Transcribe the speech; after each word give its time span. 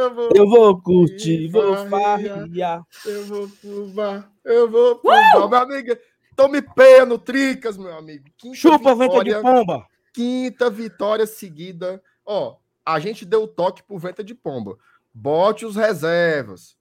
Eu 0.00 0.14
vou, 0.14 0.30
eu 0.34 0.48
vou 0.48 0.80
curtir, 0.80 1.48
vou 1.48 1.76
farriar. 1.86 2.82
Eu 3.04 3.26
vou 3.26 3.48
pro 3.48 3.86
bar, 3.88 4.32
eu 4.42 4.70
vou 4.70 4.96
pro 4.96 5.10
uh! 5.10 5.48
Meu 5.50 5.58
amigo, 5.58 5.94
tome 6.34 6.62
peia 6.62 7.04
no 7.04 7.18
Tricas, 7.18 7.76
meu 7.76 7.92
amigo. 7.92 8.24
Quinta 8.38 8.56
Chupa, 8.56 8.94
venta 8.94 9.22
de 9.22 9.38
pomba. 9.42 9.86
Quinta 10.14 10.70
vitória 10.70 11.26
seguida. 11.26 12.02
Ó, 12.24 12.56
a 12.82 12.98
gente 12.98 13.26
deu 13.26 13.46
toque 13.46 13.82
pro 13.82 13.98
venta 13.98 14.24
de 14.24 14.34
pomba. 14.34 14.78
Bote 15.12 15.66
os 15.66 15.76
reservas. 15.76 16.78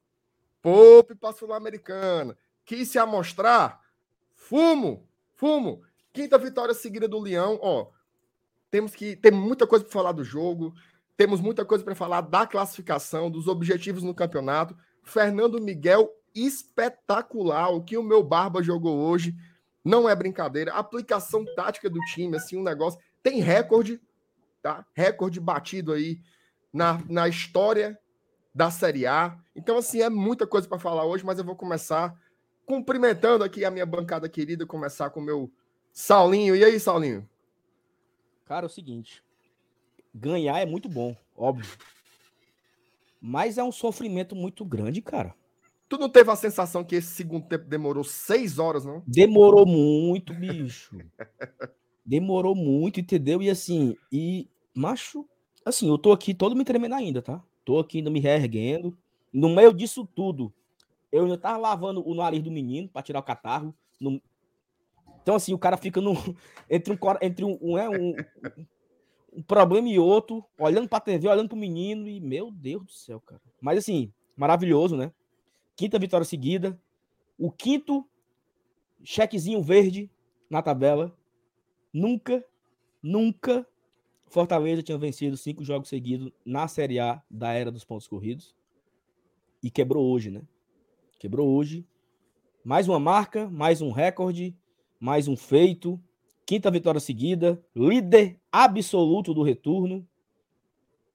Poupe 0.61 1.13
para 1.13 1.33
Sul-Americana. 1.33 2.37
Quis 2.63 2.87
se 2.87 2.97
amostrar? 2.97 3.81
Fumo, 4.33 5.05
fumo. 5.35 5.81
Quinta 6.13 6.37
vitória 6.37 6.73
seguida 6.73 7.05
do 7.05 7.19
Leão. 7.19 7.59
Ó, 7.61 7.87
temos 8.71 8.95
que 8.95 9.17
ter 9.17 9.31
muita 9.31 9.67
coisa 9.67 9.83
para 9.83 9.93
falar 9.93 10.13
do 10.13 10.23
jogo. 10.23 10.73
Temos 11.19 11.41
muita 11.41 11.65
coisa 11.65 11.83
para 11.83 11.93
falar 11.93 12.21
da 12.21 12.47
classificação, 12.47 13.29
dos 13.29 13.45
objetivos 13.45 14.03
no 14.03 14.15
campeonato. 14.15 14.73
Fernando 15.03 15.59
Miguel, 15.59 16.09
espetacular. 16.33 17.67
O 17.71 17.83
que 17.83 17.97
o 17.97 18.03
meu 18.03 18.23
Barba 18.23 18.63
jogou 18.63 18.97
hoje 18.97 19.35
não 19.83 20.07
é 20.07 20.15
brincadeira. 20.15 20.71
aplicação 20.71 21.43
tática 21.57 21.89
do 21.89 21.99
time, 22.13 22.37
assim, 22.37 22.55
um 22.55 22.63
negócio. 22.63 23.01
Tem 23.21 23.41
recorde, 23.41 23.99
tá? 24.61 24.85
Recorde 24.93 25.41
batido 25.41 25.91
aí 25.91 26.21
na, 26.71 27.03
na 27.09 27.27
história 27.27 27.99
da 28.55 28.71
Série 28.71 29.05
A. 29.05 29.37
Então, 29.53 29.77
assim, 29.77 30.01
é 30.01 30.09
muita 30.09 30.47
coisa 30.47 30.69
para 30.69 30.79
falar 30.79 31.03
hoje, 31.03 31.25
mas 31.25 31.37
eu 31.37 31.43
vou 31.43 31.57
começar 31.57 32.17
cumprimentando 32.65 33.43
aqui 33.43 33.65
a 33.65 33.71
minha 33.71 33.85
bancada 33.85 34.29
querida, 34.29 34.65
começar 34.65 35.09
com 35.09 35.19
o 35.19 35.23
meu 35.23 35.51
Saulinho. 35.91 36.55
E 36.55 36.63
aí, 36.63 36.79
Saulinho? 36.79 37.29
Cara, 38.45 38.67
é 38.67 38.67
o 38.67 38.69
seguinte 38.69 39.21
ganhar 40.13 40.59
é 40.59 40.65
muito 40.65 40.87
bom, 40.89 41.15
óbvio. 41.35 41.69
Mas 43.21 43.57
é 43.57 43.63
um 43.63 43.71
sofrimento 43.71 44.35
muito 44.35 44.63
grande, 44.63 45.01
cara. 45.01 45.35
Tu 45.89 45.97
não 45.97 46.07
teve 46.07 46.29
a 46.29 46.35
sensação 46.35 46.83
que 46.83 46.95
esse 46.95 47.07
segundo 47.07 47.47
tempo 47.47 47.65
demorou 47.65 48.03
seis 48.03 48.59
horas, 48.59 48.85
não? 48.85 49.01
Demorou 49.07 49.65
muito, 49.65 50.33
bicho. 50.33 50.95
demorou 52.05 52.55
muito, 52.55 52.99
entendeu? 52.99 53.41
E 53.41 53.49
assim, 53.49 53.95
e 54.11 54.47
macho, 54.73 55.27
assim, 55.65 55.89
eu 55.89 55.97
tô 55.97 56.11
aqui 56.11 56.33
todo 56.33 56.55
me 56.55 56.63
tremendo 56.63 56.95
ainda, 56.95 57.21
tá? 57.21 57.43
Tô 57.65 57.79
aqui 57.79 57.97
ainda 57.97 58.09
me 58.09 58.19
reerguendo. 58.19 58.97
No 59.33 59.49
meio 59.49 59.73
disso 59.73 60.07
tudo, 60.15 60.53
eu 61.11 61.23
ainda 61.23 61.37
tava 61.37 61.57
lavando 61.57 62.07
o 62.07 62.13
nariz 62.13 62.41
do 62.43 62.51
menino 62.51 62.87
para 62.87 63.01
tirar 63.01 63.19
o 63.19 63.23
catarro. 63.23 63.75
No... 63.99 64.21
Então, 65.21 65.35
assim, 65.35 65.53
o 65.53 65.59
cara 65.59 65.75
fica 65.75 65.99
no... 65.99 66.13
entre 66.69 66.93
um, 66.93 66.97
entre 67.21 67.45
um, 67.45 67.57
um, 67.61 67.77
é, 67.77 67.89
um, 67.89 68.15
um 69.33 69.41
problema 69.41 69.87
e 69.87 69.99
outro, 69.99 70.43
olhando 70.57 70.87
pra 70.87 70.99
TV, 70.99 71.27
olhando 71.27 71.49
pro 71.49 71.57
menino, 71.57 72.07
e 72.07 72.19
meu 72.19 72.51
Deus 72.51 72.85
do 72.85 72.91
céu, 72.91 73.19
cara. 73.21 73.41
Mas 73.61 73.79
assim, 73.79 74.11
maravilhoso, 74.35 74.95
né? 74.95 75.11
Quinta 75.75 75.99
vitória 75.99 76.25
seguida. 76.25 76.79
O 77.37 77.51
quinto 77.51 78.05
chequezinho 79.03 79.61
verde 79.61 80.09
na 80.49 80.61
tabela. 80.61 81.15
Nunca, 81.93 82.43
nunca 83.01 83.65
Fortaleza 84.29 84.83
tinha 84.83 84.97
vencido 84.97 85.35
cinco 85.35 85.63
jogos 85.63 85.89
seguidos 85.89 86.31
na 86.45 86.67
Série 86.67 86.99
A 86.99 87.21
da 87.29 87.51
era 87.51 87.71
dos 87.71 87.83
pontos 87.83 88.07
corridos. 88.07 88.55
E 89.61 89.71
quebrou 89.71 90.05
hoje, 90.05 90.29
né? 90.29 90.41
Quebrou 91.19 91.49
hoje. 91.49 91.85
Mais 92.63 92.87
uma 92.87 92.99
marca, 92.99 93.49
mais 93.49 93.81
um 93.81 93.91
recorde, 93.91 94.55
mais 94.99 95.27
um 95.27 95.35
feito. 95.35 95.99
Quinta 96.49 96.71
vitória 96.71 96.99
seguida, 96.99 97.63
líder 97.75 98.39
absoluto 98.51 99.35
do 99.35 99.43
retorno. 99.43 100.03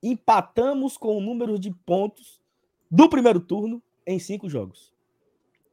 Empatamos 0.00 0.97
com 0.97 1.19
o 1.19 1.21
número 1.21 1.59
de 1.59 1.72
pontos 1.72 2.41
do 2.89 3.09
primeiro 3.09 3.41
turno 3.41 3.83
em 4.06 4.17
cinco 4.21 4.49
jogos. 4.49 4.93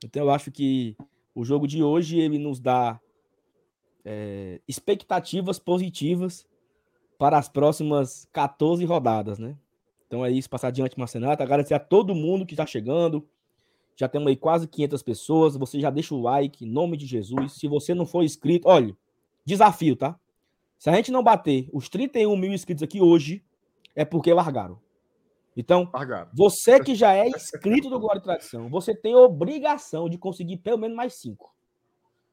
Então 0.04 0.24
eu 0.24 0.32
acho 0.32 0.50
que 0.50 0.98
o 1.36 1.46
jogo 1.46 1.68
de 1.68 1.84
hoje 1.84 2.20
ele 2.20 2.40
nos 2.40 2.60
dá 2.60 3.00
é, 4.04 4.60
expectativas 4.68 5.60
positivas 5.60 6.48
para 7.20 7.38
as 7.38 7.48
próximas 7.48 8.28
14 8.34 8.84
rodadas, 8.84 9.38
né? 9.38 9.56
Então 10.08 10.26
é 10.26 10.32
isso, 10.32 10.50
passar 10.50 10.70
adiante, 10.70 10.98
Marcenato. 10.98 11.44
Agradecer 11.44 11.76
a 11.76 11.80
todo 11.80 12.16
mundo 12.16 12.48
que 12.48 12.56
está 12.56 12.66
chegando. 12.66 13.24
Já 13.96 14.08
temos 14.08 14.28
aí 14.28 14.36
quase 14.36 14.68
500 14.68 15.04
pessoas. 15.04 15.56
Você 15.56 15.80
já 15.80 15.92
deixa 15.92 16.16
o 16.16 16.22
like, 16.24 16.66
em 16.66 16.68
nome 16.68 16.98
de 16.98 17.06
Jesus. 17.06 17.52
Se 17.52 17.68
você 17.68 17.94
não 17.94 18.08
for 18.08 18.24
inscrito, 18.24 18.68
olha, 18.68 18.98
Desafio, 19.46 19.96
tá? 19.96 20.20
Se 20.78 20.90
a 20.90 20.96
gente 20.96 21.12
não 21.12 21.24
bater 21.24 21.70
os 21.72 21.90
31 21.90 22.36
mil 22.36 22.54
inscritos 22.54 22.84
aqui 22.84 23.02
hoje, 23.02 23.44
é 23.96 24.04
porque 24.04 24.34
largaram. 24.34 24.80
Então, 25.56 25.90
largaram. 25.94 26.30
você 26.34 26.80
que 26.80 26.96
já 26.96 27.14
é 27.14 27.28
inscrito 27.28 27.90
do 27.90 28.00
Glória 28.00 28.20
e 28.20 28.24
Tradição, 28.24 28.70
você 28.70 28.96
tem 28.96 29.16
obrigação 29.16 30.10
de 30.10 30.18
conseguir 30.18 30.58
pelo 30.58 30.78
menos 30.78 30.96
mais 30.96 31.20
cinco. 31.20 31.54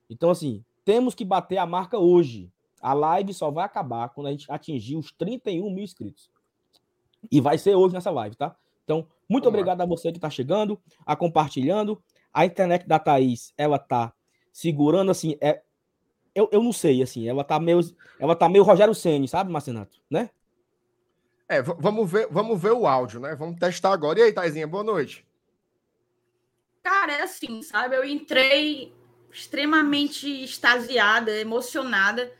Então, 0.08 0.30
assim, 0.30 0.64
temos 0.84 1.14
que 1.14 1.24
bater 1.24 1.58
a 1.58 1.66
marca 1.66 1.98
hoje. 1.98 2.50
A 2.80 2.94
live 2.94 3.34
só 3.34 3.50
vai 3.50 3.64
acabar 3.64 4.08
quando 4.10 4.28
a 4.28 4.30
gente 4.30 4.50
atingir 4.50 4.96
os 4.96 5.12
31 5.12 5.70
mil 5.70 5.84
inscritos. 5.84 6.30
E 7.30 7.40
vai 7.40 7.58
ser 7.58 7.74
hoje 7.74 7.94
nessa 7.94 8.10
live, 8.10 8.36
tá? 8.36 8.56
Então, 8.84 9.06
muito 9.28 9.44
Vamos 9.44 9.58
obrigado 9.58 9.78
lá. 9.78 9.84
a 9.84 9.88
você 9.88 10.10
que 10.10 10.16
está 10.16 10.30
chegando, 10.30 10.80
a 11.04 11.14
compartilhando. 11.14 12.00
A 12.32 12.46
internet 12.46 12.86
da 12.86 12.98
Thaís, 12.98 13.52
ela 13.58 13.78
tá 13.78 14.12
segurando 14.52 15.10
assim, 15.10 15.36
é, 15.40 15.62
eu, 16.38 16.48
eu 16.52 16.62
não 16.62 16.72
sei, 16.72 17.02
assim, 17.02 17.28
ela 17.28 17.42
tá 17.42 17.58
meio, 17.58 17.80
ela 18.20 18.36
tá 18.36 18.48
meio 18.48 18.62
Rogério 18.62 18.94
Ceni, 18.94 19.26
sabe, 19.26 19.50
Marcenato, 19.50 19.98
né? 20.08 20.30
É, 21.48 21.60
vamos 21.60 22.08
ver, 22.08 22.28
vamos 22.30 22.60
ver 22.60 22.72
o 22.72 22.86
áudio, 22.86 23.18
né? 23.18 23.34
Vamos 23.34 23.58
testar 23.58 23.92
agora. 23.92 24.20
E 24.20 24.22
aí, 24.22 24.32
Taizinha, 24.32 24.66
boa 24.66 24.84
noite. 24.84 25.26
Cara, 26.82 27.12
é 27.12 27.22
assim, 27.22 27.60
sabe? 27.62 27.96
Eu 27.96 28.04
entrei 28.04 28.92
extremamente 29.32 30.44
extasiada, 30.44 31.34
emocionada, 31.36 32.32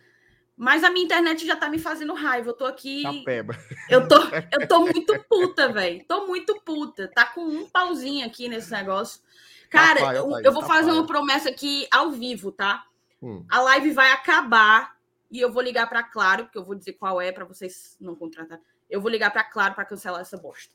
mas 0.57 0.85
a 0.85 0.91
minha 0.91 1.05
internet 1.05 1.45
já 1.45 1.57
tá 1.57 1.69
me 1.69 1.79
fazendo 1.79 2.15
raiva. 2.15 2.51
Eu 2.51 2.55
tô 2.55 2.67
aqui. 2.67 3.03
Tapeba. 3.03 3.57
Eu 3.89 4.07
tô, 4.07 4.17
eu 4.53 4.69
tô 4.69 4.81
muito 4.81 5.25
puta, 5.29 5.73
velho. 5.73 6.05
Tô 6.07 6.27
muito 6.27 6.61
puta. 6.61 7.11
Tá 7.13 7.25
com 7.25 7.41
um 7.41 7.69
pauzinho 7.69 8.25
aqui 8.25 8.49
nesse 8.49 8.71
negócio. 8.71 9.21
Cara, 9.69 10.01
Rapaz, 10.01 10.19
eu, 10.19 10.41
eu 10.41 10.53
vou 10.53 10.63
fazer 10.63 10.93
uma 10.93 11.07
promessa 11.07 11.49
aqui 11.49 11.89
ao 11.91 12.11
vivo, 12.13 12.53
tá? 12.53 12.85
Hum. 13.23 13.45
A 13.51 13.61
live 13.61 13.93
vai 13.93 14.13
acabar 14.13 14.97
e 15.31 15.41
eu 15.41 15.53
vou 15.53 15.63
ligar 15.63 15.89
para 15.89 16.03
Claro, 16.03 16.45
porque 16.45 16.59
eu 16.59 16.65
vou 16.65 16.75
dizer 16.75 16.95
qual 16.95 17.21
é 17.21 17.33
para 17.33 17.45
vocês 17.45 17.97
não 18.01 18.15
contratar. 18.15 18.61
Eu 18.89 19.01
vou 19.01 19.11
ligar 19.11 19.31
para 19.31 19.45
Claro 19.45 19.75
para 19.75 19.85
cancelar 19.85 20.21
essa 20.21 20.37
bosta. 20.37 20.73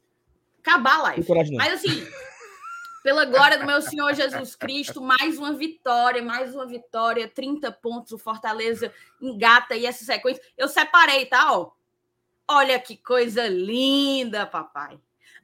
Acabar 0.59 0.95
a 0.95 1.01
live. 1.03 1.27
Mas 1.57 1.73
assim, 1.73 2.07
pela 3.03 3.25
glória 3.25 3.57
do 3.57 3.65
meu 3.65 3.81
Senhor 3.81 4.13
Jesus 4.13 4.55
Cristo, 4.55 5.01
mais 5.01 5.37
uma 5.37 5.53
vitória, 5.53 6.21
mais 6.21 6.55
uma 6.55 6.65
vitória, 6.65 7.27
30 7.27 7.71
pontos, 7.71 8.13
o 8.13 8.17
Fortaleza 8.17 8.93
engata 9.21 9.75
e 9.75 9.85
essa 9.85 10.05
sequência. 10.05 10.41
Eu 10.57 10.67
separei, 10.67 11.25
tá? 11.25 11.57
Ó. 11.57 11.71
Olha 12.47 12.79
que 12.79 12.95
coisa 12.95 13.47
linda, 13.47 14.45
papai. 14.45 14.99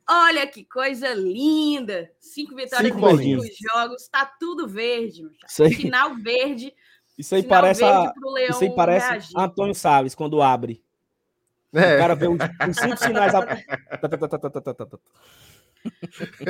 Olha 0.07 0.47
que 0.47 0.63
coisa 0.63 1.13
linda! 1.13 2.11
Cinco 2.19 2.55
vitórias 2.55 2.91
cinco 2.91 3.09
em 3.11 3.39
cinco 3.41 3.71
jogos, 3.71 4.07
tá 4.07 4.25
tudo 4.25 4.67
verde, 4.67 5.29
Final 5.75 6.15
verde. 6.15 6.73
Isso 7.19 7.36
aí 7.36 7.44
parece, 7.44 7.83
a... 7.83 8.13
Isso 8.50 8.63
aí 8.63 8.74
parece 8.74 9.10
reagir. 9.10 9.38
Antônio 9.38 9.75
Salles 9.75 10.16
quando 10.16 10.42
abre. 10.42 10.81
É. 11.74 11.95
O 11.95 11.98
cara 12.00 12.16
vê 12.16 12.30
os, 12.30 12.38
os 12.69 12.77
cinco 12.77 12.95
sinais. 13.04 13.36
A... 13.36 13.45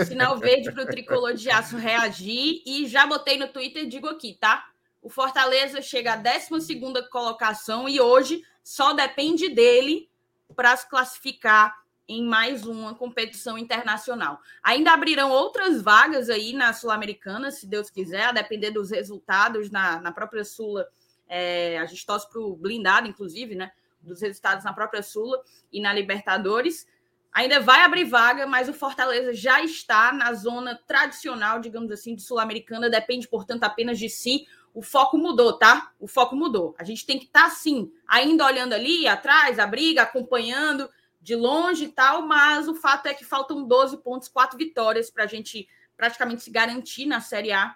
Sinal 0.06 0.38
verde 0.38 0.72
para 0.72 0.84
o 0.84 0.86
tricolor 0.86 1.34
de 1.34 1.50
aço 1.50 1.76
reagir. 1.76 2.62
E 2.68 2.86
já 2.86 3.08
botei 3.08 3.40
no 3.40 3.48
Twitter 3.48 3.84
e 3.84 3.88
digo 3.88 4.08
aqui, 4.08 4.38
tá? 4.40 4.70
O 5.02 5.10
Fortaleza 5.10 5.82
chega 5.82 6.14
à 6.14 6.16
12 6.16 6.80
colocação 7.10 7.90
e 7.90 8.00
hoje 8.00 8.44
só 8.64 8.94
depende 8.94 9.50
dele 9.50 10.08
para 10.56 10.78
se 10.78 10.88
classificar 10.88 11.76
em 12.10 12.24
mais 12.24 12.66
uma 12.66 12.96
competição 12.96 13.56
internacional. 13.56 14.42
Ainda 14.64 14.92
abrirão 14.92 15.30
outras 15.30 15.80
vagas 15.80 16.28
aí 16.28 16.54
na 16.54 16.74
Sul-Americana, 16.74 17.52
se 17.52 17.68
Deus 17.68 17.88
quiser, 17.92 18.24
a 18.24 18.32
depender 18.32 18.72
dos 18.72 18.90
resultados 18.90 19.70
na, 19.70 20.02
na 20.02 20.12
própria 20.12 20.44
Sula. 20.44 20.88
É, 21.28 21.78
a 21.78 21.86
gente 21.86 22.04
torce 22.08 22.28
para 22.28 22.42
o 22.42 22.56
blindado, 22.56 23.08
inclusive, 23.08 23.54
né? 23.54 23.72
Dos 24.02 24.22
resultados 24.22 24.66
na 24.66 24.74
própria 24.74 25.04
Sula 25.04 25.40
e 25.72 25.80
na 25.80 25.94
Libertadores. 25.94 26.88
Ainda 27.32 27.60
vai 27.60 27.84
abrir 27.84 28.06
vaga, 28.06 28.48
mas 28.48 28.68
o 28.68 28.74
Fortaleza 28.74 29.32
já 29.32 29.64
está 29.64 30.12
na 30.12 30.34
zona 30.34 30.80
tradicional, 30.88 31.60
digamos 31.60 31.92
assim, 31.92 32.16
de 32.16 32.24
Sul-Americana, 32.24 32.90
depende, 32.90 33.28
portanto, 33.28 33.66
apenas 33.66 34.00
de 34.00 34.10
si. 34.10 34.48
O 34.74 34.82
foco 34.82 35.16
mudou, 35.16 35.54
tá? 35.54 35.92
O 36.00 36.08
foco 36.08 36.36
mudou. 36.36 36.74
A 36.80 36.84
gente 36.84 37.06
tem 37.06 37.20
que 37.20 37.26
estar, 37.26 37.44
tá, 37.44 37.50
sim, 37.52 37.92
ainda 38.08 38.46
olhando 38.46 38.74
ali 38.74 39.08
atrás, 39.08 39.60
a 39.60 39.68
briga, 39.68 40.02
acompanhando, 40.02 40.90
de 41.22 41.36
longe 41.36 41.86
e 41.86 41.90
tal, 41.90 42.22
mas 42.22 42.68
o 42.68 42.76
fato 42.76 43.08
é 43.08 43.14
que 43.14 43.26
faltam 43.26 43.68
12 43.68 43.98
pontos, 43.98 44.28
quatro 44.28 44.58
vitórias 44.58 45.10
para 45.10 45.26
a 45.26 45.28
gente 45.28 45.68
praticamente 45.98 46.44
se 46.44 46.50
garantir 46.52 47.06
na 47.06 47.20
Série 47.20 47.52
A 47.52 47.76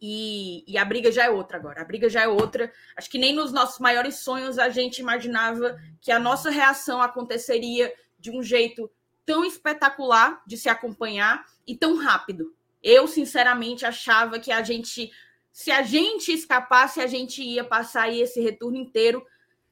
E, 0.00 0.64
e, 0.66 0.78
a 0.78 0.84
briga 0.84 1.10
já 1.10 1.24
é 1.24 1.30
outra 1.30 1.58
agora. 1.58 1.82
A 1.82 1.84
briga 1.84 2.08
já 2.08 2.22
é 2.22 2.28
outra. 2.28 2.72
Acho 2.96 3.10
que 3.10 3.18
nem 3.18 3.34
nos 3.34 3.52
nossos 3.52 3.78
maiores 3.80 4.20
sonhos 4.20 4.58
a 4.58 4.68
gente 4.68 5.00
imaginava 5.00 5.78
que 6.00 6.12
a 6.12 6.18
nossa 6.18 6.48
reação 6.48 7.02
aconteceria 7.02 7.92
de 8.18 8.30
um 8.30 8.42
jeito 8.42 8.90
tão 9.26 9.44
espetacular 9.44 10.42
de 10.46 10.56
se 10.56 10.68
acompanhar 10.68 11.44
e 11.66 11.76
tão 11.76 11.96
rápido. 11.96 12.54
Eu, 12.82 13.06
sinceramente, 13.06 13.84
achava 13.84 14.38
que 14.38 14.50
a 14.50 14.62
gente, 14.62 15.12
se 15.52 15.70
a 15.70 15.82
gente 15.82 16.32
escapasse, 16.32 17.00
a 17.00 17.06
gente 17.06 17.42
ia 17.42 17.64
passar 17.64 18.10
esse 18.10 18.40
retorno 18.40 18.76
inteiro 18.76 19.26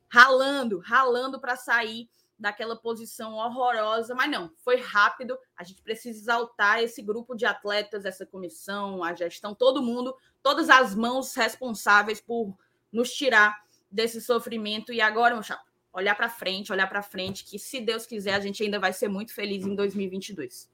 ralando, 0.09 0.79
ralando 0.79 1.41
para 1.41 1.56
sair 1.56 2.09
daquela 2.38 2.76
posição 2.76 3.35
horrorosa, 3.35 4.14
mas 4.14 4.31
não, 4.31 4.50
foi 4.58 4.76
rápido. 4.76 5.37
A 5.56 5.64
gente 5.64 5.82
precisa 5.82 6.19
exaltar 6.19 6.81
esse 6.81 7.02
grupo 7.02 7.35
de 7.35 7.44
atletas, 7.44 8.05
essa 8.05 8.25
comissão, 8.25 9.02
a 9.02 9.12
gestão, 9.12 9.55
todo 9.55 9.82
mundo, 9.82 10.14
todas 10.43 10.70
as 10.70 10.94
mãos 10.94 11.35
responsáveis 11.35 12.20
por 12.20 12.56
nos 12.93 13.11
tirar 13.11 13.61
desse 13.90 14.20
sofrimento. 14.20 14.93
E 14.93 15.00
agora, 15.00 15.35
meu 15.35 15.43
chapa, 15.43 15.64
olhar 15.93 16.14
para 16.14 16.29
frente, 16.29 16.70
olhar 16.70 16.87
para 16.87 17.02
frente, 17.02 17.44
que 17.44 17.58
se 17.58 17.81
Deus 17.81 18.06
quiser, 18.06 18.35
a 18.35 18.40
gente 18.40 18.62
ainda 18.62 18.79
vai 18.79 18.93
ser 18.93 19.08
muito 19.08 19.35
feliz 19.35 19.67
em 19.67 19.75
2022. 19.75 20.70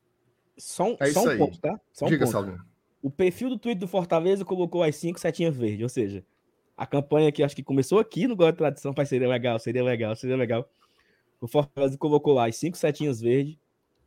Só, 0.59 0.85
um, 0.85 0.97
é 1.01 1.11
só 1.11 1.23
um 1.23 1.39
ponto, 1.39 1.59
tá? 1.59 1.81
Só 1.93 2.07
um 2.07 2.09
Diga, 2.09 2.31
ponto. 2.31 2.65
O 3.03 3.11
perfil 3.11 3.49
do 3.49 3.59
Twitter 3.59 3.81
do 3.81 3.89
Fortaleza 3.89 4.45
colocou 4.45 4.83
as 4.83 4.97
cinco 4.97 5.19
setinhas 5.19 5.57
verdes, 5.57 5.83
ou 5.83 5.89
seja, 5.89 6.25
a 6.77 6.87
campanha 6.87 7.33
que 7.33 7.43
acho 7.43 7.57
que 7.57 7.63
começou 7.63 7.99
aqui 7.99 8.27
no 8.27 8.37
Gol 8.37 8.51
de 8.53 8.59
Tradição, 8.59 8.95
pai, 8.95 9.07
seria 9.07 9.29
legal, 9.29 9.59
seria 9.59 9.83
legal, 9.83 10.15
seria 10.15 10.37
legal 10.37 10.69
o 11.45 11.49
Fortaleza 11.49 11.99
colocou 11.99 12.33
lá 12.33 12.49
as 12.49 12.57
cinco 12.57 12.77
setinhas 12.77 13.21
verdes, 13.21 13.59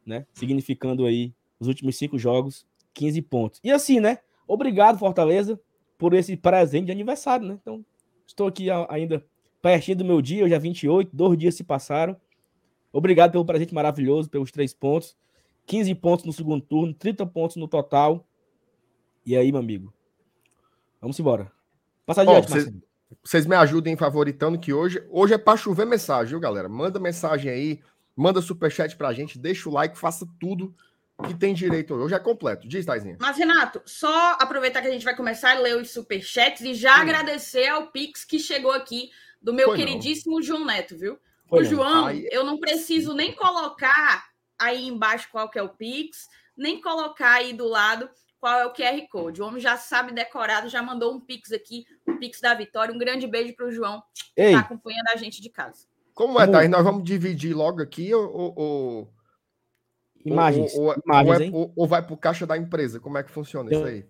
né? 0.04 0.26
Significando 0.34 1.06
aí 1.06 1.34
os 1.60 1.68
últimos 1.68 1.96
cinco 1.96 2.18
jogos, 2.18 2.66
15 2.96 3.22
pontos. 3.22 3.60
E 3.64 3.72
assim, 3.72 4.00
né? 4.00 4.18
Obrigado, 4.48 4.98
Fortaleza, 4.98 5.60
por 6.00 6.16
esse 6.16 6.36
presente 6.36 6.88
de 6.88 6.92
aniversário, 6.92 7.48
né? 7.48 7.60
Então, 7.62 7.86
estou 8.26 8.48
aqui 8.48 8.70
ainda 8.90 9.24
pertinho 9.62 9.98
do 9.98 10.06
meu 10.06 10.20
dia, 10.20 10.46
hoje 10.46 10.54
é 10.56 10.60
28, 10.60 11.16
dois 11.16 11.38
dias 11.38 11.54
se 11.54 11.64
passaram. 11.64 12.16
Obrigado 12.92 13.34
pelo 13.34 13.46
presente 13.46 13.74
maravilhoso, 13.74 14.30
pelos 14.30 14.52
três 14.52 14.74
pontos. 14.74 15.16
15 15.68 15.94
pontos 15.96 16.26
no 16.26 16.34
segundo 16.34 16.62
turno, 16.62 16.94
30 16.94 17.24
pontos 17.28 17.58
no 17.58 17.68
total. 17.68 18.26
E 19.24 19.36
aí, 19.36 19.52
meu 19.52 19.60
amigo? 19.60 19.94
Vamos 21.00 21.20
embora. 21.20 21.52
Passa 22.04 22.24
adiante, 22.24 22.48
oh, 22.52 22.87
vocês 23.24 23.46
me 23.46 23.56
ajudem 23.56 23.96
favoritando 23.96 24.60
que 24.60 24.74
hoje, 24.74 25.04
hoje 25.10 25.34
é 25.34 25.38
para 25.38 25.58
chover 25.58 25.86
mensagem, 25.86 26.32
viu, 26.32 26.40
galera? 26.40 26.68
Manda 26.68 27.00
mensagem 27.00 27.52
aí, 27.52 27.82
manda 28.16 28.42
superchat 28.42 28.96
pra 28.96 29.14
gente, 29.14 29.40
deixa 29.40 29.70
o 29.70 29.72
like, 29.72 29.98
faça 29.98 30.28
tudo 30.40 30.76
que 31.26 31.34
tem 31.34 31.54
direito 31.54 31.94
hoje. 31.94 32.04
Hoje 32.04 32.16
é 32.16 32.20
completo. 32.20 32.68
Diz, 32.68 32.86
Taizinha. 32.86 33.18
Mas, 33.20 33.38
Renato, 33.38 33.82
só 33.86 34.34
aproveitar 34.40 34.82
que 34.82 34.88
a 34.88 34.92
gente 34.92 35.06
vai 35.06 35.16
começar 35.16 35.56
a 35.56 35.60
ler 35.60 35.78
os 35.78 35.92
superchats 35.92 36.62
e 36.62 36.74
já 36.74 36.96
agradecer 36.98 37.68
ao 37.68 37.88
Pix 37.88 38.24
que 38.24 38.38
chegou 38.38 38.72
aqui 38.72 39.10
do 39.42 39.54
meu 39.54 39.70
Foi 39.70 39.78
queridíssimo 39.78 40.36
não. 40.36 40.44
João 40.44 40.66
Neto, 40.66 40.98
viu? 40.98 41.18
Foi 41.48 41.60
o 41.60 41.64
não. 41.64 41.70
João, 41.70 42.06
Ai... 42.08 42.28
eu 42.32 42.44
não 42.44 42.60
preciso 42.60 43.14
nem 43.14 43.34
colocar 43.34 44.28
aí 44.60 44.88
embaixo 44.88 45.30
qual 45.32 45.50
que 45.50 45.58
é 45.58 45.64
o 45.64 45.70
Pix, 45.70 46.28
nem 46.56 46.82
colocar 46.82 47.34
aí 47.34 47.54
do 47.54 47.68
lado 47.68 48.10
qual 48.40 48.60
é 48.60 48.66
o 48.66 48.74
QR 48.74 49.08
Code. 49.10 49.42
O 49.42 49.46
homem 49.46 49.62
já 49.62 49.78
sabe 49.78 50.14
decorado, 50.14 50.70
já 50.70 50.82
mandou 50.82 51.14
um 51.14 51.20
Pix 51.20 51.52
aqui, 51.52 51.86
o 52.08 52.12
um 52.12 52.20
Pix 52.20 52.40
da 52.40 52.54
Vitória. 52.54 52.94
Um 52.94 52.98
grande 52.98 53.28
beijo 53.28 53.56
para 53.56 53.68
o 53.68 53.72
João, 53.72 54.02
que 54.14 54.42
está 54.42 54.60
acompanhando 54.60 55.08
a 55.14 55.18
gente 55.18 55.42
de 55.42 55.50
casa. 55.50 55.88
Como 56.14 56.40
é, 56.40 56.48
Thaís? 56.48 56.70
Nós 56.70 56.84
vamos 56.84 57.04
dividir 57.04 57.56
logo 57.56 57.82
aqui 57.82 58.14
ou. 58.14 58.54
ou... 58.56 59.14
Imagens. 60.26 60.74
Ou, 60.76 60.88
ou, 60.88 60.96
Imagens, 61.06 61.54
ou, 61.54 61.62
é, 61.62 61.66
ou, 61.66 61.74
ou 61.76 61.88
vai 61.88 62.02
para 62.02 62.14
o 62.14 62.18
caixa 62.18 62.46
da 62.46 62.58
empresa? 62.58 63.00
Como 63.00 63.18
é 63.18 63.24
que 63.24 63.32
funciona 63.32 63.72
isso 63.72 63.86
aí? 63.86 64.06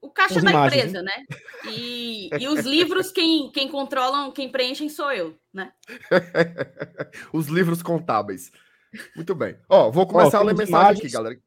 O 0.00 0.10
caixa 0.10 0.40
da 0.40 0.50
imagens, 0.50 0.82
empresa, 0.82 0.98
hein? 0.98 1.04
né? 1.04 1.36
E, 1.70 2.30
e 2.38 2.48
os 2.48 2.66
livros, 2.66 3.12
quem, 3.12 3.50
quem 3.52 3.68
controlam, 3.68 4.32
quem 4.32 4.50
preenchem 4.50 4.88
sou 4.88 5.12
eu, 5.12 5.38
né? 5.54 5.72
os 7.32 7.46
livros 7.46 7.82
contábeis. 7.82 8.50
Muito 9.14 9.34
bem. 9.34 9.56
Ó, 9.68 9.90
vou 9.90 10.06
começar 10.06 10.38
a 10.38 10.42
ler 10.42 10.54
mensagem 10.54 10.68
imagens, 10.68 10.98
aqui, 10.98 11.12
galera 11.12 11.40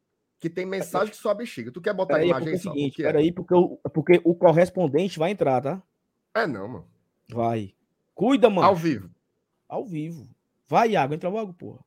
que 0.46 0.50
tem 0.50 0.66
mensagem 0.66 1.10
que 1.10 1.18
só 1.18 1.32
a 1.32 1.34
bexiga. 1.34 1.72
Tu 1.72 1.82
quer 1.82 1.94
botar 1.94 2.18
a 2.18 2.26
imagem 2.26 2.50
aí? 2.50 2.54
É 2.54 2.58
seguinte, 2.58 3.02
é? 3.02 3.06
Peraí, 3.08 3.32
porque, 3.32 3.54
o, 3.56 3.78
porque 3.92 4.22
o 4.24 4.36
correspondente 4.36 5.18
vai 5.18 5.32
entrar, 5.32 5.60
tá? 5.60 5.82
É 6.36 6.46
não, 6.46 6.68
mano. 6.68 6.88
Vai. 7.32 7.74
Cuida, 8.14 8.48
mano. 8.48 8.68
Ao 8.68 8.76
vivo. 8.76 9.10
Ao 9.68 9.84
vivo. 9.84 10.28
Vai, 10.68 10.92
Iago, 10.92 11.16
entra 11.16 11.30
logo, 11.30 11.52
porra. 11.52 11.80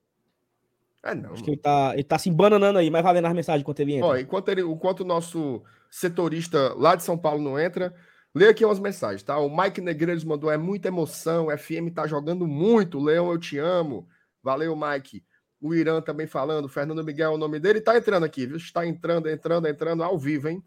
É 1.05 1.14
não. 1.14 1.34
Acho 1.34 1.44
que 1.44 1.50
ele 1.50 1.56
tá, 1.56 1.93
ele 1.94 2.02
tá 2.02 2.19
se 2.19 2.28
embananando 2.28 2.81
aí, 2.81 2.90
mas 2.90 3.05
vai 3.05 3.14
lendo 3.14 3.26
as 3.26 3.32
mensagens 3.32 3.62
enquanto 3.62 3.78
ele 3.78 3.94
entra. 3.94 4.08
Ó, 4.08 4.16
enquanto, 4.16 4.49
ele, 4.49 4.62
enquanto 4.62 5.00
o 5.00 5.04
nosso 5.04 5.62
setorista 5.88 6.75
lá 6.75 6.96
de 6.96 7.04
São 7.04 7.16
Paulo 7.16 7.40
não 7.40 7.61
entra, 7.61 7.94
lê 8.34 8.49
aqui 8.49 8.64
umas 8.64 8.81
mensagens, 8.81 9.22
tá? 9.22 9.38
O 9.38 9.56
Mike 9.56 9.81
Negreiros 9.81 10.25
mandou: 10.25 10.50
é 10.50 10.58
muita 10.58 10.88
emoção, 10.88 11.46
FM 11.56 11.94
tá 11.94 12.08
jogando 12.08 12.44
muito, 12.44 12.99
Leão, 12.99 13.31
eu 13.31 13.38
te 13.38 13.56
amo. 13.56 14.08
Valeu, 14.43 14.75
Mike 14.75 15.22
o 15.60 15.75
Irã 15.75 16.00
também 16.00 16.26
falando, 16.26 16.69
Fernando 16.69 17.05
Miguel 17.05 17.32
é 17.32 17.34
o 17.34 17.38
nome 17.38 17.58
dele, 17.58 17.81
tá 17.81 17.97
entrando 17.97 18.25
aqui, 18.25 18.47
viu? 18.47 18.56
Está 18.56 18.87
entrando, 18.87 19.28
entrando, 19.28 19.66
entrando, 19.66 20.02
ao 20.04 20.18
vivo, 20.18 20.49
hein? 20.49 20.62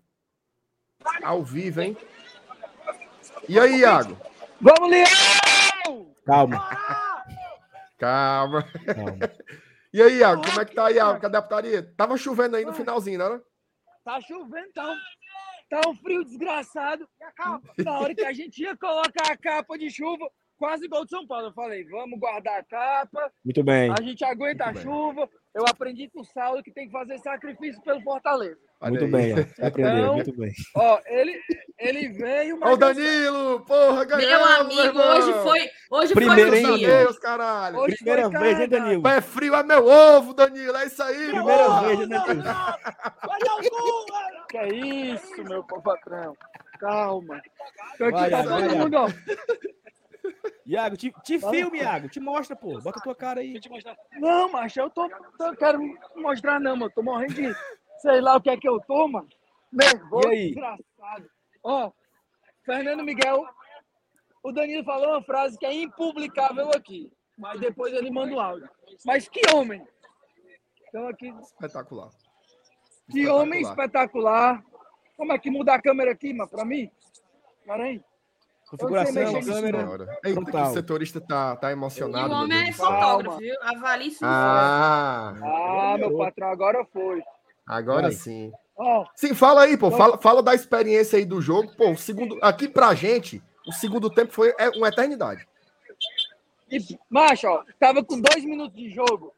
Ao 1.24 1.44
vivo, 1.44 1.82
hein? 1.82 1.98
E 3.48 3.60
aí, 3.60 3.80
Iago? 3.80 4.18
Vamos, 4.60 4.90
Leão! 4.90 6.14
Calma. 6.26 6.60
Calma. 7.98 8.64
Calma. 8.86 9.32
E 9.94 10.02
aí, 10.02 10.20
Iago, 10.20 10.42
como 10.42 10.62
é 10.62 10.64
que 10.64 10.74
tá, 10.74 10.90
Iago? 10.90 11.20
Cadê 11.20 11.36
a 11.36 11.42
putaria? 11.42 11.94
Tava 11.98 12.16
chovendo 12.16 12.56
aí 12.56 12.64
no 12.64 12.72
finalzinho, 12.72 13.20
não 13.20 13.26
era? 13.26 13.44
Tá 14.06 14.22
chovendo, 14.22 14.72
tá 14.74 14.90
um, 14.90 14.98
tá 15.70 15.82
um 15.90 15.96
frio 15.96 16.24
desgraçado. 16.24 17.06
Na 17.78 18.00
hora 18.00 18.16
que 18.16 18.24
a 18.24 18.32
gente 18.32 18.64
ia 18.64 18.78
colocar 18.78 19.30
a 19.30 19.36
capa 19.36 19.78
de 19.78 19.90
chuva, 19.90 20.32
quase 20.62 20.86
igual 20.86 21.04
de 21.04 21.10
São 21.10 21.26
Paulo. 21.26 21.48
Eu 21.48 21.54
falei, 21.54 21.84
vamos 21.86 22.20
guardar 22.20 22.60
a 22.60 22.64
capa. 22.64 23.32
Muito 23.44 23.64
bem. 23.64 23.92
A 23.92 24.00
gente 24.00 24.24
aguenta 24.24 24.66
muito 24.66 24.80
a 24.80 24.82
chuva. 24.84 25.28
Eu 25.56 25.66
aprendi 25.68 26.08
com 26.10 26.22
o 26.22 26.26
Saulo 26.26 26.62
que 26.64 26.72
tem 26.72 26.86
que 26.86 26.92
fazer 26.92 27.18
sacrifício 27.18 27.82
pelo 27.82 28.00
Fortaleza. 28.04 28.58
Muito 28.84 29.08
bem, 29.08 29.34
ó. 29.34 29.68
aprendeu, 29.68 29.98
então, 29.98 30.16
muito 30.16 30.38
bem. 30.38 30.52
Ó, 30.76 31.00
ele, 31.06 31.40
ele 31.78 32.10
veio, 32.10 32.60
mas. 32.60 32.70
Ó, 32.70 32.74
o 32.74 32.78
Danilo! 32.78 33.66
Porra, 33.66 34.06
ganhou! 34.06 34.30
Meu 34.30 34.46
amigo, 34.46 34.98
meu 34.98 35.08
hoje 35.08 35.34
foi. 35.44 35.70
Hoje 35.90 36.14
Primeiro, 36.14 36.52
foi 36.52 36.64
o 36.64 36.78
dia. 36.78 36.88
Deus, 36.88 37.20
caralho. 37.20 37.80
Hoje 37.80 37.96
Primeira 37.96 38.32
foi, 38.32 38.40
vez, 38.40 38.60
hein, 38.60 38.70
Danilo? 38.70 39.04
Pé 39.04 39.22
frio 39.22 39.56
é 39.56 39.64
meu 39.64 39.86
ovo, 39.88 40.34
Danilo. 40.34 40.78
É 40.78 40.86
isso 40.86 41.04
aí, 41.04 41.28
Primeira 41.32 41.70
oh, 41.70 41.82
vez, 41.82 42.00
hein, 42.00 42.08
Danilo? 42.08 42.44
Que 44.48 44.58
é 44.58 44.68
isso, 44.74 45.44
meu 45.44 45.64
patrão. 45.64 46.34
Calma. 46.80 47.42
Tô 47.98 48.06
aqui 48.06 48.12
vai, 48.14 48.30
pra 48.30 48.42
vai, 48.42 48.62
todo 48.62 48.70
vai, 48.70 48.78
mundo, 48.78 48.98
ó. 48.98 49.08
Iago, 50.66 50.96
te, 50.96 51.12
te 51.24 51.40
filme, 51.40 51.80
Iago. 51.80 52.10
Te 52.10 52.20
mostra, 52.20 52.56
pô. 52.56 52.80
Bota 52.80 53.00
a 53.00 53.04
tua 53.04 53.16
cara 53.16 53.42
aí. 53.42 53.60
Não, 54.14 54.50
macho, 54.50 54.80
eu 54.80 54.90
tô. 54.90 55.10
Não 55.40 55.56
quero 55.56 55.80
mostrar, 56.16 56.60
não, 56.60 56.76
mano. 56.76 56.92
Tô 56.94 57.02
morrendo 57.02 57.34
de. 57.34 57.56
Sei 58.00 58.22
lá 58.22 58.36
o 58.36 58.42
que 58.42 58.50
é 58.50 58.58
que 58.58 58.68
eu 58.68 58.80
tô, 58.82 59.08
mano. 59.08 59.28
Nervoso, 59.72 60.30
desgraçado. 60.30 61.30
Ó, 61.64 61.92
Fernando 62.66 63.04
Miguel. 63.04 63.46
O 64.44 64.52
Danilo 64.52 64.84
falou 64.84 65.10
uma 65.10 65.24
frase 65.24 65.58
que 65.58 65.66
é 65.66 65.74
impublicável 65.74 66.70
aqui. 66.76 67.12
Mas 67.38 67.60
depois 67.60 67.94
ele 67.94 68.10
manda 68.12 68.34
o 68.34 68.40
áudio. 68.40 68.70
Mas 69.06 69.28
que 69.30 69.42
homem! 69.54 69.86
Então 70.88 71.08
aqui. 71.08 71.30
Espetacular. 71.30 72.10
Que 73.10 73.20
espetacular. 73.20 73.42
homem 73.42 73.62
espetacular. 73.62 74.64
Como 75.16 75.32
é 75.32 75.38
que 75.38 75.52
muda 75.52 75.76
a 75.76 75.82
câmera 75.82 76.12
aqui, 76.12 76.34
mano, 76.34 76.50
pra 76.50 76.66
mim? 76.66 76.90
Peraí. 77.66 78.04
Configuração, 78.72 79.42
câmera. 79.42 80.20
Eita, 80.24 80.46
que 80.46 80.56
o 80.56 80.74
setorista 80.74 81.20
tá, 81.20 81.58
tá 81.58 81.74
emocionado. 81.74 82.30
E 82.30 82.34
o 82.34 82.38
homem 82.38 82.70
é 82.70 82.72
fotógrafo, 82.72 83.38
viu? 83.38 83.54
Avalie 83.62 84.08
isso. 84.08 84.24
Ah, 84.24 85.34
ah 85.44 85.98
meu 85.98 86.18
patrão, 86.18 86.48
agora 86.48 86.86
foi. 86.86 87.22
Agora 87.68 88.04
Vai. 88.04 88.12
sim. 88.14 88.50
Oh. 88.78 89.06
Sim, 89.14 89.36
fala 89.36 89.64
aí, 89.64 89.76
pô. 89.76 89.92
Fala, 89.92 90.18
fala 90.18 90.42
da 90.42 90.56
experiência 90.56 91.20
aí 91.20 91.26
do 91.26 91.42
jogo. 91.42 91.76
Pô, 91.76 91.92
o 91.92 91.98
segundo. 91.98 92.40
Aqui 92.42 92.70
pra 92.70 92.96
gente, 92.96 93.44
o 93.68 93.74
segundo 93.74 94.10
tempo 94.10 94.32
foi 94.32 94.56
é 94.58 94.70
uma 94.70 94.88
eternidade. 94.88 95.46
E, 96.72 96.80
macho, 97.10 97.48
ó, 97.48 97.66
tava 97.78 98.02
com 98.02 98.22
dois 98.22 98.46
minutos 98.46 98.78
de 98.78 98.90
jogo. 98.90 99.34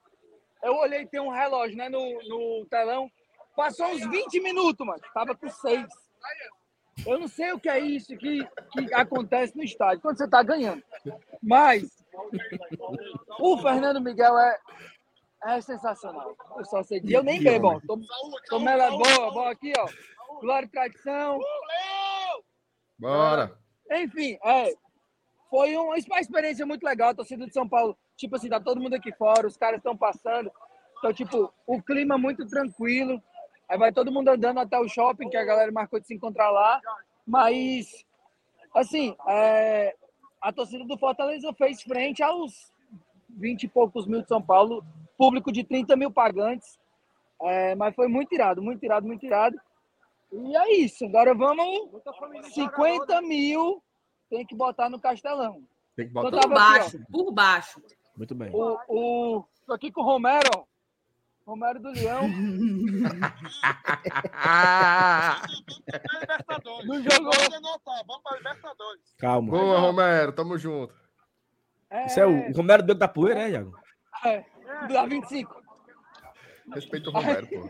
Eu 0.61 0.75
olhei, 0.75 1.07
tem 1.07 1.19
um 1.19 1.31
relógio, 1.31 1.75
né, 1.75 1.89
no, 1.89 1.99
no 1.99 2.67
telão. 2.67 3.09
Passou 3.55 3.87
uns 3.87 4.07
20 4.07 4.39
minutos, 4.41 4.85
mano. 4.85 5.01
Tava 5.11 5.33
com 5.33 5.49
seis. 5.49 5.87
Eu 7.05 7.19
não 7.19 7.27
sei 7.27 7.51
o 7.51 7.59
que 7.59 7.69
é 7.69 7.79
isso 7.79 8.15
que, 8.17 8.45
que 8.45 8.93
acontece 8.93 9.55
no 9.57 9.63
estádio, 9.63 10.01
quando 10.01 10.17
você 10.17 10.25
está 10.25 10.43
ganhando. 10.43 10.81
Mas 11.41 12.05
o 13.39 13.57
Fernando 13.57 13.99
Miguel 13.99 14.37
é, 14.37 14.59
é 15.45 15.61
sensacional. 15.61 16.35
Eu 16.57 16.65
só 16.65 16.83
sei 16.83 16.99
dizer, 16.99 17.17
eu 17.17 17.23
nem 17.23 17.41
bebo, 17.41 17.81
tô 18.47 18.59
mela 18.59 18.91
boa, 18.91 19.31
boa 19.31 19.51
aqui, 19.51 19.73
ó. 19.77 19.87
Glória 20.39 20.65
e 20.65 20.69
tradição. 20.69 21.39
Bora. 22.97 23.57
Enfim, 23.91 24.37
é, 24.43 24.73
foi 25.49 25.75
uma, 25.75 25.95
uma 25.95 26.19
experiência 26.19 26.65
muito 26.65 26.83
legal. 26.83 27.09
A 27.09 27.15
torcida 27.15 27.45
de 27.45 27.53
São 27.53 27.67
Paulo, 27.67 27.97
tipo 28.15 28.35
assim, 28.35 28.49
tá 28.49 28.59
todo 28.59 28.81
mundo 28.81 28.95
aqui 28.95 29.11
fora, 29.11 29.47
os 29.47 29.57
caras 29.57 29.77
estão 29.77 29.95
passando. 29.95 30.51
Então, 30.97 31.13
tipo, 31.13 31.53
o 31.67 31.81
clima 31.81 32.17
muito 32.17 32.47
tranquilo. 32.47 33.21
Aí 33.67 33.77
vai 33.77 33.91
todo 33.91 34.11
mundo 34.11 34.29
andando 34.29 34.59
até 34.59 34.79
o 34.79 34.87
shopping, 34.87 35.29
que 35.29 35.37
a 35.37 35.45
galera 35.45 35.71
marcou 35.71 35.99
de 35.99 36.07
se 36.07 36.13
encontrar 36.13 36.51
lá. 36.51 36.81
Mas, 37.25 38.05
assim, 38.73 39.15
é, 39.27 39.95
a 40.41 40.51
torcida 40.51 40.83
do 40.85 40.97
Fortaleza 40.97 41.53
fez 41.53 41.81
frente 41.81 42.21
aos 42.21 42.71
20 43.29 43.63
e 43.63 43.67
poucos 43.67 44.05
mil 44.05 44.21
de 44.21 44.27
São 44.27 44.41
Paulo, 44.41 44.85
público 45.17 45.51
de 45.51 45.63
30 45.63 45.95
mil 45.95 46.11
pagantes. 46.11 46.77
É, 47.41 47.75
mas 47.75 47.95
foi 47.95 48.07
muito 48.07 48.33
irado, 48.33 48.61
muito 48.61 48.83
irado, 48.83 49.07
muito 49.07 49.25
irado. 49.25 49.59
E 50.31 50.55
é 50.55 50.73
isso. 50.77 51.05
Agora 51.05 51.33
vamos. 51.33 51.89
50 52.53 53.21
mil 53.21 53.81
tem 54.29 54.45
que 54.45 54.55
botar 54.55 54.89
no 54.89 54.99
Castelão. 54.99 55.61
Tem 55.95 56.07
que 56.07 56.13
botar 56.13 56.29
então, 56.29 56.41
por 56.41 56.49
baixo, 56.49 56.97
aqui, 56.97 57.11
por 57.11 57.31
baixo. 57.31 57.81
Muito 58.17 58.33
bem. 58.33 58.51
O, 58.53 58.77
o, 58.87 59.45
tô 59.65 59.73
aqui 59.73 59.91
com 59.91 60.01
o 60.01 60.05
Romero, 60.05 60.67
ó. 61.45 61.51
Romero 61.51 61.79
do 61.79 61.89
Leão. 61.91 62.27
no 66.85 67.01
jogo. 67.01 67.31
Vamos 68.07 68.21
para 68.23 68.37
Libertadores. 68.37 69.15
Calma. 69.17 69.51
Boa, 69.51 69.79
Romero. 69.79 70.31
Tamo 70.33 70.57
junto. 70.57 70.93
É... 71.89 72.05
Isso 72.07 72.19
é 72.19 72.25
o 72.25 72.51
Romero 72.53 72.83
do 72.83 72.95
da 72.95 73.07
poeira, 73.07 73.41
né, 73.41 73.51
Iago? 73.51 73.77
É, 74.25 74.43
da 74.91 75.05
25. 75.05 75.61
Respeito 76.73 77.09
o 77.09 77.13
Romero, 77.13 77.47
pô. 77.47 77.69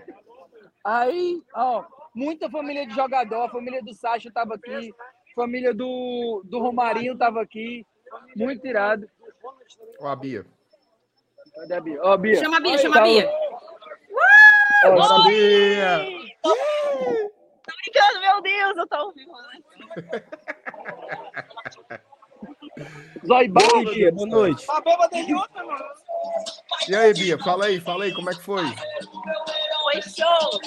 Aí, 0.85 1.41
ó, 1.53 1.83
muita 2.13 2.49
família 2.49 2.85
de 2.85 2.93
jogador, 2.93 3.43
a 3.43 3.49
família 3.49 3.81
do 3.81 3.93
Sacha 3.93 4.31
tava 4.31 4.55
aqui, 4.55 4.93
família 5.35 5.73
do, 5.73 6.43
do 6.45 6.59
Romarinho 6.59 7.17
tava 7.17 7.41
aqui, 7.41 7.85
muito 8.35 8.65
irado. 8.67 9.09
Ó, 9.99 10.07
a 10.07 10.15
Bia. 10.15 10.45
Cadê 11.55 11.73
a 11.73 11.81
Bia? 11.81 11.99
Ó, 12.01 12.17
Bia. 12.17 12.35
Chama 12.35 12.57
a 12.57 12.61
Bia, 12.61 12.77
chama 12.77 12.99
a 12.99 13.03
Bia. 13.03 13.29
Ó, 14.85 15.23
Bia! 15.27 16.05
Tô 16.41 16.53
brincando, 17.77 18.19
meu 18.19 18.41
Deus, 18.41 18.77
eu 18.77 18.87
tô 18.87 19.05
ouvindo. 19.05 19.31
Né? 19.31 19.59
Zói 23.25 23.47
Bia, 23.47 24.11
boa 24.11 24.27
noite. 24.27 24.65
Tá 24.65 24.81
bêbada 24.81 25.23
de 25.23 25.33
outra, 25.33 25.63
mano. 25.63 25.85
E 26.87 26.95
aí, 26.95 27.13
Bia, 27.13 27.37
fala 27.39 27.65
aí, 27.65 27.79
fala 27.79 28.03
aí, 28.03 28.13
como 28.13 28.29
é 28.29 28.35
que 28.35 28.41
foi? 28.41 28.63
Foi 28.63 30.01
show. 30.01 30.59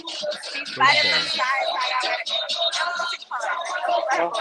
Fiz 0.43 0.75
várias 0.77 1.05
mensagens 1.05 1.73
galera. 2.01 2.25
Eu 2.79 2.87
não 2.87 2.93
consigo 2.93 3.25
falar. 3.29 4.33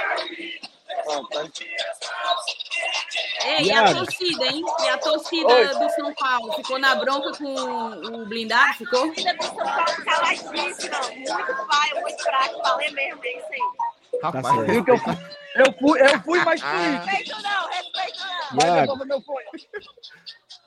Ei, 3.45 3.65
e 3.65 3.71
a 3.71 3.93
torcida, 3.93 4.45
hein? 4.45 4.63
E 4.83 4.89
a 4.89 4.97
torcida 4.97 5.53
Oi. 5.53 5.67
do 5.67 5.89
São 5.91 6.13
Paulo? 6.15 6.53
Ficou 6.53 6.79
na 6.79 6.95
bronca 6.95 7.37
com 7.37 7.53
o 7.53 8.25
blindado? 8.25 8.73
Ficou? 8.73 9.03
A 9.03 9.07
torcida 9.07 9.33
do 9.35 9.43
São 9.43 9.55
Paulo 9.55 10.05
caladíssima. 10.05 10.99
Muito 11.15 11.67
pai, 11.67 12.01
muito 12.01 12.23
fraco. 12.23 12.61
Falei 12.63 12.91
mesmo, 12.91 13.23
é 13.23 13.37
isso 13.37 13.47
aí. 13.51 13.95
Rapaz, 14.23 14.43
tá 14.43 14.51
eu, 14.73 14.83
fui, 14.83 15.15
eu 15.55 15.73
fui, 15.79 16.01
eu 16.01 16.21
fui 16.21 16.43
mais 16.43 16.61
feliz. 16.61 17.05
Respeito 17.05 17.41
não, 17.41 17.67
respeito 17.69 18.23
não. 18.53 18.65
Iago, 18.65 19.05
meu 19.05 19.23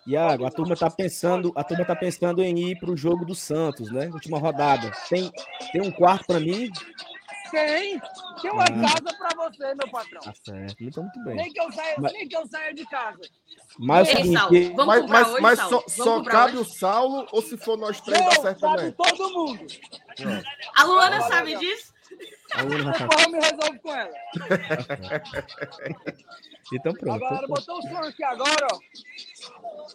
Iago, 0.07 0.47
a 0.47 0.51
turma 0.51 0.75
tá 0.75 0.91
pensando, 0.91 1.53
a 1.55 1.63
turma 1.63 1.85
tá 1.85 1.95
pensando 1.95 2.43
em 2.43 2.71
ir 2.71 2.79
pro 2.79 2.97
jogo 2.97 3.27
do 3.27 3.35
Santos, 3.35 3.91
né? 3.91 4.09
Última 4.13 4.39
rodada. 4.39 4.91
Tem, 5.09 5.31
tem 5.73 5.83
um 5.83 5.91
quarto 5.91 6.27
para 6.27 6.41
mim? 6.41 6.71
Tem. 7.51 8.01
Tem 8.41 8.51
uma 8.51 8.65
ah. 8.65 8.67
casa 8.67 9.19
para 9.19 9.37
você, 9.37 9.75
meu 9.75 9.91
patrão. 9.91 10.21
Tá 10.21 10.33
certo. 10.45 10.77
Então, 10.81 11.03
muito 11.03 11.25
bem. 11.25 11.37
Nem 11.37 11.53
que 11.53 11.61
eu 11.61 11.73
saia, 11.73 11.95
mas... 11.99 12.13
nem 12.13 12.29
que 12.29 12.37
eu 12.37 12.47
saia 12.47 12.75
de 12.75 12.87
casa. 12.87 13.21
Mas, 13.79 14.09
Ei, 14.09 14.17
seguinte, 14.17 14.75
mas, 14.77 15.07
mas, 15.07 15.29
hoje, 15.29 15.43
mas 15.43 15.59
só, 15.61 15.85
só 15.89 16.23
cabe 16.23 16.59
hoje? 16.59 16.71
o 16.71 16.73
Saulo 16.73 17.27
ou 17.33 17.43
se 17.43 17.57
for 17.57 17.77
nós 17.77 18.01
três 18.01 18.25
dá 18.25 18.43
certo 18.43 18.61
também? 18.61 18.93
todo 18.93 19.33
mundo. 19.33 19.67
A 20.77 20.85
Luana 20.85 21.21
sabe 21.23 21.57
disso? 21.57 21.93
A 22.55 22.63
Luana 22.63 22.95
já 22.95 23.29
me 23.29 23.39
resolve 23.39 23.79
com 23.81 23.95
ela. 23.95 24.15
então 26.73 26.93
pronto. 26.93 27.25
A 27.25 27.29
galera 27.29 27.47
botou 27.47 27.79
o 27.79 27.83
som 27.83 27.99
aqui 27.99 28.23
agora, 28.25 28.67
ó. 28.73 28.79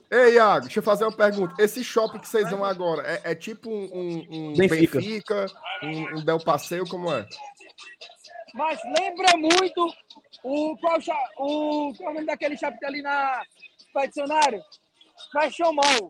Ei, 0.10 0.36
Iago, 0.36 0.66
deixa 0.66 0.80
eu 0.80 0.84
fazer 0.84 1.04
uma 1.04 1.16
pergunta. 1.16 1.62
Esse 1.62 1.84
shopping 1.84 2.20
que 2.20 2.28
vocês 2.28 2.50
vão 2.50 2.64
agora 2.64 3.04
é, 3.08 3.32
é 3.32 3.36
tipo 3.36 3.70
um, 3.70 3.90
um, 3.94 4.28
um 4.30 4.54
Benfica, 4.54 5.00
Benfica 5.00 5.46
um, 5.84 6.18
um, 6.18 6.26
Del 6.26 6.40
Passeio, 6.40 6.88
como 6.88 7.12
é? 7.14 7.28
Mas 8.54 8.80
lembra 8.98 9.38
muito 9.38 9.94
o 10.44 10.78
qual, 10.78 10.98
o, 11.38 11.94
qual 11.96 12.10
é 12.10 12.12
o 12.12 12.14
nome 12.14 12.26
daquele 12.26 12.58
shopping 12.58 12.78
tá 12.78 12.88
ali 12.88 13.02
na 13.02 13.42
Peticionário? 13.94 14.62
Fashion 15.32 15.74
Mall. 15.74 16.10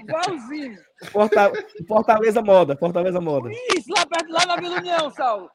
Igualzinho. 0.00 0.78
Igualzinho. 1.10 1.86
Fortaleza 1.86 2.42
Moda, 2.42 2.76
Fortaleza 2.76 3.20
Moda. 3.20 3.50
Isso, 3.76 3.90
lá 3.90 4.06
perto, 4.06 4.32
lá 4.32 4.46
na 4.46 4.56
Vila 4.56 4.78
União, 4.78 5.10
Saulo. 5.10 5.50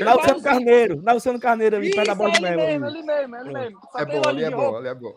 Na 0.00 0.14
Luciano 0.14 0.42
Carneiro, 0.42 1.02
na 1.02 1.12
Luciano 1.12 1.40
Carneiro, 1.40 1.76
ali, 1.76 1.90
perto 1.90 2.06
da 2.08 2.14
Borda 2.14 2.38
é 2.38 2.56
mesmo. 2.56 2.86
Ele 2.86 3.02
mesmo, 3.02 3.36
ele 3.36 3.52
mesmo. 3.52 3.80
É 3.96 4.04
bom, 4.04 4.28
ali 4.28 4.44
é 4.44 4.50
bom, 4.50 4.76
ali 4.76 4.88
é 4.88 4.94
bom. 4.94 5.16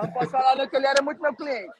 não 0.00 0.12
posso 0.12 0.30
falar 0.30 0.66
que 0.66 0.76
ele 0.76 0.86
era 0.86 1.02
muito 1.02 1.20
meu 1.20 1.34
cliente. 1.34 1.72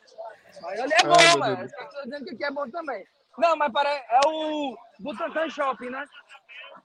Mas 0.60 0.78
ele 0.78 0.92
é 0.92 1.02
bom, 1.02 1.38
mano. 1.38 1.64
Estou 1.64 2.02
dizendo 2.04 2.24
que 2.24 2.34
aqui 2.34 2.44
é 2.44 2.50
bom 2.50 2.68
também. 2.70 3.06
Não, 3.38 3.56
mas 3.56 3.72
para, 3.72 3.88
é 3.88 4.20
o 4.26 4.76
Butantan 5.00 5.48
Shopping, 5.48 5.88
né? 5.88 6.04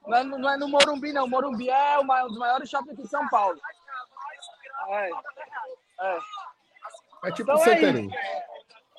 Não 0.05 0.17
é, 0.17 0.23
não 0.23 0.49
é 0.49 0.57
no 0.57 0.69
Morumbi, 0.69 1.11
não. 1.11 1.27
Morumbi 1.27 1.69
é 1.69 1.99
um 1.99 2.27
dos 2.27 2.37
maiores 2.37 2.69
shoppings 2.69 2.97
de 2.97 3.07
São 3.07 3.27
Paulo. 3.27 3.59
É. 4.89 5.09
É, 5.99 6.17
é 7.25 7.31
tipo 7.31 7.51
então 7.51 7.73
É 7.73 8.37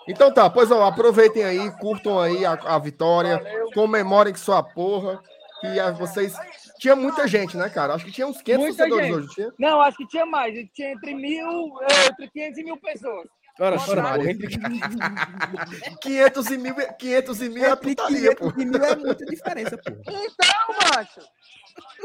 então 0.08 0.32
tá, 0.32 0.50
pois 0.50 0.70
ó, 0.70 0.84
aproveitem 0.84 1.44
aí, 1.44 1.70
curtam 1.78 2.18
aí 2.18 2.44
a, 2.44 2.52
a 2.52 2.78
vitória, 2.78 3.38
Valeu. 3.38 3.70
comemorem 3.72 4.32
que 4.32 4.40
sua 4.40 4.62
porra. 4.62 5.22
Que 5.60 5.80
a, 5.80 5.90
vocês. 5.90 6.34
Tinha 6.78 6.94
muita 6.94 7.26
gente, 7.26 7.56
né, 7.56 7.68
cara? 7.68 7.94
Acho 7.94 8.04
que 8.04 8.12
tinha 8.12 8.26
uns 8.26 8.40
500 8.40 8.64
muita 8.64 8.88
torcedores 8.88 9.06
gente. 9.06 9.16
hoje. 9.16 9.34
Tinha? 9.34 9.52
Não, 9.58 9.80
acho 9.80 9.96
que 9.96 10.06
tinha 10.06 10.26
mais. 10.26 10.54
Tinha 10.72 10.92
entre 10.92 11.14
mil, 11.14 11.72
entre 12.10 12.30
500 12.30 12.58
e 12.58 12.64
mil 12.64 12.76
pessoas. 12.76 13.26
Ora, 13.60 13.76
ora, 13.88 14.30
entre 14.30 14.46
500 14.46 14.56
e 16.50 16.58
mil, 16.58 16.76
500 16.96 17.42
e 17.42 17.48
mil 17.48 17.64
é 17.64 17.74
putaria, 17.74 18.36
500 18.36 18.38
pô. 18.38 18.52
e 18.60 18.64
mil 18.64 18.84
é 18.84 18.94
muita 18.94 19.26
diferença, 19.26 19.76
pô. 19.76 19.90
Então, 19.90 20.94
macho, 20.94 21.20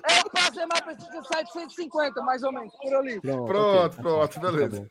é 0.03 0.41
fazer 0.41 0.65
mais 0.65 0.81
para 0.81 0.98
750, 0.98 2.19
mais 2.24 2.41
ou 2.41 2.51
menos, 2.51 2.74
por 2.75 2.95
ali. 2.95 3.22
Pronto, 3.22 3.45
pronto, 3.45 3.86
okay. 3.86 4.01
pronto 4.01 4.39
beleza. 4.39 4.88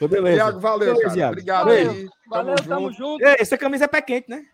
Tá 0.00 0.08
beleza. 0.08 0.36
Tiago, 0.36 0.60
valeu, 0.60 0.94
beleza, 0.94 1.16
cara. 1.16 1.28
Obrigado 1.28 1.66
valeu. 1.66 1.90
aí. 1.90 2.08
Valeu, 2.26 2.56
tamo, 2.56 2.68
tamo 2.68 2.92
junto. 2.92 2.96
junto. 2.96 3.26
Ei, 3.26 3.36
essa 3.38 3.58
camisa 3.58 3.84
é 3.84 3.88
pé 3.88 4.00
quente, 4.00 4.30
né? 4.30 4.46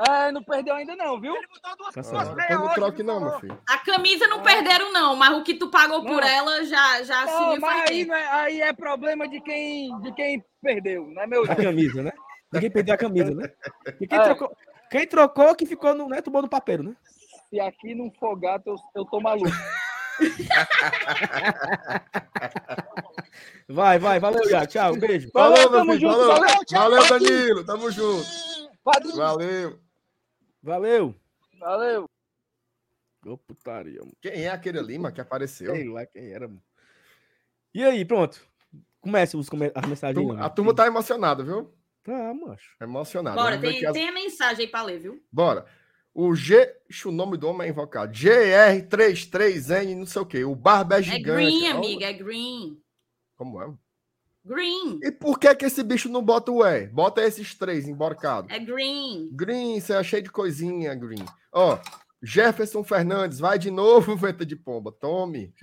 É, 0.00 0.32
não 0.32 0.42
perdeu 0.42 0.74
ainda 0.74 0.96
não, 0.96 1.20
viu? 1.20 1.36
Ele 1.36 1.46
botou 1.46 1.76
duas, 1.76 1.96
ah, 1.96 2.24
duas 2.24 2.50
não 2.50 2.74
troque 2.74 3.02
não, 3.02 3.20
meu 3.20 3.38
filho. 3.38 3.62
A 3.68 3.78
camisa 3.78 4.26
não 4.26 4.42
perderam 4.42 4.92
não, 4.92 5.14
mas 5.14 5.36
o 5.36 5.44
que 5.44 5.54
tu 5.54 5.70
pagou 5.70 6.02
não. 6.02 6.12
por 6.12 6.22
ela 6.22 6.64
já 6.64 7.02
já 7.04 7.24
não, 7.24 7.60
mas 7.60 7.90
aí, 7.90 8.10
é, 8.10 8.32
aí 8.32 8.60
é 8.60 8.72
problema 8.72 9.28
de 9.28 9.40
quem 9.40 9.96
de 10.00 10.12
quem 10.12 10.44
perdeu, 10.60 11.06
né, 11.08 11.26
meu? 11.26 11.44
A 11.44 11.54
camisa, 11.54 12.02
né? 12.02 12.12
Ninguém 12.52 12.70
perdeu 12.70 12.94
a 12.94 12.98
camisa, 12.98 13.34
né? 13.34 13.50
E 14.00 14.06
quem, 14.06 14.18
é. 14.18 14.22
trocou, 14.22 14.56
quem 14.90 15.06
trocou 15.06 15.54
que 15.54 15.66
ficou 15.66 15.94
no, 15.94 16.08
né, 16.08 16.20
tomou 16.20 16.42
no 16.42 16.48
papel, 16.48 16.82
né? 16.82 16.96
Se 17.50 17.60
aqui 17.60 17.94
não 17.94 18.10
for 18.18 18.34
gato, 18.36 18.70
eu, 18.70 18.76
eu 18.96 19.04
tô 19.04 19.20
maluco. 19.20 19.50
vai, 23.68 23.98
vai, 23.98 24.20
valeu, 24.20 24.48
Iago. 24.48 24.66
Tchau, 24.66 24.94
um 24.94 24.98
beijo. 24.98 25.30
Falou, 25.32 25.70
meu 25.70 25.80
filho, 25.80 26.00
junto, 26.00 26.26
valeu. 26.26 26.48
Valeu, 26.70 27.02
valeu, 27.02 27.08
Danilo. 27.08 27.64
Tamo 27.64 27.90
junto. 27.90 28.24
Valeu. 28.84 29.80
Valeu. 30.62 31.14
Valeu. 31.58 32.04
Ô, 33.24 33.38
putaria. 33.38 34.00
Mano. 34.00 34.12
Quem 34.20 34.44
é 34.44 34.50
aquele 34.50 34.78
ali, 34.78 34.98
mano, 34.98 35.14
que 35.14 35.20
apareceu? 35.20 35.74
Sei 35.74 35.88
lá 35.88 36.04
quem 36.04 36.32
era, 36.32 36.46
mano. 36.46 36.62
E 37.74 37.82
aí, 37.82 38.04
pronto. 38.04 38.46
Comece 39.00 39.36
os, 39.36 39.48
as 39.74 39.86
mensagens. 39.86 40.38
A 40.38 40.50
turma 40.50 40.74
tá 40.74 40.86
emocionada, 40.86 41.42
viu? 41.42 41.74
Tá, 42.02 42.34
macho. 42.34 42.76
Emocionada. 42.80 43.36
Bora, 43.36 43.58
tem, 43.58 43.84
as... 43.84 43.92
tem 43.92 44.08
a 44.08 44.12
mensagem 44.12 44.66
aí 44.66 44.70
pra 44.70 44.82
ler, 44.82 45.00
viu? 45.00 45.22
Bora. 45.32 45.64
O 46.12 46.34
G. 46.34 46.72
O 47.06 47.10
nome 47.10 47.36
do 47.36 47.48
homem 47.48 47.66
é 47.66 47.70
invocado. 47.70 48.12
GR33N, 48.12 49.96
não 49.96 50.06
sei 50.06 50.22
o 50.22 50.26
quê. 50.26 50.44
O 50.44 50.54
Barba 50.54 50.96
é, 50.96 50.98
é 51.00 51.02
gigante. 51.02 51.42
É 51.42 51.50
green, 51.50 51.66
amiga, 51.68 52.06
é 52.06 52.12
green. 52.12 52.80
Como 53.36 53.60
é? 53.60 53.74
Green. 54.44 54.98
E 55.02 55.10
por 55.10 55.38
que 55.38 55.54
que 55.54 55.64
esse 55.64 55.82
bicho 55.82 56.08
não 56.08 56.22
bota 56.22 56.52
o 56.52 56.64
E? 56.64 56.86
Bota 56.88 57.22
esses 57.22 57.54
três 57.54 57.88
emborcados. 57.88 58.50
É 58.52 58.58
green. 58.58 59.30
Green, 59.32 59.80
você 59.80 59.94
é 59.94 60.02
cheio 60.02 60.22
de 60.22 60.30
coisinha, 60.30 60.94
green. 60.94 61.24
Ó, 61.50 61.78
Jefferson 62.22 62.84
Fernandes, 62.84 63.38
vai 63.38 63.58
de 63.58 63.70
novo, 63.70 64.14
venta 64.16 64.44
de 64.44 64.54
pomba. 64.54 64.92
Tome. 64.92 65.54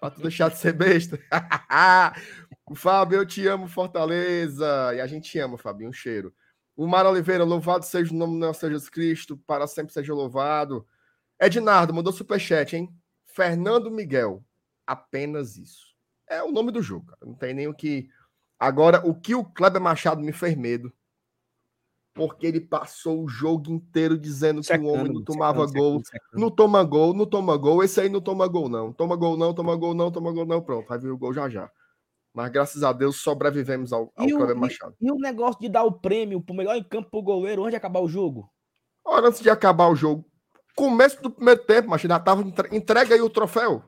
Pra 0.00 0.10
tu 0.10 0.22
deixar 0.22 0.48
de 0.48 0.56
ser 0.56 0.72
besta. 0.72 1.18
Fábio, 2.74 3.18
eu 3.18 3.26
te 3.26 3.46
amo, 3.46 3.68
Fortaleza. 3.68 4.94
E 4.94 5.00
a 5.00 5.06
gente 5.06 5.38
ama, 5.38 5.58
Fábio, 5.58 5.88
um 5.88 5.92
cheiro. 5.92 6.32
O 6.74 6.86
Mar 6.86 7.04
Oliveira, 7.04 7.44
louvado 7.44 7.84
seja 7.84 8.10
o 8.10 8.16
nome 8.16 8.34
do 8.34 8.46
nosso 8.46 8.66
Jesus 8.66 8.88
Cristo, 8.88 9.36
para 9.46 9.66
sempre 9.66 9.92
seja 9.92 10.14
louvado. 10.14 10.86
Ednardo, 11.38 11.92
mandou 11.92 12.12
superchat, 12.12 12.74
hein? 12.74 12.94
Fernando 13.26 13.90
Miguel, 13.90 14.42
apenas 14.86 15.58
isso. 15.58 15.94
É 16.26 16.42
o 16.42 16.50
nome 16.50 16.70
do 16.72 16.80
jogo, 16.80 17.06
cara. 17.06 17.18
Não 17.26 17.34
tem 17.34 17.52
nem 17.52 17.68
o 17.68 17.74
que 17.74 18.08
Agora, 18.60 19.00
o 19.06 19.14
que 19.14 19.34
o 19.34 19.42
Kleber 19.42 19.80
Machado 19.80 20.20
me 20.20 20.32
fez 20.32 20.54
medo 20.54 20.92
porque 22.12 22.46
ele 22.46 22.60
passou 22.60 23.24
o 23.24 23.28
jogo 23.28 23.70
inteiro 23.70 24.18
dizendo 24.18 24.62
secando, 24.62 24.82
que 24.82 24.86
o 24.86 24.92
homem 24.92 25.12
não 25.12 25.24
tomava 25.24 25.66
secando, 25.66 25.82
gol. 25.82 26.02
Secando, 26.04 26.40
não 26.40 26.50
toma 26.50 26.84
gol, 26.84 27.14
não 27.14 27.24
toma 27.24 27.56
gol. 27.56 27.82
Esse 27.82 28.00
aí 28.00 28.08
não 28.10 28.20
toma 28.20 28.46
gol, 28.46 28.68
não. 28.68 28.92
Toma 28.92 29.16
gol, 29.16 29.36
não, 29.36 29.54
toma 29.54 29.74
gol, 29.76 29.94
não, 29.94 30.10
toma 30.10 30.30
gol, 30.32 30.44
não. 30.44 30.60
Pronto, 30.60 30.86
vai 30.86 30.98
vir 30.98 31.10
o 31.10 31.16
gol 31.16 31.32
já 31.32 31.48
já. 31.48 31.70
Mas 32.34 32.50
graças 32.50 32.82
a 32.82 32.92
Deus 32.92 33.16
sobrevivemos 33.22 33.92
ao, 33.92 34.12
ao 34.14 34.26
e 34.26 34.54
Machado. 34.54 34.94
E, 35.00 35.06
e 35.06 35.10
o 35.10 35.16
negócio 35.16 35.60
de 35.60 35.68
dar 35.68 35.84
o 35.84 35.92
prêmio 35.92 36.40
pro 36.40 36.54
melhor 36.54 36.76
em 36.76 36.84
campo 36.84 37.10
pro 37.10 37.22
goleiro 37.22 37.62
antes 37.62 37.72
de 37.72 37.76
acabar 37.76 38.00
o 38.00 38.08
jogo? 38.08 38.50
Ora, 39.04 39.28
antes 39.28 39.40
de 39.40 39.50
acabar 39.50 39.88
o 39.88 39.96
jogo. 39.96 40.24
Começo 40.76 41.20
do 41.22 41.30
primeiro 41.30 41.64
tempo, 41.64 41.88
mas 41.88 42.00
já 42.02 42.20
tava 42.20 42.42
entrega 42.70 43.14
aí 43.14 43.20
o 43.20 43.30
troféu. 43.30 43.82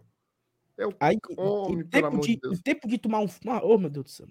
Eu, 0.83 0.93
aí, 0.99 1.17
homem, 1.37 1.85
tempo, 1.85 2.21
de, 2.21 2.37
de 2.37 2.63
tempo 2.63 2.89
de 2.89 2.99
tomar 2.99 3.21
um. 3.21 3.29
Oh, 3.63 3.79
meu 3.79 3.89
Deus 3.89 4.07
do 4.07 4.11
céu. 4.11 4.27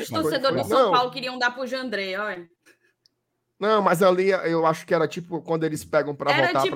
Os 0.00 0.08
torcedores 0.08 0.62
do 0.62 0.68
São 0.68 0.84
não. 0.84 0.92
Paulo 0.92 1.10
queriam 1.10 1.38
dar 1.38 1.50
pro 1.50 1.66
Jandré, 1.66 2.18
olha. 2.18 2.48
Não, 3.58 3.82
mas 3.82 4.02
ali 4.02 4.30
eu 4.30 4.64
acho 4.64 4.86
que 4.86 4.94
era 4.94 5.06
tipo 5.06 5.42
quando 5.42 5.64
eles 5.64 5.84
pegam 5.84 6.14
para 6.14 6.32
votar 6.32 6.62
tipo 6.62 6.74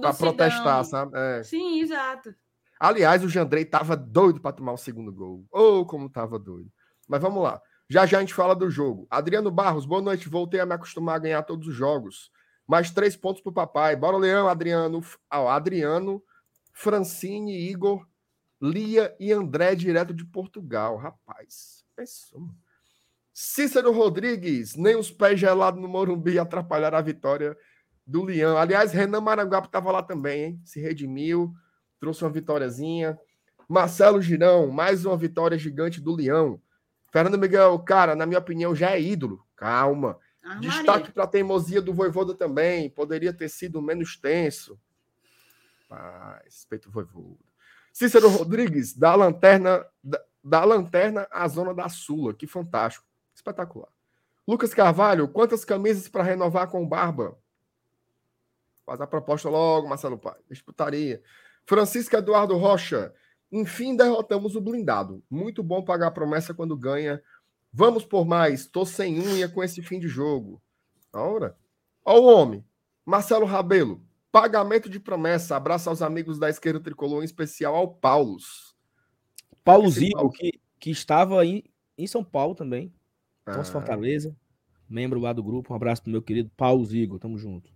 para 0.00 0.14
protestar, 0.14 0.84
sabe? 0.84 1.12
É. 1.14 1.44
Sim, 1.44 1.80
exato. 1.80 2.34
Aliás, 2.80 3.22
o 3.22 3.28
Jandrei 3.28 3.64
tava 3.64 3.96
doido 3.96 4.40
para 4.40 4.50
tomar 4.50 4.72
o 4.72 4.76
segundo 4.76 5.12
gol. 5.12 5.46
Ou 5.52 5.82
oh, 5.82 5.86
como 5.86 6.10
tava 6.10 6.36
doido. 6.36 6.68
Mas 7.06 7.22
vamos 7.22 7.40
lá. 7.40 7.62
Já 7.88 8.04
já 8.06 8.18
a 8.18 8.20
gente 8.20 8.34
fala 8.34 8.56
do 8.56 8.68
jogo. 8.68 9.06
Adriano 9.08 9.52
Barros, 9.52 9.86
boa 9.86 10.02
noite. 10.02 10.28
Voltei 10.28 10.58
a 10.58 10.66
me 10.66 10.74
acostumar 10.74 11.14
a 11.14 11.20
ganhar 11.20 11.42
todos 11.44 11.68
os 11.68 11.74
jogos. 11.74 12.32
Mais 12.66 12.90
três 12.90 13.14
pontos 13.14 13.40
pro 13.40 13.52
papai. 13.52 13.94
Bora, 13.94 14.16
Leão, 14.16 14.48
Adriano. 14.48 15.00
Ah, 15.30 15.54
Adriano, 15.54 16.20
Francine, 16.72 17.70
Igor, 17.70 18.04
Lia 18.62 19.14
e 19.18 19.32
André, 19.32 19.74
direto 19.74 20.14
de 20.14 20.24
Portugal. 20.24 20.96
Rapaz, 20.96 21.84
pensou. 21.96 22.48
Cícero 23.34 23.92
Rodrigues, 23.92 24.76
nem 24.76 24.94
os 24.94 25.10
pés 25.10 25.40
gelados 25.40 25.80
no 25.80 25.88
Morumbi 25.88 26.38
atrapalharam 26.38 26.98
a 26.98 27.02
vitória 27.02 27.56
do 28.06 28.22
Leão. 28.22 28.56
Aliás, 28.56 28.92
Renan 28.92 29.20
Maranguape 29.20 29.68
estava 29.68 29.90
lá 29.90 30.02
também, 30.02 30.44
hein? 30.44 30.62
Se 30.64 30.80
redimiu 30.80 31.52
trouxe 32.02 32.24
uma 32.24 32.30
vitóriazinha. 32.30 33.16
Marcelo 33.68 34.20
Girão, 34.20 34.66
mais 34.66 35.04
uma 35.04 35.16
vitória 35.16 35.56
gigante 35.56 36.00
do 36.00 36.12
Leão. 36.16 36.60
Fernando 37.12 37.38
Miguel, 37.38 37.78
cara, 37.78 38.16
na 38.16 38.26
minha 38.26 38.40
opinião, 38.40 38.74
já 38.74 38.90
é 38.90 39.00
ídolo. 39.00 39.46
Calma. 39.54 40.18
Ah, 40.42 40.56
Destaque 40.56 41.12
para 41.12 41.22
a 41.22 41.28
teimosia 41.28 41.80
do 41.80 41.94
Voivoda 41.94 42.34
também. 42.34 42.90
Poderia 42.90 43.32
ter 43.32 43.48
sido 43.48 43.80
menos 43.80 44.16
tenso. 44.16 44.76
Paz, 45.88 46.42
respeito 46.44 46.88
o 46.88 46.90
Voivoda. 46.92 47.38
Cícero 47.92 48.28
Rodrigues, 48.28 48.96
da 48.96 49.14
lanterna, 49.14 49.86
da, 50.02 50.20
da 50.42 50.64
lanterna 50.64 51.28
à 51.30 51.46
zona 51.46 51.74
da 51.74 51.88
Sula. 51.88 52.32
Que 52.32 52.46
fantástico. 52.46 53.06
Espetacular. 53.34 53.88
Lucas 54.46 54.74
Carvalho, 54.74 55.28
quantas 55.28 55.64
camisas 55.64 56.08
para 56.08 56.22
renovar 56.22 56.68
com 56.68 56.86
Barba? 56.86 57.38
Faz 58.84 59.00
a 59.00 59.06
proposta 59.06 59.48
logo, 59.48 59.88
Marcelo 59.88 60.18
Pai. 60.18 60.36
Disputaria. 60.50 61.22
Francisco 61.64 62.16
Eduardo 62.16 62.56
Rocha. 62.56 63.14
Enfim, 63.50 63.94
derrotamos 63.94 64.56
o 64.56 64.60
blindado. 64.60 65.22
Muito 65.30 65.62
bom 65.62 65.84
pagar 65.84 66.08
a 66.08 66.12
promessa 66.12 66.54
quando 66.54 66.76
ganha. 66.76 67.22
Vamos 67.72 68.04
por 68.04 68.26
mais. 68.26 68.66
Tô 68.66 68.84
sem 68.84 69.20
unha 69.20 69.48
com 69.48 69.62
esse 69.62 69.82
fim 69.82 70.00
de 70.00 70.08
jogo. 70.08 70.60
Ora. 71.12 71.56
Ó 72.04 72.18
o 72.18 72.24
homem. 72.24 72.64
Marcelo 73.04 73.46
Rabelo. 73.46 74.02
Pagamento 74.32 74.88
de 74.88 74.98
promessa. 74.98 75.54
Abraço 75.54 75.90
aos 75.90 76.00
amigos 76.00 76.38
da 76.38 76.48
esquerda 76.48 76.80
tricolor, 76.80 77.20
em 77.20 77.26
especial 77.26 77.76
ao 77.76 77.86
Paulos. 77.86 78.74
Paulo 79.62 79.90
Zico, 79.90 80.30
que, 80.30 80.58
que 80.80 80.90
estava 80.90 81.44
em, 81.44 81.62
em 81.98 82.06
São 82.06 82.24
Paulo 82.24 82.54
também. 82.54 82.90
Nossa 83.46 83.70
ah. 83.70 83.72
Fortaleza. 83.72 84.34
Membro 84.88 85.20
lá 85.20 85.34
do 85.34 85.42
grupo. 85.42 85.72
Um 85.72 85.76
abraço 85.76 86.02
pro 86.02 86.10
meu 86.10 86.22
querido 86.22 86.50
Paulo 86.56 86.82
Zigo. 86.84 87.18
Tamo 87.18 87.36
junto. 87.36 87.70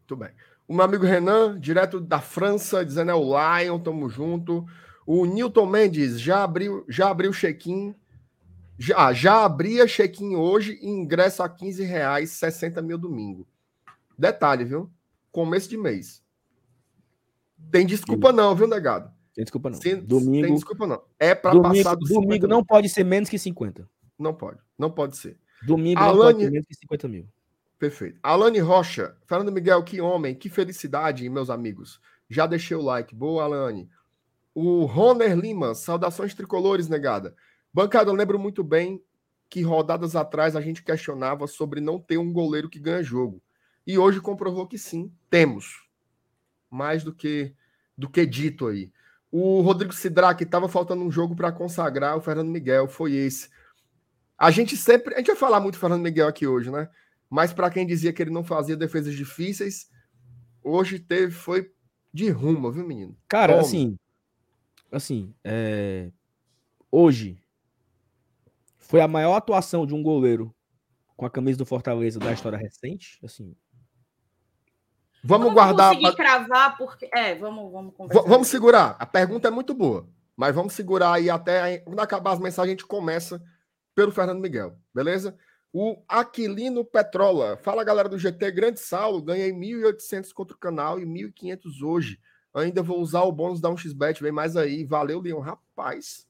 Muito 0.00 0.16
bem. 0.16 0.30
O 0.66 0.74
meu 0.74 0.84
amigo 0.84 1.04
Renan, 1.04 1.58
direto 1.60 2.00
da 2.00 2.20
França, 2.20 2.84
dizendo 2.84 3.10
é 3.10 3.14
o 3.14 3.32
Lion, 3.32 3.78
tamo 3.78 4.08
junto. 4.08 4.66
O 5.06 5.24
Newton 5.26 5.66
Mendes 5.66 6.20
já 6.20 6.42
abriu, 6.42 6.84
já 6.88 7.10
abriu 7.10 7.32
check-in. 7.32 7.94
Já, 8.76 9.12
já 9.12 9.44
abria 9.44 9.86
check-in 9.86 10.34
hoje 10.34 10.76
e 10.82 10.88
ingresso 10.88 11.42
a 11.42 11.48
15 11.48 11.84
reais, 11.84 12.30
60 12.30 12.82
mil 12.82 12.98
domingo. 12.98 13.46
Detalhe, 14.18 14.64
viu? 14.64 14.90
Começo 15.34 15.68
de 15.68 15.76
mês. 15.76 16.22
Tem 17.68 17.84
desculpa 17.84 18.30
não, 18.30 18.54
viu, 18.54 18.68
negado? 18.68 19.10
Tem 19.34 19.42
desculpa 19.42 19.68
não. 19.68 19.80
Sem, 19.80 19.96
domingo. 19.96 20.46
Tem 20.46 20.54
desculpa 20.54 20.86
não. 20.86 21.02
É 21.18 21.34
para 21.34 21.60
passar 21.60 21.96
do 21.96 22.06
Domingo 22.06 22.46
não 22.46 22.64
pode 22.64 22.88
ser 22.88 23.02
menos 23.02 23.28
que 23.28 23.36
50. 23.36 23.90
Não 24.16 24.32
pode. 24.32 24.60
Não 24.78 24.88
pode 24.88 25.16
ser. 25.16 25.36
Domingo 25.66 25.98
Alane... 25.98 26.14
não 26.14 26.24
pode 26.24 26.44
ser 26.44 26.50
menos 26.52 26.66
que 26.68 26.74
50 26.76 27.08
mil. 27.08 27.28
Perfeito. 27.80 28.20
Alane 28.22 28.60
Rocha, 28.60 29.16
Fernando 29.26 29.50
Miguel, 29.50 29.82
que 29.82 30.00
homem, 30.00 30.36
que 30.36 30.48
felicidade, 30.48 31.28
meus 31.28 31.50
amigos. 31.50 32.00
Já 32.30 32.46
deixei 32.46 32.76
o 32.76 32.82
like. 32.82 33.12
Boa, 33.12 33.42
Alane. 33.42 33.90
O 34.54 34.84
Roner 34.84 35.36
Lima, 35.36 35.74
saudações 35.74 36.32
tricolores, 36.32 36.88
negada. 36.88 37.34
Bancada, 37.72 38.08
eu 38.08 38.14
lembro 38.14 38.38
muito 38.38 38.62
bem 38.62 39.02
que 39.50 39.62
rodadas 39.62 40.14
atrás 40.14 40.54
a 40.54 40.60
gente 40.60 40.84
questionava 40.84 41.48
sobre 41.48 41.80
não 41.80 41.98
ter 41.98 42.18
um 42.18 42.32
goleiro 42.32 42.70
que 42.70 42.78
ganha 42.78 43.02
jogo. 43.02 43.42
E 43.86 43.98
hoje 43.98 44.20
comprovou 44.20 44.66
que 44.66 44.78
sim, 44.78 45.12
temos. 45.28 45.82
Mais 46.70 47.04
do 47.04 47.14
que 47.14 47.54
do 47.96 48.08
que 48.08 48.26
dito 48.26 48.66
aí. 48.66 48.92
O 49.30 49.60
Rodrigo 49.60 49.92
Sidra, 49.92 50.34
que 50.34 50.44
estava 50.44 50.68
faltando 50.68 51.02
um 51.02 51.10
jogo 51.10 51.34
para 51.34 51.52
consagrar 51.52 52.16
o 52.16 52.20
Fernando 52.20 52.50
Miguel, 52.50 52.88
foi 52.88 53.14
esse. 53.14 53.48
A 54.38 54.50
gente 54.50 54.76
sempre. 54.76 55.14
A 55.14 55.18
gente 55.18 55.28
vai 55.28 55.36
falar 55.36 55.60
muito 55.60 55.74
do 55.74 55.80
Fernando 55.80 56.02
Miguel 56.02 56.28
aqui 56.28 56.46
hoje, 56.46 56.70
né? 56.70 56.88
Mas 57.28 57.52
para 57.52 57.70
quem 57.70 57.86
dizia 57.86 58.12
que 58.12 58.22
ele 58.22 58.30
não 58.30 58.44
fazia 58.44 58.76
defesas 58.76 59.14
difíceis, 59.14 59.90
hoje 60.62 60.98
teve 60.98 61.32
foi 61.32 61.72
de 62.12 62.30
rumo, 62.30 62.70
viu, 62.70 62.86
menino? 62.86 63.16
Cara, 63.28 63.58
assim, 63.58 63.98
assim, 64.92 65.34
é... 65.42 66.12
hoje 66.92 67.42
foi 68.78 69.00
a 69.00 69.08
maior 69.08 69.34
atuação 69.34 69.84
de 69.84 69.94
um 69.94 70.02
goleiro 70.02 70.54
com 71.16 71.26
a 71.26 71.30
camisa 71.30 71.58
do 71.58 71.66
Fortaleza 71.66 72.20
da 72.20 72.32
história 72.32 72.58
recente, 72.58 73.18
assim. 73.24 73.56
Vamos 75.24 75.46
vamos 75.46 75.54
guardar. 75.54 75.94
Conseguir 75.94 76.16
cravar 76.16 76.76
porque 76.76 77.08
é, 77.12 77.34
vamos, 77.34 77.72
vamos 77.72 77.94
conversar. 77.94 78.28
Vamos 78.28 78.48
segurar. 78.48 78.94
A 78.98 79.06
pergunta 79.06 79.48
é 79.48 79.50
muito 79.50 79.72
boa, 79.72 80.06
mas 80.36 80.54
vamos 80.54 80.74
segurar 80.74 81.14
aí 81.14 81.30
até 81.30 81.78
quando 81.78 81.98
acabar 82.00 82.32
as 82.32 82.38
mensagens 82.38 82.68
a 82.68 82.70
gente 82.70 82.86
começa 82.86 83.42
pelo 83.94 84.12
Fernando 84.12 84.40
Miguel, 84.40 84.76
beleza? 84.94 85.34
O 85.72 86.02
Aquilino 86.08 86.84
Petrola. 86.84 87.56
Fala, 87.56 87.82
galera 87.82 88.08
do 88.08 88.18
GT. 88.18 88.50
Grande 88.52 88.78
Saulo. 88.78 89.20
Ganhei 89.20 89.50
1.800 89.50 90.32
contra 90.32 90.54
o 90.54 90.58
canal 90.58 91.00
e 91.00 91.04
1.500 91.04 91.82
hoje. 91.82 92.20
Ainda 92.54 92.80
vou 92.80 93.00
usar 93.00 93.22
o 93.22 93.32
bônus 93.32 93.60
da 93.60 93.68
1xBet. 93.68 94.20
Vem 94.20 94.30
mais 94.30 94.56
aí. 94.56 94.84
Valeu, 94.84 95.20
Leão. 95.20 95.40
Rapaz. 95.40 96.28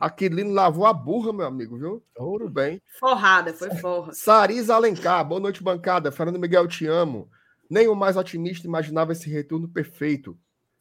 Aquilino 0.00 0.52
lavou 0.52 0.86
a 0.86 0.92
burra, 0.92 1.32
meu 1.32 1.46
amigo, 1.46 1.78
viu? 1.78 2.02
Tudo 2.16 2.48
bem. 2.48 2.82
Forrada, 2.98 3.54
foi 3.54 3.70
forra. 3.76 4.12
Sariza 4.12 4.74
Alencar. 4.74 5.24
Boa 5.24 5.40
noite, 5.40 5.62
bancada. 5.62 6.10
Fernando 6.10 6.40
Miguel, 6.40 6.66
te 6.66 6.84
amo. 6.84 7.30
Nem 7.68 7.88
o 7.88 7.94
mais 7.94 8.16
otimista 8.16 8.66
imaginava 8.66 9.12
esse 9.12 9.28
retorno 9.28 9.68
perfeito. 9.68 10.38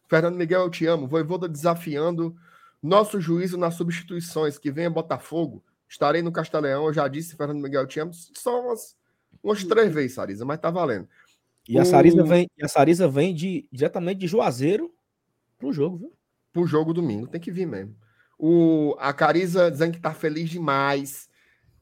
Fernando 0.07 0.35
Miguel, 0.35 0.61
eu 0.61 0.69
te 0.69 0.85
amo. 0.85 1.07
Voivoda 1.07 1.49
desafiando 1.49 2.35
nosso 2.81 3.19
juízo 3.19 3.57
nas 3.57 3.75
substituições. 3.75 4.57
Que 4.57 4.71
venha 4.71 4.89
Botafogo. 4.89 5.63
Estarei 5.89 6.21
no 6.21 6.31
Castelão, 6.31 6.87
eu 6.87 6.93
já 6.93 7.07
disse, 7.07 7.35
Fernando 7.35 7.61
Miguel, 7.61 7.87
tinha 7.87 8.09
só 8.11 8.61
umas, 8.61 8.95
umas 9.41 9.63
três 9.63 9.93
vezes, 9.93 10.13
Sarisa, 10.13 10.43
mas 10.43 10.59
tá 10.59 10.69
valendo. 10.69 11.07
E 11.67 11.79
a 11.79 11.85
Sarisa 11.85 12.23
vem, 12.23 12.49
a 12.61 12.67
Sarisa 12.67 13.07
vem 13.07 13.33
de, 13.33 13.67
diretamente 13.71 14.19
de 14.19 14.27
Juazeiro 14.27 14.93
pro 15.57 15.71
jogo, 15.71 15.97
viu? 15.97 16.13
Pro 16.51 16.67
jogo 16.67 16.93
domingo, 16.93 17.27
tem 17.27 17.39
que 17.39 17.51
vir 17.51 17.65
mesmo. 17.65 17.95
O, 18.37 18.95
a 18.99 19.13
Carisa 19.13 19.71
dizendo 19.71 19.93
que 19.93 19.99
tá 19.99 20.13
feliz 20.13 20.49
demais. 20.49 21.29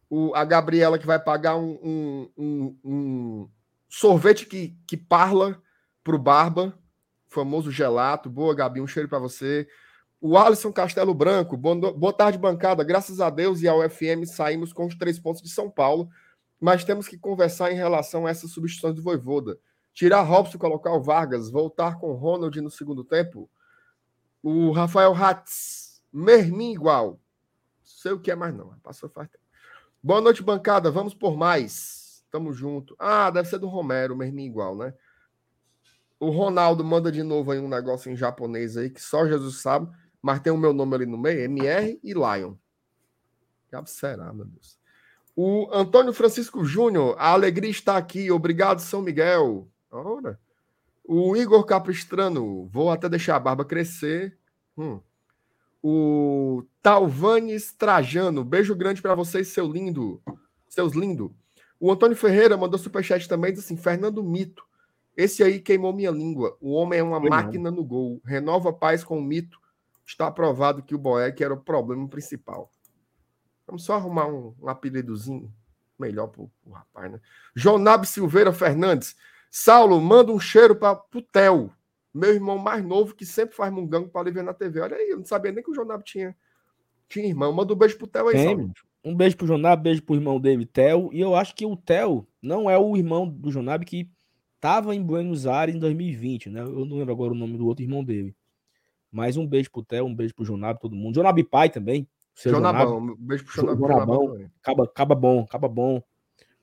O, 0.10 0.34
a 0.36 0.46
Gabriela 0.46 1.00
que 1.00 1.06
vai 1.06 1.20
pagar 1.20 1.56
um, 1.56 1.80
um, 1.84 2.30
um, 2.38 2.78
um 2.84 3.50
sorvete 3.96 4.46
que, 4.46 4.78
que 4.86 4.98
parla 4.98 5.62
pro 6.04 6.20
Barba, 6.20 6.78
famoso 7.30 7.72
gelato. 7.72 8.30
Boa, 8.30 8.54
Gabi, 8.54 8.82
um 8.82 8.88
cheiro 8.88 9.08
para 9.08 9.20
você. 9.20 9.66
O 10.20 10.38
Alisson 10.38 10.74
Castelo 10.74 11.14
Branco, 11.14 11.56
boa 11.56 12.12
tarde, 12.12 12.38
bancada. 12.38 12.84
Graças 12.84 13.22
a 13.22 13.30
Deus 13.30 13.62
e 13.62 13.70
ao 13.70 13.90
FM 13.90 14.26
saímos 14.26 14.74
com 14.74 14.86
os 14.86 14.96
três 14.96 15.18
pontos 15.18 15.42
de 15.42 15.50
São 15.50 15.70
Paulo, 15.70 16.10
mas 16.60 16.84
temos 16.84 17.08
que 17.08 17.18
conversar 17.18 17.72
em 17.72 17.76
relação 17.76 18.26
a 18.26 18.30
essas 18.30 18.52
substituições 18.52 18.96
do 18.96 19.02
Voivoda. 19.02 19.58
Tirar 19.94 20.24
Robson, 20.24 20.58
colocar 20.58 20.92
o 20.92 21.02
Vargas, 21.02 21.50
voltar 21.50 21.98
com 21.98 22.12
Ronald 22.12 22.60
no 22.60 22.70
segundo 22.70 23.04
tempo. 23.04 23.50
O 24.44 24.72
Rafael 24.72 25.14
Hatz, 25.16 26.02
Mermin 26.12 26.74
igual. 26.74 27.18
Sei 27.82 28.12
o 28.12 28.20
que 28.20 28.30
é 28.30 28.36
mais 28.36 28.54
não, 28.54 28.78
passou 28.84 29.10
faz 29.10 29.30
tempo. 29.30 29.44
Boa 30.04 30.20
noite, 30.20 30.44
bancada. 30.44 30.92
Vamos 30.92 31.14
por 31.14 31.38
mais. 31.38 32.05
Tamo 32.36 32.52
junto. 32.52 32.96
Ah, 33.00 33.30
deve 33.30 33.48
ser 33.48 33.60
do 33.60 33.68
Romero, 33.68 34.16
Mermin 34.16 34.46
igual, 34.46 34.76
né? 34.76 34.94
O 36.20 36.30
Ronaldo 36.30 36.84
manda 36.84 37.10
de 37.10 37.24
novo 37.24 37.52
aí 37.52 37.60
um 37.60 37.70
negócio 37.70 38.12
em 38.12 38.16
japonês 38.16 38.76
aí 38.76 38.90
que 38.90 39.02
só 39.02 39.26
Jesus 39.26 39.62
sabe 39.62 39.90
mas 40.26 40.40
tem 40.40 40.52
o 40.52 40.58
meu 40.58 40.74
nome 40.74 40.96
ali 40.96 41.06
no 41.06 41.20
meio, 41.20 41.42
MR 41.42 42.00
e 42.04 42.12
Lion. 42.12 42.56
Que 43.70 43.92
será, 43.92 44.34
meu 44.34 44.46
Deus. 44.46 44.80
O 45.36 45.70
Antônio 45.72 46.12
Francisco 46.12 46.66
Júnior, 46.66 47.16
a 47.20 47.30
alegria 47.30 47.70
está 47.70 47.96
aqui. 47.96 48.32
Obrigado, 48.32 48.80
São 48.80 49.04
Miguel. 49.04 49.70
Ora. 49.92 50.40
O 51.04 51.38
Igor 51.38 51.64
Capistrano, 51.64 52.68
vou 52.74 52.90
até 52.90 53.08
deixar 53.08 53.36
a 53.36 53.40
barba 53.40 53.64
crescer. 53.64 54.36
Hum. 54.76 55.00
O 55.84 56.66
Talvanes 56.82 57.72
Trajano, 57.72 58.44
beijo 58.44 58.76
grande 58.76 59.04
para 59.04 59.14
vocês, 59.14 59.50
seu 59.50 59.72
lindo. 59.72 60.20
Seus 60.68 60.94
lindo. 60.94 61.36
O 61.80 61.92
Antônio 61.92 62.16
Ferreira 62.16 62.58
mandou 62.58 62.80
superchat 62.80 63.28
também, 63.28 63.54
diz 63.54 63.64
assim: 63.64 63.78
Fernando 63.78 64.24
Mito. 64.24 64.64
Esse 65.16 65.44
aí 65.44 65.60
queimou 65.60 65.94
minha 65.94 66.12
língua. 66.12 66.58
O 66.60 66.74
homem 66.74 67.00
é 67.00 67.04
uma 67.04 67.20
Foi 67.20 67.30
máquina 67.30 67.72
não. 67.72 67.78
no 67.78 67.84
gol. 67.86 68.22
Renova 68.26 68.74
paz 68.74 69.04
com 69.04 69.18
o 69.18 69.22
mito. 69.22 69.58
Está 70.06 70.28
aprovado 70.28 70.84
que 70.84 70.94
o 70.94 70.98
Boeck 70.98 71.42
era 71.42 71.54
o 71.54 71.62
problema 71.62 72.08
principal. 72.08 72.70
Vamos 73.66 73.84
só 73.86 73.96
arrumar 73.96 74.28
um, 74.28 74.54
um 74.62 74.70
apelidozinho 74.70 75.52
melhor 75.98 76.28
pro, 76.28 76.52
pro 76.62 76.74
rapaz, 76.74 77.12
né? 77.12 77.20
Jonab 77.56 78.06
Silveira 78.06 78.52
Fernandes. 78.52 79.16
Saulo, 79.50 80.00
manda 80.02 80.32
um 80.32 80.40
cheiro 80.40 80.76
para 80.76 81.02
o 81.14 81.22
Theo, 81.22 81.74
meu 82.14 82.34
irmão 82.34 82.58
mais 82.58 82.84
novo, 82.84 83.16
que 83.16 83.26
sempre 83.26 83.56
faz 83.56 83.72
mungango 83.72 84.10
para 84.10 84.30
ver 84.30 84.44
na 84.44 84.54
TV. 84.54 84.82
Olha 84.82 84.98
aí, 84.98 85.10
eu 85.10 85.18
não 85.18 85.26
sabia 85.26 85.52
nem 85.52 85.64
que 85.64 85.72
o 85.72 85.74
Jonab 85.74 86.04
tinha, 86.04 86.36
tinha 87.08 87.26
irmão. 87.26 87.54
Manda 87.54 87.74
um 87.74 87.78
beijo 87.78 87.98
pro 87.98 88.06
Theo 88.06 88.28
aí, 88.28 88.44
Saulo. 88.44 88.72
Um 89.06 89.16
beijo 89.16 89.38
pro 89.38 89.46
Jonab, 89.46 89.84
beijo 89.84 90.02
pro 90.02 90.16
irmão 90.16 90.40
dele, 90.40 90.66
Theo. 90.66 91.12
E 91.14 91.22
eu 91.22 91.36
acho 91.36 91.54
que 91.54 91.64
o 91.64 91.78
Theo 91.78 92.28
não 92.42 92.68
é 92.68 92.76
o 92.76 92.98
irmão 92.98 93.30
do 93.30 93.52
Jonab 93.52 93.86
que 93.86 94.10
estava 94.56 94.96
em 94.96 95.04
Buenos 95.04 95.46
Aires 95.46 95.76
em 95.76 95.80
2020, 95.80 96.50
né? 96.50 96.62
Eu 96.62 96.86
não 96.86 96.98
lembro 96.98 97.14
agora 97.14 97.32
o 97.32 97.36
nome 97.36 97.56
do 97.56 97.68
outro 97.68 97.84
irmão 97.84 98.04
dele. 98.04 98.36
Mas 99.12 99.38
um 99.38 99.46
beijo 99.46 99.70
pro 99.70 99.84
Theo, 99.84 100.06
um 100.06 100.16
beijo 100.16 100.34
pro 100.34 100.44
Jonab, 100.44 100.80
todo 100.80 100.96
mundo. 100.96 101.14
Jonab 101.14 101.42
pai 101.44 101.70
também. 101.70 102.08
Jonabão, 102.36 102.98
um 102.98 103.16
beijo 103.16 103.46
pro 103.46 103.54
Jonab, 103.54 103.80
Jonabão. 103.80 104.50
Acaba, 104.60 104.84
acaba 104.86 105.16
bom, 105.16 105.42
acaba 105.42 105.70
bom. 105.70 106.02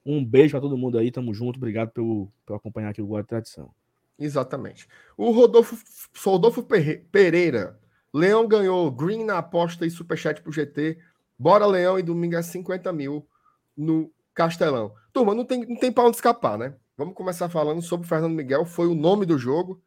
Um 0.05 0.23
beijo 0.23 0.51
para 0.51 0.59
todo 0.59 0.77
mundo 0.77 0.97
aí, 0.97 1.09
tamo 1.11 1.33
junto. 1.33 1.55
Obrigado 1.55 1.91
pelo, 1.91 2.29
por 2.45 2.57
acompanhar 2.57 2.89
aqui 2.89 3.01
o 3.01 3.07
Guarda 3.07 3.29
Tradição. 3.29 3.71
Exatamente. 4.19 4.85
O 5.17 5.31
Rodolfo, 5.31 5.77
Rodolfo 6.21 6.61
Pereira. 7.09 7.79
Leão 8.13 8.47
ganhou 8.47 8.91
green 8.91 9.23
na 9.23 9.37
aposta 9.37 9.85
e 9.85 9.89
superchat 9.89 10.41
pro 10.41 10.51
GT. 10.51 10.99
Bora, 11.37 11.65
Leão, 11.65 11.97
e 11.99 12.03
domingo 12.03 12.35
é 12.35 12.41
50 12.41 12.91
mil 12.93 13.27
no 13.75 14.11
Castelão. 14.33 14.93
Turma, 15.11 15.33
não 15.33 15.45
tem, 15.45 15.65
não 15.65 15.75
tem 15.75 15.91
pra 15.91 16.03
onde 16.03 16.17
escapar, 16.17 16.57
né? 16.57 16.75
Vamos 16.97 17.15
começar 17.15 17.49
falando 17.49 17.81
sobre 17.81 18.05
o 18.05 18.09
Fernando 18.09 18.33
Miguel, 18.33 18.65
foi 18.65 18.87
o 18.87 18.95
nome 18.95 19.25
do 19.25 19.37
jogo. 19.37 19.81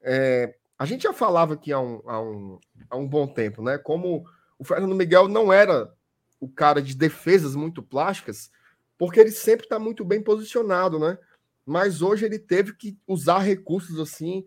É, 0.00 0.56
a 0.78 0.84
gente 0.84 1.02
já 1.02 1.12
falava 1.12 1.54
aqui 1.54 1.72
há 1.72 1.80
um, 1.80 2.02
há, 2.06 2.20
um, 2.20 2.58
há 2.90 2.96
um 2.96 3.06
bom 3.06 3.26
tempo, 3.26 3.62
né? 3.62 3.78
Como 3.78 4.24
o 4.58 4.64
Fernando 4.64 4.94
Miguel 4.94 5.28
não 5.28 5.52
era 5.52 5.92
o 6.40 6.48
cara 6.48 6.80
de 6.80 6.94
defesas 6.94 7.54
muito 7.54 7.82
plásticas, 7.82 8.50
porque 8.96 9.20
ele 9.20 9.30
sempre 9.30 9.66
está 9.66 9.78
muito 9.78 10.04
bem 10.04 10.22
posicionado, 10.22 10.98
né? 10.98 11.18
Mas 11.64 12.00
hoje 12.00 12.24
ele 12.24 12.38
teve 12.38 12.72
que 12.72 12.98
usar 13.06 13.38
recursos 13.40 14.00
assim, 14.00 14.44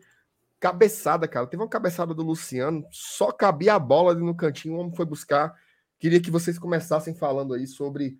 cabeçada, 0.59 1.27
cara. 1.27 1.47
Teve 1.47 1.61
uma 1.61 1.69
cabeçada 1.69 2.13
do 2.13 2.23
Luciano, 2.23 2.85
só 2.91 3.31
cabia 3.31 3.75
a 3.75 3.79
bola 3.79 4.11
ali 4.11 4.23
no 4.23 4.35
cantinho, 4.35 4.75
o 4.75 4.79
homem 4.79 4.95
foi 4.95 5.05
buscar. 5.05 5.53
Queria 6.01 6.19
que 6.19 6.31
vocês 6.31 6.57
começassem 6.57 7.13
falando 7.13 7.53
aí 7.53 7.67
sobre 7.67 8.17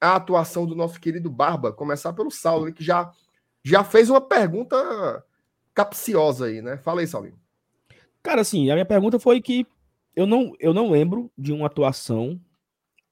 a 0.00 0.14
atuação 0.14 0.64
do 0.64 0.76
nosso 0.76 1.00
querido 1.00 1.28
Barba. 1.28 1.72
Começar 1.72 2.12
pelo 2.12 2.30
Saulo, 2.30 2.72
que 2.72 2.84
já, 2.84 3.12
já 3.60 3.82
fez 3.82 4.08
uma 4.08 4.20
pergunta 4.20 5.24
capciosa 5.74 6.46
aí, 6.46 6.62
né? 6.62 6.76
Fala 6.76 7.00
aí, 7.00 7.08
Saulinho. 7.08 7.36
Cara, 8.22 8.42
assim, 8.42 8.70
a 8.70 8.74
minha 8.74 8.86
pergunta 8.86 9.18
foi 9.18 9.42
que 9.42 9.66
eu 10.14 10.28
não, 10.28 10.52
eu 10.60 10.72
não 10.72 10.92
lembro 10.92 11.28
de 11.36 11.52
uma 11.52 11.66
atuação. 11.66 12.40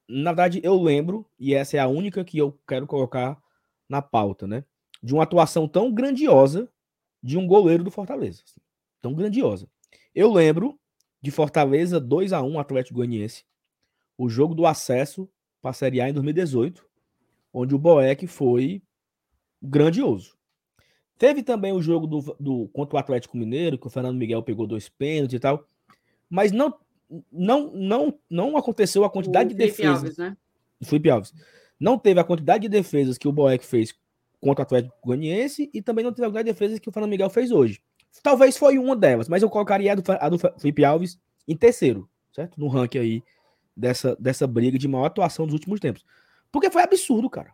Na 0.08 0.30
verdade, 0.30 0.61
eu 0.62 0.80
lembro, 0.80 1.26
e 1.37 1.52
essa 1.52 1.76
é 1.76 1.80
a 1.80 1.88
única 1.88 2.24
que 2.24 2.38
eu 2.38 2.56
quero 2.64 2.87
colocar 2.87 3.37
na 3.88 4.00
pauta, 4.00 4.46
né? 4.46 4.64
De 5.02 5.12
uma 5.12 5.24
atuação 5.24 5.66
tão 5.66 5.92
grandiosa 5.92 6.68
de 7.20 7.37
um 7.37 7.44
goleiro 7.44 7.82
do 7.82 7.90
Fortaleza. 7.90 8.44
Assim, 8.46 8.61
tão 9.00 9.14
grandiosa. 9.14 9.66
Eu 10.14 10.32
lembro 10.32 10.78
de 11.20 11.32
Fortaleza 11.32 11.98
2 11.98 12.32
a 12.32 12.40
1 12.40 12.61
Atlético 12.61 12.98
Goianiense. 12.98 13.42
O 14.22 14.28
jogo 14.28 14.54
do 14.54 14.66
acesso 14.66 15.28
para 15.61 15.72
a 15.72 15.74
Série 15.74 16.00
A 16.00 16.08
em 16.08 16.12
2018, 16.12 16.87
onde 17.52 17.74
o 17.74 17.78
Boeck 17.78 18.24
foi 18.28 18.80
grandioso. 19.61 20.37
Teve 21.18 21.42
também 21.42 21.72
o 21.72 21.82
jogo 21.82 22.06
do, 22.06 22.37
do, 22.38 22.68
contra 22.68 22.94
o 22.94 22.98
Atlético 23.00 23.37
Mineiro, 23.37 23.76
que 23.76 23.88
o 23.88 23.90
Fernando 23.90 24.16
Miguel 24.16 24.40
pegou 24.44 24.64
dois 24.64 24.88
pênaltis 24.88 25.35
e 25.35 25.40
tal. 25.40 25.66
Mas 26.30 26.52
não 26.52 26.72
não 27.32 27.72
não 27.74 28.16
não 28.30 28.56
aconteceu 28.56 29.02
a 29.02 29.11
quantidade 29.11 29.52
o 29.52 29.56
de 29.56 29.56
Felipe 29.56 29.76
defesas. 29.76 29.96
Alves, 29.96 30.16
né? 30.16 30.37
Felipe 30.85 31.11
Alves. 31.11 31.35
Não 31.80 31.98
teve 31.98 32.20
a 32.20 32.24
quantidade 32.24 32.62
de 32.62 32.68
defesas 32.68 33.18
que 33.18 33.26
o 33.26 33.32
Boeck 33.32 33.66
fez 33.66 33.92
contra 34.40 34.62
o 34.62 34.66
Atlético 34.66 34.94
Goianiense 35.04 35.68
e 35.74 35.82
também 35.82 36.04
não 36.04 36.12
teve 36.12 36.26
a 36.26 36.28
quantidade 36.28 36.46
de 36.46 36.52
defesas 36.52 36.78
que 36.78 36.88
o 36.88 36.92
Fernando 36.92 37.11
Miguel 37.11 37.28
fez 37.28 37.50
hoje. 37.50 37.82
Talvez 38.22 38.56
foi 38.56 38.78
uma 38.78 38.94
delas, 38.94 39.28
mas 39.28 39.42
eu 39.42 39.50
colocaria 39.50 39.90
a 39.90 39.94
do, 39.96 40.04
a 40.06 40.28
do 40.28 40.38
Felipe 40.38 40.85
Alves 40.85 41.18
em 41.48 41.56
terceiro, 41.56 42.08
certo? 42.32 42.61
No 42.61 42.68
ranking 42.68 42.98
aí 42.98 43.22
dessa, 43.76 44.16
dessa 44.18 44.46
briga 44.46 44.78
de 44.78 44.88
maior 44.88 45.06
atuação 45.06 45.46
dos 45.46 45.54
últimos 45.54 45.80
tempos. 45.80 46.04
Porque 46.50 46.70
foi 46.70 46.82
absurdo, 46.82 47.28
cara. 47.28 47.52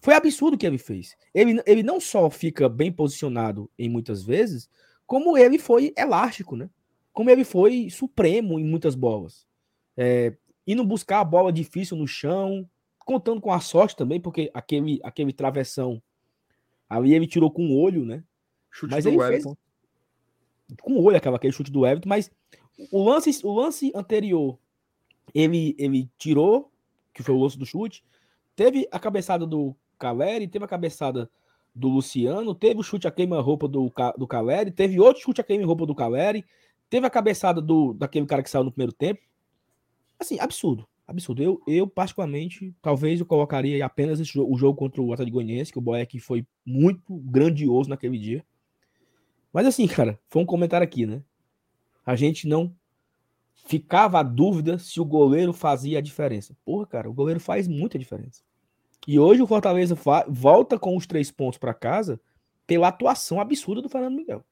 Foi 0.00 0.14
absurdo 0.14 0.54
o 0.54 0.58
que 0.58 0.66
ele 0.66 0.78
fez. 0.78 1.16
Ele, 1.32 1.62
ele 1.64 1.82
não 1.82 2.00
só 2.00 2.28
fica 2.28 2.68
bem 2.68 2.90
posicionado 2.90 3.70
em 3.78 3.88
muitas 3.88 4.24
vezes, 4.24 4.68
como 5.06 5.36
ele 5.36 5.58
foi 5.58 5.92
elástico, 5.96 6.56
né? 6.56 6.68
Como 7.12 7.30
ele 7.30 7.44
foi 7.44 7.88
supremo 7.88 8.58
em 8.58 8.64
muitas 8.64 8.94
bolas. 8.94 9.46
É, 9.96 10.34
indo 10.66 10.84
buscar 10.84 11.20
a 11.20 11.24
bola 11.24 11.52
difícil 11.52 11.96
no 11.96 12.06
chão, 12.06 12.68
contando 12.98 13.40
com 13.40 13.52
a 13.52 13.60
sorte 13.60 13.94
também, 13.94 14.20
porque 14.20 14.50
aquele, 14.52 15.00
aquele 15.04 15.32
travessão 15.32 16.02
ali 16.88 17.14
ele 17.14 17.26
tirou 17.26 17.50
com 17.50 17.66
o 17.66 17.78
olho, 17.78 18.04
né? 18.04 18.24
Chute 18.70 18.90
mas 18.90 19.06
ele 19.06 19.16
Everton. 19.16 19.50
fez 19.50 19.62
com 20.80 20.94
o 20.94 21.02
olho 21.02 21.16
aquela, 21.16 21.36
aquele 21.36 21.52
chute 21.52 21.70
do 21.70 21.86
Everton, 21.86 22.08
mas 22.08 22.30
o 22.90 23.04
lance, 23.04 23.30
o 23.44 23.52
lance 23.52 23.92
anterior 23.94 24.58
ele, 25.34 25.74
ele 25.78 26.10
tirou, 26.18 26.70
que 27.12 27.22
foi 27.22 27.34
o 27.34 27.40
lance 27.40 27.58
do 27.58 27.66
chute, 27.66 28.04
teve 28.56 28.88
a 28.90 28.98
cabeçada 28.98 29.46
do 29.46 29.74
Caleri, 29.98 30.48
teve 30.48 30.64
a 30.64 30.68
cabeçada 30.68 31.30
do 31.74 31.88
Luciano, 31.88 32.54
teve 32.54 32.80
o 32.80 32.82
chute 32.82 33.06
a 33.06 33.10
queima-roupa 33.10 33.66
do, 33.66 33.90
do 34.18 34.26
Caleri, 34.26 34.70
teve 34.70 35.00
outro 35.00 35.22
chute 35.22 35.40
a 35.40 35.44
queima-roupa 35.44 35.86
do 35.86 35.94
Caleri, 35.94 36.44
teve 36.90 37.06
a 37.06 37.10
cabeçada 37.10 37.60
do, 37.60 37.94
daquele 37.94 38.26
cara 38.26 38.42
que 38.42 38.50
saiu 38.50 38.64
no 38.64 38.72
primeiro 38.72 38.92
tempo. 38.92 39.20
Assim, 40.18 40.38
absurdo. 40.38 40.86
Absurdo. 41.06 41.42
Eu, 41.42 41.60
eu 41.66 41.86
particularmente, 41.86 42.74
talvez 42.80 43.20
eu 43.20 43.26
colocaria 43.26 43.84
apenas 43.84 44.18
jogo, 44.26 44.54
o 44.54 44.58
jogo 44.58 44.78
contra 44.78 45.02
o 45.02 45.12
Atlético 45.12 45.36
Goianiense, 45.36 45.72
que 45.72 45.78
o 45.78 45.82
Boeck 45.82 46.18
foi 46.20 46.46
muito 46.64 47.16
grandioso 47.16 47.88
naquele 47.88 48.18
dia. 48.18 48.44
Mas 49.52 49.66
assim, 49.66 49.86
cara, 49.86 50.18
foi 50.28 50.42
um 50.42 50.46
comentário 50.46 50.84
aqui, 50.84 51.06
né? 51.06 51.22
A 52.04 52.16
gente 52.16 52.46
não 52.46 52.74
ficava 53.64 54.20
a 54.20 54.22
dúvida 54.22 54.78
se 54.78 55.00
o 55.00 55.04
goleiro 55.04 55.52
fazia 55.52 55.98
a 55.98 56.02
diferença. 56.02 56.56
Porra, 56.64 56.86
cara, 56.86 57.10
o 57.10 57.14
goleiro 57.14 57.40
faz 57.40 57.68
muita 57.68 57.98
diferença. 57.98 58.42
E 59.06 59.18
hoje 59.18 59.42
o 59.42 59.46
Fortaleza 59.46 59.96
volta 60.28 60.78
com 60.78 60.96
os 60.96 61.06
três 61.06 61.30
pontos 61.30 61.58
para 61.58 61.74
casa 61.74 62.20
pela 62.66 62.88
atuação 62.88 63.40
absurda 63.40 63.82
do 63.82 63.88
Fernando 63.88 64.16
Miguel. 64.16 64.44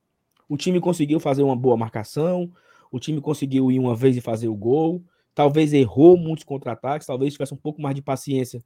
O 0.49 0.57
time 0.57 0.81
conseguiu 0.81 1.20
fazer 1.20 1.42
uma 1.42 1.55
boa 1.55 1.77
marcação, 1.77 2.51
o 2.90 2.99
time 2.99 3.20
conseguiu 3.20 3.70
ir 3.70 3.79
uma 3.79 3.94
vez 3.94 4.16
e 4.16 4.20
fazer 4.20 4.49
o 4.49 4.57
gol, 4.57 5.05
talvez 5.35 5.73
errou 5.73 6.16
muitos 6.16 6.44
contra-ataques, 6.44 7.07
talvez 7.07 7.33
tivesse 7.33 7.55
um 7.55 7.57
pouco 7.57 7.81
mais 7.81 7.94
de 7.94 8.03
paciência. 8.03 8.62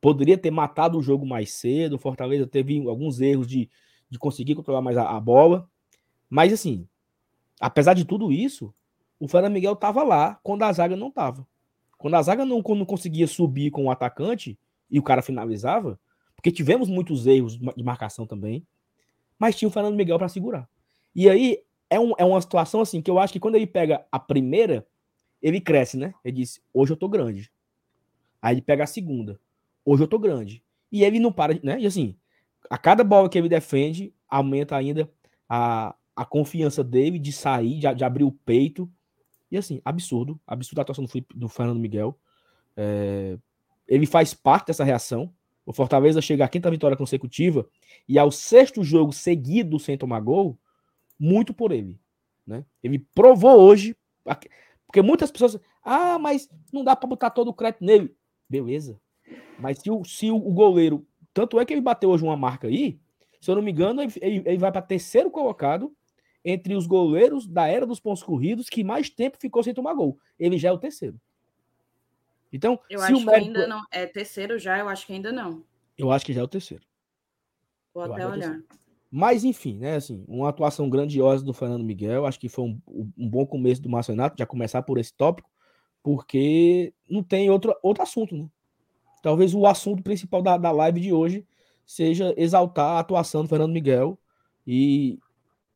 Poderia 0.00 0.36
ter 0.36 0.50
matado 0.50 0.98
o 0.98 1.02
jogo 1.02 1.24
mais 1.24 1.52
cedo, 1.52 1.94
o 1.94 1.98
Fortaleza 1.98 2.46
teve 2.46 2.84
alguns 2.88 3.20
erros 3.20 3.46
de, 3.46 3.70
de 4.08 4.18
conseguir 4.18 4.56
controlar 4.56 4.82
mais 4.82 4.96
a, 4.96 5.16
a 5.16 5.20
bola. 5.20 5.68
Mas 6.28 6.52
assim, 6.52 6.88
apesar 7.60 7.94
de 7.94 8.04
tudo 8.04 8.32
isso, 8.32 8.74
o 9.20 9.28
Fernando 9.28 9.52
Miguel 9.52 9.74
estava 9.74 10.02
lá 10.02 10.40
quando 10.42 10.62
a 10.62 10.72
zaga 10.72 10.96
não 10.96 11.08
estava. 11.08 11.46
Quando 11.98 12.14
a 12.14 12.22
zaga 12.22 12.46
não, 12.46 12.62
não 12.62 12.86
conseguia 12.86 13.26
subir 13.26 13.70
com 13.70 13.84
o 13.84 13.90
atacante 13.90 14.58
e 14.90 14.98
o 14.98 15.02
cara 15.02 15.20
finalizava, 15.20 16.00
porque 16.34 16.50
tivemos 16.50 16.88
muitos 16.88 17.26
erros 17.26 17.58
de 17.58 17.84
marcação 17.84 18.26
também, 18.26 18.66
mas 19.38 19.54
tinha 19.54 19.68
o 19.68 19.70
Fernando 19.70 19.94
Miguel 19.94 20.18
para 20.18 20.28
segurar. 20.28 20.66
E 21.14 21.28
aí 21.28 21.58
é, 21.90 22.00
um, 22.00 22.12
é 22.16 22.24
uma 22.24 22.40
situação 22.40 22.80
assim 22.80 23.02
que 23.02 23.10
eu 23.10 23.18
acho 23.18 23.34
que 23.34 23.38
quando 23.38 23.56
ele 23.56 23.66
pega 23.66 24.06
a 24.10 24.18
primeira, 24.18 24.86
ele 25.42 25.60
cresce, 25.60 25.98
né? 25.98 26.14
Ele 26.24 26.38
diz: 26.38 26.58
Hoje 26.72 26.92
eu 26.92 26.96
tô 26.96 27.06
grande. 27.06 27.52
Aí 28.40 28.54
ele 28.54 28.62
pega 28.62 28.84
a 28.84 28.86
segunda: 28.86 29.38
Hoje 29.84 30.02
eu 30.02 30.08
tô 30.08 30.18
grande. 30.18 30.64
E 30.90 31.04
ele 31.04 31.20
não 31.20 31.30
para, 31.30 31.58
né? 31.62 31.78
E 31.78 31.86
assim, 31.86 32.16
a 32.70 32.78
cada 32.78 33.04
bola 33.04 33.28
que 33.28 33.36
ele 33.36 33.48
defende, 33.48 34.14
aumenta 34.26 34.76
ainda 34.76 35.10
a, 35.46 35.94
a 36.16 36.24
confiança 36.24 36.82
dele 36.82 37.18
de 37.18 37.32
sair, 37.32 37.78
de, 37.78 37.94
de 37.94 38.04
abrir 38.04 38.24
o 38.24 38.32
peito 38.32 38.90
e 39.50 39.56
assim, 39.56 39.80
absurdo, 39.84 40.40
absurdo 40.46 40.78
a 40.78 40.82
atuação 40.82 41.04
do, 41.04 41.26
do 41.34 41.48
Fernando 41.48 41.80
Miguel. 41.80 42.18
É, 42.76 43.36
ele 43.88 44.06
faz 44.06 44.32
parte 44.32 44.68
dessa 44.68 44.84
reação. 44.84 45.32
O 45.66 45.72
Fortaleza 45.72 46.22
chega 46.22 46.44
à 46.44 46.48
quinta 46.48 46.70
vitória 46.70 46.96
consecutiva 46.96 47.68
e 48.08 48.18
ao 48.18 48.30
sexto 48.30 48.82
jogo 48.82 49.12
seguido 49.12 49.78
sem 49.78 49.98
tomar 49.98 50.20
gol, 50.20 50.58
muito 51.18 51.52
por 51.52 51.72
ele. 51.72 51.98
Né? 52.46 52.64
Ele 52.82 52.98
provou 53.14 53.60
hoje, 53.60 53.96
porque 54.86 55.02
muitas 55.02 55.30
pessoas, 55.30 55.58
ah, 55.82 56.18
mas 56.18 56.48
não 56.72 56.84
dá 56.84 56.94
para 56.94 57.08
botar 57.08 57.30
todo 57.30 57.48
o 57.48 57.54
crédito 57.54 57.84
nele. 57.84 58.14
Beleza. 58.48 59.00
Mas 59.58 59.78
se 59.78 59.90
o, 59.90 60.04
se 60.04 60.30
o 60.30 60.38
goleiro. 60.38 61.06
Tanto 61.32 61.60
é 61.60 61.64
que 61.64 61.72
ele 61.72 61.80
bateu 61.80 62.10
hoje 62.10 62.24
uma 62.24 62.36
marca 62.36 62.66
aí, 62.66 62.98
se 63.40 63.48
eu 63.50 63.54
não 63.54 63.62
me 63.62 63.70
engano, 63.70 64.02
ele, 64.02 64.12
ele 64.20 64.58
vai 64.58 64.72
para 64.72 64.82
terceiro 64.82 65.30
colocado 65.30 65.94
entre 66.44 66.74
os 66.74 66.86
goleiros 66.86 67.46
da 67.46 67.66
era 67.66 67.86
dos 67.86 68.00
pontos 68.00 68.22
corridos 68.22 68.68
que 68.68 68.82
mais 68.82 69.10
tempo 69.10 69.38
ficou 69.38 69.62
sem 69.62 69.74
tomar 69.74 69.94
gol. 69.94 70.18
Ele 70.38 70.58
já 70.58 70.70
é 70.70 70.72
o 70.72 70.78
terceiro. 70.78 71.20
Então, 72.52 72.80
eu 72.88 72.98
se 72.98 73.04
acho 73.06 73.16
o 73.16 73.24
mérito... 73.24 73.52
que 73.52 73.58
ainda 73.58 73.66
não. 73.66 73.82
É 73.90 74.06
terceiro 74.06 74.58
já, 74.58 74.78
eu 74.78 74.88
acho 74.88 75.06
que 75.06 75.12
ainda 75.12 75.30
não. 75.30 75.62
Eu 75.96 76.10
acho 76.10 76.24
que 76.24 76.32
já 76.32 76.40
é 76.40 76.44
o 76.44 76.48
terceiro. 76.48 76.84
Vou 77.94 78.06
eu 78.06 78.12
até 78.12 78.22
é 78.22 78.26
olhar. 78.26 78.56
É 78.56 78.62
Mas, 79.10 79.44
enfim, 79.44 79.78
né? 79.78 79.96
Assim, 79.96 80.24
uma 80.26 80.48
atuação 80.48 80.88
grandiosa 80.88 81.44
do 81.44 81.52
Fernando 81.52 81.84
Miguel. 81.84 82.26
Acho 82.26 82.40
que 82.40 82.48
foi 82.48 82.64
um, 82.64 82.80
um 83.16 83.28
bom 83.28 83.46
começo 83.46 83.82
do 83.82 83.88
Márcio 83.88 84.12
Renato, 84.12 84.36
já 84.38 84.46
começar 84.46 84.82
por 84.82 84.98
esse 84.98 85.12
tópico, 85.12 85.48
porque 86.02 86.92
não 87.08 87.22
tem 87.22 87.50
outro, 87.50 87.74
outro 87.82 88.02
assunto, 88.02 88.36
né? 88.36 88.48
Talvez 89.22 89.54
o 89.54 89.66
assunto 89.66 90.02
principal 90.02 90.42
da, 90.42 90.56
da 90.56 90.72
live 90.72 91.00
de 91.00 91.12
hoje 91.12 91.46
seja 91.84 92.32
exaltar 92.36 92.96
a 92.96 93.00
atuação 93.00 93.42
do 93.42 93.48
Fernando 93.48 93.72
Miguel. 93.72 94.18
E 94.66 95.18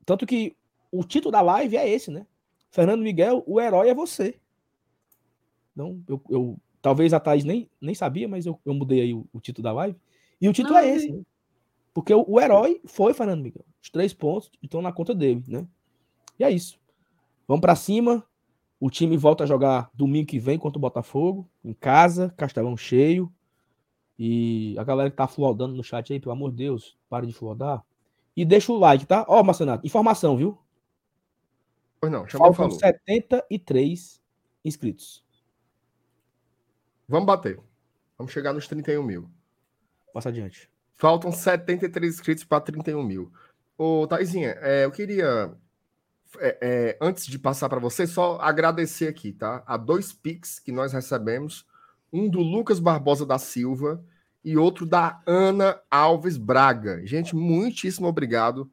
tanto 0.04 0.26
que 0.26 0.56
o 0.90 1.02
título 1.02 1.32
da 1.32 1.40
live 1.40 1.76
é 1.76 1.88
esse, 1.88 2.10
né? 2.10 2.26
Fernando 2.70 3.02
Miguel, 3.02 3.42
o 3.46 3.60
herói 3.60 3.88
é 3.88 3.94
você. 3.94 4.38
Não, 5.74 6.02
eu, 6.08 6.20
eu 6.28 6.58
talvez 6.80 7.12
a 7.12 7.20
Thais 7.20 7.44
nem, 7.44 7.68
nem 7.80 7.94
sabia, 7.94 8.28
mas 8.28 8.46
eu, 8.46 8.60
eu 8.64 8.74
mudei 8.74 9.00
aí 9.00 9.14
o, 9.14 9.26
o 9.32 9.40
título 9.40 9.64
da 9.64 9.72
live. 9.72 9.96
E 10.40 10.48
o 10.48 10.52
título 10.52 10.74
Não, 10.74 10.80
é 10.82 10.88
esse, 10.88 11.10
né? 11.10 11.22
Porque 11.92 12.12
o, 12.12 12.24
o, 12.28 12.40
herói 12.40 12.80
foi 12.84 13.14
Fernando 13.14 13.42
Miguel. 13.42 13.64
Os 13.82 13.88
três 13.88 14.12
pontos 14.12 14.50
estão 14.62 14.82
na 14.82 14.92
conta 14.92 15.14
dele, 15.14 15.42
né? 15.48 15.66
E 16.38 16.44
é 16.44 16.50
isso. 16.50 16.78
Vamos 17.46 17.60
para 17.60 17.74
cima. 17.74 18.24
O 18.80 18.90
time 18.90 19.16
volta 19.16 19.44
a 19.44 19.46
jogar 19.46 19.90
domingo 19.94 20.26
que 20.26 20.38
vem 20.38 20.58
contra 20.58 20.78
o 20.78 20.80
Botafogo, 20.80 21.48
em 21.64 21.72
casa, 21.72 22.34
Castelão 22.36 22.76
cheio. 22.76 23.32
E 24.18 24.74
a 24.78 24.84
galera 24.84 25.10
que 25.10 25.16
tá 25.16 25.26
flodando 25.26 25.74
no 25.74 25.82
chat 25.82 26.12
aí, 26.12 26.20
pelo 26.20 26.32
amor 26.32 26.50
de 26.50 26.58
Deus, 26.58 26.96
pare 27.08 27.26
de 27.26 27.32
flodar. 27.32 27.84
E 28.36 28.44
deixa 28.44 28.72
o 28.72 28.78
like, 28.78 29.06
tá? 29.06 29.24
Ó, 29.28 29.42
Marcenato, 29.42 29.86
informação, 29.86 30.36
viu? 30.36 30.58
Pois 32.00 32.12
não, 32.12 32.28
chamou 32.28 32.52
Faltam 32.52 32.78
73 32.78 34.22
inscritos. 34.64 35.24
Vamos 37.08 37.26
bater. 37.26 37.60
Vamos 38.18 38.32
chegar 38.32 38.52
nos 38.52 38.66
31 38.66 39.02
mil. 39.02 39.30
Passa 40.12 40.28
adiante. 40.28 40.70
Faltam 40.96 41.32
73 41.32 42.14
inscritos 42.14 42.44
para 42.44 42.60
31 42.60 43.02
mil. 43.02 43.32
Ô, 43.76 44.06
Taizinha, 44.06 44.56
é, 44.60 44.84
eu 44.84 44.90
queria, 44.90 45.52
é, 46.38 46.58
é, 46.60 46.98
antes 47.00 47.26
de 47.26 47.38
passar 47.38 47.68
para 47.68 47.80
você, 47.80 48.06
só 48.06 48.38
agradecer 48.40 49.08
aqui, 49.08 49.32
tá? 49.32 49.62
A 49.66 49.76
dois 49.76 50.12
Pix 50.12 50.58
que 50.58 50.72
nós 50.72 50.92
recebemos. 50.92 51.66
Um 52.12 52.28
do 52.28 52.40
Lucas 52.40 52.78
Barbosa 52.78 53.26
da 53.26 53.38
Silva 53.38 54.04
e 54.44 54.58
outro 54.58 54.84
da 54.84 55.20
Ana 55.26 55.80
Alves 55.90 56.36
Braga. 56.36 57.04
Gente, 57.06 57.34
muitíssimo 57.34 58.06
obrigado. 58.06 58.70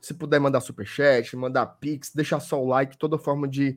Se 0.00 0.14
puder 0.14 0.40
mandar 0.40 0.60
superchat, 0.60 1.36
mandar 1.36 1.66
pix, 1.66 2.12
deixar 2.14 2.40
só 2.40 2.62
o 2.62 2.66
like, 2.66 2.96
toda 2.96 3.18
forma 3.18 3.46
de, 3.46 3.76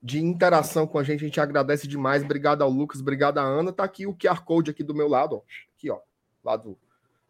de 0.00 0.22
interação 0.22 0.86
com 0.86 0.98
a 0.98 1.02
gente, 1.02 1.24
a 1.24 1.26
gente 1.26 1.40
agradece 1.40 1.88
demais. 1.88 2.22
Obrigado 2.22 2.62
ao 2.62 2.70
Lucas, 2.70 3.00
obrigado 3.00 3.38
à 3.38 3.42
Ana. 3.42 3.72
Tá 3.72 3.82
aqui 3.82 4.06
o 4.06 4.14
QR 4.14 4.44
Code 4.44 4.70
aqui 4.70 4.84
do 4.84 4.94
meu 4.94 5.08
lado, 5.08 5.36
ó. 5.36 5.42
Aqui, 5.76 5.90
ó. 5.90 5.98
Lado, 6.44 6.78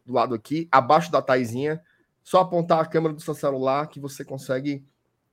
do 0.05 0.13
lado 0.13 0.35
aqui, 0.35 0.69
abaixo 0.71 1.11
da 1.11 1.23
Taizinha. 1.23 1.83
Só 2.23 2.41
apontar 2.41 2.81
a 2.81 2.87
câmera 2.87 3.15
do 3.15 3.21
seu 3.21 3.35
celular 3.35 3.87
que 3.87 4.01
você 4.01 4.25
consegue 4.25 4.85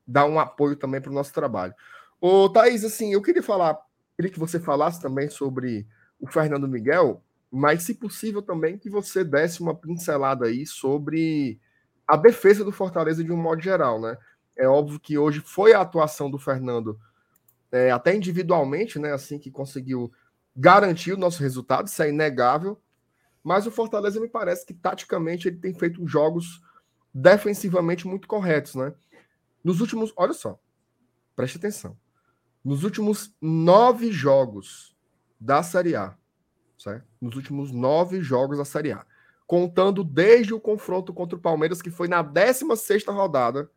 dar 0.08 0.26
um 0.26 0.40
apoio 0.40 0.76
também 0.76 1.02
para 1.02 1.12
o 1.12 1.14
nosso 1.14 1.34
trabalho. 1.34 1.74
Ô, 2.22 2.48
Thaís, 2.48 2.84
assim, 2.84 3.12
eu 3.12 3.22
queria 3.22 3.44
falar, 3.44 3.78
queria 4.16 4.32
que 4.32 4.40
você 4.40 4.60
falasse 4.60 5.02
também 5.02 5.30
sobre 5.30 5.88
o 6.20 6.28
Fernando 6.28 6.68
Miguel, 6.68 7.22
mas 7.56 7.84
se 7.84 7.94
possível 7.94 8.42
também 8.42 8.80
que 8.80 8.90
você 8.90 9.24
desse 9.24 9.62
uma 9.62 9.76
pincelada 9.76 10.48
aí 10.48 10.66
sobre 10.66 11.60
a 12.08 12.18
defesa 12.18 12.66
do 12.66 12.72
Fortaleza 12.72 13.24
de 13.24 13.32
um 13.32 13.38
modo 13.38 13.62
geral, 13.62 14.02
né? 14.02 14.18
É 14.58 14.68
óbvio 14.68 15.00
que 15.00 15.20
hoje 15.20 15.40
foi 15.40 15.72
a 15.72 15.82
atuação 15.82 16.32
do 16.32 16.40
Fernando, 16.40 17.00
é, 17.72 17.92
até 17.92 18.16
individualmente, 18.16 18.98
né? 18.98 19.14
Assim 19.14 19.38
que 19.38 19.52
conseguiu 19.52 20.12
garantir 20.56 21.14
o 21.14 21.18
nosso 21.18 21.44
resultado, 21.44 21.86
isso 21.86 22.02
é 22.02 22.10
inegável. 22.10 22.82
Mas 23.44 23.68
o 23.68 23.72
Fortaleza 23.72 24.20
me 24.20 24.28
parece 24.28 24.66
que 24.66 24.74
taticamente 24.74 25.48
ele 25.48 25.58
tem 25.58 25.76
feito 25.76 26.08
jogos 26.08 26.60
defensivamente 27.14 28.08
muito 28.08 28.28
corretos, 28.28 28.74
né? 28.74 28.96
Nos 29.64 29.80
últimos, 29.80 30.12
olha 30.16 30.34
só, 30.34 30.60
preste 31.36 31.60
atenção. 31.60 31.96
Nos 32.66 32.84
últimos 32.84 33.32
nove 33.40 34.12
jogos 34.12 34.98
da 35.40 35.62
Série 35.62 35.96
A, 35.96 36.18
certo? 36.78 37.06
Nos 37.22 37.36
últimos 37.36 37.72
nove 37.72 38.22
jogos 38.22 38.58
da 38.58 38.66
Série 38.66 38.92
A. 38.92 39.06
Contando 39.46 40.04
desde 40.04 40.54
o 40.54 40.60
confronto 40.60 41.14
contra 41.14 41.38
o 41.38 41.42
Palmeiras, 41.42 41.82
que 41.82 41.92
foi 41.92 42.08
na 42.08 42.22
16 42.22 43.06
rodada, 43.08 43.70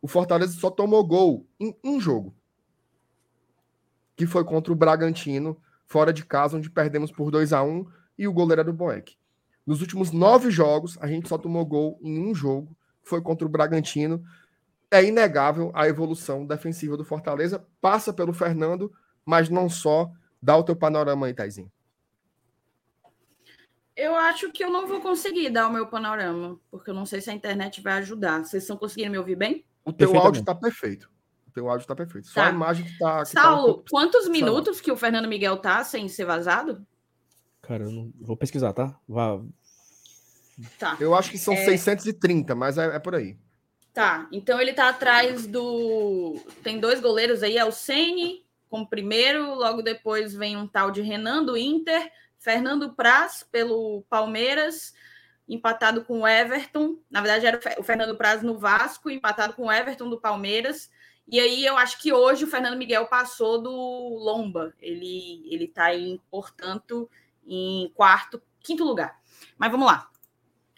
o 0.00 0.08
Fortaleza 0.08 0.52
só 0.52 0.70
tomou 0.70 1.04
gol 1.04 1.46
em 1.58 1.76
um 1.82 2.00
jogo. 2.00 2.34
Que 4.16 4.26
foi 4.26 4.44
contra 4.44 4.72
o 4.72 4.76
Bragantino, 4.76 5.60
fora 5.86 6.12
de 6.12 6.24
casa, 6.24 6.56
onde 6.56 6.70
perdemos 6.70 7.10
por 7.10 7.30
2 7.30 7.52
a 7.52 7.62
1 7.62 7.86
e 8.18 8.26
o 8.26 8.32
goleiro 8.32 8.60
era 8.62 8.70
o 8.70 8.74
Boeck. 8.74 9.16
Nos 9.66 9.80
últimos 9.80 10.12
nove 10.12 10.50
jogos, 10.50 10.96
a 11.00 11.06
gente 11.06 11.28
só 11.28 11.36
tomou 11.36 11.64
gol 11.64 11.98
em 12.02 12.18
um 12.18 12.34
jogo, 12.34 12.76
que 13.02 13.08
foi 13.08 13.20
contra 13.20 13.46
o 13.46 13.50
Bragantino. 13.50 14.24
É 14.90 15.04
inegável 15.04 15.72
a 15.74 15.88
evolução 15.88 16.46
defensiva 16.46 16.96
do 16.96 17.04
Fortaleza, 17.04 17.66
passa 17.80 18.12
pelo 18.12 18.32
Fernando, 18.32 18.92
mas 19.24 19.48
não 19.48 19.68
só. 19.68 20.10
Dá 20.40 20.56
o 20.56 20.62
teu 20.62 20.76
panorama 20.76 21.26
aí, 21.26 21.34
Taizinho. 21.34 21.70
Eu 23.96 24.14
acho 24.14 24.52
que 24.52 24.62
eu 24.62 24.70
não 24.70 24.86
vou 24.86 25.00
conseguir 25.00 25.48
dar 25.48 25.68
o 25.68 25.72
meu 25.72 25.86
panorama, 25.86 26.60
porque 26.70 26.90
eu 26.90 26.94
não 26.94 27.06
sei 27.06 27.20
se 27.22 27.30
a 27.30 27.32
internet 27.32 27.80
vai 27.80 27.94
ajudar. 27.94 28.44
Vocês 28.44 28.62
estão 28.62 28.76
conseguindo 28.76 29.10
me 29.10 29.18
ouvir 29.18 29.36
bem? 29.36 29.64
O 29.84 29.92
teu 29.92 30.14
áudio 30.16 30.40
está 30.40 30.54
perfeito. 30.54 31.10
O 31.48 31.50
teu 31.50 31.68
áudio 31.68 31.84
está 31.84 31.96
perfeito. 31.96 32.28
Só 32.28 32.42
tá. 32.42 32.48
a 32.48 32.50
imagem 32.50 32.84
que 32.84 32.92
está. 32.92 33.18
Tá 33.18 33.24
Saulo, 33.24 33.74
tá 33.74 33.80
um 33.80 33.84
quantos 33.88 34.28
minutos 34.28 34.82
que 34.82 34.92
o 34.92 34.96
Fernando 34.96 35.28
Miguel 35.28 35.56
tá 35.56 35.82
sem 35.82 36.08
ser 36.08 36.26
vazado? 36.26 36.86
Cara, 37.62 37.84
eu 37.84 37.90
não 37.90 38.12
vou 38.20 38.36
pesquisar, 38.36 38.74
tá? 38.74 38.94
Vá. 39.08 39.40
Tá. 40.78 40.96
Eu 41.00 41.14
acho 41.14 41.30
que 41.30 41.38
são 41.38 41.54
é... 41.54 41.64
630, 41.64 42.54
mas 42.54 42.76
é, 42.76 42.96
é 42.96 42.98
por 42.98 43.14
aí. 43.14 43.38
Tá. 43.94 44.28
Então 44.30 44.60
ele 44.60 44.74
tá 44.74 44.90
atrás 44.90 45.46
do. 45.46 46.38
Tem 46.62 46.78
dois 46.78 47.00
goleiros 47.00 47.42
aí, 47.42 47.56
é 47.56 47.64
o 47.64 47.72
Sene 47.72 48.46
como 48.68 48.86
primeiro, 48.86 49.54
logo 49.54 49.80
depois 49.80 50.34
vem 50.34 50.56
um 50.56 50.66
tal 50.66 50.90
de 50.90 51.00
Renan 51.00 51.44
do 51.44 51.56
Inter 51.56 52.10
Fernando 52.46 52.94
Praz 52.94 53.42
pelo 53.42 54.04
Palmeiras, 54.08 54.94
empatado 55.48 56.04
com 56.04 56.20
o 56.20 56.28
Everton. 56.28 56.96
Na 57.10 57.20
verdade, 57.20 57.44
era 57.44 57.60
o 57.76 57.82
Fernando 57.82 58.16
Praz 58.16 58.40
no 58.40 58.56
Vasco, 58.56 59.10
empatado 59.10 59.54
com 59.54 59.66
o 59.66 59.72
Everton 59.72 60.08
do 60.08 60.20
Palmeiras. 60.20 60.88
E 61.26 61.40
aí 61.40 61.66
eu 61.66 61.76
acho 61.76 62.00
que 62.00 62.12
hoje 62.12 62.44
o 62.44 62.46
Fernando 62.46 62.78
Miguel 62.78 63.08
passou 63.08 63.60
do 63.60 63.68
Lomba. 63.68 64.72
Ele 64.80 65.44
ele 65.52 65.64
está 65.64 65.92
em, 65.92 66.20
portanto, 66.30 67.10
em 67.44 67.90
quarto, 67.96 68.40
quinto 68.60 68.84
lugar. 68.84 69.20
Mas 69.58 69.72
vamos 69.72 69.88
lá. 69.88 70.08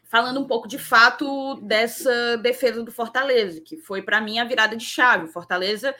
Falando 0.04 0.40
um 0.40 0.46
pouco 0.46 0.66
de 0.66 0.78
fato 0.78 1.56
dessa 1.56 2.38
defesa 2.38 2.82
do 2.82 2.90
Fortaleza, 2.90 3.60
que 3.60 3.76
foi 3.76 4.00
para 4.00 4.22
mim 4.22 4.38
a 4.38 4.44
virada 4.44 4.74
de 4.74 4.86
chave. 4.86 5.26
O 5.26 5.32
Fortaleza 5.32 5.94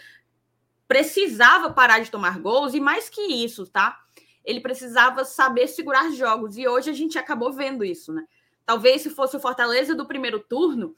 precisava 0.87 1.71
parar 1.71 1.99
de 1.99 2.11
tomar 2.11 2.39
gols 2.39 2.73
e 2.73 2.81
mais 2.81 3.11
que 3.11 3.21
isso, 3.21 3.67
tá? 3.67 4.03
Ele 4.45 4.61
precisava 4.61 5.25
saber 5.25 5.69
segurar 5.69 6.11
jogos. 6.13 6.57
E 6.57 6.67
hoje 6.67 6.91
a 6.91 6.95
gente 6.95 7.19
acabou 7.19 7.53
vendo 7.53 7.85
isso, 7.85 8.13
né? 8.13 8.25
Talvez 8.65 9.03
se 9.03 9.11
fosse 9.11 9.37
o 9.37 9.41
Fortaleza 9.41 9.95
do 9.95 10.07
primeiro 10.07 10.41
turno, 10.41 10.95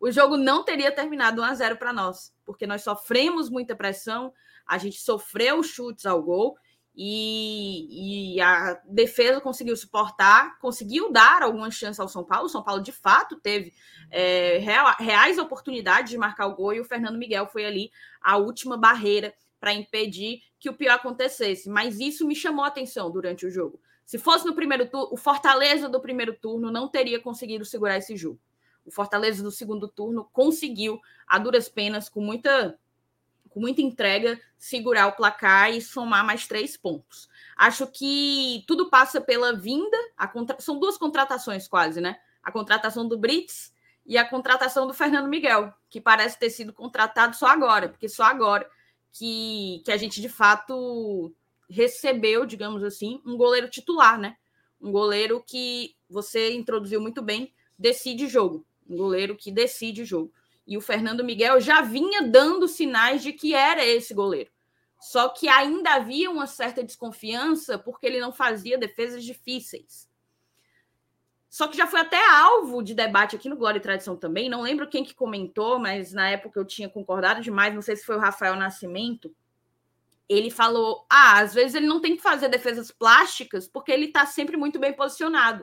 o 0.00 0.10
jogo 0.10 0.36
não 0.36 0.64
teria 0.64 0.90
terminado 0.90 1.40
1 1.40 1.44
a 1.44 1.54
0 1.54 1.76
para 1.76 1.92
nós, 1.92 2.34
porque 2.44 2.66
nós 2.66 2.82
sofremos 2.82 3.48
muita 3.48 3.76
pressão, 3.76 4.32
a 4.66 4.76
gente 4.76 5.00
sofreu 5.00 5.62
chutes 5.62 6.04
ao 6.06 6.20
gol 6.20 6.56
e, 6.94 8.34
e, 8.34 8.40
a 8.40 8.74
defesa 8.84 9.40
conseguiu 9.40 9.74
suportar, 9.76 10.58
conseguiu 10.58 11.10
dar 11.10 11.42
algumas 11.42 11.74
chances 11.74 11.98
ao 11.98 12.08
São 12.08 12.22
Paulo. 12.22 12.46
O 12.46 12.50
São 12.50 12.62
Paulo 12.62 12.82
de 12.82 12.92
fato 12.92 13.36
teve 13.36 13.72
é, 14.10 14.58
reais 14.98 15.38
oportunidades 15.38 16.10
de 16.10 16.18
marcar 16.18 16.48
o 16.48 16.54
gol 16.54 16.74
e 16.74 16.80
o 16.80 16.84
Fernando 16.84 17.16
Miguel 17.16 17.46
foi 17.46 17.64
ali 17.64 17.90
a 18.20 18.36
última 18.36 18.76
barreira 18.76 19.32
para 19.58 19.72
impedir 19.72 20.42
que 20.62 20.70
o 20.70 20.74
pior 20.74 20.94
acontecesse. 20.94 21.68
Mas 21.68 21.98
isso 21.98 22.24
me 22.24 22.36
chamou 22.36 22.64
a 22.64 22.68
atenção 22.68 23.10
durante 23.10 23.44
o 23.44 23.50
jogo. 23.50 23.80
Se 24.06 24.16
fosse 24.16 24.46
no 24.46 24.54
primeiro 24.54 24.88
turno, 24.88 25.08
o 25.10 25.16
Fortaleza 25.16 25.88
do 25.88 26.00
primeiro 26.00 26.34
turno 26.34 26.70
não 26.70 26.86
teria 26.86 27.20
conseguido 27.20 27.64
segurar 27.64 27.96
esse 27.96 28.16
jogo. 28.16 28.38
O 28.84 28.90
Fortaleza 28.92 29.42
do 29.42 29.50
segundo 29.50 29.88
turno 29.88 30.28
conseguiu, 30.32 31.00
a 31.26 31.36
duras 31.36 31.68
penas, 31.68 32.08
com 32.08 32.20
muita, 32.20 32.78
com 33.50 33.58
muita 33.58 33.82
entrega, 33.82 34.40
segurar 34.56 35.08
o 35.08 35.16
placar 35.16 35.74
e 35.74 35.82
somar 35.82 36.24
mais 36.24 36.46
três 36.46 36.76
pontos. 36.76 37.28
Acho 37.56 37.88
que 37.88 38.62
tudo 38.68 38.88
passa 38.88 39.20
pela 39.20 39.52
vinda. 39.56 39.98
Contra... 40.32 40.60
São 40.60 40.78
duas 40.78 40.96
contratações 40.96 41.66
quase, 41.66 42.00
né? 42.00 42.20
A 42.40 42.52
contratação 42.52 43.08
do 43.08 43.18
Brits 43.18 43.72
e 44.06 44.16
a 44.16 44.24
contratação 44.24 44.86
do 44.86 44.94
Fernando 44.94 45.28
Miguel, 45.28 45.74
que 45.90 46.00
parece 46.00 46.38
ter 46.38 46.50
sido 46.50 46.72
contratado 46.72 47.34
só 47.34 47.46
agora, 47.46 47.88
porque 47.88 48.08
só 48.08 48.22
agora 48.22 48.68
que, 49.12 49.82
que 49.84 49.92
a 49.92 49.96
gente 49.96 50.20
de 50.20 50.28
fato 50.28 51.32
recebeu, 51.68 52.44
digamos 52.44 52.82
assim, 52.82 53.20
um 53.24 53.36
goleiro 53.36 53.68
titular, 53.68 54.18
né? 54.18 54.36
Um 54.80 54.90
goleiro 54.90 55.42
que 55.46 55.94
você 56.08 56.52
introduziu 56.52 57.00
muito 57.00 57.22
bem, 57.22 57.52
decide 57.78 58.26
jogo. 58.26 58.66
Um 58.88 58.96
goleiro 58.96 59.36
que 59.36 59.52
decide 59.52 60.04
jogo. 60.04 60.32
E 60.66 60.76
o 60.76 60.80
Fernando 60.80 61.24
Miguel 61.24 61.60
já 61.60 61.80
vinha 61.80 62.22
dando 62.22 62.68
sinais 62.68 63.22
de 63.22 63.32
que 63.32 63.54
era 63.54 63.84
esse 63.84 64.12
goleiro. 64.12 64.50
Só 65.00 65.28
que 65.28 65.48
ainda 65.48 65.94
havia 65.94 66.30
uma 66.30 66.46
certa 66.46 66.82
desconfiança 66.82 67.78
porque 67.78 68.06
ele 68.06 68.20
não 68.20 68.32
fazia 68.32 68.78
defesas 68.78 69.24
difíceis. 69.24 70.08
Só 71.52 71.68
que 71.68 71.76
já 71.76 71.86
foi 71.86 72.00
até 72.00 72.18
alvo 72.30 72.82
de 72.82 72.94
debate 72.94 73.36
aqui 73.36 73.46
no 73.46 73.58
Glória 73.58 73.76
e 73.76 73.82
Tradição 73.82 74.16
também. 74.16 74.48
Não 74.48 74.62
lembro 74.62 74.88
quem 74.88 75.04
que 75.04 75.12
comentou, 75.14 75.78
mas 75.78 76.10
na 76.10 76.30
época 76.30 76.58
eu 76.58 76.64
tinha 76.64 76.88
concordado 76.88 77.42
demais. 77.42 77.74
Não 77.74 77.82
sei 77.82 77.94
se 77.94 78.06
foi 78.06 78.16
o 78.16 78.18
Rafael 78.18 78.56
Nascimento. 78.56 79.30
Ele 80.26 80.50
falou: 80.50 81.04
ah, 81.10 81.40
às 81.40 81.52
vezes 81.52 81.74
ele 81.74 81.84
não 81.84 82.00
tem 82.00 82.16
que 82.16 82.22
fazer 82.22 82.48
defesas 82.48 82.90
plásticas 82.90 83.68
porque 83.68 83.92
ele 83.92 84.06
está 84.06 84.24
sempre 84.24 84.56
muito 84.56 84.78
bem 84.78 84.94
posicionado. 84.94 85.62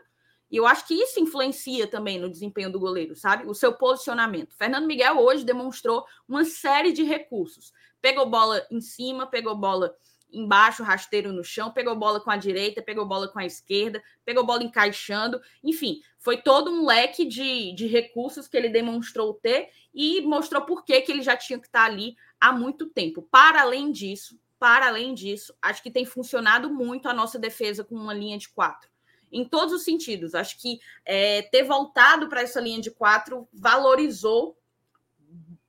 E 0.51 0.57
eu 0.57 0.67
acho 0.67 0.85
que 0.85 0.93
isso 0.93 1.19
influencia 1.19 1.87
também 1.87 2.19
no 2.19 2.29
desempenho 2.29 2.71
do 2.71 2.79
goleiro, 2.79 3.15
sabe? 3.15 3.47
O 3.47 3.55
seu 3.55 3.73
posicionamento. 3.73 4.55
Fernando 4.55 4.85
Miguel 4.85 5.17
hoje 5.17 5.43
demonstrou 5.43 6.05
uma 6.27 6.45
série 6.45 6.91
de 6.91 7.01
recursos. 7.01 7.73
Pegou 7.99 8.29
bola 8.29 8.63
em 8.69 8.79
cima, 8.79 9.25
pegou 9.25 9.55
bola 9.55 9.95
embaixo, 10.31 10.83
rasteiro 10.83 11.33
no 11.33 11.43
chão, 11.43 11.71
pegou 11.71 11.95
bola 11.95 12.19
com 12.19 12.29
a 12.29 12.37
direita, 12.37 12.81
pegou 12.81 13.05
bola 13.05 13.27
com 13.27 13.39
a 13.39 13.45
esquerda, 13.45 14.01
pegou 14.23 14.45
bola 14.45 14.63
encaixando, 14.63 15.41
enfim, 15.63 16.01
foi 16.17 16.37
todo 16.37 16.71
um 16.71 16.85
leque 16.85 17.25
de, 17.25 17.73
de 17.73 17.87
recursos 17.87 18.47
que 18.47 18.55
ele 18.55 18.69
demonstrou 18.69 19.33
ter 19.33 19.69
e 19.93 20.21
mostrou 20.21 20.63
por 20.63 20.83
que, 20.83 21.03
ele 21.07 21.21
já 21.21 21.35
tinha 21.35 21.59
que 21.59 21.67
estar 21.67 21.85
ali 21.85 22.15
há 22.39 22.51
muito 22.51 22.87
tempo. 22.87 23.21
Para 23.23 23.61
além 23.61 23.91
disso, 23.91 24.39
para 24.59 24.87
além 24.87 25.13
disso, 25.13 25.53
acho 25.61 25.81
que 25.81 25.89
tem 25.89 26.05
funcionado 26.05 26.69
muito 26.69 27.07
a 27.07 27.13
nossa 27.13 27.39
defesa 27.39 27.83
com 27.83 27.95
uma 27.95 28.13
linha 28.13 28.37
de 28.37 28.49
quatro. 28.49 28.89
Em 29.31 29.45
todos 29.45 29.73
os 29.73 29.83
sentidos. 29.83 30.33
Acho 30.33 30.59
que 30.59 30.79
é, 31.05 31.43
ter 31.43 31.63
voltado 31.63 32.27
para 32.27 32.41
essa 32.41 32.59
linha 32.59 32.81
de 32.81 32.91
quatro 32.91 33.47
valorizou 33.53 34.57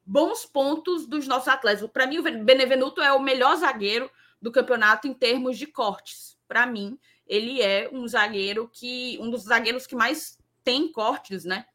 bons 0.04 0.44
pontos 0.44 1.06
dos 1.06 1.28
nossos 1.28 1.46
atletas. 1.46 1.88
Para 1.90 2.06
mim, 2.06 2.18
o 2.18 2.22
Benevenuto 2.22 3.00
é 3.00 3.12
o 3.12 3.22
melhor 3.22 3.56
zagueiro 3.56 4.10
do 4.40 4.50
campeonato 4.50 5.06
em 5.06 5.14
termos 5.14 5.58
de 5.58 5.66
cortes. 5.66 6.36
Para 6.48 6.66
mim, 6.66 6.98
ele 7.26 7.60
é 7.62 7.88
um 7.92 8.06
zagueiro 8.08 8.68
que 8.68 9.18
um 9.20 9.30
dos 9.30 9.44
zagueiros 9.44 9.86
que 9.86 9.94
mais 9.94 10.38
tem 10.64 10.90
cortes, 10.90 11.44
né? 11.44 11.66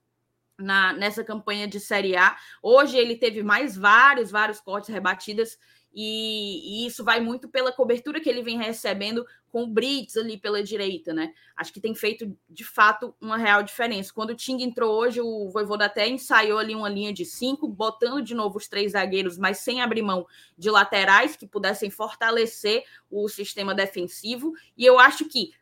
Na, 0.58 0.94
nessa 0.94 1.24
campanha 1.24 1.68
de 1.68 1.80
Série 1.80 2.16
A. 2.16 2.38
Hoje 2.62 2.98
ele 2.98 3.18
teve 3.18 3.44
mais 3.44 3.76
vários, 3.76 4.32
vários 4.32 4.62
cortes 4.62 4.90
rebatidas 4.90 5.58
e, 5.98 6.84
e, 6.84 6.88
isso 6.88 7.06
vai 7.06 7.22
muito 7.22 7.48
pela 7.48 7.72
cobertura 7.72 8.20
que 8.20 8.30
ele 8.30 8.44
vem 8.44 8.58
recebendo 8.58 9.26
com 9.50 9.64
o 9.64 9.68
Brits 9.68 10.18
ali 10.18 10.38
pela 10.38 10.62
direita, 10.62 11.14
né? 11.14 11.34
Acho 11.56 11.72
que 11.72 11.80
tem 11.80 11.96
feito 11.96 12.38
de 12.50 12.66
fato 12.66 13.16
uma 13.22 13.38
real 13.38 13.64
diferença. 13.64 14.14
Quando 14.14 14.32
o 14.32 14.36
Ting 14.36 14.62
entrou 14.62 14.94
hoje, 14.94 15.22
o 15.22 15.50
Voivoda 15.50 15.86
até 15.86 16.06
ensaiou 16.06 16.60
ali 16.60 16.76
uma 16.76 16.90
linha 16.90 17.14
de 17.14 17.24
cinco, 17.24 17.66
botando 17.66 18.22
de 18.22 18.36
novo 18.36 18.58
os 18.58 18.68
três 18.68 18.92
zagueiros, 18.92 19.38
mas 19.38 19.60
sem 19.60 19.82
abrir 19.82 20.02
mão 20.02 20.28
de 20.58 20.70
laterais 20.70 21.38
que 21.38 21.48
pudessem 21.48 21.90
fortalecer 21.90 22.84
o 23.10 23.30
sistema 23.30 23.74
defensivo. 23.74 24.54
E 24.78 24.84
eu 24.86 25.00
acho 25.00 25.24
que 25.30 25.54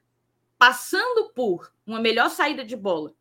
passando 0.57 1.29
por 1.35 1.71
uma 1.85 1.99
melhor 1.99 2.31
saída 2.31 2.65
de 2.65 2.75
bola 2.75 3.13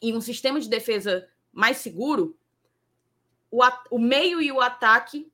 e 0.00 0.14
um 0.14 0.20
sistema 0.20 0.58
de 0.58 0.68
defesa 0.70 1.28
mais 1.52 1.76
seguro, 1.76 2.34
o, 3.50 3.60
o 3.90 3.98
meio 3.98 4.40
e 4.40 4.50
o 4.50 4.62
ataque 4.62 5.30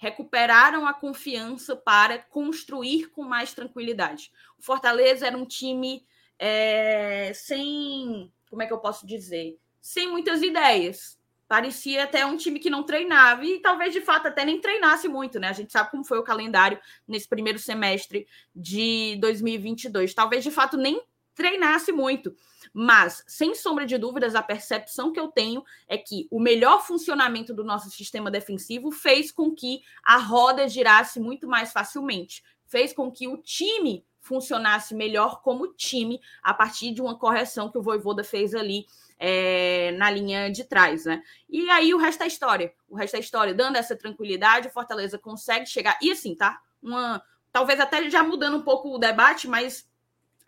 recuperaram 0.00 0.86
a 0.86 0.94
confiança 0.94 1.76
para 1.76 2.18
construir 2.18 3.10
com 3.10 3.22
mais 3.22 3.52
tranquilidade. 3.52 4.32
O 4.58 4.62
Fortaleza 4.62 5.26
era 5.26 5.36
um 5.36 5.44
time 5.44 6.06
é, 6.38 7.32
sem, 7.34 8.32
como 8.48 8.62
é 8.62 8.66
que 8.66 8.72
eu 8.72 8.78
posso 8.78 9.06
dizer, 9.06 9.58
sem 9.78 10.08
muitas 10.08 10.40
ideias. 10.40 11.20
Parecia 11.46 12.04
até 12.04 12.24
um 12.24 12.38
time 12.38 12.58
que 12.58 12.70
não 12.70 12.82
treinava 12.82 13.44
e 13.44 13.60
talvez 13.60 13.92
de 13.92 14.00
fato 14.00 14.26
até 14.26 14.42
nem 14.42 14.58
treinasse 14.58 15.06
muito, 15.06 15.38
né? 15.38 15.48
A 15.48 15.52
gente 15.52 15.70
sabe 15.70 15.90
como 15.90 16.04
foi 16.04 16.18
o 16.18 16.24
calendário 16.24 16.80
nesse 17.06 17.28
primeiro 17.28 17.58
semestre 17.58 18.26
de 18.56 19.18
2022. 19.20 20.14
Talvez 20.14 20.42
de 20.42 20.50
fato 20.50 20.78
nem 20.78 21.02
treinasse 21.34 21.92
muito. 21.92 22.34
Mas, 22.72 23.24
sem 23.26 23.54
sombra 23.54 23.86
de 23.86 23.96
dúvidas, 23.98 24.34
a 24.34 24.42
percepção 24.42 25.12
que 25.12 25.18
eu 25.18 25.28
tenho 25.28 25.64
é 25.88 25.96
que 25.96 26.28
o 26.30 26.38
melhor 26.38 26.86
funcionamento 26.86 27.52
do 27.52 27.64
nosso 27.64 27.90
sistema 27.90 28.30
defensivo 28.30 28.90
fez 28.90 29.32
com 29.32 29.54
que 29.54 29.80
a 30.04 30.18
roda 30.18 30.68
girasse 30.68 31.18
muito 31.18 31.48
mais 31.48 31.72
facilmente, 31.72 32.42
fez 32.66 32.92
com 32.92 33.10
que 33.10 33.26
o 33.26 33.36
time 33.38 34.04
funcionasse 34.20 34.94
melhor 34.94 35.42
como 35.42 35.72
time 35.74 36.20
a 36.42 36.54
partir 36.54 36.92
de 36.92 37.00
uma 37.00 37.18
correção 37.18 37.70
que 37.70 37.78
o 37.78 37.82
Voivoda 37.82 38.22
fez 38.22 38.54
ali 38.54 38.86
é, 39.18 39.92
na 39.92 40.10
linha 40.10 40.50
de 40.50 40.64
trás, 40.64 41.04
né? 41.04 41.22
E 41.48 41.68
aí 41.70 41.92
o 41.92 41.98
resto 41.98 42.22
é 42.22 42.26
história. 42.26 42.72
O 42.88 42.96
resto 42.96 43.16
é 43.16 43.20
história. 43.20 43.54
Dando 43.54 43.76
essa 43.76 43.96
tranquilidade, 43.96 44.68
o 44.68 44.70
Fortaleza 44.70 45.18
consegue 45.18 45.66
chegar. 45.66 45.98
E 46.00 46.10
assim, 46.10 46.34
tá? 46.34 46.60
Uma, 46.82 47.22
talvez 47.52 47.80
até 47.80 48.08
já 48.08 48.22
mudando 48.22 48.58
um 48.58 48.62
pouco 48.62 48.94
o 48.94 48.98
debate, 48.98 49.48
mas 49.48 49.89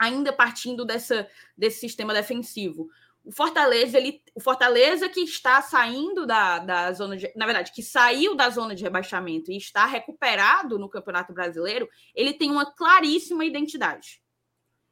ainda 0.03 0.33
partindo 0.33 0.85
dessa, 0.85 1.29
desse 1.57 1.79
sistema 1.79 2.13
defensivo. 2.13 2.89
O 3.25 3.31
Fortaleza, 3.31 3.97
ele, 3.97 4.21
o 4.35 4.41
Fortaleza 4.41 5.09
que 5.09 5.21
está 5.21 5.63
saindo 5.63 6.27
da, 6.27 6.59
da 6.59 6.93
zona 6.93 7.17
de, 7.17 7.33
na 7.37 7.47
verdade, 7.47 7.71
que 7.73 7.85
saiu 7.85 8.35
da 8.35 8.51
zona 8.51 8.75
de 8.75 8.83
rebaixamento 8.83 9.53
e 9.53 9.57
está 9.57 9.87
recuperado 9.87 10.77
no 10.77 10.89
Campeonato 10.89 11.33
Brasileiro, 11.33 11.89
ele 12.17 12.33
tem 12.33 12.51
uma 12.51 12.67
claríssima 12.67 13.45
identidade. 13.45 14.21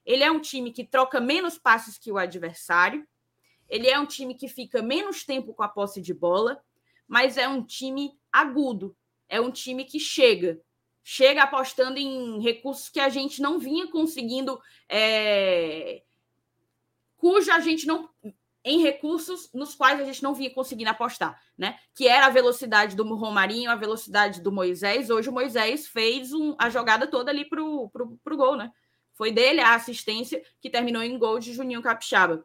Ele 0.06 0.22
é 0.22 0.30
um 0.30 0.40
time 0.40 0.70
que 0.70 0.84
troca 0.84 1.20
menos 1.20 1.58
passes 1.58 1.98
que 1.98 2.12
o 2.12 2.18
adversário, 2.18 3.04
ele 3.68 3.88
é 3.88 3.98
um 3.98 4.06
time 4.06 4.36
que 4.36 4.46
fica 4.46 4.80
menos 4.80 5.24
tempo 5.24 5.52
com 5.52 5.64
a 5.64 5.68
posse 5.68 6.00
de 6.00 6.14
bola, 6.14 6.62
mas 7.08 7.36
é 7.36 7.48
um 7.48 7.64
time 7.64 8.12
agudo, 8.30 8.96
é 9.28 9.40
um 9.40 9.50
time 9.50 9.84
que 9.84 9.98
chega, 9.98 10.60
chega 11.02 11.42
apostando 11.42 11.98
em 11.98 12.40
recursos 12.40 12.88
que 12.88 13.00
a 13.00 13.08
gente 13.08 13.40
não 13.40 13.58
vinha 13.58 13.88
conseguindo, 13.88 14.60
é, 14.88 16.02
cuja 17.16 17.54
a 17.54 17.60
gente 17.60 17.86
não. 17.86 18.08
em 18.64 18.82
recursos 18.82 19.50
nos 19.52 19.74
quais 19.74 20.00
a 20.00 20.04
gente 20.04 20.22
não 20.22 20.34
vinha 20.34 20.50
conseguindo 20.50 20.90
apostar, 20.90 21.40
né? 21.56 21.78
Que 21.94 22.06
era 22.06 22.26
a 22.26 22.30
velocidade 22.30 22.94
do 22.94 23.14
Romarinho, 23.14 23.70
a 23.70 23.76
velocidade 23.76 24.40
do 24.40 24.52
Moisés. 24.52 25.10
Hoje 25.10 25.28
o 25.28 25.32
Moisés 25.32 25.86
fez 25.86 26.32
um, 26.32 26.54
a 26.58 26.68
jogada 26.68 27.06
toda 27.06 27.30
ali 27.30 27.44
pro, 27.44 27.88
pro 27.90 28.36
gol, 28.36 28.56
né? 28.56 28.70
Foi 29.14 29.30
dele 29.30 29.60
a 29.60 29.74
assistência 29.74 30.42
que 30.60 30.70
terminou 30.70 31.02
em 31.02 31.18
gol 31.18 31.38
de 31.38 31.52
Juninho 31.52 31.82
Capixaba. 31.82 32.44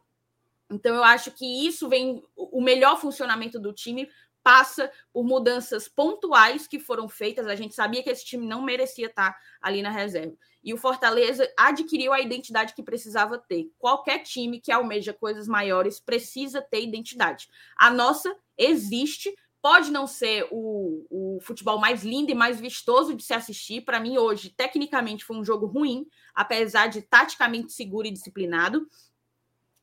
Então 0.70 0.94
eu 0.94 1.04
acho 1.04 1.30
que 1.30 1.66
isso 1.66 1.88
vem 1.88 2.22
o 2.34 2.60
melhor 2.60 3.00
funcionamento 3.00 3.58
do 3.58 3.72
time 3.72 4.08
passa 4.46 4.92
por 5.12 5.24
mudanças 5.24 5.88
pontuais 5.88 6.68
que 6.68 6.78
foram 6.78 7.08
feitas. 7.08 7.48
A 7.48 7.56
gente 7.56 7.74
sabia 7.74 8.00
que 8.00 8.08
esse 8.08 8.24
time 8.24 8.46
não 8.46 8.62
merecia 8.62 9.06
estar 9.08 9.36
ali 9.60 9.82
na 9.82 9.90
reserva. 9.90 10.36
E 10.62 10.72
o 10.72 10.76
Fortaleza 10.76 11.52
adquiriu 11.58 12.12
a 12.12 12.20
identidade 12.20 12.72
que 12.72 12.80
precisava 12.80 13.38
ter. 13.38 13.72
Qualquer 13.76 14.20
time 14.20 14.60
que 14.60 14.70
almeja 14.70 15.12
coisas 15.12 15.48
maiores 15.48 15.98
precisa 15.98 16.62
ter 16.62 16.80
identidade. 16.80 17.48
A 17.76 17.90
nossa 17.90 18.36
existe, 18.56 19.34
pode 19.60 19.90
não 19.90 20.06
ser 20.06 20.46
o, 20.52 21.04
o 21.10 21.40
futebol 21.40 21.80
mais 21.80 22.04
lindo 22.04 22.30
e 22.30 22.34
mais 22.34 22.60
vistoso 22.60 23.16
de 23.16 23.24
se 23.24 23.34
assistir. 23.34 23.80
Para 23.80 23.98
mim, 23.98 24.16
hoje, 24.16 24.50
tecnicamente, 24.50 25.24
foi 25.24 25.36
um 25.36 25.44
jogo 25.44 25.66
ruim, 25.66 26.06
apesar 26.32 26.86
de 26.86 27.02
taticamente 27.02 27.72
seguro 27.72 28.06
e 28.06 28.12
disciplinado 28.12 28.86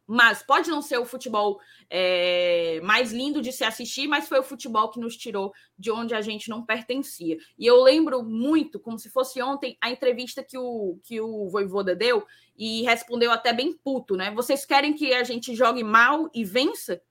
mas 0.06 0.43
pode 0.43 0.70
não 0.70 0.82
ser 0.82 0.97
o 0.97 1.06
futebol 1.06 1.60
é, 1.89 2.80
mais 2.84 3.12
lindo 3.12 3.41
de 3.41 3.51
se 3.51 3.64
assistir, 3.64 4.08
mas 4.08 4.28
foi 4.28 4.39
o 4.39 4.43
futebol 4.43 4.89
que 4.89 4.99
nos 4.99 5.16
tirou 5.16 5.54
de 5.78 5.91
onde 5.91 6.14
a 6.14 6.22
gente 6.22 6.49
não 6.49 6.66
pertencia. 6.66 7.38
E 7.58 7.66
eu 7.66 7.82
lembro 7.82 8.22
muito, 8.22 8.80
como 8.80 8.99
se 8.99 9.10
fosse 9.10 9.41
ontem, 9.41 9.78
a 9.82 9.89
entrevista 9.89 10.43
que 10.43 10.58
o, 10.58 10.99
que 11.04 11.22
o 11.22 11.47
Voivoda 11.49 11.95
deu 11.95 12.26
e 12.58 12.84
respondeu 12.84 13.32
até 13.32 13.54
bem 13.54 13.74
puto, 13.74 14.16
né? 14.16 14.32
Vocês 14.32 14.66
querem 14.66 14.93
que 14.93 15.14
a 15.14 15.24
gente 15.24 15.56
jogue 15.56 15.84
mal 15.84 16.30
e 16.34 16.43
vença? 16.43 17.01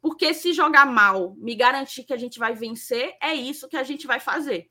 Porque 0.00 0.34
se 0.34 0.52
jogar 0.52 0.84
mal, 0.84 1.34
me 1.38 1.54
garantir 1.54 2.04
que 2.04 2.12
a 2.12 2.18
gente 2.18 2.38
vai 2.38 2.54
vencer, 2.54 3.16
é 3.20 3.34
isso 3.34 3.68
que 3.68 3.76
a 3.76 3.84
gente 3.84 4.06
vai 4.06 4.20
fazer. 4.20 4.68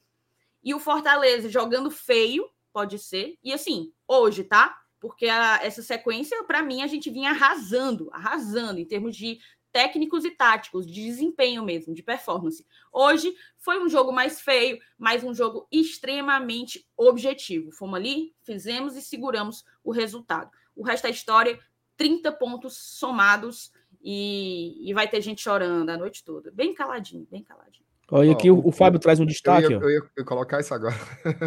E 0.63 0.73
o 0.73 0.79
Fortaleza 0.79 1.49
jogando 1.49 1.89
feio, 1.89 2.47
pode 2.71 2.99
ser. 2.99 3.37
E 3.43 3.51
assim, 3.53 3.91
hoje, 4.07 4.43
tá? 4.43 4.80
Porque 5.01 5.27
a, 5.27 5.59
essa 5.63 5.81
sequência, 5.81 6.41
para 6.43 6.61
mim, 6.61 6.83
a 6.83 6.87
gente 6.87 7.09
vinha 7.09 7.31
arrasando, 7.31 8.09
arrasando 8.13 8.79
em 8.79 8.85
termos 8.85 9.17
de 9.17 9.39
técnicos 9.71 10.23
e 10.23 10.31
táticos, 10.31 10.85
de 10.85 10.93
desempenho 10.93 11.63
mesmo, 11.63 11.93
de 11.93 12.03
performance. 12.03 12.63
Hoje 12.93 13.33
foi 13.57 13.83
um 13.83 13.89
jogo 13.89 14.11
mais 14.11 14.39
feio, 14.39 14.79
mas 14.97 15.23
um 15.23 15.33
jogo 15.33 15.67
extremamente 15.71 16.85
objetivo. 16.95 17.71
Fomos 17.71 17.95
ali, 17.95 18.33
fizemos 18.43 18.95
e 18.95 19.01
seguramos 19.01 19.65
o 19.83 19.91
resultado. 19.91 20.51
O 20.75 20.83
resto 20.83 21.07
é 21.07 21.09
história, 21.09 21.59
30 21.97 22.31
pontos 22.33 22.77
somados 22.77 23.71
e, 24.03 24.87
e 24.87 24.93
vai 24.93 25.07
ter 25.07 25.21
gente 25.21 25.41
chorando 25.41 25.89
a 25.89 25.97
noite 25.97 26.23
toda. 26.23 26.51
Bem 26.51 26.73
caladinho, 26.73 27.27
bem 27.31 27.43
caladinho. 27.43 27.85
Olha 28.11 28.33
aqui, 28.33 28.51
o, 28.51 28.67
o 28.67 28.71
Fábio 28.71 28.99
traz 28.99 29.19
um 29.19 29.25
destaque. 29.25 29.71
Eu 29.71 29.71
ia, 29.71 29.77
eu 29.77 29.89
ia, 29.89 29.97
eu 29.97 30.09
ia 30.17 30.25
colocar 30.25 30.59
isso 30.59 30.73
agora. 30.73 30.95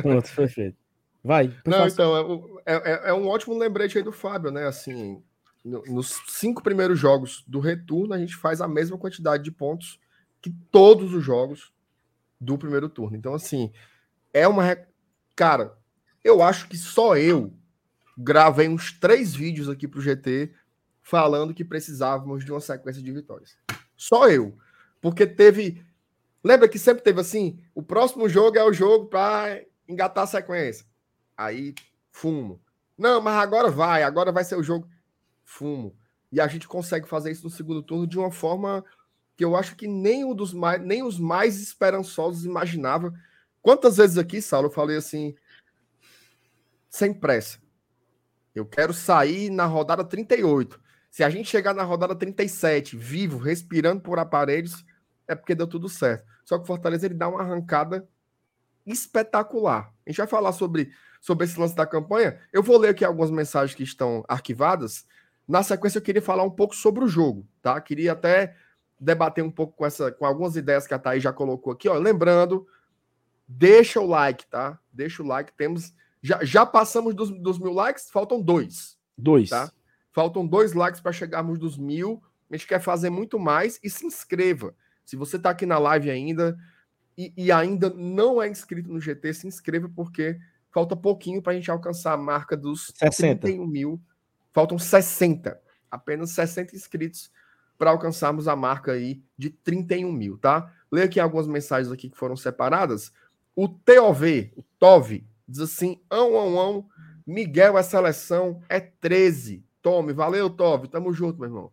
Pronto, 0.03 0.35
perfeito. 0.35 0.84
Vai. 1.25 1.57
Não, 1.67 1.87
então, 1.87 2.61
é, 2.67 2.75
é, 2.75 3.09
é, 3.09 3.15
um 3.15 3.27
ótimo 3.29 3.57
lembrete 3.57 3.97
aí 3.97 4.05
do 4.05 4.13
Fábio, 4.13 4.51
né? 4.51 4.67
Assim, 4.67 5.23
no, 5.65 5.83
nos 5.87 6.21
cinco 6.29 6.63
primeiros 6.63 6.99
jogos 6.99 7.43
do 7.49 7.61
retorno, 7.61 8.13
a 8.13 8.19
gente 8.19 8.37
faz 8.37 8.61
a 8.61 8.69
mesma 8.69 8.99
quantidade 8.99 9.43
de 9.43 9.51
pontos 9.51 9.99
que 10.43 10.51
todos 10.71 11.15
os 11.15 11.25
jogos 11.25 11.73
do 12.39 12.59
primeiro 12.59 12.91
turno. 12.91 13.17
Então, 13.17 13.33
assim, 13.33 13.73
é 14.35 14.47
uma. 14.47 14.77
Cara, 15.35 15.75
eu 16.23 16.43
acho 16.43 16.69
que 16.69 16.77
só 16.77 17.17
eu 17.17 17.55
gravei 18.19 18.69
uns 18.69 18.93
três 18.93 19.35
vídeos 19.35 19.71
aqui 19.71 19.89
pro 19.89 20.03
GT 20.03 20.53
falando 21.01 21.55
que 21.55 21.65
precisávamos 21.65 22.45
de 22.45 22.53
uma 22.53 22.61
sequência 22.61 23.03
de 23.03 23.11
vitórias. 23.11 23.57
Só 23.97 24.29
eu. 24.29 24.59
Porque 25.01 25.27
teve. 25.27 25.83
Lembra 26.45 26.69
que 26.69 26.79
sempre 26.79 27.03
teve 27.03 27.23
assim: 27.23 27.59
o 27.75 27.83
próximo 27.83 28.29
jogo 28.29 28.59
é 28.59 28.63
o 28.65 28.75
jogo 28.75 29.07
para 29.07 29.63
engatar 29.89 30.25
a 30.25 30.27
sequência. 30.27 30.85
Aí, 31.37 31.75
fumo. 32.11 32.61
Não, 32.97 33.21
mas 33.21 33.37
agora 33.37 33.71
vai, 33.71 34.03
agora 34.03 34.31
vai 34.31 34.45
ser 34.45 34.57
o 34.57 34.63
jogo. 34.63 34.89
Fumo. 35.43 35.97
E 36.31 36.41
a 36.41 36.47
gente 36.47 36.67
consegue 36.67 37.09
fazer 37.09 37.31
isso 37.31 37.45
no 37.45 37.51
segundo 37.51 37.83
turno 37.83 38.07
de 38.07 38.19
uma 38.19 38.31
forma 38.31 38.85
que 39.37 39.45
eu 39.45 39.57
acho 39.57 39.77
que 39.77 39.87
nem, 39.87 40.25
um 40.25 40.35
dos 40.35 40.53
mais, 40.53 40.81
nem 40.81 41.03
os 41.03 41.19
mais 41.19 41.61
esperançosos 41.61 42.45
imaginavam. 42.45 43.13
Quantas 43.61 43.97
vezes 43.97 44.19
aqui, 44.19 44.41
Saulo, 44.41 44.69
eu 44.69 44.73
falei 44.73 44.97
assim, 44.97 45.35
sem 46.89 47.13
pressa. 47.13 47.59
Eu 48.55 48.65
quero 48.65 48.93
sair 48.93 49.51
na 49.51 49.67
rodada 49.67 50.05
38. 50.05 50.81
Se 51.11 51.25
a 51.25 51.31
gente 51.31 51.49
chegar 51.49 51.75
na 51.75 51.83
rodada 51.83 52.15
37, 52.15 52.97
vivo, 52.97 53.39
respirando 53.39 54.01
por 54.01 54.19
aparelhos, 54.19 54.85
é 55.27 55.35
porque 55.35 55.55
deu 55.55 55.67
tudo 55.67 55.89
certo. 55.89 56.25
Só 56.45 56.57
que 56.57 56.65
o 56.65 56.67
Fortaleza 56.67 57.07
ele 57.07 57.15
dá 57.15 57.29
uma 57.29 57.41
arrancada 57.41 58.09
espetacular. 58.87 59.93
A 60.07 60.11
gente 60.11 60.19
vai 60.19 60.27
falar 60.27 60.53
sobre, 60.53 60.93
sobre 61.25 61.47
esse 61.47 61.59
lance 61.59 61.75
da 61.75 61.87
campanha. 61.87 62.39
Eu 62.53 62.63
vou 62.63 62.77
ler 62.77 62.91
aqui 62.91 63.03
algumas 63.03 63.31
mensagens 63.31 63.75
que 63.75 63.83
estão 63.83 64.23
arquivadas. 64.29 65.07
Na 65.49 65.63
sequência, 65.63 65.97
eu 65.97 66.03
queria 66.03 66.21
falar 66.21 66.43
um 66.43 66.51
pouco 66.51 66.77
sobre 66.77 67.03
o 67.03 67.09
jogo, 67.09 67.49
tá? 67.63 67.81
Queria 67.81 68.13
até 68.13 68.55
debater 69.01 69.43
um 69.43 69.51
pouco 69.51 69.75
com, 69.75 69.87
essa, 69.87 70.13
com 70.13 70.27
algumas 70.27 70.55
ideias 70.55 70.87
que 70.87 70.93
a 70.93 70.99
Thaís 70.99 71.23
já 71.23 71.33
colocou 71.33 71.73
aqui. 71.73 71.89
Ó. 71.89 71.95
Lembrando, 71.95 72.67
deixa 73.49 74.03
o 74.03 74.07
like, 74.07 74.45
tá? 74.49 74.79
Deixa 74.93 75.23
o 75.23 75.27
like. 75.27 75.51
Temos. 75.57 75.95
Já, 76.21 76.45
já 76.45 76.67
passamos 76.67 77.15
dos, 77.15 77.31
dos 77.31 77.59
mil 77.59 77.73
likes, 77.73 78.11
faltam 78.11 78.39
dois. 78.39 78.99
Dois. 79.17 79.49
Tá? 79.49 79.73
Faltam 80.13 80.47
dois 80.47 80.75
likes 80.75 81.01
para 81.01 81.13
chegarmos 81.13 81.59
dos 81.59 81.79
mil. 81.79 82.23
A 82.51 82.55
gente 82.55 82.67
quer 82.67 82.81
fazer 82.81 83.09
muito 83.09 83.39
mais 83.39 83.81
e 83.83 83.89
se 83.89 84.05
inscreva. 84.05 84.75
Se 85.07 85.17
você 85.17 85.39
está 85.39 85.49
aqui 85.49 85.65
na 85.65 85.79
live 85.79 86.11
ainda, 86.11 86.55
e, 87.17 87.33
e, 87.35 87.51
ainda 87.51 87.89
não 87.89 88.43
é 88.43 88.47
inscrito 88.47 88.93
no 88.93 89.01
GT, 89.01 89.33
se 89.33 89.47
inscreva 89.47 89.89
porque 89.89 90.39
falta 90.75 90.97
pouquinho 90.97 91.41
para 91.41 91.53
a 91.53 91.55
gente 91.55 91.71
alcançar 91.71 92.13
a 92.13 92.17
marca 92.17 92.57
dos 92.57 92.93
60. 92.97 93.43
31 93.43 93.65
mil. 93.65 94.01
Faltam 94.53 94.77
60, 94.77 95.61
apenas 95.89 96.31
60 96.31 96.75
inscritos 96.75 97.31
para 97.79 97.91
alcançarmos 97.91 98.49
a 98.49 98.57
marca 98.57 98.93
aí 98.93 99.23
de 99.39 99.51
31 99.51 100.13
mil, 100.13 100.37
tá? 100.37 100.73
Leia 100.91 101.07
aqui 101.07 101.21
algumas 101.21 101.47
mensagens 101.47 101.93
aqui 101.93 102.11
que 102.11 102.17
foram 102.17 102.37
separadas. 102.37 103.13
O 103.55 103.69
TOV, 103.69 104.53
o 104.57 104.63
TOV, 104.79 105.25
diz 105.47 105.61
assim: 105.61 106.01
ão, 106.11 106.37
ão, 106.37 106.59
ão, 106.59 106.89
Miguel, 107.25 107.77
a 107.77 107.83
seleção 107.83 108.61
é 108.69 108.81
13. 108.81 109.65
Tome, 109.81 110.13
valeu, 110.13 110.51
Tove, 110.51 110.89
tamo 110.89 111.13
junto, 111.13 111.39
meu 111.39 111.49
irmão. 111.49 111.73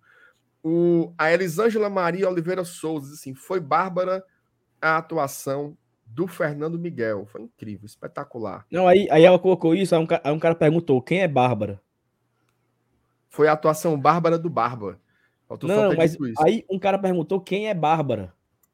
O, 0.64 1.14
a 1.18 1.32
Elisângela 1.32 1.90
Maria 1.90 2.30
Oliveira 2.30 2.64
Souza 2.64 3.08
diz 3.08 3.20
assim: 3.20 3.34
foi 3.34 3.60
Bárbara 3.60 4.24
a 4.80 4.98
atuação 4.98 5.78
do 6.14 6.28
Fernando 6.28 6.78
Miguel. 6.78 7.26
Foi 7.26 7.42
incrível, 7.42 7.86
espetacular. 7.86 8.66
Não, 8.72 8.88
aí, 8.88 9.08
aí 9.10 9.24
ela 9.24 9.40
colocou 9.40 9.74
isso, 9.74 9.96
aí 9.96 10.02
um, 10.02 10.08
aí 10.24 10.32
um 10.32 10.40
cara 10.40 10.56
perguntou: 10.56 11.02
quem 11.02 11.22
é 11.22 11.28
Bárbara? 11.28 11.82
Foi 13.30 13.48
a 13.48 13.54
atuação 13.54 14.00
Bárbara 14.00 14.38
do. 14.38 14.52
Faltou 15.48 15.70
não, 15.70 15.96
mas 15.96 16.18
aí 16.40 16.66
um 16.70 16.80
cara 16.80 17.00
perguntou 17.00 17.40
quem 17.40 17.68
é 17.68 17.74
Bárbara. 17.74 18.34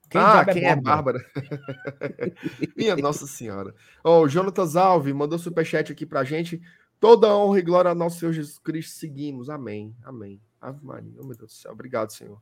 Quem 0.09 0.21
ah, 0.21 0.45
quem 0.45 0.63
é 0.63 0.75
Bárbara? 0.75 1.19
É 1.35 1.41
Bárbara? 1.41 2.35
Minha 2.75 2.95
Nossa 2.95 3.27
Senhora. 3.27 3.75
oh, 4.03 4.21
o 4.21 4.29
Jonatas 4.29 4.75
Alves 4.75 5.13
mandou 5.13 5.37
superchat 5.37 5.91
aqui 5.91 6.05
pra 6.05 6.23
gente. 6.23 6.61
Toda 6.99 7.35
honra 7.35 7.59
e 7.59 7.61
glória 7.61 7.89
ao 7.89 7.95
nosso 7.95 8.19
Senhor 8.19 8.31
Jesus 8.31 8.57
Cristo. 8.57 8.97
Seguimos. 8.97 9.49
Amém. 9.49 9.95
Amém. 10.03 10.41
Ave 10.61 10.83
Maria. 10.83 11.11
Oh, 11.17 11.25
meu 11.25 11.35
Deus 11.35 11.51
do 11.51 11.55
céu. 11.55 11.71
Obrigado, 11.71 12.11
Senhor. 12.11 12.41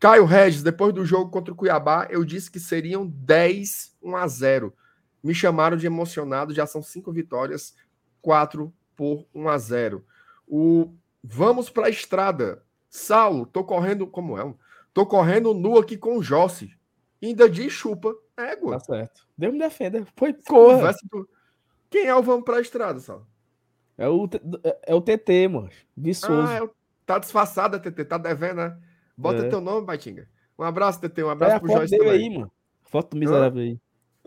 Caio 0.00 0.24
Regis, 0.24 0.62
depois 0.62 0.94
do 0.94 1.04
jogo 1.04 1.30
contra 1.30 1.52
o 1.52 1.56
Cuiabá, 1.56 2.08
eu 2.08 2.24
disse 2.24 2.50
que 2.50 2.58
seriam 2.58 3.06
10 3.06 3.98
1 4.02 4.16
a 4.16 4.26
0. 4.26 4.74
Me 5.22 5.34
chamaram 5.34 5.76
de 5.76 5.86
emocionado, 5.86 6.54
já 6.54 6.66
são 6.66 6.82
cinco 6.82 7.12
vitórias, 7.12 7.76
4 8.22 8.72
por 8.96 9.26
1 9.34 9.48
a 9.48 9.58
0. 9.58 10.04
O 10.48 10.94
Vamos 11.22 11.68
para 11.68 11.88
a 11.88 11.90
estrada. 11.90 12.62
Saulo, 12.88 13.44
tô 13.44 13.62
correndo 13.62 14.06
como 14.06 14.38
é? 14.38 14.54
Tô 14.94 15.04
correndo 15.04 15.52
nu 15.52 15.78
aqui 15.78 15.98
com 15.98 16.16
o 16.16 16.22
Jossi. 16.22 16.74
Ainda 17.22 17.46
de 17.46 17.68
chupa 17.68 18.16
égua. 18.34 18.78
Tá 18.78 18.80
certo. 18.80 19.28
Deus 19.36 19.52
me 19.52 19.58
defenda. 19.58 20.06
Foi 20.16 20.32
corra. 20.32 20.94
Quem 21.90 22.06
é 22.06 22.14
o 22.14 22.22
Vamos 22.22 22.46
para 22.46 22.56
a 22.56 22.60
estrada, 22.62 22.98
Saulo? 23.00 23.26
É 23.98 24.08
o, 24.08 24.26
é 24.86 24.94
o 24.94 25.00
TT, 25.02 25.48
mano. 25.48 25.68
Viçoso. 25.94 26.48
Ah, 26.48 26.54
é 26.54 26.62
o... 26.62 26.70
tá 27.04 27.18
disfarçado, 27.18 27.78
TT. 27.78 28.06
Tá 28.06 28.16
devendo, 28.16 28.56
né? 28.56 28.78
Bota 29.20 29.46
é. 29.46 29.48
teu 29.48 29.60
nome, 29.60 29.86
Baitinga. 29.86 30.28
Um 30.58 30.64
abraço, 30.64 31.00
TT. 31.00 31.22
Um 31.22 31.30
abraço 31.30 31.56
é 31.56 31.58
pro 31.60 31.68
dele 31.68 31.98
também. 31.98 32.10
aí, 32.10 32.30
mano. 32.30 32.52
Foto 32.84 33.10
do 33.10 33.16
miserável 33.16 33.62
aí. 33.62 33.78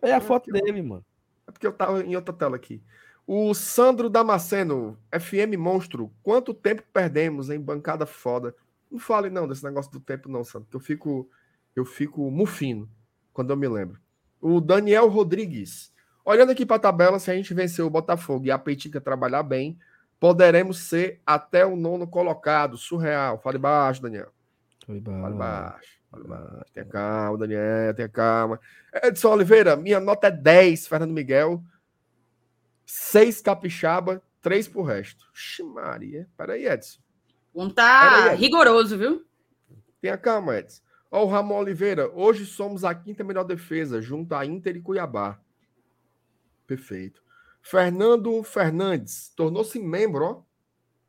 É 0.02 0.14
a 0.14 0.18
é 0.18 0.22
foto 0.22 0.52
dele, 0.52 0.80
eu... 0.80 0.84
mano. 0.84 1.06
É 1.48 1.52
porque 1.52 1.68
eu 1.68 1.74
tava 1.74 2.02
em 2.02 2.16
outra 2.16 2.34
tela 2.34 2.56
aqui. 2.56 2.82
O 3.26 3.54
Sandro 3.54 4.10
Damasceno, 4.10 4.98
FM 5.12 5.58
Monstro. 5.58 6.12
Quanto 6.22 6.54
tempo 6.54 6.84
perdemos 6.94 7.50
em 7.50 7.60
bancada 7.60 8.06
foda? 8.06 8.56
Não 8.92 9.00
fale 9.00 9.30
não 9.30 9.48
desse 9.48 9.64
negócio 9.64 9.92
do 9.92 10.00
tempo 10.00 10.30
não, 10.30 10.44
Sandro, 10.44 10.68
que 10.70 10.76
eu 10.76 10.80
fico 10.80 11.30
eu 11.76 11.86
fico 11.86 12.30
mufino 12.30 12.88
quando 13.32 13.50
eu 13.50 13.58
me 13.58 13.68
lembro. 13.68 14.00
O 14.40 14.62
Daniel 14.62 15.08
Rodrigues. 15.08 15.92
Olhando 16.26 16.52
aqui 16.52 16.66
para 16.66 16.76
a 16.76 16.80
tabela, 16.80 17.20
se 17.20 17.32
a 17.32 17.36
gente 17.36 17.54
vencer 17.54 17.84
o 17.84 17.90
Botafogo 17.90 18.46
e 18.46 18.52
a 18.52 18.60
Peitica 18.60 19.02
trabalhar 19.02 19.44
bem, 19.44 19.78
poderemos 20.20 20.78
ser 20.78 21.22
até 21.26 21.66
o 21.66 21.76
nono 21.76 22.08
colocado. 22.08 22.78
Surreal. 22.78 23.40
Fale 23.40 23.58
baixo, 23.58 24.02
Daniel. 24.02 24.32
Foi 24.86 25.00
baixo. 25.00 25.38
baixo. 25.38 26.00
baixo. 26.28 26.66
Tenha 26.74 26.86
calma, 26.86 27.38
Daniel, 27.38 27.94
tenha 27.96 28.10
calma. 28.10 28.60
Edson 29.04 29.30
Oliveira, 29.30 29.76
minha 29.76 30.00
nota 30.00 30.28
é 30.28 30.32
10, 30.32 30.88
Fernando 30.88 31.12
Miguel. 31.12 31.64
6 32.86 33.42
capixaba, 33.42 34.22
3 34.42 34.68
pro 34.68 34.84
resto. 34.84 35.26
Ixi, 35.34 35.64
Maria. 35.64 36.28
Peraí, 36.38 36.68
Edson. 36.68 37.00
Um 37.56 37.70
tá 37.70 38.32
aí, 38.32 38.38
rigoroso, 38.38 38.98
viu? 38.98 39.26
Tenha 40.02 40.18
calma, 40.18 40.58
Edson. 40.58 40.82
Ó, 41.10 41.24
o 41.24 41.28
Ramon 41.28 41.60
Oliveira. 41.60 42.12
Hoje 42.14 42.46
somos 42.46 42.84
a 42.84 42.94
quinta 42.94 43.24
melhor 43.24 43.44
defesa, 43.44 44.02
junto 44.02 44.36
a 44.36 44.46
Inter 44.46 44.76
e 44.76 44.82
Cuiabá. 44.82 45.40
Perfeito. 46.68 47.24
Fernando 47.62 48.44
Fernandes. 48.44 49.32
Tornou-se 49.36 49.80
membro, 49.80 50.26
ó. 50.26 50.42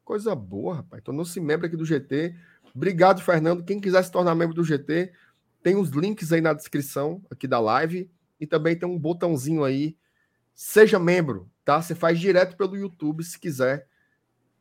Coisa 0.05 0.35
boa, 0.35 0.77
rapaz. 0.77 1.03
Tornou-se 1.03 1.41
membro 1.41 1.67
aqui 1.67 1.77
do 1.77 1.85
GT. 1.85 2.37
Obrigado, 2.75 3.23
Fernando. 3.23 3.65
Quem 3.65 3.81
quiser 3.81 4.03
se 4.03 4.11
tornar 4.11 4.35
membro 4.35 4.55
do 4.55 4.65
GT, 4.65 5.13
tem 5.63 5.77
os 5.77 5.91
links 5.91 6.33
aí 6.33 6.41
na 6.41 6.53
descrição 6.53 7.23
aqui 7.31 7.47
da 7.47 7.61
live 7.61 8.11
e 8.41 8.47
também 8.47 8.77
tem 8.77 8.89
um 8.89 8.99
botãozinho 8.99 9.63
aí. 9.63 9.97
Seja 10.55 10.99
membro, 10.99 11.51
tá? 11.65 11.81
Você 11.81 11.95
faz 11.95 12.19
direto 12.19 12.57
pelo 12.57 12.77
YouTube 12.77 13.23
se 13.23 13.39
quiser 13.39 13.87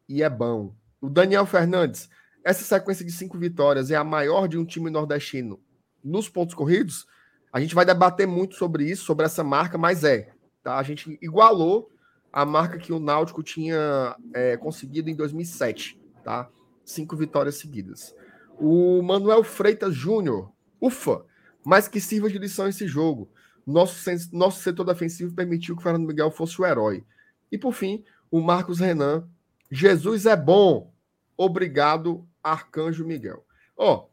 e 0.07 0.21
é 0.21 0.29
bom. 0.29 0.75
O 1.01 1.09
Daniel 1.09 1.45
Fernandes, 1.45 2.09
essa 2.43 2.63
sequência 2.63 3.03
de 3.03 3.11
cinco 3.11 3.37
vitórias 3.37 3.89
é 3.91 3.95
a 3.95 4.03
maior 4.03 4.47
de 4.47 4.57
um 4.57 4.65
time 4.65 4.89
nordestino 4.89 5.59
nos 6.03 6.29
pontos 6.29 6.55
corridos. 6.55 7.07
A 7.51 7.59
gente 7.59 7.75
vai 7.75 7.85
debater 7.85 8.27
muito 8.27 8.55
sobre 8.55 8.89
isso, 8.89 9.05
sobre 9.05 9.25
essa 9.25 9.43
marca, 9.43 9.77
mas 9.77 10.03
é, 10.03 10.33
tá? 10.63 10.77
A 10.77 10.83
gente 10.83 11.17
igualou 11.21 11.89
a 12.31 12.45
marca 12.45 12.77
que 12.77 12.91
o 12.91 12.99
Náutico 12.99 13.43
tinha 13.43 14.15
é, 14.33 14.57
conseguido 14.57 15.09
em 15.09 15.15
2007, 15.15 15.99
tá? 16.23 16.49
Cinco 16.83 17.15
vitórias 17.15 17.55
seguidas. 17.55 18.15
O 18.57 19.01
Manuel 19.01 19.43
Freitas 19.43 19.95
Júnior, 19.95 20.51
ufa, 20.79 21.25
mas 21.63 21.87
que 21.87 21.99
sirva 21.99 22.29
de 22.29 22.37
lição 22.37 22.67
esse 22.67 22.87
jogo. 22.87 23.31
Nosso, 23.65 23.97
nosso 24.31 24.61
setor 24.61 24.83
defensivo 24.83 25.33
permitiu 25.33 25.75
que 25.75 25.81
o 25.81 25.83
Fernando 25.83 26.07
Miguel 26.07 26.31
fosse 26.31 26.61
o 26.61 26.65
herói. 26.65 27.05
E 27.51 27.57
por 27.57 27.73
fim, 27.73 28.03
o 28.29 28.41
Marcos 28.41 28.79
Renan. 28.79 29.27
Jesus 29.71 30.25
é 30.25 30.35
bom. 30.35 30.93
Obrigado, 31.37 32.27
Arcanjo 32.43 33.05
Miguel. 33.05 33.45
Ó, 33.75 33.93
oh, 33.93 34.09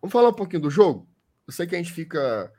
vamos 0.00 0.12
falar 0.12 0.28
um 0.28 0.34
pouquinho 0.34 0.62
do 0.62 0.70
jogo? 0.70 1.06
Eu 1.46 1.52
sei 1.52 1.66
que 1.66 1.74
a 1.74 1.78
gente 1.78 1.92
fica 1.92 2.52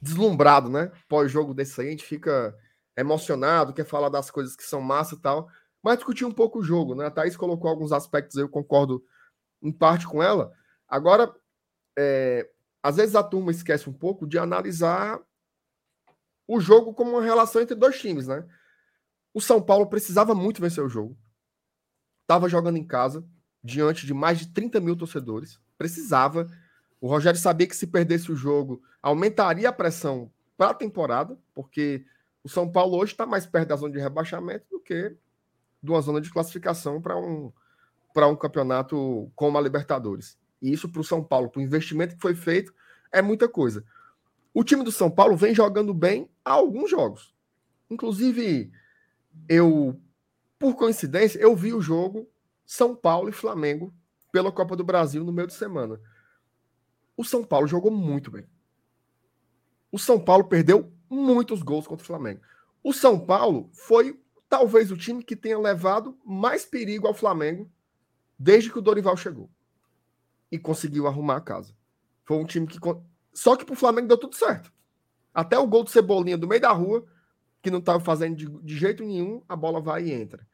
deslumbrado, 0.00 0.68
né? 0.68 0.90
Pós-jogo 1.08 1.54
desse 1.54 1.80
aí, 1.80 1.88
a 1.88 1.90
gente 1.90 2.04
fica 2.04 2.56
emocionado, 2.96 3.72
quer 3.72 3.84
falar 3.84 4.08
das 4.08 4.30
coisas 4.30 4.56
que 4.56 4.62
são 4.64 4.80
massa 4.80 5.14
e 5.14 5.18
tal 5.18 5.48
mas 5.84 5.98
discutir 5.98 6.24
um 6.24 6.32
pouco 6.32 6.60
o 6.60 6.62
jogo, 6.62 6.94
né? 6.94 7.04
A 7.04 7.10
Thaís 7.10 7.36
colocou 7.36 7.68
alguns 7.68 7.92
aspectos, 7.92 8.38
eu 8.38 8.48
concordo 8.48 9.04
em 9.62 9.70
parte 9.70 10.06
com 10.06 10.22
ela. 10.22 10.50
Agora, 10.88 11.30
é, 11.98 12.50
às 12.82 12.96
vezes 12.96 13.14
a 13.14 13.22
turma 13.22 13.50
esquece 13.50 13.88
um 13.90 13.92
pouco 13.92 14.26
de 14.26 14.38
analisar 14.38 15.20
o 16.48 16.58
jogo 16.58 16.94
como 16.94 17.10
uma 17.10 17.22
relação 17.22 17.60
entre 17.60 17.74
dois 17.74 18.00
times, 18.00 18.26
né? 18.26 18.46
O 19.34 19.42
São 19.42 19.60
Paulo 19.60 19.86
precisava 19.86 20.34
muito 20.34 20.62
vencer 20.62 20.82
o 20.82 20.88
jogo. 20.88 21.18
Estava 22.22 22.48
jogando 22.48 22.78
em 22.78 22.86
casa, 22.86 23.22
diante 23.62 24.06
de 24.06 24.14
mais 24.14 24.38
de 24.38 24.48
30 24.48 24.80
mil 24.80 24.96
torcedores. 24.96 25.60
Precisava. 25.76 26.46
O 26.98 27.08
Rogério 27.08 27.38
sabia 27.38 27.66
que 27.66 27.76
se 27.76 27.86
perdesse 27.86 28.32
o 28.32 28.36
jogo, 28.36 28.82
aumentaria 29.02 29.68
a 29.68 29.72
pressão 29.72 30.32
para 30.56 30.70
a 30.70 30.74
temporada, 30.74 31.38
porque 31.52 32.06
o 32.42 32.48
São 32.48 32.70
Paulo 32.70 32.96
hoje 32.96 33.12
está 33.12 33.26
mais 33.26 33.44
perto 33.44 33.68
da 33.68 33.76
zona 33.76 33.92
de 33.92 34.00
rebaixamento 34.00 34.66
do 34.70 34.80
que 34.80 35.14
de 35.84 35.90
uma 35.90 36.00
zona 36.00 36.20
de 36.20 36.30
classificação 36.30 37.00
para 37.00 37.14
um, 37.16 37.52
para 38.14 38.26
um 38.26 38.34
campeonato 38.34 39.30
como 39.36 39.58
a 39.58 39.60
Libertadores. 39.60 40.38
E 40.62 40.72
isso 40.72 40.88
para 40.88 41.02
o 41.02 41.04
São 41.04 41.22
Paulo, 41.22 41.50
para 41.50 41.60
o 41.60 41.62
investimento 41.62 42.14
que 42.14 42.22
foi 42.22 42.34
feito, 42.34 42.72
é 43.12 43.20
muita 43.20 43.46
coisa. 43.46 43.84
O 44.54 44.64
time 44.64 44.82
do 44.82 44.90
São 44.90 45.10
Paulo 45.10 45.36
vem 45.36 45.54
jogando 45.54 45.92
bem 45.92 46.30
há 46.42 46.52
alguns 46.52 46.90
jogos. 46.90 47.34
Inclusive, 47.90 48.72
eu, 49.46 50.00
por 50.58 50.74
coincidência, 50.74 51.38
eu 51.38 51.54
vi 51.54 51.74
o 51.74 51.82
jogo 51.82 52.26
São 52.64 52.96
Paulo 52.96 53.28
e 53.28 53.32
Flamengo 53.32 53.92
pela 54.32 54.50
Copa 54.50 54.74
do 54.74 54.84
Brasil 54.84 55.22
no 55.22 55.32
meio 55.32 55.48
de 55.48 55.54
semana. 55.54 56.00
O 57.14 57.24
São 57.24 57.44
Paulo 57.44 57.66
jogou 57.66 57.90
muito 57.90 58.30
bem. 58.30 58.46
O 59.92 59.98
São 59.98 60.18
Paulo 60.18 60.44
perdeu 60.44 60.90
muitos 61.10 61.62
gols 61.62 61.86
contra 61.86 62.02
o 62.02 62.06
Flamengo. 62.06 62.40
O 62.82 62.92
São 62.92 63.20
Paulo 63.20 63.68
foi 63.72 64.18
talvez 64.54 64.92
o 64.92 64.96
time 64.96 65.20
que 65.20 65.34
tenha 65.34 65.58
levado 65.58 66.16
mais 66.24 66.64
perigo 66.64 67.08
ao 67.08 67.12
Flamengo 67.12 67.68
desde 68.38 68.70
que 68.70 68.78
o 68.78 68.82
Dorival 68.82 69.16
chegou 69.16 69.50
e 70.48 70.56
conseguiu 70.56 71.08
arrumar 71.08 71.38
a 71.38 71.40
casa. 71.40 71.74
Foi 72.24 72.36
um 72.36 72.44
time 72.44 72.64
que. 72.64 72.78
Só 73.32 73.56
que 73.56 73.64
pro 73.64 73.74
Flamengo 73.74 74.06
deu 74.06 74.16
tudo 74.16 74.36
certo. 74.36 74.72
Até 75.34 75.58
o 75.58 75.66
gol 75.66 75.82
do 75.82 75.90
Cebolinha 75.90 76.38
do 76.38 76.46
meio 76.46 76.60
da 76.60 76.70
rua, 76.70 77.04
que 77.60 77.68
não 77.68 77.80
estava 77.80 77.98
fazendo 77.98 78.36
de, 78.36 78.46
de, 78.46 78.76
jeito 78.76 79.04
nenhum, 79.04 79.42
a 79.48 79.56
bola 79.56 79.80
vai 79.80 80.04
e 80.04 80.12
entra. 80.12 80.46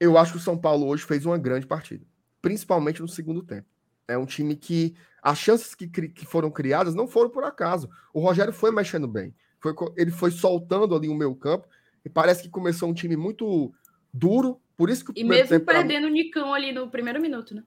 Eu 0.00 0.18
acho 0.18 0.32
que 0.32 0.38
o 0.38 0.42
São 0.42 0.58
Paulo 0.58 0.88
hoje 0.88 1.04
fez 1.04 1.24
uma 1.24 1.38
grande 1.38 1.68
partida, 1.68 2.04
principalmente 2.42 3.00
no 3.00 3.06
segundo 3.06 3.40
tempo. 3.44 3.68
É 4.08 4.18
um 4.18 4.26
time 4.26 4.56
que 4.56 4.96
as 5.22 5.38
chances 5.38 5.76
que, 5.76 5.86
que 5.86 6.26
foram 6.26 6.50
criadas 6.50 6.92
não 6.92 7.06
foram 7.06 7.30
por 7.30 7.44
acaso. 7.44 7.88
O 8.12 8.18
Rogério 8.18 8.52
foi 8.52 8.72
mexendo 8.72 9.06
bem. 9.06 9.32
Foi, 9.60 9.72
ele 9.96 10.10
foi 10.10 10.32
soltando 10.32 10.96
ali 10.96 11.08
o 11.08 11.14
meio 11.14 11.36
campo. 11.36 11.68
E 12.04 12.08
parece 12.08 12.42
que 12.42 12.48
começou 12.48 12.88
um 12.88 12.94
time 12.94 13.16
muito 13.16 13.72
duro. 14.12 14.60
Por 14.76 14.90
isso 14.90 15.04
que 15.04 15.12
o 15.12 15.14
E 15.16 15.24
mesmo 15.24 15.60
perdendo 15.60 16.06
o 16.06 16.10
Nicão 16.10 16.52
ali 16.52 16.72
no 16.72 16.90
primeiro 16.90 17.20
minuto, 17.20 17.54
né? 17.54 17.62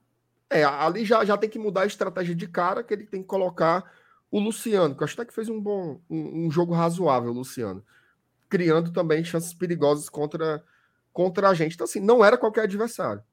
É, 0.49 0.63
ali 0.63 1.03
já, 1.03 1.25
já 1.25 1.37
tem 1.37 1.49
que 1.49 1.59
mudar 1.59 1.81
a 1.81 1.87
estratégia 1.87 2.33
de 2.33 2.47
cara, 2.47 2.83
que 2.83 2.93
ele 2.93 3.05
tem 3.05 3.21
que 3.21 3.27
colocar 3.27 3.91
o 4.31 4.39
Luciano, 4.39 4.95
que 4.95 5.03
eu 5.03 5.05
acho 5.05 5.13
até 5.13 5.25
que 5.25 5.33
fez 5.33 5.49
um 5.49 5.59
bom 5.59 6.01
um, 6.09 6.45
um, 6.45 6.51
jogo 6.51 6.73
razoável, 6.73 7.31
o 7.31 7.33
Luciano. 7.33 7.83
Criando 8.49 8.91
também 8.91 9.23
chances 9.23 9.53
perigosas 9.53 10.09
contra, 10.09 10.63
contra 11.11 11.49
a 11.49 11.53
gente. 11.53 11.75
Então, 11.75 11.85
assim, 11.85 11.99
não 11.99 12.23
era 12.23 12.37
qualquer 12.37 12.63
adversário. 12.63 13.23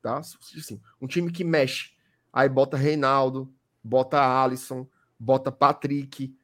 Tá? 0.00 0.18
Assim, 0.18 0.80
um 1.00 1.06
time 1.06 1.30
que 1.30 1.44
mexe. 1.44 1.92
Aí 2.32 2.48
bota 2.48 2.76
Reinaldo, 2.76 3.52
bota 3.82 4.18
Alisson, 4.42 4.86
bota 5.18 5.52
Patrick, 5.52 6.34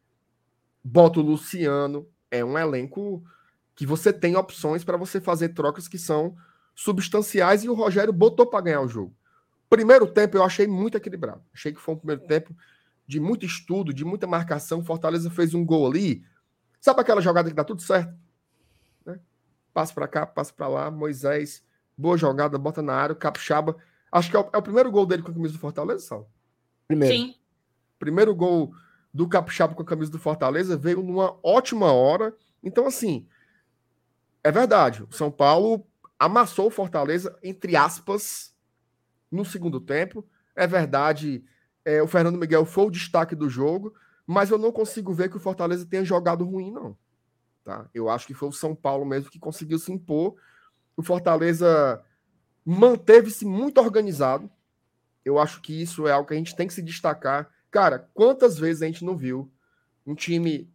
bota 0.84 1.20
o 1.20 1.22
Luciano. 1.22 2.06
É 2.30 2.44
um 2.44 2.58
elenco 2.58 3.24
que 3.80 3.86
você 3.86 4.12
tem 4.12 4.36
opções 4.36 4.84
para 4.84 4.98
você 4.98 5.22
fazer 5.22 5.54
trocas 5.54 5.88
que 5.88 5.96
são 5.96 6.36
substanciais 6.74 7.64
e 7.64 7.68
o 7.70 7.72
Rogério 7.72 8.12
botou 8.12 8.44
para 8.44 8.60
ganhar 8.60 8.82
o 8.82 8.86
jogo. 8.86 9.16
Primeiro 9.70 10.06
tempo 10.06 10.36
eu 10.36 10.44
achei 10.44 10.66
muito 10.66 10.98
equilibrado. 10.98 11.42
Achei 11.50 11.72
que 11.72 11.80
foi 11.80 11.94
um 11.94 11.96
primeiro 11.96 12.20
tempo 12.26 12.54
de 13.06 13.18
muito 13.18 13.46
estudo, 13.46 13.94
de 13.94 14.04
muita 14.04 14.26
marcação. 14.26 14.84
Fortaleza 14.84 15.30
fez 15.30 15.54
um 15.54 15.64
gol 15.64 15.86
ali. 15.86 16.22
Sabe 16.78 17.00
aquela 17.00 17.22
jogada 17.22 17.48
que 17.48 17.56
dá 17.56 17.64
tudo 17.64 17.80
certo? 17.80 18.14
Né? 19.06 19.18
Passa 19.72 19.94
para 19.94 20.06
cá, 20.06 20.26
passa 20.26 20.52
para 20.52 20.68
lá. 20.68 20.90
Moisés, 20.90 21.64
boa 21.96 22.18
jogada, 22.18 22.58
bota 22.58 22.82
na 22.82 22.92
área. 22.92 23.14
O 23.14 23.16
Capixaba. 23.16 23.78
Acho 24.12 24.30
que 24.30 24.36
é 24.36 24.40
o, 24.40 24.50
é 24.52 24.58
o, 24.58 24.62
primeiro 24.62 24.90
gol 24.90 25.06
dele 25.06 25.22
com 25.22 25.30
a 25.30 25.34
camisa 25.34 25.54
do 25.54 25.58
Fortaleza, 25.58 26.04
Sal? 26.04 26.30
Primeiro. 26.86 27.14
Sim. 27.14 27.34
Primeiro 27.98 28.34
gol 28.34 28.74
do 29.10 29.26
Capixaba 29.26 29.74
com 29.74 29.80
a 29.80 29.86
camisa 29.86 30.10
do 30.10 30.18
Fortaleza 30.18 30.76
veio 30.76 31.02
numa 31.02 31.34
ótima 31.42 31.90
hora. 31.90 32.36
Então, 32.62 32.86
assim, 32.86 33.26
é 34.42 34.50
verdade. 34.50 35.02
O 35.02 35.12
São 35.12 35.30
Paulo 35.30 35.86
amassou 36.18 36.66
o 36.66 36.70
Fortaleza, 36.70 37.38
entre 37.42 37.76
aspas, 37.76 38.54
no 39.30 39.44
segundo 39.44 39.80
tempo. 39.80 40.26
É 40.54 40.66
verdade, 40.66 41.44
é, 41.84 42.02
o 42.02 42.06
Fernando 42.06 42.38
Miguel 42.38 42.64
foi 42.64 42.86
o 42.86 42.90
destaque 42.90 43.34
do 43.34 43.48
jogo, 43.48 43.94
mas 44.26 44.50
eu 44.50 44.58
não 44.58 44.72
consigo 44.72 45.12
ver 45.12 45.30
que 45.30 45.36
o 45.36 45.40
Fortaleza 45.40 45.86
tenha 45.86 46.04
jogado 46.04 46.44
ruim, 46.44 46.70
não. 46.70 46.96
Tá? 47.64 47.88
Eu 47.94 48.08
acho 48.08 48.26
que 48.26 48.34
foi 48.34 48.48
o 48.48 48.52
São 48.52 48.74
Paulo 48.74 49.04
mesmo 49.04 49.30
que 49.30 49.38
conseguiu 49.38 49.78
se 49.78 49.92
impor. 49.92 50.34
O 50.96 51.02
Fortaleza 51.02 52.04
manteve-se 52.64 53.44
muito 53.44 53.80
organizado. 53.80 54.50
Eu 55.24 55.38
acho 55.38 55.60
que 55.60 55.80
isso 55.80 56.06
é 56.06 56.12
algo 56.12 56.28
que 56.28 56.34
a 56.34 56.36
gente 56.36 56.56
tem 56.56 56.66
que 56.66 56.74
se 56.74 56.82
destacar. 56.82 57.50
Cara, 57.70 58.10
quantas 58.14 58.58
vezes 58.58 58.82
a 58.82 58.86
gente 58.86 59.04
não 59.04 59.16
viu 59.16 59.50
um 60.06 60.14
time 60.14 60.70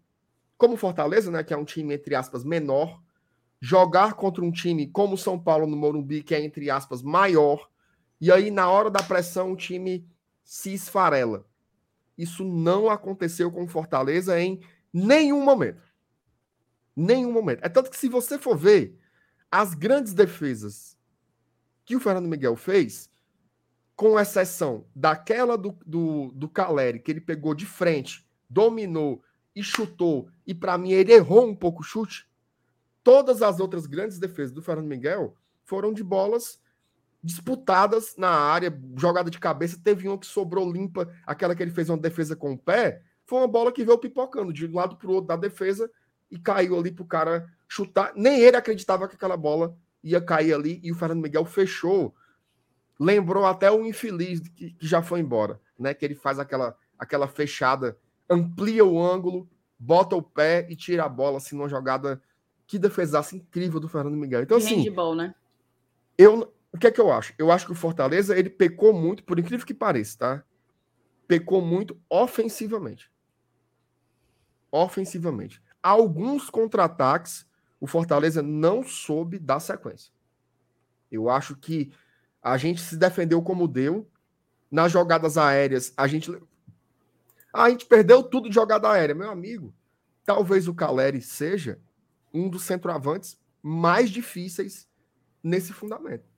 como 0.57 0.75
o 0.75 0.77
Fortaleza, 0.77 1.29
né, 1.29 1.43
que 1.43 1.53
é 1.53 1.57
um 1.57 1.65
time 1.65 1.93
entre 1.93 2.15
aspas 2.15 2.43
menor, 2.43 3.01
jogar 3.65 4.13
contra 4.13 4.45
um 4.45 4.51
time 4.51 4.85
como 4.85 5.15
o 5.15 5.17
São 5.17 5.39
Paulo 5.39 5.65
no 5.65 5.75
Morumbi, 5.75 6.21
que 6.21 6.35
é 6.35 6.43
entre 6.43 6.69
aspas 6.69 7.01
maior, 7.01 7.67
e 8.21 8.31
aí, 8.31 8.49
na 8.49 8.69
hora 8.69 8.89
da 8.89 9.03
pressão, 9.03 9.51
o 9.51 9.57
time 9.57 10.07
se 10.43 10.73
esfarela. 10.73 11.45
Isso 12.17 12.45
não 12.45 12.89
aconteceu 12.89 13.51
com 13.51 13.67
Fortaleza 13.67 14.39
em 14.39 14.61
nenhum 14.93 15.43
momento. 15.43 15.81
Nenhum 16.95 17.31
momento. 17.31 17.63
É 17.63 17.69
tanto 17.69 17.89
que, 17.89 17.97
se 17.97 18.07
você 18.07 18.39
for 18.39 18.55
ver 18.55 18.97
as 19.51 19.73
grandes 19.73 20.13
defesas 20.13 20.95
que 21.83 21.95
o 21.95 21.99
Fernando 21.99 22.29
Miguel 22.29 22.55
fez, 22.55 23.09
com 23.95 24.19
exceção 24.19 24.85
daquela 24.95 25.57
do, 25.57 25.77
do, 25.85 26.31
do 26.33 26.47
Caleri, 26.47 26.99
que 26.99 27.11
ele 27.11 27.21
pegou 27.21 27.53
de 27.53 27.65
frente, 27.65 28.27
dominou 28.49 29.23
e 29.55 29.63
chutou, 29.63 30.29
e 30.45 30.53
para 30.53 30.77
mim 30.77 30.91
ele 30.91 31.13
errou 31.13 31.47
um 31.47 31.55
pouco 31.55 31.81
o 31.81 31.83
chute, 31.83 32.29
todas 33.05 33.43
as 33.43 33.59
outras 33.59 33.85
grandes 33.85 34.17
defesas 34.17 34.51
do 34.51 34.63
Fernando 34.63 34.87
Miguel 34.87 35.37
foram 35.63 35.93
de 35.93 36.03
bolas 36.03 36.59
disputadas 37.23 38.15
na 38.17 38.29
área, 38.29 38.75
jogada 38.97 39.29
de 39.29 39.39
cabeça. 39.39 39.79
Teve 39.81 40.07
uma 40.07 40.17
que 40.17 40.25
sobrou 40.25 40.69
limpa, 40.71 41.07
aquela 41.23 41.55
que 41.55 41.61
ele 41.61 41.71
fez 41.71 41.87
uma 41.87 41.99
defesa 41.99 42.35
com 42.35 42.53
o 42.53 42.57
pé. 42.57 43.03
Foi 43.23 43.37
uma 43.37 43.47
bola 43.47 43.71
que 43.71 43.85
veio 43.85 43.99
pipocando 43.99 44.51
de 44.51 44.65
um 44.65 44.73
lado 44.73 44.97
para 44.97 45.07
o 45.07 45.13
outro 45.13 45.27
da 45.27 45.35
defesa 45.35 45.89
e 46.31 46.39
caiu 46.39 46.79
ali 46.79 46.91
para 46.91 47.03
o 47.03 47.07
cara 47.07 47.47
chutar. 47.67 48.11
Nem 48.15 48.41
ele 48.41 48.57
acreditava 48.57 49.07
que 49.07 49.15
aquela 49.15 49.37
bola 49.37 49.77
ia 50.03 50.19
cair 50.19 50.53
ali 50.53 50.79
e 50.83 50.91
o 50.91 50.95
Fernando 50.95 51.21
Miguel 51.21 51.45
fechou. 51.45 52.15
Lembrou 52.99 53.45
até 53.45 53.69
o 53.69 53.85
infeliz 53.85 54.39
que, 54.39 54.71
que 54.71 54.87
já 54.87 55.03
foi 55.03 55.19
embora, 55.19 55.61
né? 55.77 55.93
Que 55.93 56.05
ele 56.05 56.15
faz 56.15 56.39
aquela, 56.39 56.75
aquela 56.97 57.27
fechada, 57.27 57.99
amplia 58.27 58.83
o 58.83 58.99
ângulo, 58.99 59.47
bota 59.77 60.15
o 60.15 60.23
pé 60.23 60.65
e 60.71 60.75
tira 60.75 61.05
a 61.05 61.09
bola 61.09 61.37
assim 61.37 61.55
numa 61.55 61.69
jogada 61.69 62.19
que 62.67 62.79
defesasse 62.79 63.35
incrível 63.35 63.79
do 63.79 63.87
Fernando 63.87 64.17
Miguel. 64.17 64.43
Então 64.43 64.57
assim, 64.57 64.83
Handball, 64.83 65.15
né? 65.15 65.35
Eu 66.17 66.53
o 66.75 66.77
que 66.77 66.87
é 66.87 66.91
que 66.91 66.99
eu 66.99 67.09
acho? 67.09 67.33
Eu 67.37 67.53
acho 67.53 67.65
que 67.65 67.71
o 67.71 67.75
Fortaleza 67.75 68.37
ele 68.37 68.49
pecou 68.49 68.91
muito, 68.91 69.23
por 69.23 69.39
incrível 69.39 69.65
que 69.65 69.73
pareça, 69.73 70.17
tá? 70.17 70.43
Pecou 71.25 71.61
muito 71.61 71.97
ofensivamente. 72.09 73.09
Ofensivamente. 74.69 75.63
Alguns 75.81 76.49
contra-ataques, 76.49 77.47
o 77.79 77.87
Fortaleza 77.87 78.41
não 78.41 78.83
soube 78.83 79.39
dar 79.39 79.61
sequência. 79.61 80.11
Eu 81.09 81.29
acho 81.29 81.55
que 81.55 81.93
a 82.43 82.57
gente 82.57 82.81
se 82.81 82.97
defendeu 82.97 83.41
como 83.41 83.69
deu. 83.69 84.05
Nas 84.69 84.91
jogadas 84.91 85.37
aéreas, 85.37 85.93
a 85.95 86.07
gente. 86.07 86.29
a 87.53 87.69
gente 87.69 87.85
perdeu 87.85 88.21
tudo 88.21 88.49
de 88.49 88.55
jogada 88.55 88.91
aérea, 88.91 89.15
meu 89.15 89.31
amigo. 89.31 89.73
Talvez 90.25 90.67
o 90.67 90.73
Caleri 90.73 91.21
seja 91.21 91.79
um 92.35 92.49
dos 92.49 92.63
centroavantes 92.63 93.39
mais 93.61 94.09
difíceis 94.11 94.87
nesse 95.41 95.73
fundamento 95.73 96.35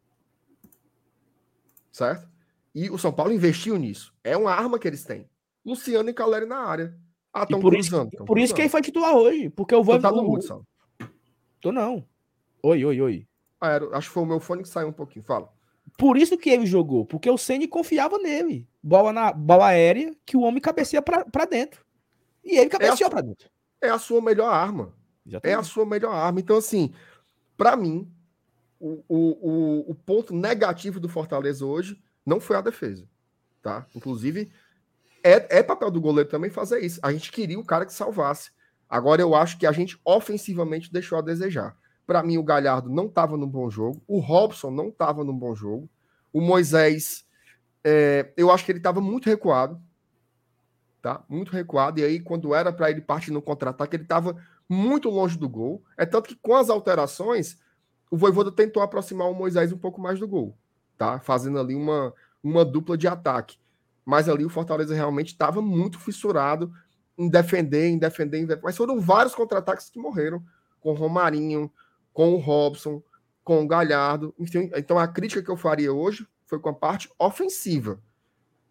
certo? 1.97 2.29
E 2.73 2.89
o 2.89 2.97
São 2.97 3.11
Paulo 3.11 3.33
investiu 3.33 3.77
nisso. 3.77 4.13
É 4.23 4.37
uma 4.37 4.51
arma 4.51 4.77
que 4.77 4.87
eles 4.87 5.03
têm. 5.03 5.27
Luciano 5.65 6.09
e 6.09 6.13
Caleri 6.13 6.45
na 6.45 6.59
área. 6.59 6.95
Ah, 7.33 7.43
estão 7.43 7.59
por 7.59 7.73
cruzando. 7.73 8.13
Isso, 8.13 8.25
por 8.25 8.37
isso 8.37 8.53
que 8.53 8.61
ele 8.61 8.69
foi 8.69 8.81
titular 8.81 9.15
hoje. 9.15 9.49
Porque 9.49 9.73
eu 9.73 9.83
vou. 9.83 9.99
tá 9.99 10.11
no 10.11 10.23
mundo, 10.23 10.43
Sal. 10.43 10.63
Tô 11.59 11.71
não. 11.71 12.05
Oi, 12.61 12.85
oi, 12.85 13.01
oi. 13.01 13.27
Ah, 13.59 13.71
era, 13.71 13.97
acho 13.97 14.07
que 14.07 14.13
foi 14.13 14.23
o 14.23 14.27
meu 14.27 14.39
fone 14.39 14.61
que 14.61 14.69
saiu 14.69 14.87
um 14.87 14.93
pouquinho. 14.93 15.25
Fala. 15.25 15.51
Por 15.97 16.17
isso 16.17 16.37
que 16.37 16.49
ele 16.49 16.65
jogou. 16.65 17.05
Porque 17.05 17.29
o 17.29 17.37
Ceni 17.37 17.67
confiava 17.67 18.19
nele. 18.19 18.67
Bola 18.81 19.11
na 19.11 19.33
bola 19.33 19.67
aérea 19.67 20.15
que 20.25 20.37
o 20.37 20.41
homem 20.41 20.61
cabeceia 20.61 21.01
pra, 21.01 21.45
dentro. 21.49 21.83
E 22.43 22.57
ele 22.57 22.69
cabeceou 22.69 23.07
é 23.07 23.09
pra 23.09 23.21
dentro. 23.21 23.49
É 23.81 23.89
a 23.89 23.97
sua 23.97 24.21
melhor 24.21 24.53
arma. 24.53 24.93
É 25.43 25.53
a 25.53 25.63
sua 25.63 25.85
melhor 25.85 26.13
arma. 26.13 26.39
Então, 26.39 26.57
assim, 26.57 26.93
para 27.57 27.75
mim, 27.75 28.11
o, 28.79 29.03
o, 29.07 29.91
o, 29.91 29.95
ponto 29.95 30.33
negativo 30.33 30.99
do 30.99 31.09
Fortaleza 31.09 31.65
hoje 31.65 32.01
não 32.25 32.39
foi 32.39 32.55
a 32.55 32.61
defesa. 32.61 33.07
Tá? 33.61 33.85
Inclusive, 33.95 34.51
é, 35.23 35.59
é 35.59 35.63
papel 35.63 35.91
do 35.91 36.01
goleiro 36.01 36.29
também 36.29 36.49
fazer 36.49 36.79
isso. 36.79 36.99
A 37.01 37.11
gente 37.11 37.31
queria 37.31 37.59
o 37.59 37.65
cara 37.65 37.85
que 37.85 37.93
salvasse. 37.93 38.51
Agora 38.89 39.21
eu 39.21 39.35
acho 39.35 39.57
que 39.57 39.65
a 39.65 39.71
gente 39.71 39.99
ofensivamente 40.05 40.91
deixou 40.91 41.17
a 41.17 41.21
desejar. 41.21 41.75
para 42.05 42.23
mim, 42.23 42.37
o 42.37 42.43
Galhardo 42.43 42.89
não 42.89 43.07
estava 43.07 43.35
no 43.35 43.45
bom 43.45 43.69
jogo. 43.69 44.01
O 44.07 44.19
Robson 44.19 44.71
não 44.71 44.87
estava 44.87 45.25
no 45.25 45.33
bom 45.33 45.53
jogo. 45.53 45.89
O 46.31 46.39
Moisés, 46.39 47.25
é, 47.83 48.31
eu 48.37 48.49
acho 48.49 48.63
que 48.63 48.71
ele 48.71 48.79
estava 48.79 49.01
muito 49.01 49.25
recuado. 49.25 49.81
Tá? 51.01 51.21
Muito 51.27 51.51
recuado. 51.51 51.99
E 51.99 52.03
aí, 52.03 52.19
quando 52.19 52.55
era 52.55 52.71
para 52.71 52.89
ele 52.89 53.01
partir 53.01 53.31
no 53.31 53.41
contra-ataque, 53.41 53.97
ele 53.97 54.03
estava 54.03 54.37
muito 54.69 55.09
longe 55.09 55.37
do 55.37 55.47
gol. 55.47 55.83
É 55.97 56.05
tanto 56.05 56.29
que 56.29 56.35
com 56.35 56.55
as 56.55 56.69
alterações, 56.69 57.57
o 58.09 58.17
Voivoda 58.17 58.51
tentou 58.51 58.81
aproximar 58.81 59.29
o 59.29 59.35
Moisés 59.35 59.71
um 59.71 59.77
pouco 59.77 60.01
mais 60.01 60.19
do 60.19 60.27
gol. 60.27 60.57
Tá? 60.97 61.19
Fazendo 61.19 61.59
ali 61.59 61.75
uma, 61.75 62.13
uma 62.43 62.65
dupla 62.65 62.97
de 62.97 63.07
ataque. 63.07 63.57
Mas 64.05 64.29
ali 64.29 64.45
o 64.45 64.49
Fortaleza 64.49 64.95
realmente 64.95 65.27
estava 65.27 65.61
muito 65.61 65.99
fissurado 65.99 66.71
em 67.17 67.29
defender, 67.29 67.87
em 67.87 67.97
defender, 67.97 68.37
em 68.37 68.45
defender. 68.45 68.63
Mas 68.63 68.77
foram 68.77 68.99
vários 68.99 69.35
contra-ataques 69.35 69.89
que 69.89 69.99
morreram. 69.99 70.43
Com 70.79 70.91
o 70.91 70.95
Romarinho, 70.95 71.71
com 72.13 72.33
o 72.33 72.37
Robson, 72.37 73.01
com 73.43 73.63
o 73.63 73.67
Galhardo. 73.67 74.33
Enfim, 74.39 74.71
então 74.75 74.97
a 74.97 75.07
crítica 75.07 75.41
que 75.41 75.49
eu 75.49 75.57
faria 75.57 75.91
hoje 75.93 76.27
foi 76.45 76.59
com 76.59 76.69
a 76.69 76.73
parte 76.73 77.09
ofensiva. 77.19 78.01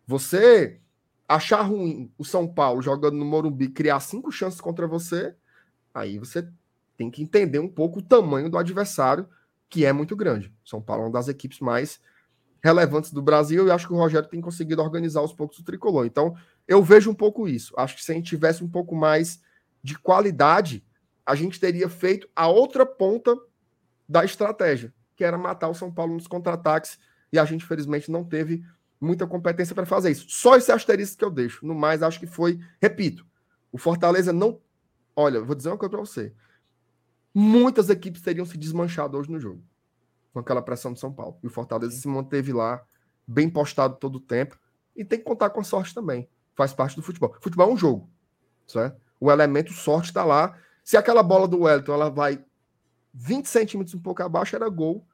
Você 0.06 0.80
achar 1.28 1.62
ruim 1.62 2.12
o 2.16 2.24
São 2.24 2.46
Paulo 2.46 2.80
jogando 2.80 3.16
no 3.16 3.24
Morumbi, 3.24 3.68
criar 3.68 4.00
cinco 4.00 4.30
chances 4.30 4.60
contra 4.60 4.86
você, 4.86 5.34
aí 5.96 6.18
você 6.18 6.46
tem 6.96 7.10
que 7.10 7.22
entender 7.22 7.58
um 7.58 7.68
pouco 7.68 8.00
o 8.00 8.02
tamanho 8.02 8.50
do 8.50 8.58
adversário, 8.58 9.26
que 9.68 9.84
é 9.84 9.92
muito 9.92 10.14
grande. 10.14 10.52
São 10.64 10.80
Paulo 10.80 11.02
é 11.02 11.06
uma 11.06 11.12
das 11.12 11.28
equipes 11.28 11.60
mais 11.60 12.00
relevantes 12.62 13.12
do 13.12 13.22
Brasil 13.22 13.66
e 13.66 13.70
acho 13.70 13.86
que 13.86 13.92
o 13.92 13.96
Rogério 13.96 14.28
tem 14.28 14.40
conseguido 14.40 14.82
organizar 14.82 15.22
os 15.22 15.32
poucos 15.32 15.58
o 15.58 15.64
tricolor. 15.64 16.04
Então, 16.06 16.36
eu 16.66 16.82
vejo 16.82 17.10
um 17.10 17.14
pouco 17.14 17.48
isso. 17.48 17.72
Acho 17.76 17.96
que 17.96 18.04
se 18.04 18.12
a 18.12 18.14
gente 18.14 18.28
tivesse 18.28 18.62
um 18.62 18.68
pouco 18.68 18.94
mais 18.94 19.40
de 19.82 19.98
qualidade, 19.98 20.84
a 21.24 21.34
gente 21.34 21.58
teria 21.58 21.88
feito 21.88 22.28
a 22.34 22.48
outra 22.48 22.84
ponta 22.84 23.36
da 24.08 24.24
estratégia, 24.24 24.92
que 25.16 25.24
era 25.24 25.38
matar 25.38 25.68
o 25.68 25.74
São 25.74 25.92
Paulo 25.92 26.14
nos 26.14 26.26
contra-ataques, 26.26 26.98
e 27.32 27.38
a 27.38 27.44
gente, 27.44 27.64
infelizmente, 27.64 28.10
não 28.10 28.24
teve 28.24 28.64
muita 29.00 29.26
competência 29.26 29.74
para 29.74 29.86
fazer 29.86 30.10
isso. 30.10 30.26
Só 30.28 30.56
esse 30.56 30.70
asterisco 30.70 31.18
que 31.18 31.24
eu 31.24 31.30
deixo. 31.30 31.66
No 31.66 31.74
mais, 31.74 32.02
acho 32.02 32.20
que 32.20 32.26
foi, 32.26 32.60
repito, 32.80 33.26
o 33.72 33.78
Fortaleza 33.78 34.32
não. 34.32 34.60
Olha, 35.16 35.40
vou 35.40 35.56
dizer 35.56 35.70
uma 35.70 35.78
coisa 35.78 35.90
para 35.90 36.00
você. 36.00 36.32
Muitas 37.34 37.88
equipes 37.88 38.20
teriam 38.20 38.44
se 38.44 38.56
desmanchado 38.58 39.16
hoje 39.16 39.30
no 39.30 39.40
jogo, 39.40 39.62
com 40.32 40.38
aquela 40.38 40.60
pressão 40.60 40.92
do 40.92 40.98
São 40.98 41.12
Paulo. 41.12 41.38
E 41.42 41.46
o 41.46 41.50
Fortaleza 41.50 41.96
se 41.96 42.06
manteve 42.06 42.52
lá, 42.52 42.84
bem 43.26 43.48
postado 43.48 43.96
todo 43.96 44.16
o 44.16 44.20
tempo. 44.20 44.58
E 44.94 45.04
tem 45.04 45.18
que 45.18 45.24
contar 45.24 45.50
com 45.50 45.60
a 45.60 45.64
sorte 45.64 45.94
também. 45.94 46.28
Faz 46.54 46.72
parte 46.72 46.94
do 46.94 47.02
futebol. 47.02 47.34
Futebol 47.40 47.70
é 47.70 47.72
um 47.72 47.76
jogo, 47.76 48.10
certo? 48.66 49.00
O 49.18 49.30
elemento 49.32 49.72
sorte 49.72 50.06
está 50.06 50.24
lá. 50.24 50.58
Se 50.84 50.96
aquela 50.96 51.22
bola 51.22 51.48
do 51.48 51.62
Wellington 51.62 51.92
ela 51.92 52.10
vai 52.10 52.44
20 53.12 53.46
centímetros 53.46 53.94
um 53.94 54.00
pouco 54.00 54.22
abaixo, 54.22 54.54
era 54.54 54.68
gol. 54.68 55.06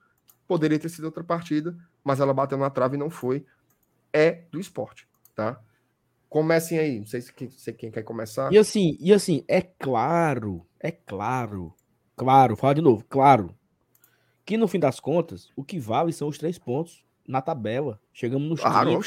Poderia 0.46 0.78
ter 0.78 0.88
sido 0.88 1.04
outra 1.04 1.24
partida, 1.24 1.76
mas 2.04 2.20
ela 2.20 2.34
bateu 2.34 2.58
na 2.58 2.68
trave 2.68 2.96
e 2.96 2.98
não 2.98 3.08
foi 3.08 3.46
é 4.12 4.44
do 4.50 4.60
esporte, 4.60 5.08
tá? 5.34 5.60
Comecem 6.32 6.78
aí, 6.78 6.98
não 6.98 7.04
sei 7.04 7.20
se 7.20 7.30
quem, 7.30 7.50
se 7.50 7.70
quem 7.74 7.90
quer 7.90 8.02
começar. 8.04 8.50
E 8.50 8.56
assim, 8.56 8.96
e 8.98 9.12
assim, 9.12 9.44
é 9.46 9.60
claro, 9.60 10.66
é 10.80 10.90
claro, 10.90 11.74
claro, 12.16 12.56
fala 12.56 12.74
de 12.74 12.80
novo, 12.80 13.04
claro, 13.06 13.54
que 14.42 14.56
no 14.56 14.66
fim 14.66 14.78
das 14.78 14.98
contas, 14.98 15.50
o 15.54 15.62
que 15.62 15.78
vale 15.78 16.10
são 16.10 16.28
os 16.28 16.38
três 16.38 16.58
pontos 16.58 17.04
na 17.28 17.42
tabela. 17.42 18.00
Chegamos 18.14 18.48
no 18.48 18.56
claro, 18.56 18.98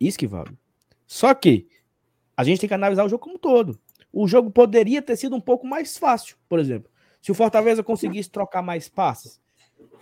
Isso 0.00 0.18
que 0.18 0.26
vale. 0.26 0.58
Só 1.06 1.32
que 1.34 1.68
a 2.36 2.42
gente 2.42 2.58
tem 2.58 2.66
que 2.68 2.74
analisar 2.74 3.04
o 3.04 3.08
jogo 3.08 3.22
como 3.22 3.36
um 3.36 3.38
todo. 3.38 3.78
O 4.12 4.26
jogo 4.26 4.50
poderia 4.50 5.00
ter 5.00 5.14
sido 5.14 5.36
um 5.36 5.40
pouco 5.40 5.64
mais 5.64 5.96
fácil, 5.96 6.36
por 6.48 6.58
exemplo. 6.58 6.90
Se 7.22 7.30
o 7.30 7.34
Fortaleza 7.34 7.84
conseguisse 7.84 8.28
trocar 8.28 8.60
mais 8.60 8.88
passes. 8.88 9.40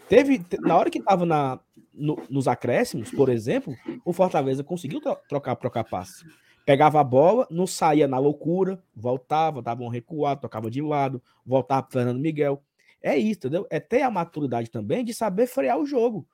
Teve, 0.09 0.42
na 0.61 0.78
hora 0.78 0.88
que 0.88 0.99
estava 0.99 1.26
na, 1.26 1.61
no, 1.99 2.22
nos 2.30 2.49
acréscimos, 2.49 3.11
por 3.11 3.28
exemplo, 3.28 3.76
o 4.05 4.12
Fortaleza 4.12 4.62
conseguiu 4.62 5.01
trocar, 5.28 5.57
trocar 5.57 5.84
passe. 5.84 6.24
Pegava 6.64 7.01
a 7.01 7.05
bola, 7.05 7.46
não 7.51 7.66
saía 7.66 8.07
na 8.07 8.18
loucura, 8.18 8.82
voltava, 8.94 9.62
dava 9.62 9.82
um 9.82 9.88
recuado, 9.88 10.42
tocava 10.42 10.70
de 10.70 10.82
lado, 10.82 11.22
voltava 11.44 11.82
para 11.82 11.92
Fernando 11.92 12.20
Miguel. 12.20 12.62
É 13.03 13.16
isso, 13.16 13.38
entendeu? 13.38 13.66
É 13.70 13.80
ter 13.80 14.03
a 14.03 14.11
maturidade 14.11 14.70
também 14.70 15.05
de 15.05 15.14
saber 15.14 15.46
frear 15.46 15.78
o 15.78 15.86
jogo. 15.86 16.26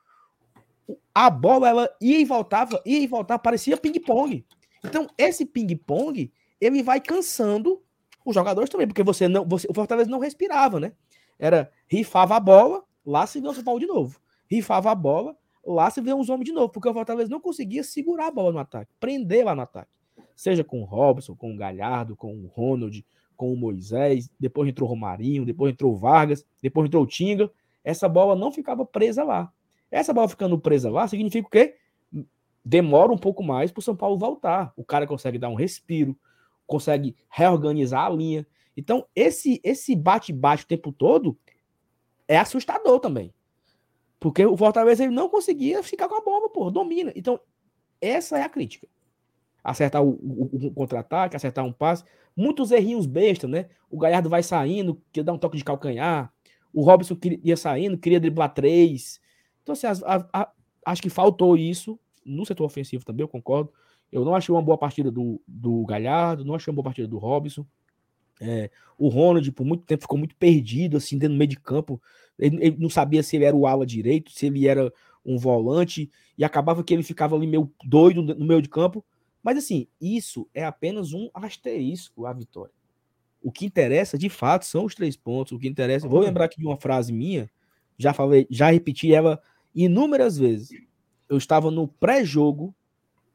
A 1.14 1.30
bola, 1.30 1.68
ela 1.68 1.90
ia 2.00 2.18
e 2.18 2.24
voltava, 2.24 2.82
ia 2.84 2.98
e 2.98 3.06
voltava, 3.06 3.38
parecia 3.38 3.76
ping-pong. 3.76 4.44
Então, 4.84 5.08
esse 5.16 5.46
ping-pong, 5.46 6.32
ele 6.60 6.82
vai 6.82 7.00
cansando 7.00 7.80
os 8.24 8.34
jogadores 8.34 8.68
também, 8.68 8.86
porque 8.86 9.02
você 9.02 9.28
não, 9.28 9.46
você, 9.46 9.66
o 9.70 9.74
Fortaleza 9.74 10.10
não 10.10 10.18
respirava, 10.18 10.80
né? 10.80 10.92
Era 11.38 11.70
rifava 11.86 12.36
a 12.36 12.40
bola, 12.40 12.82
lá 13.04 13.26
se 13.26 13.40
Paulo 13.62 13.80
de 13.80 13.86
novo. 13.86 14.18
Rifava 14.50 14.90
a 14.90 14.94
bola, 14.94 15.36
lá 15.66 15.90
se 15.90 16.00
vê 16.00 16.12
uns 16.12 16.28
homens 16.28 16.46
de 16.46 16.52
novo, 16.52 16.68
porque 16.68 16.88
o 16.88 16.92
Fortaleza 16.92 17.30
não 17.30 17.40
conseguia 17.40 17.82
segurar 17.82 18.28
a 18.28 18.30
bola 18.30 18.52
no 18.52 18.58
ataque, 18.58 18.90
prender 18.98 19.44
lá 19.44 19.54
no 19.54 19.62
ataque. 19.62 19.90
Seja 20.34 20.64
com 20.64 20.80
o 20.80 20.84
Robson, 20.84 21.34
com 21.34 21.52
o 21.52 21.56
Galhardo, 21.56 22.16
com 22.16 22.34
o 22.34 22.46
Ronald, 22.46 23.04
com 23.36 23.52
o 23.52 23.56
Moisés, 23.56 24.30
depois 24.38 24.68
entrou 24.68 24.88
o 24.88 24.90
Romarinho, 24.90 25.44
depois 25.44 25.72
entrou 25.72 25.92
o 25.92 25.96
Vargas, 25.96 26.46
depois 26.62 26.86
entrou 26.86 27.02
o 27.02 27.06
Tinga. 27.06 27.50
Essa 27.82 28.08
bola 28.08 28.34
não 28.34 28.50
ficava 28.50 28.84
presa 28.84 29.22
lá. 29.24 29.52
Essa 29.90 30.12
bola 30.12 30.28
ficando 30.28 30.58
presa 30.58 30.90
lá 30.90 31.06
significa 31.06 31.46
o 31.46 31.50
quê? 31.50 31.76
Demora 32.64 33.12
um 33.12 33.18
pouco 33.18 33.42
mais 33.42 33.70
para 33.70 33.80
o 33.80 33.82
São 33.82 33.94
Paulo 33.94 34.16
voltar. 34.16 34.72
O 34.76 34.84
cara 34.84 35.06
consegue 35.06 35.38
dar 35.38 35.48
um 35.48 35.54
respiro, 35.54 36.16
consegue 36.66 37.14
reorganizar 37.28 38.06
a 38.06 38.10
linha. 38.10 38.46
Então, 38.76 39.06
esse 39.14 39.60
esse 39.62 39.94
bate-bate 39.94 40.64
o 40.64 40.66
tempo 40.66 40.90
todo 40.90 41.36
é 42.26 42.38
assustador 42.38 43.00
também. 43.00 43.33
Porque 44.24 44.46
o 44.46 44.56
Fortaleza 44.56 45.04
ele 45.04 45.12
não 45.12 45.28
conseguia 45.28 45.82
ficar 45.82 46.08
com 46.08 46.14
a 46.14 46.20
bola, 46.22 46.48
pô, 46.48 46.70
domina. 46.70 47.12
Então, 47.14 47.38
essa 48.00 48.38
é 48.38 48.42
a 48.42 48.48
crítica. 48.48 48.88
Acertar 49.62 50.02
o, 50.02 50.12
o, 50.12 50.68
o 50.68 50.70
contra-ataque, 50.70 51.36
acertar 51.36 51.62
um 51.62 51.70
passe. 51.70 52.04
Muitos 52.34 52.70
errinhos 52.70 53.04
bestas, 53.04 53.50
né? 53.50 53.68
O 53.90 53.98
Galhardo 53.98 54.30
vai 54.30 54.42
saindo, 54.42 54.98
quer 55.12 55.22
dar 55.22 55.34
um 55.34 55.38
toque 55.38 55.58
de 55.58 55.62
calcanhar. 55.62 56.32
O 56.72 56.82
Robson 56.82 57.18
ia 57.42 57.54
saindo, 57.54 57.98
queria 57.98 58.18
driblar 58.18 58.54
três. 58.54 59.20
Então, 59.62 59.74
assim, 59.74 59.86
a, 59.86 60.26
a, 60.32 60.52
acho 60.86 61.02
que 61.02 61.10
faltou 61.10 61.54
isso 61.54 62.00
no 62.24 62.46
setor 62.46 62.64
ofensivo 62.64 63.04
também, 63.04 63.24
eu 63.24 63.28
concordo. 63.28 63.70
Eu 64.10 64.24
não 64.24 64.34
achei 64.34 64.54
uma 64.54 64.62
boa 64.62 64.78
partida 64.78 65.10
do, 65.10 65.38
do 65.46 65.84
Galhardo, 65.84 66.46
não 66.46 66.54
achei 66.54 66.70
uma 66.70 66.76
boa 66.76 66.84
partida 66.84 67.06
do 67.06 67.18
Robson. 67.18 67.66
É, 68.40 68.70
o 68.98 69.08
Ronald, 69.08 69.50
por 69.52 69.64
muito 69.64 69.84
tempo, 69.84 70.02
ficou 70.02 70.18
muito 70.18 70.36
perdido, 70.36 70.96
assim, 70.96 71.18
dentro 71.18 71.34
do 71.34 71.38
meio 71.38 71.48
de 71.48 71.58
campo. 71.58 72.00
Ele, 72.38 72.56
ele, 72.60 72.76
não 72.78 72.90
sabia 72.90 73.22
se 73.22 73.36
ele 73.36 73.44
era 73.44 73.56
o 73.56 73.66
ala 73.66 73.86
direito, 73.86 74.30
se 74.30 74.46
ele 74.46 74.66
era 74.66 74.92
um 75.24 75.38
volante, 75.38 76.10
e 76.36 76.44
acabava 76.44 76.84
que 76.84 76.92
ele 76.92 77.02
ficava 77.02 77.34
ali 77.36 77.46
meio 77.46 77.70
doido 77.84 78.22
no 78.22 78.44
meio 78.44 78.60
de 78.60 78.68
campo. 78.68 79.04
Mas 79.42 79.58
assim, 79.58 79.86
isso 80.00 80.48
é 80.54 80.64
apenas 80.64 81.12
um 81.12 81.28
asterisco 81.34 82.26
à 82.26 82.32
vitória. 82.32 82.72
O 83.42 83.52
que 83.52 83.66
interessa, 83.66 84.16
de 84.16 84.30
fato, 84.30 84.64
são 84.64 84.86
os 84.86 84.94
três 84.94 85.16
pontos. 85.16 85.52
O 85.52 85.58
que 85.58 85.68
interessa, 85.68 86.08
vou 86.08 86.20
lembrar 86.20 86.46
aqui 86.46 86.58
de 86.58 86.66
uma 86.66 86.78
frase 86.78 87.12
minha, 87.12 87.50
já 87.98 88.12
falei, 88.12 88.46
já 88.50 88.70
repeti 88.70 89.12
ela 89.14 89.40
inúmeras 89.74 90.38
vezes. 90.38 90.70
Eu 91.28 91.36
estava 91.36 91.70
no 91.70 91.86
pré-jogo, 91.86 92.74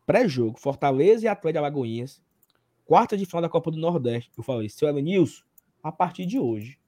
pré-jogo, 0.05 0.59
Fortaleza 0.59 1.25
e 1.25 1.27
Atlético 1.27 1.59
Alagoinhas, 1.59 2.21
quarta 2.89 3.15
de 3.15 3.23
final 3.23 3.43
da 3.43 3.47
Copa 3.47 3.69
do 3.69 3.77
Nordeste. 3.77 4.31
Eu 4.35 4.43
falei, 4.43 4.67
seu 4.67 4.89
Elenilson, 4.89 5.43
a 5.83 5.91
partir 5.91 6.25
de 6.25 6.39
hoje, 6.39 6.79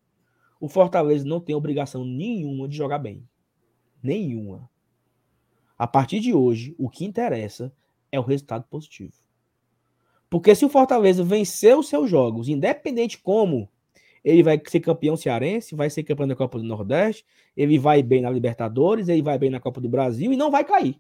o 0.60 0.68
Fortaleza 0.68 1.24
não 1.24 1.40
tem 1.40 1.54
obrigação 1.54 2.04
nenhuma 2.04 2.68
de 2.68 2.76
jogar 2.76 2.98
bem. 2.98 3.24
Nenhuma. 4.02 4.68
A 5.78 5.86
partir 5.86 6.20
de 6.20 6.34
hoje, 6.34 6.74
o 6.80 6.90
que 6.90 7.06
interessa 7.06 7.72
é 8.12 8.20
o 8.20 8.24
resultado 8.24 8.66
positivo. 8.68 9.14
Porque 10.28 10.56
se 10.56 10.66
o 10.66 10.70
Fortaleza 10.70 11.24
vencer 11.24 11.78
os 11.78 11.88
seus 11.88 12.10
jogos, 12.10 12.50
independente 12.50 13.20
como, 13.20 13.70
ele 14.24 14.42
vai 14.42 14.60
ser 14.68 14.80
campeão 14.80 15.16
cearense, 15.16 15.76
vai 15.76 15.88
ser 15.92 16.02
campeão 16.02 16.28
da 16.28 16.36
Copa 16.36 16.58
do 16.58 16.64
Nordeste, 16.64 17.24
ele 17.56 17.78
vai 17.78 18.02
bem 18.02 18.22
na 18.22 18.32
Libertadores, 18.32 19.08
ele 19.08 19.22
vai 19.22 19.38
bem 19.38 19.52
na 19.52 19.60
Copa 19.60 19.80
do 19.80 19.88
Brasil 19.88 20.34
e 20.34 20.38
não 20.38 20.50
vai 20.50 20.64
cair. 20.64 21.00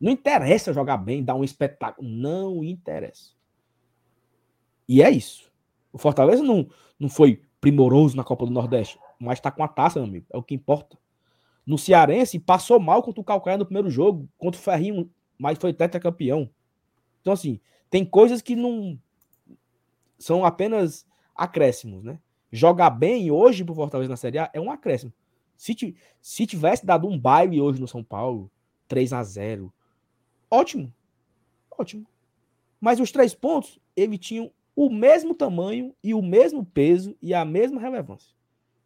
Não 0.00 0.10
interessa 0.10 0.72
jogar 0.72 0.96
bem, 0.96 1.22
dar 1.22 1.34
um 1.34 1.44
espetáculo. 1.44 2.08
Não 2.08 2.64
interessa. 2.64 3.32
E 4.88 5.02
é 5.02 5.10
isso. 5.10 5.52
O 5.92 5.98
Fortaleza 5.98 6.42
não, 6.42 6.68
não 6.98 7.08
foi 7.08 7.42
primoroso 7.60 8.16
na 8.16 8.24
Copa 8.24 8.46
do 8.46 8.52
Nordeste, 8.52 8.98
mas 9.18 9.40
tá 9.40 9.50
com 9.50 9.62
a 9.62 9.68
taça, 9.68 9.98
meu 9.98 10.08
amigo. 10.08 10.26
É 10.32 10.38
o 10.38 10.42
que 10.42 10.54
importa. 10.54 10.98
No 11.66 11.76
Cearense, 11.76 12.38
passou 12.38 12.80
mal 12.80 13.02
contra 13.02 13.20
o 13.20 13.24
Calcaia 13.24 13.58
no 13.58 13.66
primeiro 13.66 13.90
jogo, 13.90 14.28
contra 14.38 14.58
o 14.58 14.64
Ferrinho, 14.64 15.10
mas 15.38 15.58
foi 15.58 15.72
tetracampeão. 15.72 16.48
Então, 17.20 17.32
assim, 17.32 17.60
tem 17.90 18.04
coisas 18.04 18.40
que 18.40 18.56
não. 18.56 18.98
São 20.18 20.44
apenas 20.44 21.06
acréscimos, 21.34 22.02
né? 22.02 22.18
Jogar 22.50 22.90
bem 22.90 23.30
hoje 23.30 23.64
pro 23.64 23.74
Fortaleza 23.74 24.10
na 24.10 24.16
Série 24.16 24.38
A 24.38 24.50
é 24.52 24.60
um 24.60 24.70
acréscimo. 24.70 25.12
Se, 25.56 25.94
se 26.20 26.46
tivesse 26.46 26.84
dado 26.86 27.06
um 27.06 27.18
baile 27.18 27.60
hoje 27.60 27.80
no 27.80 27.86
São 27.86 28.02
Paulo, 28.02 28.50
3 28.88 29.12
a 29.12 29.22
0 29.22 29.72
ótimo. 30.50 30.92
Ótimo. 31.70 32.06
Mas 32.80 33.00
os 33.00 33.12
três 33.12 33.34
pontos, 33.34 33.78
ele 33.94 34.18
tinham 34.18 34.50
o 34.74 34.88
mesmo 34.88 35.34
tamanho 35.34 35.94
e 36.02 36.14
o 36.14 36.22
mesmo 36.22 36.64
peso 36.64 37.16
e 37.20 37.34
a 37.34 37.44
mesma 37.44 37.80
relevância. 37.80 38.34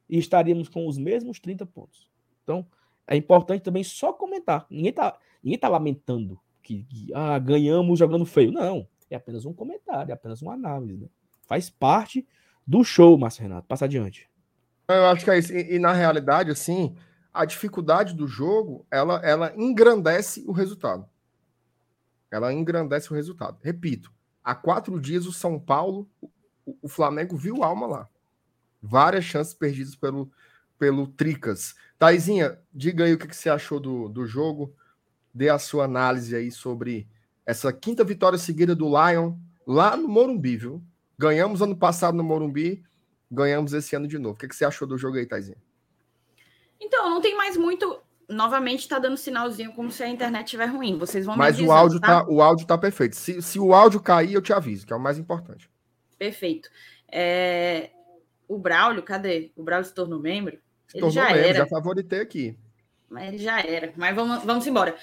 e 0.09 0.19
estaríamos 0.19 0.69
com 0.69 0.87
os 0.87 0.99
mesmos 0.99 1.41
30 1.41 1.65
pontos. 1.65 2.11
Então, 2.43 2.67
é 3.07 3.17
importante 3.17 3.62
também 3.62 3.83
só 3.83 4.12
comentar. 4.12 4.67
Ninguém 4.69 4.93
tá, 4.93 5.19
ninguém 5.43 5.59
tá 5.59 5.69
lamentando 5.69 6.39
que, 6.62 6.85
que 6.85 7.15
ah, 7.15 7.39
ganhamos 7.39 7.99
jogando 7.99 8.27
feio. 8.27 8.53
Não, 8.53 8.87
é 9.11 9.17
apenas 9.17 9.45
um 9.45 9.53
comentário, 9.53 10.11
é 10.11 10.15
apenas 10.15 10.43
uma 10.43 10.55
análise. 10.55 11.03
Né? 11.03 11.09
Faz 11.47 11.71
parte 11.71 12.27
do 12.67 12.83
show, 12.83 13.17
Márcio 13.17 13.43
Renato. 13.43 13.67
Passa 13.67 13.85
adiante. 13.85 14.29
Eu 14.89 15.07
acho 15.07 15.25
que 15.25 15.31
é 15.31 15.39
isso. 15.39 15.53
E, 15.53 15.77
e, 15.77 15.79
na 15.79 15.93
realidade, 15.93 16.51
assim, 16.51 16.95
a 17.33 17.45
dificuldade 17.45 18.15
do 18.15 18.27
jogo, 18.27 18.87
ela, 18.91 19.21
ela 19.25 19.53
engrandece 19.57 20.45
o 20.47 20.53
resultado. 20.53 21.09
Ela 22.35 22.53
engrandece 22.53 23.12
o 23.12 23.14
resultado. 23.14 23.59
Repito, 23.62 24.12
há 24.43 24.57
quatro 24.57 25.01
dias 25.01 25.24
o 25.24 25.32
São 25.32 25.57
Paulo, 25.57 26.11
o, 26.20 26.76
o 26.82 26.89
Flamengo 26.89 27.37
viu 27.37 27.62
alma 27.62 27.87
lá. 27.87 28.09
Várias 28.82 29.24
chances 29.24 29.55
perdidas 29.55 29.95
pelo, 29.95 30.28
pelo 30.76 31.07
Tricas. 31.07 31.76
Taizinha, 31.97 32.59
diga 32.72 33.05
aí 33.05 33.14
o 33.14 33.18
que, 33.18 33.28
que 33.28 33.37
você 33.37 33.49
achou 33.49 33.78
do, 33.78 34.09
do 34.09 34.26
jogo. 34.26 34.74
Dê 35.32 35.49
a 35.49 35.61
sua 35.61 35.85
análise 35.85 36.35
aí 36.35 36.51
sobre 36.51 37.09
essa 37.47 37.72
quinta 37.72 38.03
vitória 38.03 38.37
seguida 38.37 38.74
do 38.74 38.89
Lion 38.89 39.37
lá 39.64 39.97
no 39.97 40.09
Morumbi, 40.09 40.57
viu? 40.57 40.82
Ganhamos 41.16 41.62
ano 41.62 41.76
passado 41.76 42.16
no 42.16 42.24
Morumbi, 42.24 42.82
ganhamos 43.30 43.72
esse 43.72 43.95
ano 43.95 44.09
de 44.09 44.18
novo. 44.18 44.35
O 44.35 44.39
que, 44.39 44.49
que 44.49 44.57
você 44.57 44.64
achou 44.64 44.89
do 44.89 44.99
jogo 44.99 45.18
aí, 45.18 45.26
Taizinha? 45.26 45.59
Então, 46.80 47.09
não 47.09 47.20
tem 47.20 47.37
mais 47.37 47.57
muito. 47.57 48.03
Novamente 48.29 48.81
está 48.81 48.99
dando 48.99 49.16
sinalzinho 49.16 49.72
como 49.72 49.91
se 49.91 50.03
a 50.03 50.09
internet 50.09 50.47
estiver 50.47 50.66
ruim. 50.66 50.99
Vocês 50.99 51.27
vão 51.27 51.37
Mas 51.37 51.59
me 51.59 51.66
o 51.66 51.72
áudio 51.72 52.01
tá? 52.01 52.22
tá? 52.22 52.29
o 52.29 52.41
áudio 52.41 52.66
tá 52.66 52.79
perfeito. 52.79 53.16
Se, 53.16 53.43
se 53.43 53.59
o 53.59 53.75
áudio 53.75 54.01
cair, 54.01 54.35
eu 54.35 54.43
te 54.43 54.53
aviso, 54.53 54.87
que 54.87 54.93
é 54.93 54.97
o 54.97 55.01
mais 55.01 55.18
importante. 55.18 55.70
Perfeito. 56.18 56.68
É... 57.11 57.91
O 58.49 58.59
Braulio, 58.59 59.03
cadê? 59.03 59.53
O 59.57 59.62
Braulio 59.62 59.87
se 59.87 59.95
tornou 59.95 60.18
membro? 60.18 60.59
Se 60.87 60.97
ele 60.97 61.01
tornou 61.01 61.11
já 61.11 61.27
membro, 61.27 61.41
era. 61.41 61.59
já 61.59 61.66
favoritei 61.66 62.20
aqui. 62.20 62.57
Mas 63.09 63.29
ele 63.29 63.39
já 63.39 63.61
era. 63.61 63.93
Mas 63.97 64.14
vamos, 64.14 64.45
vamos 64.45 64.66
embora. 64.66 64.97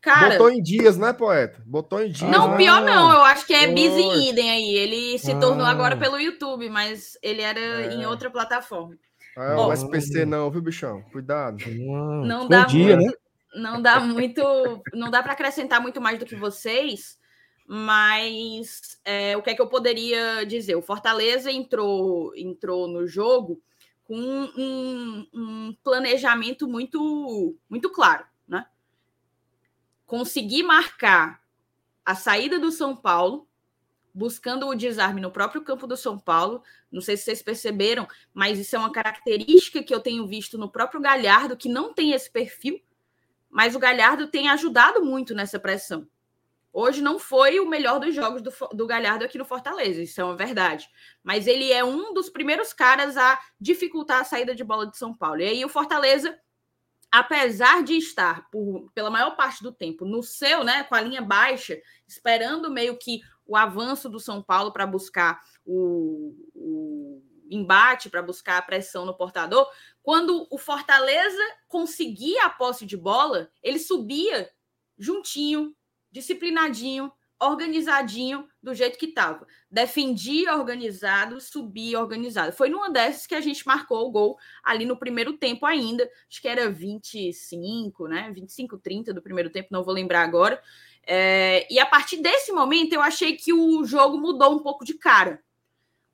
Cara, 0.00 0.30
Botou 0.30 0.50
em 0.50 0.62
dias, 0.62 0.96
né, 0.96 1.12
poeta? 1.12 1.60
Botou 1.66 2.02
em 2.02 2.10
dias. 2.10 2.30
Não, 2.30 2.52
né? 2.52 2.56
pior 2.56 2.80
não. 2.82 3.12
Eu 3.12 3.22
acho 3.24 3.46
que 3.46 3.52
é 3.52 3.66
busy 3.66 4.30
idem 4.30 4.50
aí. 4.50 4.74
Ele 4.76 5.18
se 5.18 5.34
tornou 5.38 5.66
ah. 5.66 5.70
agora 5.70 5.96
pelo 5.96 6.20
YouTube, 6.20 6.68
mas 6.70 7.18
ele 7.20 7.42
era 7.42 7.58
é. 7.60 7.94
em 7.94 8.06
outra 8.06 8.30
plataforma. 8.30 8.96
Ah, 9.38 9.52
é 9.52 9.54
o 9.54 9.72
SPC 9.72 10.26
não, 10.26 10.50
viu, 10.50 10.60
bichão? 10.60 11.00
Cuidado. 11.12 11.58
Não 11.70 12.48
dá 12.48 12.64
dia, 12.64 12.96
muito, 12.96 13.10
né? 13.10 13.16
não 13.54 13.80
dá 13.80 14.00
muito, 14.00 14.42
não 14.92 15.10
dá 15.10 15.22
para 15.22 15.32
acrescentar 15.32 15.80
muito 15.80 16.00
mais 16.00 16.18
do 16.18 16.26
que 16.26 16.34
vocês, 16.34 17.16
mas 17.64 19.00
é, 19.04 19.36
o 19.36 19.42
que 19.42 19.50
é 19.50 19.54
que 19.54 19.62
eu 19.62 19.68
poderia 19.68 20.44
dizer? 20.44 20.74
O 20.74 20.82
Fortaleza 20.82 21.52
entrou, 21.52 22.34
entrou 22.36 22.88
no 22.88 23.06
jogo 23.06 23.62
com 24.02 24.16
um, 24.16 25.26
um 25.32 25.76
planejamento 25.84 26.66
muito, 26.66 27.56
muito 27.70 27.90
claro, 27.90 28.24
né? 28.46 28.66
Conseguir 30.04 30.64
marcar 30.64 31.40
a 32.04 32.16
saída 32.16 32.58
do 32.58 32.72
São 32.72 32.96
Paulo 32.96 33.47
buscando 34.18 34.66
o 34.66 34.74
desarme 34.74 35.20
no 35.20 35.30
próprio 35.30 35.62
campo 35.62 35.86
do 35.86 35.96
São 35.96 36.18
Paulo. 36.18 36.60
Não 36.90 37.00
sei 37.00 37.16
se 37.16 37.22
vocês 37.22 37.40
perceberam, 37.40 38.08
mas 38.34 38.58
isso 38.58 38.74
é 38.74 38.78
uma 38.78 38.90
característica 38.90 39.80
que 39.80 39.94
eu 39.94 40.00
tenho 40.00 40.26
visto 40.26 40.58
no 40.58 40.68
próprio 40.68 41.00
Galhardo, 41.00 41.56
que 41.56 41.68
não 41.68 41.94
tem 41.94 42.10
esse 42.10 42.28
perfil, 42.28 42.82
mas 43.48 43.76
o 43.76 43.78
Galhardo 43.78 44.26
tem 44.26 44.48
ajudado 44.48 45.04
muito 45.04 45.34
nessa 45.34 45.60
pressão. 45.60 46.08
Hoje 46.72 47.00
não 47.00 47.18
foi 47.18 47.60
o 47.60 47.68
melhor 47.68 48.00
dos 48.00 48.12
jogos 48.12 48.42
do, 48.42 48.52
do 48.72 48.86
Galhardo 48.86 49.24
aqui 49.24 49.38
no 49.38 49.44
Fortaleza, 49.44 50.02
isso 50.02 50.20
é 50.20 50.24
uma 50.24 50.36
verdade. 50.36 50.88
Mas 51.22 51.46
ele 51.46 51.72
é 51.72 51.84
um 51.84 52.12
dos 52.12 52.28
primeiros 52.28 52.72
caras 52.72 53.16
a 53.16 53.40
dificultar 53.60 54.20
a 54.20 54.24
saída 54.24 54.52
de 54.52 54.64
bola 54.64 54.86
de 54.86 54.98
São 54.98 55.14
Paulo. 55.14 55.40
E 55.40 55.44
aí 55.44 55.64
o 55.64 55.68
Fortaleza 55.68 56.36
apesar 57.10 57.82
de 57.82 57.94
estar 57.94 58.50
por, 58.50 58.90
pela 58.94 59.10
maior 59.10 59.34
parte 59.34 59.62
do 59.62 59.72
tempo 59.72 60.04
no 60.04 60.22
seu, 60.22 60.62
né, 60.62 60.84
com 60.84 60.94
a 60.94 61.00
linha 61.00 61.22
baixa, 61.22 61.80
esperando 62.06 62.70
meio 62.70 62.98
que 62.98 63.20
o 63.48 63.56
avanço 63.56 64.08
do 64.08 64.20
São 64.20 64.42
Paulo 64.42 64.70
para 64.70 64.86
buscar 64.86 65.42
o, 65.64 66.34
o 66.54 67.22
embate, 67.50 68.10
para 68.10 68.22
buscar 68.22 68.58
a 68.58 68.62
pressão 68.62 69.06
no 69.06 69.16
portador, 69.16 69.66
quando 70.02 70.46
o 70.50 70.58
Fortaleza 70.58 71.42
conseguia 71.66 72.44
a 72.44 72.50
posse 72.50 72.84
de 72.84 72.96
bola, 72.96 73.50
ele 73.62 73.78
subia 73.78 74.50
juntinho, 74.98 75.74
disciplinadinho, 76.12 77.10
organizadinho 77.40 78.48
do 78.62 78.74
jeito 78.74 78.98
que 78.98 79.06
estava. 79.06 79.46
Defendia 79.70 80.56
organizado, 80.56 81.40
subia 81.40 82.00
organizado. 82.00 82.52
Foi 82.52 82.68
numa 82.68 82.90
dessas 82.90 83.26
que 83.26 83.34
a 83.34 83.40
gente 83.40 83.66
marcou 83.66 84.06
o 84.06 84.10
gol 84.10 84.36
ali 84.62 84.84
no 84.84 84.98
primeiro 84.98 85.34
tempo 85.34 85.64
ainda. 85.64 86.08
Acho 86.28 86.42
que 86.42 86.48
era 86.48 86.68
25, 86.68 88.08
né? 88.08 88.30
25, 88.34 88.78
30 88.78 89.14
do 89.14 89.22
primeiro 89.22 89.50
tempo, 89.50 89.68
não 89.70 89.84
vou 89.84 89.94
lembrar 89.94 90.22
agora. 90.22 90.60
É, 91.10 91.66
e 91.72 91.80
a 91.80 91.86
partir 91.86 92.18
desse 92.18 92.52
momento 92.52 92.92
eu 92.92 93.00
achei 93.00 93.34
que 93.34 93.50
o 93.50 93.82
jogo 93.86 94.18
mudou 94.18 94.54
um 94.54 94.58
pouco 94.58 94.84
de 94.84 94.92
cara. 94.92 95.42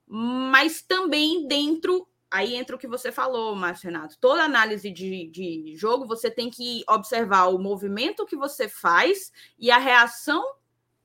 Mas 0.07 0.81
também 0.83 1.49
dentro. 1.49 2.07
Aí 2.31 2.55
entra 2.55 2.77
o 2.77 2.79
que 2.79 2.87
você 2.87 3.11
falou, 3.11 3.57
Márcio 3.57 3.87
Renato. 3.87 4.17
Toda 4.21 4.45
análise 4.45 4.91
de, 4.91 5.29
de 5.29 5.75
jogo 5.77 6.07
você 6.07 6.31
tem 6.31 6.49
que 6.49 6.85
observar 6.89 7.47
o 7.47 7.59
movimento 7.59 8.27
que 8.27 8.37
você 8.37 8.69
faz 8.69 9.33
e 9.59 9.71
a 9.71 9.79
reação 9.79 10.45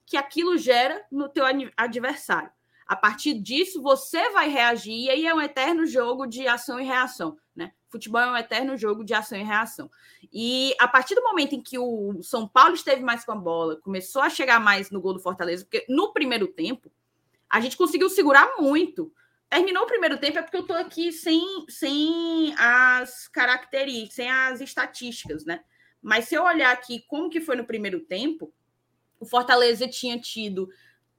que 0.05 0.17
aquilo 0.17 0.57
gera 0.57 1.03
no 1.11 1.27
teu 1.27 1.43
adversário. 1.77 2.51
A 2.85 2.95
partir 2.95 3.35
disso, 3.35 3.81
você 3.81 4.31
vai 4.31 4.49
reagir, 4.49 5.05
e 5.05 5.09
aí 5.09 5.27
é 5.27 5.33
um 5.33 5.41
eterno 5.41 5.85
jogo 5.85 6.25
de 6.25 6.47
ação 6.47 6.79
e 6.79 6.83
reação, 6.83 7.37
né? 7.55 7.71
Futebol 7.89 8.21
é 8.21 8.31
um 8.31 8.37
eterno 8.37 8.77
jogo 8.77 9.03
de 9.03 9.13
ação 9.13 9.37
e 9.37 9.43
reação. 9.43 9.89
E 10.31 10.75
a 10.79 10.87
partir 10.87 11.15
do 11.15 11.23
momento 11.23 11.55
em 11.55 11.61
que 11.61 11.77
o 11.77 12.21
São 12.21 12.47
Paulo 12.47 12.75
esteve 12.75 13.01
mais 13.01 13.25
com 13.25 13.31
a 13.31 13.35
bola, 13.35 13.77
começou 13.77 14.21
a 14.21 14.29
chegar 14.29 14.59
mais 14.59 14.91
no 14.91 15.01
gol 15.01 15.13
do 15.13 15.19
Fortaleza, 15.19 15.65
porque 15.65 15.85
no 15.89 16.13
primeiro 16.13 16.47
tempo, 16.47 16.91
a 17.49 17.59
gente 17.59 17.75
conseguiu 17.75 18.09
segurar 18.09 18.57
muito. 18.59 19.11
Terminou 19.49 19.83
o 19.83 19.87
primeiro 19.87 20.19
tempo, 20.19 20.37
é 20.37 20.41
porque 20.43 20.57
eu 20.57 20.67
tô 20.67 20.73
aqui 20.73 21.11
sem, 21.11 21.41
sem 21.67 22.53
as 22.57 23.27
características, 23.27 24.13
sem 24.13 24.29
as 24.29 24.61
estatísticas, 24.61 25.43
né? 25.43 25.61
Mas 26.01 26.25
se 26.25 26.35
eu 26.35 26.43
olhar 26.43 26.71
aqui 26.71 27.03
como 27.07 27.29
que 27.29 27.41
foi 27.41 27.55
no 27.55 27.65
primeiro 27.65 27.99
tempo, 28.01 28.53
o 29.19 29.25
Fortaleza 29.25 29.87
tinha 29.87 30.19
tido 30.19 30.69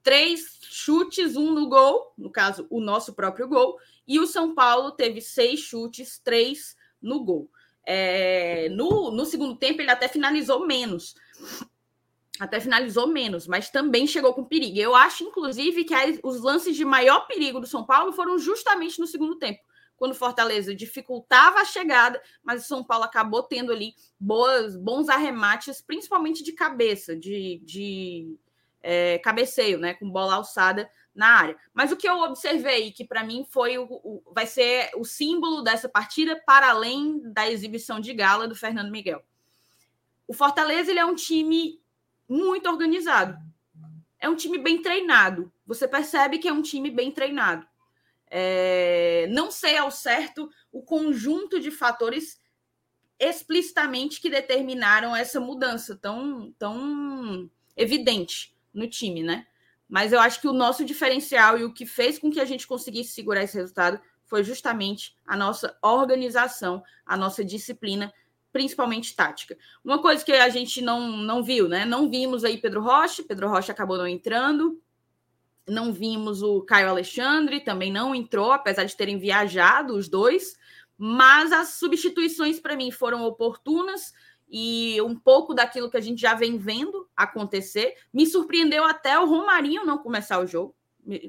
três 0.02 0.58
chutes, 0.62 1.36
um 1.36 1.52
no 1.52 1.68
gol, 1.68 2.14
no 2.16 2.30
caso, 2.30 2.66
o 2.70 2.80
nosso 2.80 3.12
próprio 3.14 3.48
gol, 3.48 3.78
e 4.11 4.18
o 4.18 4.26
São 4.26 4.52
Paulo 4.52 4.90
teve 4.90 5.20
seis 5.20 5.61
chutes, 5.61 6.18
três 6.18 6.76
no 7.00 7.22
gol. 7.22 7.48
É, 7.86 8.68
no, 8.70 9.12
no 9.12 9.24
segundo 9.24 9.54
tempo, 9.54 9.80
ele 9.80 9.90
até 9.92 10.08
finalizou 10.08 10.66
menos. 10.66 11.14
Até 12.40 12.58
finalizou 12.58 13.06
menos, 13.06 13.46
mas 13.46 13.70
também 13.70 14.08
chegou 14.08 14.34
com 14.34 14.44
perigo. 14.44 14.76
Eu 14.76 14.96
acho, 14.96 15.22
inclusive, 15.22 15.84
que 15.84 15.94
os 16.24 16.40
lances 16.40 16.74
de 16.74 16.84
maior 16.84 17.28
perigo 17.28 17.61
do 17.61 17.68
São 17.68 17.86
Paulo 17.86 18.12
foram 18.12 18.36
justamente 18.36 18.98
no 18.98 19.06
segundo 19.06 19.36
tempo 19.38 19.61
quando 19.96 20.14
Fortaleza 20.14 20.74
dificultava 20.74 21.61
a 21.61 21.64
chegada, 21.66 22.20
mas 22.42 22.64
o 22.64 22.66
São 22.66 22.82
Paulo 22.82 23.04
acabou 23.04 23.42
tendo 23.42 23.70
ali 23.70 23.94
boas, 24.18 24.74
bons 24.74 25.11
arremates, 25.11 25.82
principalmente 25.82 26.42
de 26.42 26.52
cabeça, 26.52 27.14
de, 27.14 27.61
de 27.62 28.34
é, 28.82 29.18
cabeceio, 29.18 29.78
né, 29.78 29.92
com 29.92 30.11
bola 30.11 30.36
alçada 30.36 30.90
na 31.14 31.26
área. 31.26 31.56
Mas 31.72 31.92
o 31.92 31.96
que 31.96 32.08
eu 32.08 32.18
observei, 32.20 32.92
que 32.92 33.04
para 33.04 33.24
mim 33.24 33.46
foi 33.48 33.78
o, 33.78 33.84
o, 33.84 34.22
vai 34.32 34.46
ser 34.46 34.90
o 34.96 35.04
símbolo 35.04 35.62
dessa 35.62 35.88
partida, 35.88 36.40
para 36.46 36.70
além 36.70 37.20
da 37.32 37.50
exibição 37.50 38.00
de 38.00 38.12
gala 38.14 38.46
do 38.46 38.54
Fernando 38.54 38.90
Miguel. 38.90 39.22
O 40.26 40.32
Fortaleza 40.32 40.90
ele 40.90 41.00
é 41.00 41.04
um 41.04 41.14
time 41.14 41.80
muito 42.28 42.68
organizado. 42.68 43.36
É 44.18 44.28
um 44.28 44.36
time 44.36 44.58
bem 44.58 44.80
treinado. 44.80 45.52
Você 45.66 45.88
percebe 45.88 46.38
que 46.38 46.48
é 46.48 46.52
um 46.52 46.62
time 46.62 46.90
bem 46.90 47.11
treinado. 47.11 47.66
É, 48.30 49.26
não 49.30 49.50
sei 49.50 49.76
ao 49.76 49.90
certo 49.90 50.48
o 50.70 50.82
conjunto 50.82 51.58
de 51.58 51.70
fatores 51.70 52.40
explicitamente 53.18 54.20
que 54.20 54.30
determinaram 54.30 55.14
essa 55.16 55.40
mudança 55.40 55.96
tão, 55.96 56.52
tão 56.58 57.50
evidente 57.76 58.56
no 58.72 58.88
time, 58.88 59.22
né? 59.22 59.46
Mas 59.91 60.12
eu 60.12 60.20
acho 60.20 60.41
que 60.41 60.47
o 60.47 60.53
nosso 60.53 60.84
diferencial 60.84 61.59
e 61.59 61.64
o 61.64 61.74
que 61.74 61.84
fez 61.84 62.16
com 62.16 62.30
que 62.30 62.41
a 62.41 62.45
gente 62.45 62.64
conseguisse 62.64 63.12
segurar 63.12 63.43
esse 63.43 63.57
resultado 63.57 64.01
foi 64.24 64.45
justamente 64.45 65.16
a 65.26 65.36
nossa 65.36 65.76
organização, 65.82 66.80
a 67.05 67.16
nossa 67.16 67.45
disciplina, 67.45 68.14
principalmente 68.53 69.16
tática. 69.16 69.59
Uma 69.84 70.01
coisa 70.01 70.24
que 70.24 70.30
a 70.30 70.49
gente 70.49 70.80
não, 70.80 71.16
não 71.16 71.43
viu, 71.43 71.68
né? 71.68 71.84
Não 71.84 72.09
vimos 72.09 72.45
aí 72.45 72.57
Pedro 72.57 72.80
Rocha, 72.80 73.24
Pedro 73.24 73.49
Rocha 73.49 73.72
acabou 73.72 73.99
não 73.99 74.07
entrando, 74.07 74.80
não 75.68 75.93
vimos 75.93 76.41
o 76.41 76.62
Caio 76.62 76.88
Alexandre, 76.88 77.59
também 77.59 77.93
não 77.93 78.14
entrou, 78.14 78.53
apesar 78.53 78.84
de 78.84 78.97
terem 78.97 79.18
viajado 79.18 79.97
os 79.97 80.09
dois. 80.09 80.57
Mas 80.97 81.51
as 81.51 81.70
substituições 81.70 82.61
para 82.61 82.76
mim 82.76 82.93
foram 82.93 83.24
oportunas 83.24 84.12
e 84.51 85.01
um 85.03 85.14
pouco 85.14 85.55
daquilo 85.55 85.88
que 85.88 85.96
a 85.96 86.01
gente 86.01 86.20
já 86.20 86.34
vem 86.34 86.59
vendo 86.59 87.09
acontecer. 87.16 87.94
Me 88.12 88.26
surpreendeu 88.26 88.84
até 88.84 89.18
o 89.18 89.26
Romarinho 89.26 89.86
não 89.86 89.98
começar 89.98 90.40
o 90.40 90.46
jogo. 90.46 90.74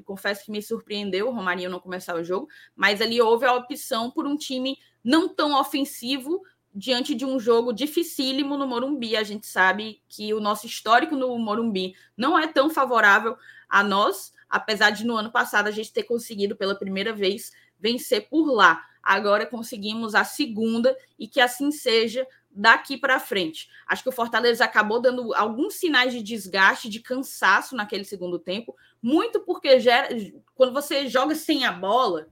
confesso 0.04 0.44
que 0.44 0.50
me 0.50 0.60
surpreendeu 0.60 1.28
o 1.28 1.32
Romarinho 1.32 1.70
não 1.70 1.78
começar 1.78 2.16
o 2.16 2.24
jogo, 2.24 2.48
mas 2.74 3.00
ali 3.00 3.20
houve 3.20 3.46
a 3.46 3.54
opção 3.54 4.10
por 4.10 4.26
um 4.26 4.36
time 4.36 4.76
não 5.04 5.28
tão 5.28 5.58
ofensivo 5.58 6.42
diante 6.74 7.14
de 7.14 7.24
um 7.24 7.38
jogo 7.38 7.72
dificílimo 7.72 8.56
no 8.56 8.66
Morumbi. 8.66 9.16
A 9.16 9.22
gente 9.22 9.46
sabe 9.46 10.02
que 10.08 10.34
o 10.34 10.40
nosso 10.40 10.66
histórico 10.66 11.14
no 11.14 11.38
Morumbi 11.38 11.94
não 12.16 12.38
é 12.38 12.48
tão 12.48 12.70
favorável 12.70 13.36
a 13.68 13.84
nós, 13.84 14.32
apesar 14.48 14.90
de 14.90 15.06
no 15.06 15.16
ano 15.16 15.30
passado 15.30 15.68
a 15.68 15.70
gente 15.70 15.92
ter 15.92 16.02
conseguido 16.02 16.56
pela 16.56 16.74
primeira 16.74 17.12
vez 17.12 17.52
vencer 17.78 18.28
por 18.28 18.52
lá. 18.52 18.84
Agora 19.02 19.44
conseguimos 19.44 20.14
a 20.14 20.24
segunda 20.24 20.96
e 21.18 21.26
que 21.26 21.40
assim 21.40 21.70
seja 21.72 22.26
daqui 22.54 22.96
para 22.96 23.18
frente. 23.18 23.68
Acho 23.86 24.02
que 24.02 24.08
o 24.08 24.12
Fortaleza 24.12 24.64
acabou 24.64 25.00
dando 25.00 25.34
alguns 25.34 25.74
sinais 25.74 26.12
de 26.12 26.22
desgaste, 26.22 26.88
de 26.88 27.00
cansaço 27.00 27.74
naquele 27.74 28.04
segundo 28.04 28.38
tempo, 28.38 28.76
muito 29.00 29.40
porque 29.40 29.80
gera, 29.80 30.08
quando 30.54 30.72
você 30.72 31.08
joga 31.08 31.34
sem 31.34 31.64
a 31.64 31.72
bola 31.72 32.28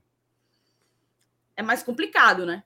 é 1.56 1.62
mais 1.62 1.82
complicado, 1.82 2.46
né? 2.46 2.64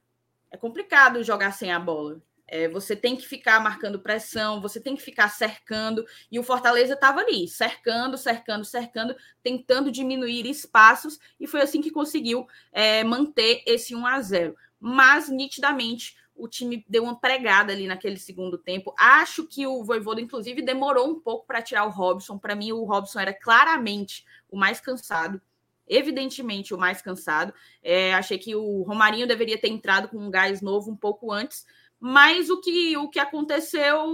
É 0.51 0.57
complicado 0.57 1.25
jogar 1.25 1.53
sem 1.53 1.73
a 1.73 1.81
bola. 1.81 2.23
É, 2.47 2.69
você 2.69 2.95
tem 2.95 3.17
que 3.17 3.27
ficar 3.27 3.61
marcando 3.61 3.99
pressão, 3.99 4.61
você 4.61 4.79
tem 4.79 4.95
que 4.95 5.03
ficar 5.03 5.29
cercando, 5.29 6.05
e 6.31 6.39
o 6.39 6.45
Fortaleza 6.45 6.95
estava 6.95 7.21
ali, 7.21 7.49
cercando, 7.49 8.17
cercando, 8.19 8.65
cercando, 8.65 9.17
tentando 9.43 9.91
diminuir 9.91 10.47
espaços, 10.47 11.19
e 11.41 11.47
foi 11.47 11.63
assim 11.63 11.81
que 11.81 11.91
conseguiu 11.91 12.47
é, 12.71 13.03
manter 13.03 13.63
esse 13.67 13.97
1 13.97 14.07
a 14.07 14.21
0 14.21 14.55
Mas, 14.79 15.29
nitidamente, 15.29 16.17
o 16.37 16.49
time 16.49 16.85
deu 16.89 17.05
uma 17.05 17.19
pregada 17.19 17.73
ali 17.73 17.87
naquele 17.87 18.19
segundo 18.19 18.59
tempo. 18.59 18.95
Acho 18.99 19.47
que 19.47 19.67
o 19.67 19.85
Voivoda, 19.85 20.21
inclusive, 20.21 20.63
demorou 20.63 21.09
um 21.09 21.21
pouco 21.21 21.47
para 21.47 21.63
tirar 21.63 21.85
o 21.85 21.91
Robson. 21.91 22.39
Para 22.39 22.57
mim, 22.57 22.73
o 22.73 22.85
Robson 22.85 23.21
era 23.21 23.33
claramente 23.33 24.25
o 24.51 24.57
mais 24.57 24.81
cansado, 24.81 25.41
evidentemente 25.87 26.75
o 26.75 26.79
mais 26.79 27.01
cansado. 27.01 27.55
É, 27.83 28.13
achei 28.15 28.37
que 28.37 28.55
o 28.55 28.83
Romarinho 28.83 29.29
deveria 29.29 29.61
ter 29.61 29.69
entrado 29.69 30.09
com 30.09 30.19
um 30.19 30.31
gás 30.31 30.61
novo 30.61 30.91
um 30.91 30.97
pouco 30.97 31.31
antes. 31.31 31.65
Mas 32.01 32.51
o 32.51 32.61
que, 32.61 32.97
o 32.97 33.09
que 33.09 33.19
aconteceu, 33.19 34.05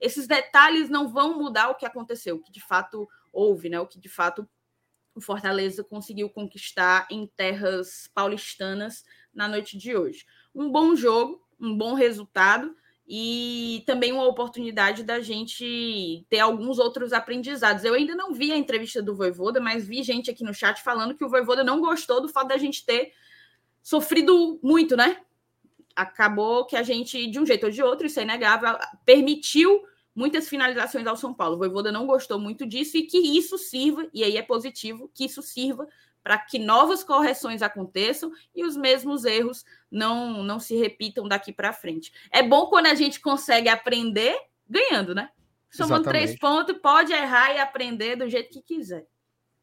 esses 0.00 0.26
detalhes 0.26 0.88
não 0.88 1.08
vão 1.08 1.38
mudar 1.38 1.68
o 1.68 1.74
que 1.74 1.86
aconteceu, 1.86 2.36
o 2.36 2.42
que 2.42 2.50
de 2.50 2.60
fato 2.60 3.08
houve, 3.30 3.68
né? 3.68 3.78
O 3.78 3.86
que 3.86 4.00
de 4.00 4.08
fato 4.08 4.48
o 5.14 5.20
Fortaleza 5.20 5.84
conseguiu 5.84 6.30
conquistar 6.30 7.06
em 7.10 7.26
terras 7.26 8.10
paulistanas 8.14 9.04
na 9.32 9.46
noite 9.46 9.76
de 9.76 9.96
hoje 9.96 10.24
um 10.54 10.70
bom 10.70 10.94
jogo, 10.94 11.42
um 11.60 11.76
bom 11.76 11.94
resultado 11.94 12.74
e 13.06 13.82
também 13.86 14.12
uma 14.12 14.26
oportunidade 14.26 15.02
da 15.02 15.18
gente 15.20 16.26
ter 16.28 16.40
alguns 16.40 16.78
outros 16.78 17.12
aprendizados. 17.14 17.82
Eu 17.82 17.94
ainda 17.94 18.14
não 18.14 18.34
vi 18.34 18.52
a 18.52 18.56
entrevista 18.56 19.02
do 19.02 19.14
Voivoda, 19.14 19.60
mas 19.60 19.86
vi 19.86 20.02
gente 20.02 20.30
aqui 20.30 20.44
no 20.44 20.52
chat 20.52 20.82
falando 20.82 21.14
que 21.14 21.24
o 21.24 21.28
Voivoda 21.28 21.64
não 21.64 21.80
gostou 21.80 22.20
do 22.20 22.28
fato 22.28 22.48
da 22.48 22.58
gente 22.58 22.84
ter 22.84 23.12
sofrido 23.82 24.60
muito, 24.62 24.94
né? 24.94 25.22
Acabou 25.96 26.66
que 26.66 26.76
a 26.76 26.82
gente, 26.82 27.26
de 27.26 27.40
um 27.40 27.46
jeito 27.46 27.64
ou 27.64 27.72
de 27.72 27.82
outro, 27.82 28.06
isso 28.06 28.20
é 28.20 28.24
inegável, 28.24 28.76
permitiu 29.06 29.82
muitas 30.14 30.46
finalizações 30.46 31.06
ao 31.06 31.16
São 31.16 31.32
Paulo. 31.32 31.54
O 31.54 31.58
Voivoda 31.58 31.90
não 31.90 32.06
gostou 32.06 32.38
muito 32.38 32.66
disso 32.66 32.98
e 32.98 33.04
que 33.04 33.16
isso 33.16 33.56
sirva, 33.56 34.06
e 34.12 34.22
aí 34.22 34.36
é 34.36 34.42
positivo, 34.42 35.10
que 35.14 35.24
isso 35.24 35.40
sirva 35.40 35.88
para 36.22 36.38
que 36.38 36.58
novas 36.58 37.02
correções 37.02 37.62
aconteçam 37.62 38.30
e 38.54 38.64
os 38.64 38.76
mesmos 38.76 39.24
erros 39.24 39.64
não, 39.90 40.42
não 40.42 40.58
se 40.58 40.76
repitam 40.76 41.26
daqui 41.26 41.52
para 41.52 41.72
frente. 41.72 42.12
É 42.30 42.42
bom 42.42 42.66
quando 42.66 42.86
a 42.86 42.94
gente 42.94 43.20
consegue 43.20 43.68
aprender 43.68 44.36
ganhando, 44.68 45.14
né? 45.14 45.30
Somando 45.70 46.02
Exatamente. 46.02 46.26
três 46.26 46.38
pontos, 46.38 46.78
pode 46.78 47.12
errar 47.12 47.54
e 47.54 47.58
aprender 47.58 48.16
do 48.16 48.28
jeito 48.28 48.50
que 48.50 48.62
quiser. 48.62 49.06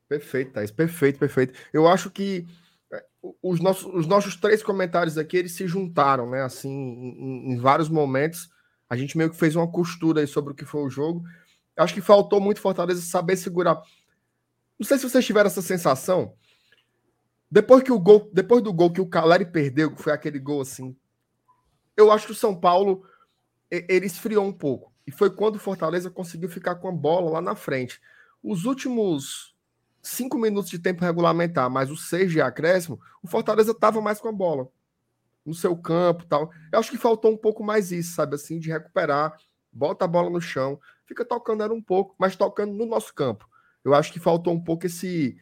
Perfeito, 0.07 0.53
Thais. 0.53 0.71
Perfeito, 0.71 1.19
perfeito. 1.19 1.59
Eu 1.73 1.87
acho 1.87 2.11
que 2.11 2.45
é, 2.91 3.03
os 3.41 3.59
nossos, 3.59 3.85
os 3.93 4.07
nossos 4.07 4.35
três 4.35 4.61
comentários 4.61 5.17
aqui, 5.17 5.37
eles 5.37 5.53
se 5.53 5.67
juntaram, 5.67 6.29
né? 6.29 6.43
Assim, 6.43 6.69
em, 6.69 7.53
em 7.53 7.57
vários 7.57 7.89
momentos. 7.89 8.49
A 8.87 8.95
gente 8.95 9.17
meio 9.17 9.31
que 9.31 9.37
fez 9.37 9.55
uma 9.55 9.69
costura 9.69 10.21
aí 10.21 10.27
sobre 10.27 10.53
o 10.53 10.55
que 10.55 10.63
foi 10.63 10.81
o 10.83 10.89
jogo. 10.89 11.23
Acho 11.75 11.93
que 11.93 12.01
faltou 12.01 12.39
muito 12.39 12.61
Fortaleza 12.61 13.01
saber 13.01 13.35
segurar. 13.35 13.81
Não 14.79 14.85
sei 14.85 14.97
se 14.97 15.09
vocês 15.09 15.25
tiveram 15.25 15.47
essa 15.47 15.61
sensação, 15.61 16.35
depois 17.55 17.81
que 17.81 17.91
o 17.91 17.97
gol, 17.97 18.29
depois 18.33 18.61
do 18.61 18.73
gol 18.73 18.91
que 18.91 18.99
o 18.99 19.07
Caleri 19.07 19.45
perdeu, 19.45 19.95
que 19.95 20.03
foi 20.03 20.11
aquele 20.11 20.39
gol 20.39 20.59
assim, 20.59 20.93
eu 21.95 22.11
acho 22.11 22.25
que 22.25 22.33
o 22.33 22.35
São 22.35 22.53
Paulo 22.53 23.05
ele 23.71 24.05
esfriou 24.05 24.43
um 24.43 24.51
pouco. 24.51 24.91
E 25.07 25.11
foi 25.11 25.29
quando 25.29 25.55
o 25.55 25.59
Fortaleza 25.59 26.11
conseguiu 26.11 26.49
ficar 26.49 26.75
com 26.75 26.89
a 26.89 26.91
bola 26.91 27.31
lá 27.31 27.41
na 27.41 27.55
frente. 27.55 28.01
Os 28.43 28.65
últimos 28.65 29.55
cinco 30.01 30.37
minutos 30.37 30.69
de 30.69 30.77
tempo 30.77 31.05
regulamentar, 31.05 31.69
mais 31.69 31.89
os 31.89 32.09
seis 32.09 32.29
de 32.29 32.41
acréscimo, 32.41 32.99
o 33.23 33.27
Fortaleza 33.29 33.71
estava 33.71 34.01
mais 34.01 34.19
com 34.19 34.27
a 34.27 34.33
bola 34.33 34.67
no 35.45 35.53
seu 35.53 35.77
campo 35.77 36.25
tal. 36.25 36.51
Eu 36.73 36.79
acho 36.79 36.91
que 36.91 36.97
faltou 36.97 37.31
um 37.31 37.37
pouco 37.37 37.63
mais 37.63 37.89
isso, 37.89 38.15
sabe 38.15 38.35
assim, 38.35 38.59
de 38.59 38.69
recuperar, 38.69 39.33
bota 39.71 40.03
a 40.03 40.09
bola 40.09 40.29
no 40.29 40.41
chão, 40.41 40.77
fica 41.05 41.23
tocando 41.23 41.63
era 41.63 41.73
um 41.73 41.81
pouco, 41.81 42.15
mas 42.19 42.35
tocando 42.35 42.73
no 42.73 42.85
nosso 42.85 43.13
campo. 43.13 43.47
Eu 43.81 43.93
acho 43.93 44.11
que 44.11 44.19
faltou 44.19 44.53
um 44.53 44.61
pouco 44.61 44.85
esse 44.85 45.37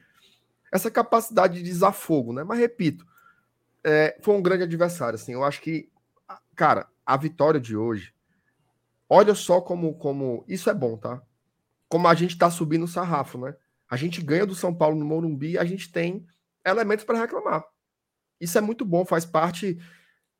essa 0.73 0.89
capacidade 0.89 1.59
de 1.59 1.63
desafogo, 1.63 2.33
né? 2.33 2.43
Mas 2.43 2.57
repito, 2.57 3.05
é, 3.83 4.17
foi 4.23 4.33
um 4.35 4.41
grande 4.41 4.63
adversário, 4.63 5.13
assim. 5.15 5.33
Eu 5.33 5.43
acho 5.43 5.61
que, 5.61 5.87
cara, 6.55 6.87
a 7.05 7.15
vitória 7.15 7.59
de 7.59 7.77
hoje, 7.77 8.11
olha 9.07 9.35
só 9.35 9.61
como, 9.61 9.93
como 9.93 10.43
isso 10.47 10.71
é 10.71 10.73
bom, 10.73 10.97
tá? 10.97 11.21
Como 11.87 12.07
a 12.07 12.15
gente 12.15 12.35
tá 12.35 12.49
subindo 12.49 12.85
o 12.85 12.87
sarrafo, 12.87 13.37
né? 13.37 13.55
A 13.87 13.95
gente 13.95 14.19
ganha 14.19 14.47
do 14.47 14.55
São 14.55 14.73
Paulo 14.73 14.97
no 14.97 15.05
Morumbi, 15.05 15.59
a 15.59 15.63
gente 15.63 15.91
tem 15.91 16.25
elementos 16.65 17.05
para 17.05 17.19
reclamar. 17.19 17.63
Isso 18.41 18.57
é 18.57 18.61
muito 18.61 18.83
bom, 18.83 19.05
faz 19.05 19.25
parte 19.27 19.77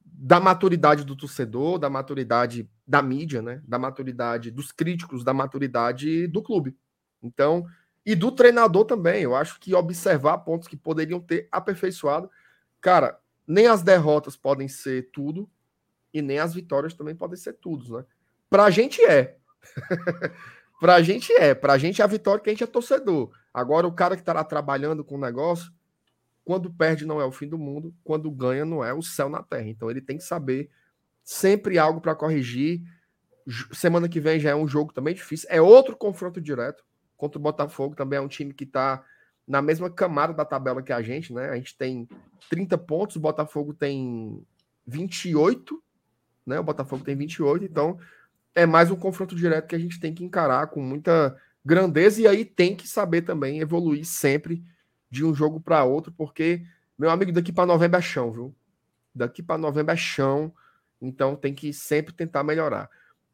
da 0.04 0.40
maturidade 0.40 1.04
do 1.04 1.16
torcedor, 1.16 1.78
da 1.78 1.92
maturidade 1.92 2.68
da 2.88 3.04
mídia, 3.04 3.40
né? 3.44 3.62
Da 3.68 3.78
maturidade 3.78 4.50
dos 4.50 4.72
críticos, 4.72 5.24
da 5.24 5.32
maturidade 5.32 6.26
do 6.26 6.42
clube. 6.42 6.76
Então, 7.22 7.68
e 8.06 8.16
do 8.16 8.32
treinador 8.32 8.86
também. 8.86 9.24
Eu 9.24 9.36
acho 9.36 9.60
que 9.60 9.74
observar 9.74 10.40
pontos 10.40 10.68
que 10.68 10.76
poderiam 10.76 11.20
ter 11.20 11.48
aperfeiçoado. 11.52 12.30
Cara, 12.82 13.20
nem 13.48 13.68
as 13.68 13.82
derrotas 13.82 14.36
podem 14.36 14.68
ser 14.68 15.10
tudo, 15.12 15.50
e 16.14 16.22
nem 16.22 16.38
as 16.38 16.54
vitórias 16.54 16.94
também 16.94 17.16
podem 17.16 17.36
ser 17.36 17.54
tudo, 17.54 17.98
né? 17.98 18.06
Pra 18.50 18.70
gente 18.70 19.02
é. 19.02 19.36
pra 20.80 21.02
gente 21.02 21.34
é. 21.34 21.56
Pra 21.56 21.78
gente 21.78 22.02
é 22.02 22.06
a 22.06 22.08
vitória 22.08 22.42
que 22.42 22.50
a 22.50 22.54
gente 22.54 22.64
é 22.64 22.68
torcedor. 22.68 23.32
Agora, 23.52 23.88
o 23.88 23.92
cara 23.92 24.16
que 24.16 24.32
lá 24.32 24.44
trabalhando 24.44 25.04
com 25.04 25.16
o 25.16 25.20
negócio, 25.20 25.72
quando 26.46 26.72
perde 26.72 27.06
não 27.06 27.20
é 27.20 27.26
o 27.26 27.32
fim 27.32 27.48
do 27.48 27.58
mundo, 27.58 27.96
quando 28.04 28.30
ganha 28.30 28.64
não 28.64 28.84
é 28.84 28.94
o 28.94 29.02
céu 29.02 29.28
na 29.28 29.42
terra. 29.42 29.68
Então 29.68 29.90
ele 29.90 30.02
tem 30.02 30.18
que 30.18 30.24
saber 30.24 30.70
sempre 31.24 31.80
algo 31.80 32.00
para 32.00 32.14
corrigir. 32.14 32.84
Semana 33.72 34.08
que 34.08 34.20
vem 34.20 34.40
já 34.40 34.52
é 34.52 34.56
um 34.56 34.68
jogo 34.68 34.94
também 34.94 35.16
difícil. 35.16 35.50
É 35.52 35.60
outro 35.60 35.98
confronto 35.98 36.40
direto 36.40 36.84
contra 37.24 37.40
o 37.40 37.42
Botafogo, 37.42 37.96
também 37.96 38.18
é 38.18 38.22
um 38.22 38.28
time 38.28 38.54
que 38.54 38.66
está 38.66 39.02
na 39.48 39.62
mesma 39.62 39.90
camada 39.90 40.34
da 40.34 40.44
tabela 40.44 40.84
que 40.84 40.92
a 40.92 41.02
gente, 41.02 41.32
né? 41.32 41.52
A 41.52 41.56
gente 41.56 41.78
tem 41.78 42.06
30 42.50 42.78
pontos, 42.78 43.16
o 43.16 43.20
Botafogo 43.22 43.74
tem 43.74 44.46
28, 44.86 45.82
né? 46.46 46.60
O 46.60 46.64
Botafogo 46.64 47.02
tem 47.02 47.16
28, 47.16 47.64
então 47.64 47.98
é 48.54 48.66
mais 48.66 48.92
um 48.92 48.98
confronto 48.98 49.38
direto 49.38 49.68
que 49.68 49.76
a 49.76 49.80
gente 49.80 50.02
tem 50.02 50.14
que 50.14 50.22
encarar 50.22 50.68
com 50.68 50.82
muita 50.82 51.34
grandeza 51.64 52.22
e 52.22 52.28
aí 52.28 52.44
tem 52.44 52.76
que 52.76 52.86
saber 52.90 53.22
também 53.22 53.62
evoluir 53.62 54.04
sempre 54.04 54.62
de 55.10 55.24
um 55.24 55.34
jogo 55.34 55.62
para 55.62 55.86
outro, 55.86 56.12
porque 56.12 56.62
meu 57.00 57.10
amigo 57.10 57.32
daqui 57.32 57.54
para 57.54 57.66
novembro 57.66 57.98
é 57.98 58.02
chão, 58.02 58.34
viu? 58.34 58.54
Daqui 59.16 59.42
para 59.42 59.58
novembro 59.58 59.94
é 59.94 59.98
chão, 59.98 60.54
então 61.02 61.38
tem 61.38 61.54
que 61.54 61.72
sempre 61.72 62.14
tentar 62.14 62.44
melhorar. 62.44 62.90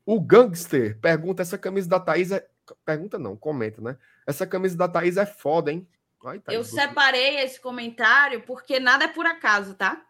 O 0.06 0.22
Gangster 0.22 1.00
pergunta: 1.00 1.42
essa 1.42 1.58
camisa 1.58 1.90
da 1.90 2.00
Thaís 2.00 2.32
é 2.32 2.48
Pergunta 2.86 3.18
não, 3.18 3.36
comenta, 3.36 3.82
né? 3.82 3.98
Essa 4.28 4.46
camisa 4.46 4.78
da 4.78 4.88
Thaís 4.88 5.18
é 5.18 5.26
foda, 5.26 5.72
hein? 5.72 5.88
Ai, 6.26 6.40
Thaís, 6.40 6.58
eu 6.58 6.64
você... 6.64 6.82
separei 6.82 7.38
esse 7.38 7.60
comentário 7.60 8.42
porque 8.42 8.80
nada 8.80 9.06
é 9.06 9.08
por 9.08 9.26
acaso, 9.26 9.76
tá? 9.76 10.06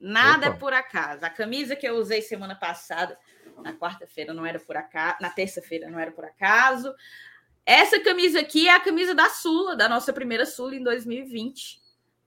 Nada 0.00 0.46
é 0.46 0.48
Opa. 0.48 0.56
é 0.56 0.60
por 0.60 0.72
acaso. 0.72 1.24
A 1.24 1.30
camisa 1.30 1.76
que 1.76 1.86
eu 1.86 1.94
usei 1.94 2.20
semana 2.22 2.56
passada, 2.56 3.16
na 3.62 3.72
quarta-feira, 3.72 4.34
não 4.34 4.44
era 4.44 4.58
por 4.58 4.76
acaso, 4.76 5.18
na 5.20 5.30
terça-feira 5.30 5.88
não 5.88 5.98
era 5.98 6.10
por 6.10 6.24
acaso. 6.24 6.92
Essa 7.64 8.00
camisa 8.00 8.40
aqui 8.40 8.66
é 8.66 8.74
a 8.74 8.80
camisa 8.80 9.14
da 9.14 9.28
Sula, 9.28 9.76
da 9.76 9.88
nossa 9.88 10.12
primeira 10.12 10.44
Sula 10.44 10.74
em 10.74 10.82
2020. 10.82 11.81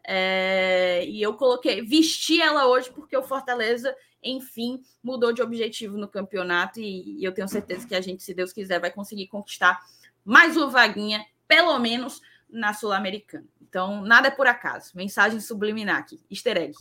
É, 0.08 1.06
e 1.08 1.22
eu 1.22 1.34
coloquei, 1.34 1.82
vesti 1.82 2.42
ela 2.42 2.68
hoje 2.68 2.92
porque 2.92 3.18
o 3.18 3.24
Fortaleza 3.24 3.96
enfim, 4.26 4.82
mudou 5.04 5.32
de 5.32 5.42
objetivo 5.42 5.98
no 5.98 6.08
campeonato 6.08 6.80
e, 6.80 7.20
e 7.20 7.24
eu 7.24 7.32
tenho 7.32 7.48
certeza 7.48 7.88
que 7.88 7.94
a 7.94 8.02
gente, 8.02 8.24
se 8.24 8.34
Deus 8.34 8.52
quiser, 8.52 8.80
vai 8.80 8.92
conseguir 8.92 9.28
conquistar 9.28 9.80
mais 10.24 10.58
uma 10.58 10.68
vaguinha, 10.68 11.24
pelo 11.48 11.78
menos 11.78 12.20
na 12.50 12.74
Sul-Americana. 12.74 13.46
Então, 13.62 14.02
nada 14.02 14.30
é 14.30 14.32
por 14.32 14.48
acaso. 14.48 14.92
Mensagem 14.96 15.40
subliminar 15.40 15.98
aqui, 15.98 16.20
easter 16.30 16.58
egg. 16.58 16.74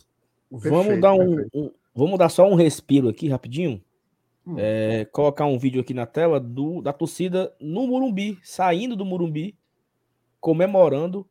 Perfeito, 0.49 0.75
vamos 0.75 1.01
dar 1.01 1.13
um, 1.13 1.47
um, 1.53 1.71
vamos 1.93 2.17
dar 2.17 2.29
só 2.29 2.49
um 2.49 2.55
respiro 2.55 3.09
aqui 3.09 3.29
rapidinho. 3.29 3.83
Hum. 4.47 4.55
É, 4.57 5.05
colocar 5.05 5.45
um 5.45 5.57
vídeo 5.57 5.81
aqui 5.81 5.93
na 5.93 6.05
tela 6.05 6.39
do, 6.39 6.81
da 6.81 6.93
torcida 6.93 7.53
no 7.59 7.87
Murumbi, 7.87 8.39
saindo 8.43 8.95
do 8.95 9.05
Murumbi 9.05 9.55
comemorando 10.39 11.27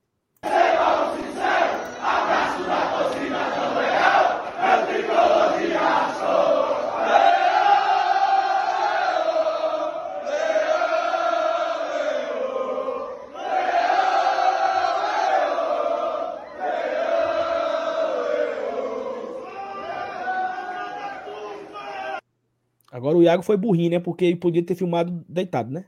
Agora 23.04 23.18
o 23.18 23.22
Iago 23.22 23.42
foi 23.42 23.58
burrinho, 23.58 23.90
né? 23.90 24.00
Porque 24.00 24.24
ele 24.24 24.36
podia 24.36 24.64
ter 24.64 24.74
filmado 24.74 25.22
deitado, 25.28 25.70
né? 25.70 25.84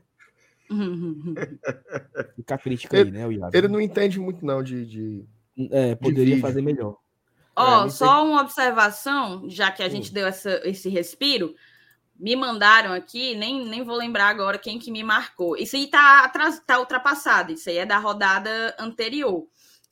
Fica 2.35 2.53
a 2.53 2.57
crítica 2.59 2.95
ele, 2.95 3.09
aí, 3.09 3.13
né, 3.15 3.25
o 3.25 3.31
Iago? 3.31 3.57
Ele 3.57 3.67
não 3.67 3.81
entende 3.81 4.19
muito, 4.19 4.45
não, 4.45 4.61
de. 4.61 4.85
de 4.85 5.25
é, 5.71 5.95
poderia 5.95 6.35
de 6.35 6.41
fazer 6.41 6.61
melhor. 6.61 6.95
Ó, 7.55 7.85
oh, 7.85 7.89
só 7.89 8.23
uma 8.23 8.41
observação, 8.41 9.49
já 9.49 9.71
que 9.71 9.81
a 9.81 9.89
gente 9.89 10.13
deu 10.13 10.27
essa, 10.27 10.61
esse 10.63 10.89
respiro. 10.89 11.55
Me 12.15 12.35
mandaram 12.35 12.93
aqui, 12.93 13.33
nem, 13.33 13.67
nem 13.67 13.83
vou 13.83 13.95
lembrar 13.95 14.27
agora 14.27 14.59
quem 14.59 14.77
que 14.77 14.91
me 14.91 15.03
marcou. 15.03 15.57
Isso 15.57 15.75
aí 15.75 15.87
tá, 15.87 16.31
tá 16.67 16.79
ultrapassado, 16.79 17.51
isso 17.51 17.67
aí 17.67 17.77
é 17.77 17.85
da 17.85 17.97
rodada 17.97 18.75
anterior. 18.79 19.47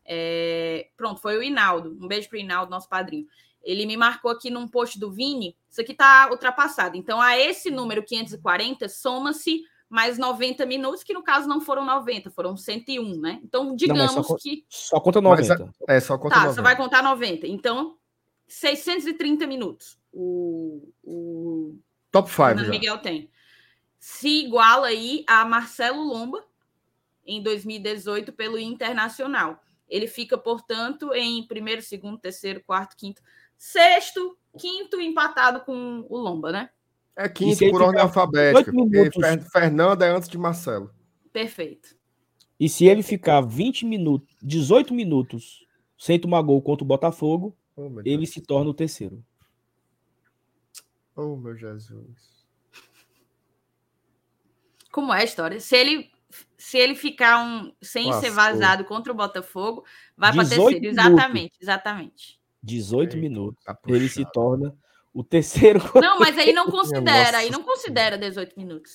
É, 0.06 0.90
pronto, 0.96 1.20
foi 1.20 1.38
o 1.38 1.44
Inaldo. 1.44 1.98
Um 2.00 2.08
beijo 2.08 2.30
pro 2.30 2.38
Inaldo, 2.38 2.70
nosso 2.70 2.88
padrinho. 2.88 3.26
Ele 3.66 3.86
me 3.86 3.98
marcou 3.98 4.30
aqui 4.30 4.52
num 4.52 4.68
post 4.68 5.00
do 5.00 5.12
Vini. 5.12 5.58
Isso 5.70 5.82
aqui 5.82 5.92
está 5.92 6.30
ultrapassado. 6.32 6.96
Então, 6.96 7.20
a 7.20 7.38
esse 7.38 7.72
número 7.72 8.04
540 8.04 8.88
soma-se 8.88 9.64
mais 9.90 10.18
90 10.18 10.66
minutos, 10.66 11.04
que 11.04 11.14
no 11.14 11.24
caso 11.24 11.48
não 11.48 11.60
foram 11.60 11.84
90, 11.84 12.30
foram 12.30 12.56
101, 12.56 13.20
né? 13.20 13.40
Então, 13.44 13.76
digamos 13.76 14.16
não, 14.16 14.24
só, 14.24 14.36
que. 14.36 14.66
Só 14.70 15.00
conta 15.00 15.20
90. 15.20 15.74
É, 15.90 15.98
é, 15.98 16.00
só 16.00 16.18
conta 16.18 16.36
tá, 16.36 16.42
90. 16.42 16.56
Só 16.56 16.62
vai 16.62 16.78
contar 16.78 17.02
90. 17.02 17.48
Então, 17.48 17.98
630 18.48 19.48
minutos. 19.48 19.98
O. 20.14 20.92
o 21.04 21.80
Top 22.12 22.30
5. 22.30 22.70
Miguel 22.70 23.00
tem. 23.00 23.30
Se 24.00 24.46
iguala 24.46 24.88
aí 24.88 25.24
a 25.28 25.44
Marcelo 25.44 26.04
Lomba 26.04 26.46
em 27.26 27.42
2018 27.42 28.32
pelo 28.34 28.60
Internacional. 28.60 29.60
Ele 29.88 30.08
fica, 30.08 30.38
portanto, 30.38 31.14
em 31.14 31.46
primeiro, 31.46 31.82
segundo, 31.82 32.18
terceiro, 32.18 32.64
quarto, 32.64 32.96
quinto, 32.96 33.22
Sexto, 33.58 34.38
quinto 34.58 35.00
empatado 35.00 35.62
com 35.62 36.06
o 36.10 36.18
Lomba, 36.18 36.52
né? 36.52 36.70
É 37.16 37.30
quinto 37.30 37.70
por 37.70 37.82
ordem 37.82 38.02
alfabética. 38.02 38.72
Porque 38.72 39.50
Fernando 39.52 40.02
é 40.04 40.10
antes 40.10 40.28
de 40.28 40.38
Marcelo. 40.38 40.94
Perfeito. 41.32 41.96
E 42.60 42.70
se 42.70 42.86
ele 42.86 43.04
ficar 43.04 43.42
20 43.42 43.86
minutos, 43.86 44.36
18 44.42 44.94
minutos 44.94 45.66
sem 45.98 46.20
tomar 46.20 46.42
gol 46.42 46.62
contra 46.62 46.84
o 46.84 46.88
Botafogo, 46.88 47.56
oh, 47.76 47.90
ele 48.04 48.26
se 48.26 48.42
torna 48.42 48.70
o 48.70 48.74
terceiro. 48.74 49.24
Oh, 51.16 51.36
meu 51.36 51.56
Jesus. 51.56 52.46
Como 54.92 55.14
é 55.14 55.22
a 55.22 55.24
história? 55.24 55.60
Se 55.60 55.76
ele 55.76 56.12
se 56.58 56.78
ele 56.78 56.96
ficar 56.96 57.46
um 57.46 57.72
sem 57.82 58.12
ser 58.14 58.32
vazado 58.32 58.86
contra 58.86 59.12
o 59.12 59.16
Botafogo, 59.16 59.86
vai 60.18 60.34
para 60.34 60.48
terceiro. 60.48 60.86
Exatamente, 60.86 61.58
exatamente. 61.62 62.40
18 62.66 63.18
minutos, 63.18 63.64
tá 63.64 63.78
ele 63.88 64.10
se 64.10 64.26
torna 64.32 64.76
o 65.14 65.24
terceiro. 65.24 65.80
Não, 66.02 66.20
mas 66.20 66.38
aí 66.38 66.52
não 66.52 66.66
considera, 66.72 67.38
aí 67.38 67.50
não 67.50 67.64
considera 67.64 68.18
18 68.18 68.58
minutos. 68.58 68.92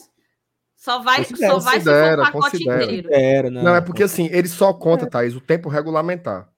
Só 0.76 1.00
vai, 1.00 1.18
considera, 1.18 1.52
só 1.52 1.58
vai 1.58 1.74
considera, 1.74 2.00
se 2.00 2.10
for 2.10 2.20
o 2.20 2.24
pacote 2.24 2.50
considera. 2.52 2.82
inteiro. 2.84 3.08
Considera, 3.08 3.50
não, 3.50 3.62
não, 3.62 3.74
é 3.74 3.80
porque 3.82 4.02
assim, 4.02 4.26
ele 4.32 4.48
só 4.48 4.72
conta, 4.72 5.04
é. 5.04 5.08
Thaís, 5.08 5.36
o 5.36 5.40
tempo 5.40 5.68
regulamentar. 5.68 6.50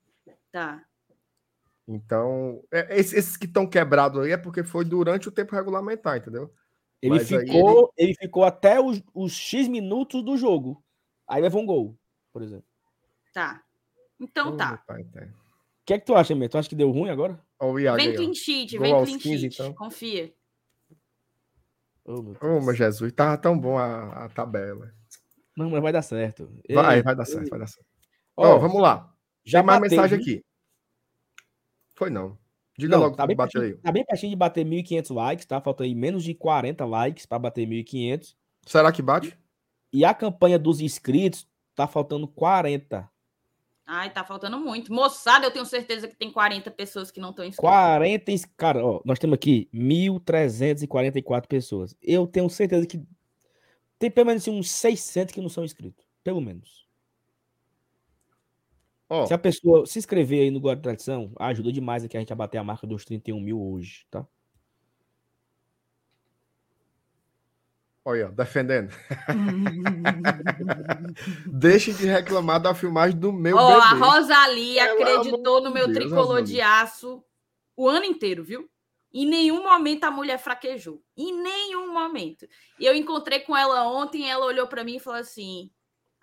Tá. 0.52 0.80
Então, 1.88 2.62
é, 2.72 2.96
esses 2.98 3.36
que 3.36 3.46
estão 3.46 3.66
quebrados 3.66 4.22
aí 4.22 4.30
é 4.30 4.36
porque 4.36 4.62
foi 4.62 4.84
durante 4.84 5.28
o 5.28 5.32
tempo 5.32 5.56
regulamentar, 5.56 6.18
entendeu? 6.18 6.52
Ele 7.00 7.18
ficou, 7.18 7.92
ele... 7.96 8.10
ele... 8.10 8.14
ficou 8.14 8.44
até 8.44 8.80
os, 8.80 9.02
os 9.12 9.32
X 9.32 9.66
minutos 9.66 10.24
do 10.24 10.36
jogo. 10.36 10.82
Aí 11.26 11.42
levou 11.42 11.60
um 11.60 11.66
gol, 11.66 11.98
por 12.32 12.42
exemplo. 12.42 12.66
Tá. 13.34 13.60
Então 14.20 14.56
tá. 14.56 14.76
Pai, 14.86 15.02
tá. 15.04 15.26
O 15.82 15.84
que 15.84 15.94
é 15.94 15.98
que 15.98 16.06
tu 16.06 16.14
acha, 16.14 16.32
Mê? 16.34 16.48
Tu 16.48 16.56
acha 16.56 16.68
que 16.68 16.76
deu 16.76 16.92
ruim 16.92 17.10
agora? 17.10 17.40
Oh, 17.58 17.76
Iago, 17.76 17.96
vem 17.96 18.14
clean 18.14 18.34
sheet, 18.34 18.78
vem 18.78 18.92
clean 18.92 19.18
15, 19.18 19.20
sheet. 19.20 19.54
Então. 19.54 19.74
Confia. 19.74 20.32
Oh, 22.04 22.22
meu, 22.22 22.36
oh, 22.40 22.60
meu 22.60 22.74
Jesus, 22.74 23.12
tava 23.12 23.36
tão 23.36 23.58
bom 23.58 23.76
a, 23.76 24.24
a, 24.24 24.28
tabela. 24.28 24.92
Não, 25.56 25.70
mas 25.70 25.82
vai 25.82 25.92
dar 25.92 26.02
certo. 26.02 26.48
Vai, 26.70 26.98
Ei, 26.98 27.02
vai 27.02 27.16
dar 27.16 27.24
certo, 27.24 27.50
vai 27.50 27.58
dar 27.58 27.66
certo. 27.66 27.86
Ó, 28.36 28.54
oh, 28.54 28.60
vamos 28.60 28.80
lá. 28.80 29.12
Já 29.44 29.58
Tem 29.58 29.66
mais 29.66 29.80
bateu, 29.80 29.96
mensagem 29.96 30.18
viu? 30.18 30.34
aqui. 30.34 30.44
Foi 31.94 32.10
não. 32.10 32.38
Diga 32.78 32.96
não, 32.96 33.04
logo 33.04 33.16
tá 33.16 33.26
bem, 33.26 33.36
bateu 33.36 33.62
aí. 33.62 33.74
Tá 33.74 33.92
bem 33.92 34.04
pertinho 34.04 34.30
de 34.30 34.36
bater 34.36 34.64
1.500 34.64 35.14
likes, 35.14 35.46
tá? 35.46 35.60
Falta 35.60 35.84
aí 35.84 35.94
menos 35.94 36.22
de 36.22 36.32
40 36.34 36.84
likes 36.84 37.26
para 37.26 37.38
bater 37.38 37.66
1.500. 37.66 38.34
Será 38.66 38.92
que 38.92 39.02
bate? 39.02 39.36
E 39.92 40.04
a 40.04 40.14
campanha 40.14 40.58
dos 40.58 40.80
inscritos 40.80 41.46
tá 41.74 41.86
faltando 41.86 42.26
40. 42.26 43.11
Ai, 43.86 44.12
tá 44.12 44.24
faltando 44.24 44.58
muito. 44.58 44.92
Moçada, 44.92 45.46
eu 45.46 45.50
tenho 45.50 45.66
certeza 45.66 46.06
que 46.06 46.16
tem 46.16 46.30
40 46.30 46.70
pessoas 46.70 47.10
que 47.10 47.20
não 47.20 47.30
estão 47.30 47.44
inscritas. 47.44 47.70
40, 47.70 48.32
cara, 48.56 48.84
ó, 48.84 49.00
nós 49.04 49.18
temos 49.18 49.34
aqui 49.34 49.68
1.344 49.74 51.46
pessoas. 51.46 51.94
Eu 52.00 52.26
tenho 52.26 52.48
certeza 52.48 52.86
que 52.86 53.02
tem 53.98 54.10
pelo 54.10 54.26
menos 54.26 54.46
uns 54.48 54.70
600 54.70 55.34
que 55.34 55.40
não 55.40 55.48
são 55.48 55.64
inscritos. 55.64 56.04
Pelo 56.22 56.40
menos. 56.40 56.86
Oh. 59.08 59.26
Se 59.26 59.34
a 59.34 59.38
pessoa 59.38 59.84
se 59.84 59.98
inscrever 59.98 60.42
aí 60.42 60.50
no 60.50 60.60
Guarda 60.60 60.82
Tradição, 60.82 61.32
ajuda 61.38 61.70
demais 61.70 62.02
aqui 62.02 62.16
a 62.16 62.20
gente 62.20 62.32
a 62.32 62.36
bater 62.36 62.58
a 62.58 62.64
marca 62.64 62.86
dos 62.86 63.04
31 63.04 63.38
mil 63.40 63.60
hoje, 63.60 64.06
tá? 64.10 64.26
Olha, 68.04 68.30
defendendo. 68.30 68.92
Deixe 71.46 71.92
de 71.92 72.06
reclamar 72.06 72.60
da 72.60 72.74
filmagem 72.74 73.16
do 73.16 73.32
meu 73.32 73.56
oh, 73.56 73.68
bebê. 73.68 73.80
A 73.80 73.94
Rosalie 73.94 74.80
acreditou 74.80 75.62
no 75.62 75.70
meu 75.70 75.86
Deus, 75.86 75.98
tricolor 75.98 76.42
de 76.42 76.60
aço 76.60 77.22
o 77.76 77.88
ano 77.88 78.04
inteiro, 78.04 78.42
viu? 78.42 78.68
Em 79.14 79.26
nenhum 79.26 79.62
momento 79.62 80.04
a 80.04 80.10
mulher 80.10 80.38
fraquejou. 80.38 81.00
Em 81.16 81.40
nenhum 81.40 81.92
momento. 81.92 82.46
E 82.78 82.86
eu 82.86 82.94
encontrei 82.94 83.40
com 83.40 83.56
ela 83.56 83.86
ontem, 83.86 84.28
ela 84.28 84.46
olhou 84.46 84.66
para 84.66 84.82
mim 84.82 84.96
e 84.96 85.00
falou 85.00 85.20
assim: 85.20 85.70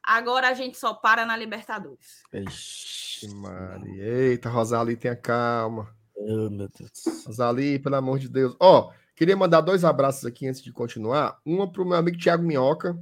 agora 0.03 0.49
a 0.49 0.53
gente 0.53 0.77
só 0.77 0.93
para 0.93 1.25
na 1.25 1.37
Libertadores. 1.37 2.23
Ixi, 2.33 3.33
Maria. 3.35 4.03
Eita, 4.03 4.49
Rosalie, 4.49 4.97
tenha 4.97 5.15
calma. 5.15 5.87
Oh, 6.15 6.49
meu 6.49 6.67
Deus. 6.67 7.25
Rosalie, 7.25 7.79
pelo 7.79 7.95
amor 7.95 8.19
de 8.19 8.27
Deus. 8.27 8.53
Ó, 8.59 8.89
oh, 8.89 8.93
Queria 9.19 9.35
mandar 9.35 9.59
dois 9.59 9.83
abraços 9.83 10.25
aqui 10.25 10.47
antes 10.47 10.61
de 10.61 10.71
continuar. 10.71 11.41
Uma 11.45 11.69
para 11.69 11.81
o 11.81 11.85
meu 11.85 11.97
amigo 11.97 12.17
Tiago 12.17 12.41
Minhoca. 12.41 12.97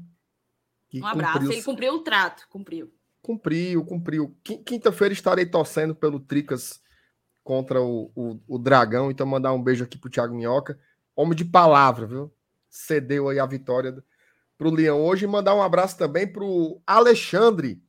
um 0.91 1.05
abraço, 1.05 1.33
cumpriu... 1.33 1.51
ele 1.51 1.61
cumpriu 1.61 1.93
o 1.93 1.99
trato, 1.99 2.47
cumpriu. 2.49 2.91
Cumpriu, 3.21 3.85
cumpriu. 3.85 4.35
Quinta-feira 4.43 5.13
estarei 5.13 5.45
torcendo 5.45 5.93
pelo 5.93 6.19
Tricas 6.19 6.81
contra 7.43 7.79
o, 7.83 8.11
o, 8.15 8.39
o, 8.47 8.57
Dragão, 8.57 9.11
então 9.11 9.27
mandar 9.27 9.53
um 9.53 9.61
beijo 9.61 9.83
aqui 9.83 9.95
pro 9.95 10.09
Thiago 10.09 10.33
Minhoca. 10.33 10.79
Homem 11.15 11.35
de 11.35 11.45
palavra, 11.45 12.07
viu? 12.07 12.33
Cedeu 12.67 13.29
aí 13.29 13.37
a 13.37 13.45
vitória 13.45 14.03
pro 14.57 14.71
Leão 14.71 15.05
hoje. 15.05 15.25
E 15.25 15.27
mandar 15.27 15.53
um 15.53 15.61
abraço 15.61 15.99
também 15.99 16.25
pro 16.25 16.81
Alexandre, 16.87 17.79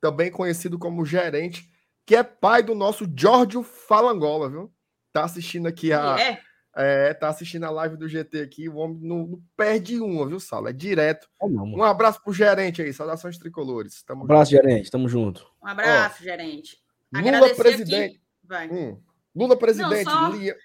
também 0.00 0.30
conhecido 0.30 0.78
como 0.78 1.04
gerente, 1.04 1.70
que 2.06 2.16
é 2.16 2.22
pai 2.22 2.62
do 2.62 2.74
nosso 2.74 3.04
Giorgio 3.14 3.62
Falangola, 3.62 4.48
viu? 4.48 4.72
Tá 5.12 5.24
assistindo 5.24 5.66
aqui 5.66 5.92
a. 5.92 6.18
É 6.18 6.53
é, 6.76 7.14
tá 7.14 7.28
assistindo 7.28 7.64
a 7.64 7.70
live 7.70 7.96
do 7.96 8.08
GT 8.08 8.40
aqui, 8.40 8.68
o 8.68 8.76
homem 8.76 8.98
não, 9.00 9.26
não 9.26 9.42
perde 9.56 10.00
uma, 10.00 10.26
viu, 10.26 10.40
Sala? 10.40 10.70
É 10.70 10.72
direto. 10.72 11.28
É 11.40 11.48
não, 11.48 11.64
um 11.64 11.82
abraço 11.84 12.22
pro 12.22 12.32
gerente 12.32 12.82
aí, 12.82 12.92
saudações 12.92 13.38
tricolores. 13.38 14.02
Tamo 14.02 14.22
um 14.22 14.24
abraço, 14.24 14.50
junto. 14.50 14.62
gerente, 14.62 14.90
tamo 14.90 15.08
junto. 15.08 15.46
Um 15.62 15.68
abraço, 15.68 16.16
Ó, 16.20 16.24
gerente. 16.24 16.78
Agradecer 17.14 17.40
Lula 17.40 17.54
presidente. 17.54 18.20
Vai. 18.42 18.68
Hum, 18.68 19.00
Lula 19.34 19.56
presidente. 19.56 20.04
Não, 20.04 20.30
só... 20.32 20.36
Lia... 20.36 20.56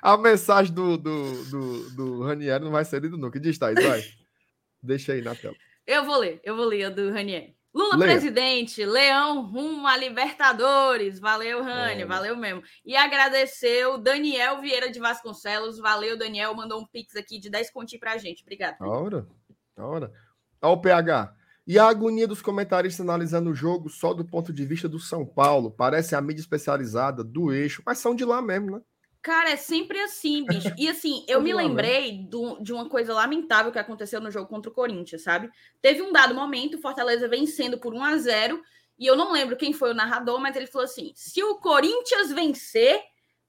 a 0.00 0.16
mensagem 0.16 0.74
do, 0.74 0.96
do, 0.96 1.44
do, 1.44 1.90
do 1.90 2.22
Ranieri 2.22 2.64
não 2.64 2.70
vai 2.70 2.84
ser 2.86 3.02
lida 3.02 3.16
nunca. 3.16 3.38
Diz, 3.38 3.58
Thais, 3.58 3.74
vai. 3.82 4.02
Deixa 4.82 5.12
aí 5.12 5.20
na 5.20 5.34
tela. 5.34 5.56
Eu 5.86 6.04
vou 6.04 6.18
ler, 6.18 6.40
eu 6.42 6.56
vou 6.56 6.64
ler 6.64 6.84
a 6.84 6.90
do 6.90 7.10
Ranieri. 7.10 7.57
Lula 7.78 7.96
Leia. 7.96 8.10
presidente, 8.10 8.84
Leão 8.84 9.46
rumo 9.46 9.86
a 9.86 9.96
Libertadores. 9.96 11.20
Valeu, 11.20 11.62
Rani, 11.62 12.02
é. 12.02 12.04
valeu 12.04 12.36
mesmo. 12.36 12.60
E 12.84 12.96
agradeceu 12.96 13.96
Daniel 13.96 14.60
Vieira 14.60 14.90
de 14.90 14.98
Vasconcelos. 14.98 15.78
Valeu, 15.78 16.18
Daniel. 16.18 16.52
Mandou 16.54 16.80
um 16.80 16.86
pix 16.86 17.14
aqui 17.14 17.38
de 17.38 17.48
10 17.48 17.70
continhos 17.70 18.00
pra 18.00 18.18
gente. 18.18 18.42
Obrigado. 18.42 18.78
Da 18.80 18.86
hora, 18.86 19.28
da 19.76 19.86
hora. 19.86 20.12
Olha 20.60 20.72
o 20.72 20.80
PH. 20.80 21.32
E 21.68 21.78
a 21.78 21.86
agonia 21.86 22.26
dos 22.26 22.42
comentaristas 22.42 23.06
analisando 23.06 23.50
o 23.50 23.54
jogo 23.54 23.88
só 23.88 24.12
do 24.12 24.24
ponto 24.24 24.52
de 24.52 24.64
vista 24.64 24.88
do 24.88 24.98
São 24.98 25.24
Paulo. 25.24 25.70
Parece 25.70 26.16
a 26.16 26.20
mídia 26.20 26.40
especializada 26.40 27.22
do 27.22 27.52
eixo, 27.52 27.80
mas 27.86 27.98
são 27.98 28.12
de 28.12 28.24
lá 28.24 28.42
mesmo, 28.42 28.72
né? 28.72 28.82
Cara, 29.22 29.50
é 29.50 29.56
sempre 29.56 30.00
assim, 30.00 30.44
bicho. 30.46 30.72
E 30.76 30.88
assim, 30.88 31.24
eu 31.28 31.40
me 31.40 31.52
lembrei 31.52 32.24
do, 32.24 32.60
de 32.62 32.72
uma 32.72 32.88
coisa 32.88 33.12
lamentável 33.12 33.72
que 33.72 33.78
aconteceu 33.78 34.20
no 34.20 34.30
jogo 34.30 34.48
contra 34.48 34.70
o 34.70 34.74
Corinthians, 34.74 35.22
sabe? 35.22 35.50
Teve 35.82 36.02
um 36.02 36.12
dado 36.12 36.34
momento, 36.34 36.76
o 36.76 36.80
Fortaleza 36.80 37.28
vencendo 37.28 37.78
por 37.78 37.92
1 37.92 38.04
a 38.04 38.16
0 38.16 38.62
e 38.98 39.06
eu 39.06 39.14
não 39.14 39.30
lembro 39.30 39.56
quem 39.56 39.72
foi 39.72 39.90
o 39.90 39.94
narrador, 39.94 40.40
mas 40.40 40.56
ele 40.56 40.66
falou 40.66 40.84
assim: 40.84 41.12
se 41.14 41.42
o 41.42 41.56
Corinthians 41.56 42.32
vencer, 42.32 43.00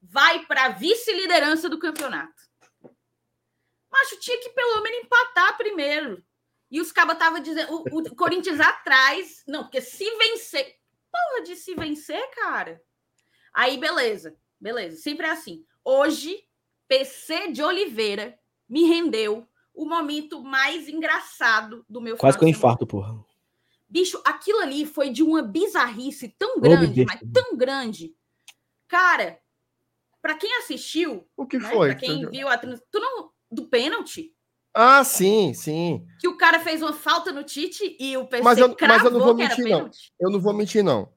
vai 0.02 0.46
para 0.46 0.70
vice-liderança 0.70 1.68
do 1.68 1.80
campeonato. 1.80 2.48
Mas 3.92 4.10
tinha 4.20 4.40
que 4.40 4.50
pelo 4.50 4.82
menos 4.82 5.06
empatar 5.06 5.58
primeiro. 5.58 6.24
E 6.70 6.80
os 6.80 6.92
cabas 6.92 7.16
estavam 7.16 7.40
dizendo, 7.40 7.74
o, 7.74 7.98
o 7.98 8.16
Corinthians 8.16 8.60
atrás, 8.60 9.44
não, 9.48 9.64
porque 9.64 9.82
se 9.82 10.06
vencer, 10.18 10.76
porra 11.12 11.44
de 11.44 11.56
se 11.56 11.74
vencer, 11.74 12.24
cara. 12.36 12.80
Aí, 13.52 13.76
beleza, 13.78 14.38
beleza, 14.60 14.98
sempre 14.98 15.26
é 15.26 15.32
assim. 15.32 15.64
Hoje, 15.84 16.44
PC 16.88 17.52
de 17.52 17.64
Oliveira 17.64 18.38
me 18.68 18.84
rendeu 18.84 19.48
o 19.74 19.86
momento 19.86 20.44
mais 20.44 20.90
engraçado 20.90 21.86
do 21.88 22.02
meu 22.02 22.18
Quase 22.18 22.38
que 22.38 22.44
eu 22.44 22.50
infarto, 22.50 22.86
porra. 22.86 23.18
Bicho, 23.88 24.22
aquilo 24.26 24.60
ali 24.60 24.86
foi 24.86 25.10
de 25.10 25.24
uma 25.24 25.42
bizarrice 25.42 26.30
tão 26.38 26.60
grande, 26.60 27.06
mas 27.06 27.22
tão 27.34 27.58
grande. 27.58 28.14
Cara, 28.88 29.40
para 30.22 30.36
quem 30.36 30.58
assistiu, 30.58 31.28
o 31.36 31.48
que 31.48 31.58
né, 31.58 31.70
foi? 31.70 31.90
Para 31.90 32.00
quem 32.00 32.30
viu 32.30 32.48
a 32.48 32.58
tu 32.58 33.00
não 33.00 33.32
do 33.52 33.68
pênalti? 33.68 34.36
Ah, 34.74 35.04
sim, 35.04 35.54
sim. 35.54 36.06
Que 36.20 36.28
o 36.28 36.38
cara 36.38 36.60
fez 36.60 36.82
uma 36.82 36.94
falta 36.94 37.32
no 37.32 37.44
Tite 37.44 37.98
e 38.00 38.16
o 38.16 38.28
PC 38.28 38.44
mas 38.44 38.58
eu, 38.60 38.76
mas 38.80 39.04
eu 39.04 39.12
não 39.12 39.20
vou 39.20 39.34
mentir, 39.34 39.66
não. 39.66 39.90
Eu 40.20 40.30
não 40.30 40.40
vou 40.40 40.54
mentir, 40.54 40.84
não. 40.84 41.12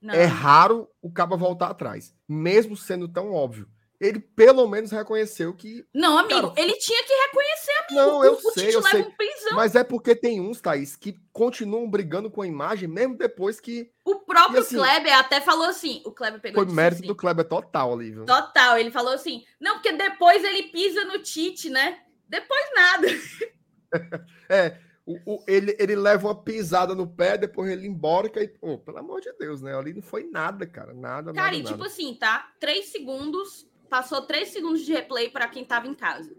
Não. 0.00 0.14
É 0.14 0.24
raro 0.24 0.88
o 1.02 1.10
cabo 1.10 1.36
voltar 1.36 1.68
atrás, 1.68 2.14
mesmo 2.28 2.76
sendo 2.76 3.08
tão 3.08 3.32
óbvio 3.32 3.68
ele 4.00 4.20
pelo 4.20 4.66
menos 4.68 4.92
reconheceu 4.92 5.52
que. 5.52 5.84
Não, 5.92 6.16
amigo, 6.16 6.50
cara, 6.50 6.60
ele 6.60 6.74
tinha 6.76 7.02
que 7.04 7.12
reconhecer, 7.12 7.72
amigo. 7.78 7.94
Não, 7.94 8.24
eu 8.24 8.34
o, 8.34 8.50
sei, 8.52 8.74
eu 8.74 8.82
sei. 8.82 9.06
Mas 9.52 9.74
é 9.74 9.82
porque 9.82 10.14
tem 10.14 10.40
uns, 10.40 10.60
Thaís, 10.60 10.94
que 10.94 11.16
continuam 11.32 11.90
brigando 11.90 12.30
com 12.30 12.42
a 12.42 12.46
imagem, 12.46 12.88
mesmo 12.88 13.16
depois 13.16 13.58
que. 13.58 13.90
O 14.04 14.20
próprio 14.20 14.60
assim, 14.60 14.76
Kleber 14.76 15.18
até 15.18 15.40
falou 15.40 15.66
assim: 15.66 16.00
o 16.04 16.12
Kleber 16.12 16.40
pegou. 16.40 16.64
Foi 16.64 16.72
mérito 16.72 17.00
assim, 17.00 17.08
do 17.08 17.16
Kleber 17.16 17.44
total 17.44 17.92
ali, 17.92 18.12
viu? 18.12 18.24
Total. 18.24 18.78
Ele 18.78 18.92
falou 18.92 19.12
assim: 19.12 19.44
não, 19.60 19.74
porque 19.74 19.92
depois 19.92 20.44
ele 20.44 20.64
pisa 20.64 21.04
no 21.04 21.18
Tite, 21.18 21.68
né? 21.68 21.98
Depois 22.28 22.64
nada. 22.74 23.08
é. 24.48 24.87
O, 25.08 25.36
o, 25.36 25.44
ele, 25.48 25.74
ele 25.78 25.96
leva 25.96 26.28
uma 26.28 26.34
pisada 26.34 26.94
no 26.94 27.06
pé, 27.06 27.38
depois 27.38 27.70
ele 27.70 27.86
embora, 27.86 28.30
e, 28.42 28.48
pelo 28.76 28.98
amor 28.98 29.22
de 29.22 29.32
Deus, 29.38 29.62
né? 29.62 29.74
Ali 29.74 29.94
não 29.94 30.02
foi 30.02 30.24
nada, 30.24 30.66
cara. 30.66 30.92
Nada, 30.92 31.32
cara, 31.32 31.46
nada. 31.46 31.56
e 31.56 31.64
tipo 31.64 31.82
assim, 31.82 32.14
tá? 32.14 32.52
Três 32.60 32.88
segundos, 32.88 33.66
passou 33.88 34.20
três 34.20 34.50
segundos 34.50 34.82
de 34.82 34.92
replay 34.92 35.30
para 35.30 35.48
quem 35.48 35.62
estava 35.62 35.86
em 35.86 35.94
casa. 35.94 36.36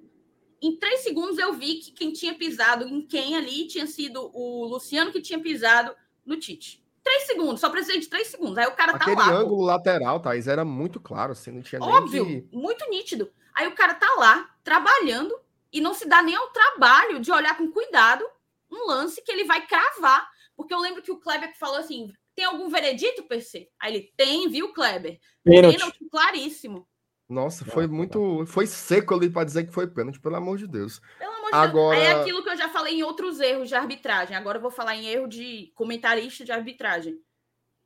Em 0.62 0.76
três 0.78 1.00
segundos 1.00 1.40
eu 1.40 1.52
vi 1.54 1.80
que 1.80 1.92
quem 1.92 2.14
tinha 2.14 2.36
pisado 2.36 2.86
em 2.86 3.02
quem 3.02 3.36
ali 3.36 3.66
tinha 3.66 3.88
sido 3.88 4.30
o 4.36 4.66
Luciano 4.66 5.12
que 5.12 5.20
tinha 5.20 5.40
pisado 5.40 5.96
no 6.24 6.38
Tite. 6.38 6.86
Três 7.04 7.24
segundos, 7.24 7.62
só 7.62 7.72
precisei 7.72 8.00
de 8.00 8.08
três 8.08 8.28
segundos. 8.28 8.60
Aí 8.60 8.68
o 8.68 8.76
cara 8.76 8.92
Aquele 8.92 9.16
tá 9.16 9.22
lá. 9.22 9.28
Aquele 9.30 9.46
ângulo 9.46 9.62
pô. 9.62 9.66
lateral, 9.66 10.20
Thaís, 10.20 10.48
era 10.48 10.64
muito 10.64 11.00
claro, 11.00 11.32
assim, 11.32 11.50
não 11.50 11.64
tinha 11.64 11.82
Óbvio, 11.82 12.24
nem 12.24 12.42
que... 12.42 12.56
muito 12.56 12.88
nítido. 12.88 13.32
Aí 13.56 13.68
o 13.68 13.74
cara 13.74 13.96
tá 13.96 14.14
lá, 14.20 14.48
trabalhando, 14.64 15.36
e 15.74 15.82
não 15.82 15.96
se 15.96 16.08
dá 16.08 16.22
nem 16.22 16.36
ao 16.36 16.50
trabalho 16.50 17.20
de 17.20 17.32
olhar 17.32 17.58
com 17.58 17.72
cuidado 17.72 18.24
um 18.72 18.88
lance 18.88 19.22
que 19.24 19.32
ele 19.32 19.46
vai 19.46 19.66
cravar. 19.66 20.30
Porque 20.56 20.74
eu 20.74 20.80
lembro 20.80 21.02
que 21.02 21.12
o 21.12 21.20
Kleber 21.20 21.58
falou 21.58 21.78
assim: 21.78 22.12
tem 22.36 22.46
algum 22.46 22.70
veredito, 22.70 23.24
PC? 23.24 23.70
Aí 23.80 23.96
ele 23.96 24.14
tem, 24.16 24.50
viu, 24.50 24.74
Kleber? 24.74 25.20
Pênalti. 25.44 25.78
Pênalti 25.78 26.10
claríssimo. 26.10 26.88
Nossa, 27.30 27.64
foi 27.64 27.86
muito. 27.86 28.44
Foi 28.48 28.66
seco 28.66 29.14
ali 29.14 29.30
para 29.30 29.44
dizer 29.44 29.66
que 29.66 29.74
foi 29.74 29.86
pênalti, 29.86 30.20
pelo 30.20 30.36
amor 30.36 30.58
de 30.58 30.68
Deus. 30.68 31.00
Pelo 31.20 31.32
amor 31.32 31.52
de 31.52 31.56
Agora... 31.56 32.00
Deus. 32.00 32.10
Aí 32.10 32.14
é 32.14 32.22
aquilo 32.22 32.44
que 32.44 32.50
eu 32.50 32.58
já 32.58 32.70
falei 32.70 32.96
em 32.96 33.04
outros 33.04 33.40
erros 33.40 33.70
de 33.70 33.76
arbitragem. 33.76 34.36
Agora 34.36 34.58
eu 34.58 34.62
vou 34.62 34.72
falar 34.72 34.96
em 34.96 35.06
erro 35.08 35.28
de 35.28 35.72
comentarista 35.76 36.44
de 36.44 36.52
arbitragem. 36.52 37.22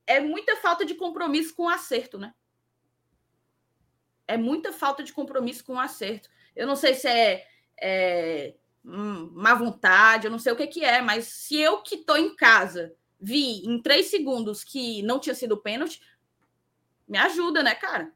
É 0.07 0.21
muita 0.21 0.55
falta 0.55 0.85
de 0.85 0.95
compromisso 0.95 1.53
com 1.55 1.63
o 1.63 1.69
acerto, 1.69 2.17
né? 2.17 2.33
É 4.25 4.37
muita 4.37 4.71
falta 4.71 5.03
de 5.03 5.11
compromisso 5.11 5.65
com 5.65 5.73
o 5.73 5.79
acerto. 5.79 6.29
Eu 6.55 6.65
não 6.65 6.77
sei 6.77 6.93
se 6.93 7.07
é, 7.07 7.45
é 7.81 8.55
hum, 8.85 9.31
má 9.33 9.53
vontade, 9.55 10.27
eu 10.27 10.31
não 10.31 10.39
sei 10.39 10.51
o 10.53 10.55
que, 10.55 10.67
que 10.67 10.83
é, 10.83 11.01
mas 11.01 11.25
se 11.27 11.55
eu 11.55 11.81
que 11.81 11.97
tô 11.97 12.15
em 12.15 12.35
casa 12.35 12.93
vi 13.19 13.65
em 13.65 13.81
três 13.81 14.07
segundos 14.07 14.63
que 14.63 15.01
não 15.03 15.19
tinha 15.19 15.33
sido 15.33 15.57
pênalti, 15.57 16.01
me 17.07 17.17
ajuda, 17.17 17.63
né, 17.63 17.73
cara? 17.73 18.11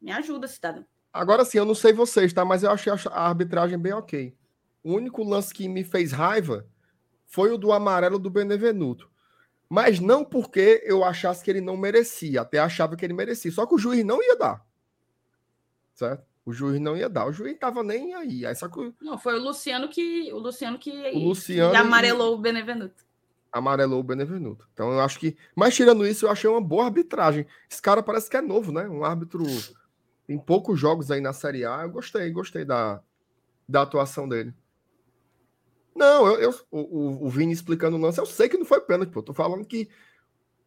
Me 0.00 0.12
ajuda, 0.12 0.46
cidadão. 0.46 0.84
Agora 1.12 1.44
sim, 1.44 1.58
eu 1.58 1.64
não 1.64 1.74
sei 1.74 1.92
vocês, 1.92 2.32
tá? 2.32 2.44
Mas 2.44 2.62
eu 2.62 2.70
achei 2.70 2.92
a 2.92 3.28
arbitragem 3.28 3.78
bem 3.78 3.92
ok. 3.92 4.36
O 4.82 4.92
único 4.92 5.22
lance 5.22 5.54
que 5.54 5.68
me 5.68 5.82
fez 5.82 6.12
raiva 6.12 6.66
foi 7.26 7.52
o 7.52 7.58
do 7.58 7.72
amarelo 7.72 8.18
do 8.18 8.28
Benevenuto. 8.28 9.10
Mas 9.68 9.98
não 9.98 10.24
porque 10.24 10.82
eu 10.84 11.02
achasse 11.02 11.42
que 11.42 11.50
ele 11.50 11.60
não 11.60 11.76
merecia, 11.76 12.42
até 12.42 12.58
achava 12.58 12.96
que 12.96 13.04
ele 13.04 13.14
merecia. 13.14 13.50
Só 13.50 13.64
que 13.66 13.74
o 13.74 13.78
juiz 13.78 14.04
não 14.04 14.22
ia 14.22 14.36
dar. 14.36 14.64
Certo? 15.94 16.26
O 16.46 16.52
juiz 16.52 16.80
não 16.80 16.96
ia 16.96 17.08
dar. 17.08 17.26
O 17.26 17.32
juiz 17.32 17.58
tava 17.58 17.82
nem 17.82 18.14
aí. 18.14 18.44
aí 18.44 18.54
só 18.54 18.68
que... 18.68 18.92
Não, 19.00 19.18
foi 19.18 19.38
o 19.38 19.42
Luciano 19.42 19.88
que 19.88 20.32
o 20.32 20.38
Luciano 20.38 20.78
que, 20.78 20.90
o 20.90 21.18
Luciano 21.18 21.70
que 21.70 21.76
amarelou 21.76 22.32
e... 22.32 22.34
o 22.34 22.38
Benevenuto. 22.38 23.04
Amarelou 23.50 24.00
o 24.00 24.04
Benevenuto. 24.04 24.68
Então 24.72 24.92
eu 24.92 25.00
acho 25.00 25.18
que. 25.18 25.36
Mas 25.54 25.74
tirando 25.74 26.06
isso, 26.06 26.26
eu 26.26 26.30
achei 26.30 26.50
uma 26.50 26.60
boa 26.60 26.86
arbitragem. 26.86 27.46
Esse 27.70 27.80
cara 27.80 28.02
parece 28.02 28.28
que 28.28 28.36
é 28.36 28.40
novo, 28.40 28.72
né? 28.72 28.88
Um 28.88 29.04
árbitro 29.04 29.44
tem 30.26 30.38
poucos 30.38 30.78
jogos 30.78 31.10
aí 31.10 31.20
na 31.20 31.32
Série 31.32 31.64
A. 31.64 31.82
Eu 31.82 31.90
gostei, 31.90 32.30
gostei 32.30 32.64
da, 32.64 33.00
da 33.68 33.82
atuação 33.82 34.28
dele. 34.28 34.54
Não, 35.94 36.26
eu, 36.26 36.40
eu 36.40 36.54
o, 36.70 37.26
o 37.26 37.28
Vini 37.28 37.52
explicando 37.52 37.96
o 37.96 38.00
lance, 38.00 38.18
eu 38.18 38.26
sei 38.26 38.48
que 38.48 38.56
não 38.56 38.64
foi 38.64 38.80
pênalti, 38.80 39.10
pô. 39.10 39.20
Eu 39.20 39.24
tô 39.24 39.34
falando 39.34 39.64
que. 39.64 39.88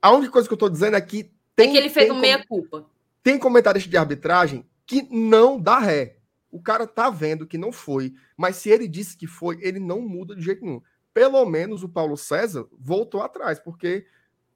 A 0.01 0.11
única 0.11 0.31
coisa 0.31 0.47
que 0.47 0.53
eu 0.53 0.57
tô 0.57 0.69
dizendo 0.69 0.95
é 0.95 1.01
que. 1.01 1.31
Tem, 1.55 1.69
é 1.69 1.71
que 1.71 1.77
ele 1.77 1.89
fez 1.89 2.09
um 2.09 2.19
meia-culpa. 2.19 2.85
Tem 3.23 3.37
comentarista 3.37 3.89
de 3.89 3.97
arbitragem 3.97 4.65
que 4.87 5.03
não 5.11 5.59
dá 5.59 5.77
ré. 5.77 6.17
O 6.49 6.61
cara 6.61 6.87
tá 6.87 7.09
vendo 7.09 7.45
que 7.45 7.57
não 7.57 7.71
foi, 7.71 8.13
mas 8.37 8.55
se 8.55 8.69
ele 8.69 8.87
disse 8.87 9.17
que 9.17 9.27
foi, 9.27 9.59
ele 9.61 9.79
não 9.79 10.01
muda 10.01 10.35
de 10.35 10.41
jeito 10.41 10.63
nenhum. 10.65 10.81
Pelo 11.13 11.45
menos 11.45 11.83
o 11.83 11.89
Paulo 11.89 12.15
César 12.15 12.65
voltou 12.71 13.21
atrás, 13.21 13.59
porque 13.59 14.05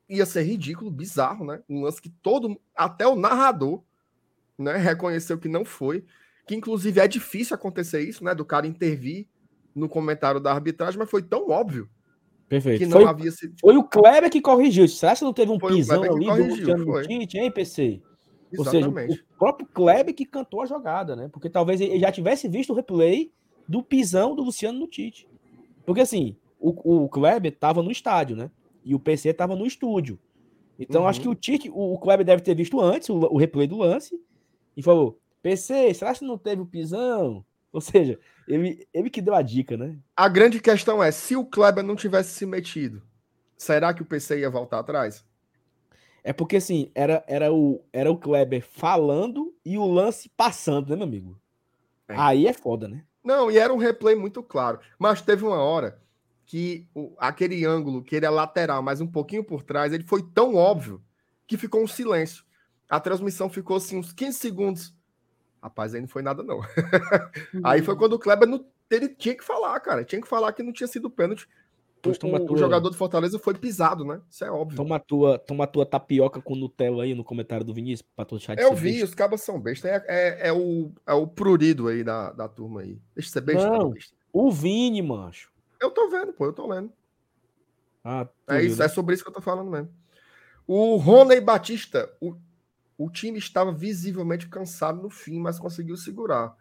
ia 0.08 0.26
ser 0.26 0.44
ridículo, 0.44 0.90
bizarro, 0.90 1.46
né? 1.46 1.62
Um 1.70 1.82
lance 1.82 2.02
que 2.02 2.10
todo, 2.10 2.60
até 2.76 3.06
o 3.06 3.16
narrador 3.16 3.84
né, 4.58 4.78
reconheceu 4.78 5.38
que 5.38 5.50
não 5.50 5.66
foi, 5.66 6.06
que 6.48 6.56
inclusive 6.56 7.00
é 7.00 7.08
difícil 7.08 7.56
acontecer 7.56 8.02
isso, 8.02 8.24
né, 8.24 8.34
do 8.34 8.46
cara 8.46 8.68
intervir 8.68 9.28
no 9.76 9.90
comentário 9.90 10.40
da 10.40 10.52
arbitragem, 10.52 10.98
mas 10.98 11.10
foi 11.10 11.22
tão 11.22 11.50
óbvio. 11.50 11.90
Perfeito. 12.48 12.80
Que 12.80 12.86
não 12.86 13.02
foi, 13.02 13.06
havia 13.06 13.32
sido... 13.32 13.56
foi 13.60 13.78
o 13.78 13.84
Kleber 13.84 14.30
que 14.30 14.42
corrigiu. 14.42 14.88
Será 14.88 15.16
que 15.16 15.24
não 15.24 15.34
teve 15.34 15.52
um 15.52 15.60
foi 15.60 15.76
pisão 15.76 16.04
ali 16.04 16.26
do 16.26 16.44
Luciano 16.44 17.02
Tite, 17.04 17.38
hein, 17.38 17.52
PC? 17.52 18.02
Ou 18.58 18.66
seja, 18.66 18.90
o 18.90 19.38
próprio 19.38 19.68
Kleber 19.68 20.14
que 20.14 20.26
cantou 20.26 20.62
a 20.62 20.66
jogada, 20.66 21.16
né? 21.16 21.30
Porque 21.32 21.50
talvez 21.50 21.80
ele 21.80 22.00
já 22.00 22.12
tivesse 22.12 22.48
visto 22.48 22.72
o 22.72 22.76
replay 22.76 23.32
do 23.68 23.82
pisão 23.82 24.36
do 24.36 24.44
Luciano 24.44 24.80
no 24.80 24.88
Tite. 24.88 25.28
Porque 25.86 26.02
assim, 26.02 26.36
o, 26.60 27.04
o 27.04 27.10
Kleber 27.10 27.52
estava 27.52 27.82
no 27.82 27.92
estádio, 27.92 28.36
né? 28.36 28.52
E 28.84 28.94
o 28.94 29.00
PC 29.00 29.30
estava 29.30 29.56
no 29.56 29.66
estúdio. 29.66 30.20
Então, 30.78 31.04
uhum. 31.04 31.08
acho 31.08 31.22
que 31.22 31.30
o 31.30 31.36
Tite, 31.36 31.70
o, 31.70 31.94
o 31.94 32.00
Kleber 32.00 32.26
deve 32.26 32.42
ter 32.42 32.56
visto 32.56 32.80
antes 32.82 33.10
o, 33.10 33.16
o 33.16 33.38
replay 33.38 33.68
do 33.68 33.78
lance 33.78 34.20
e 34.76 34.82
falou: 34.82 35.20
PC, 35.42 35.94
será 35.94 36.14
que 36.14 36.26
não 36.26 36.38
teve 36.38 36.62
o 36.62 36.66
pisão? 36.66 37.46
Ou 37.72 37.80
seja, 37.80 38.20
ele, 38.48 38.88
ele 38.94 39.10
que 39.10 39.22
deu 39.22 39.34
a 39.34 39.42
dica, 39.42 39.78
né? 39.78 39.98
A 40.16 40.28
grande 40.28 40.60
questão 40.60 41.04
é: 41.04 41.12
se 41.12 41.36
o 41.36 41.46
Kleber 41.46 41.84
não 41.84 41.96
tivesse 41.96 42.32
se 42.32 42.46
metido, 42.46 43.02
será 43.58 43.94
que 43.94 44.02
o 44.02 44.06
PC 44.06 44.40
ia 44.40 44.50
voltar 44.50 44.80
atrás? 44.80 45.26
É 46.24 46.32
porque 46.32 46.58
assim, 46.58 46.92
era, 46.94 47.24
era, 47.28 47.52
o, 47.52 47.84
era 47.92 48.12
o 48.12 48.18
Kleber 48.18 48.64
falando 48.66 49.54
e 49.66 49.78
o 49.78 49.86
lance 49.86 50.30
passando, 50.30 50.90
né, 50.90 50.96
meu 50.96 51.06
amigo? 51.06 51.40
É. 52.08 52.16
Aí 52.18 52.48
é 52.48 52.54
foda, 52.54 52.88
né? 52.88 53.04
Não, 53.24 53.50
e 53.50 53.58
era 53.58 53.74
um 53.74 53.78
replay 53.78 54.16
muito 54.16 54.42
claro. 54.44 54.80
Mas 54.98 55.22
teve 55.22 55.44
uma 55.46 55.62
hora 55.62 56.00
que 56.46 56.88
o, 56.94 57.14
aquele 57.18 57.66
ângulo, 57.66 58.04
que 58.04 58.16
ele 58.16 58.26
é 58.26 58.30
lateral, 58.30 58.82
mas 58.82 59.00
um 59.00 59.08
pouquinho 59.08 59.44
por 59.44 59.64
trás, 59.64 59.94
ele 59.94 60.04
foi 60.04 60.22
tão 60.22 60.56
óbvio 60.56 61.02
que 61.48 61.58
ficou 61.58 61.82
um 61.82 61.88
silêncio. 61.88 62.44
A 62.90 63.00
transmissão 63.00 63.50
ficou 63.50 63.78
assim 63.78 63.98
uns 63.98 64.12
15 64.12 64.38
segundos. 64.38 64.94
Rapaz, 65.62 65.94
aí 65.94 66.02
não 66.02 66.08
foi 66.08 66.22
nada, 66.22 66.44
não. 66.44 66.60
aí 67.64 67.82
foi 67.82 67.96
quando 67.96 68.14
o 68.14 68.20
Kleber 68.20 68.48
não, 68.48 68.66
ele 68.90 69.10
tinha 69.10 69.36
que 69.36 69.44
falar, 69.44 69.80
cara. 69.80 70.04
Tinha 70.04 70.22
que 70.22 70.28
falar 70.28 70.52
que 70.54 70.64
não 70.64 70.74
tinha 70.74 70.88
sido 70.88 71.10
pênalti. 71.10 71.48
O, 72.04 72.10
o, 72.10 72.54
o, 72.54 72.58
jogador 72.58 72.90
do 72.90 72.98
Fortaleza 72.98 73.38
foi 73.38 73.54
pisado, 73.54 74.04
né? 74.04 74.20
Isso 74.30 74.44
é 74.44 74.50
óbvio. 74.50 74.76
Toma 74.76 75.00
tua, 75.00 75.38
toma 75.38 75.68
tua 75.68 75.86
tapioca 75.86 76.42
com 76.42 76.56
Nutella 76.56 77.04
aí 77.04 77.14
no 77.14 77.24
comentário 77.24 77.64
do 77.64 77.74
Vinícius, 77.74 78.08
pra 78.16 78.26
tu 78.26 78.38
deixar 78.38 78.56
de 78.56 78.62
Eu 78.64 78.74
vi, 78.76 78.94
besta. 78.94 79.06
os 79.06 79.14
cabas 79.14 79.42
são 79.42 79.60
besta. 79.60 79.88
É, 79.88 80.04
é, 80.08 80.48
é, 80.48 80.54
o, 80.54 80.92
é 81.06 81.14
o 81.14 81.28
prurido 81.28 81.88
aí 81.88 82.04
da, 82.04 82.32
da 82.32 82.48
turma 82.48 82.82
aí. 82.82 83.00
Deixa 83.14 83.28
de 83.28 83.34
ser 83.34 83.42
besta. 83.42 83.70
Não, 83.70 83.92
besta. 83.92 84.16
o 84.34 84.52
Vini, 84.52 85.02
mancho. 85.02 85.52
Eu 85.80 85.92
tô 85.92 86.10
vendo, 86.10 86.34
pô, 86.34 86.46
eu 86.46 86.54
tô 86.54 86.68
lendo. 86.68 86.92
Ah, 88.04 88.28
é 88.48 88.64
isso, 88.64 88.82
é 88.82 88.88
sobre 88.88 89.14
isso 89.14 89.24
que 89.24 89.30
eu 89.30 89.34
tô 89.34 89.42
falando 89.42 89.70
mesmo. 89.70 89.90
O 90.66 90.96
Rony 90.96 91.40
Batista, 91.40 92.12
o 92.20 92.36
O 92.98 93.10
time 93.10 93.38
estava 93.38 93.72
visivelmente 93.72 94.48
cansado 94.48 95.02
no 95.02 95.10
fim, 95.10 95.40
mas 95.40 95.60
conseguiu 95.60 95.96
segurar. 95.98 96.56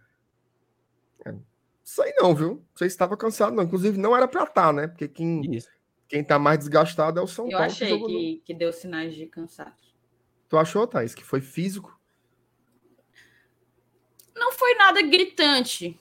É, 1.25 1.35
sei 1.91 2.13
não, 2.17 2.35
viu? 2.35 2.65
Você 2.75 2.87
estava 2.87 3.17
cansado, 3.17 3.55
não. 3.55 3.65
Inclusive, 3.65 3.99
não 3.99 4.17
era 4.17 4.29
para 4.29 4.45
estar, 4.45 4.67
tá, 4.67 4.73
né? 4.73 4.87
Porque 4.87 5.09
quem, 5.09 5.43
quem 6.09 6.23
tá 6.23 6.39
mais 6.39 6.61
desgastado 6.61 7.19
é 7.19 7.23
o 7.23 7.27
São 7.27 7.47
Eu 7.47 7.53
Paulo. 7.53 7.65
Eu 7.65 7.71
achei 7.71 7.99
que, 7.99 8.07
que, 8.07 8.43
que, 8.47 8.55
deu 8.55 8.73
sinais 8.73 9.15
de 9.15 9.27
cansaço. 9.27 9.95
Tu 10.49 10.57
achou, 10.57 10.87
Thaís, 10.87 11.15
que 11.15 11.25
foi 11.25 11.41
físico? 11.41 11.99
Não 14.35 14.53
foi 14.53 14.75
nada 14.75 15.03
gritante, 15.03 15.99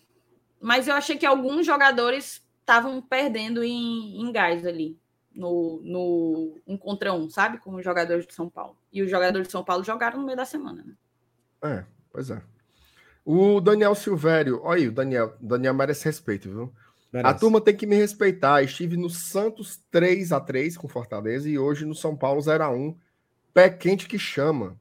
mas 0.62 0.88
eu 0.88 0.94
achei 0.94 1.18
que 1.18 1.26
alguns 1.26 1.66
jogadores 1.66 2.42
estavam 2.60 3.02
perdendo 3.02 3.64
em, 3.64 4.22
em 4.22 4.32
gás 4.32 4.66
ali 4.66 4.98
no, 5.34 5.82
no 5.84 6.62
um 6.68 6.78
contra 6.78 7.14
um, 7.14 7.30
sabe? 7.30 7.58
Com 7.58 7.76
os 7.76 7.84
jogadores 7.84 8.28
de 8.28 8.34
São 8.34 8.48
Paulo. 8.48 8.78
E 8.94 9.02
os 9.02 9.10
jogadores 9.10 9.48
de 9.48 9.52
São 9.52 9.64
Paulo 9.64 9.84
jogaram 9.84 10.20
no 10.20 10.26
meio 10.26 10.38
da 10.38 10.46
semana, 10.46 10.84
né? 10.84 10.96
É, 11.64 11.86
pois 12.12 12.30
é. 12.30 12.42
O 13.26 13.60
Daniel 13.60 13.96
Silvério, 13.96 14.62
olha 14.64 14.82
aí, 14.82 14.88
o 14.88 14.92
Daniel, 14.92 15.36
Daniel 15.40 15.74
merece 15.74 16.06
respeito, 16.06 16.50
viu? 16.50 16.74
Merece. 17.12 17.36
A 17.36 17.38
turma 17.38 17.60
tem 17.60 17.76
que 17.76 17.86
me 17.86 17.96
respeitar. 17.96 18.64
Estive 18.64 18.96
no 18.96 19.10
Santos 19.10 19.80
3 19.92 20.32
a 20.32 20.40
3 20.40 20.78
com 20.78 20.88
Fortaleza 20.88 21.50
e 21.50 21.58
hoje 21.58 21.86
no 21.86 21.96
São 21.96 22.16
Paulo 22.16 22.42
0 22.42 22.64
a 22.64 22.70
1 22.70 22.96
Pé 23.54 23.70
quente 23.70 24.08
que 24.08 24.20
chama. 24.20 24.80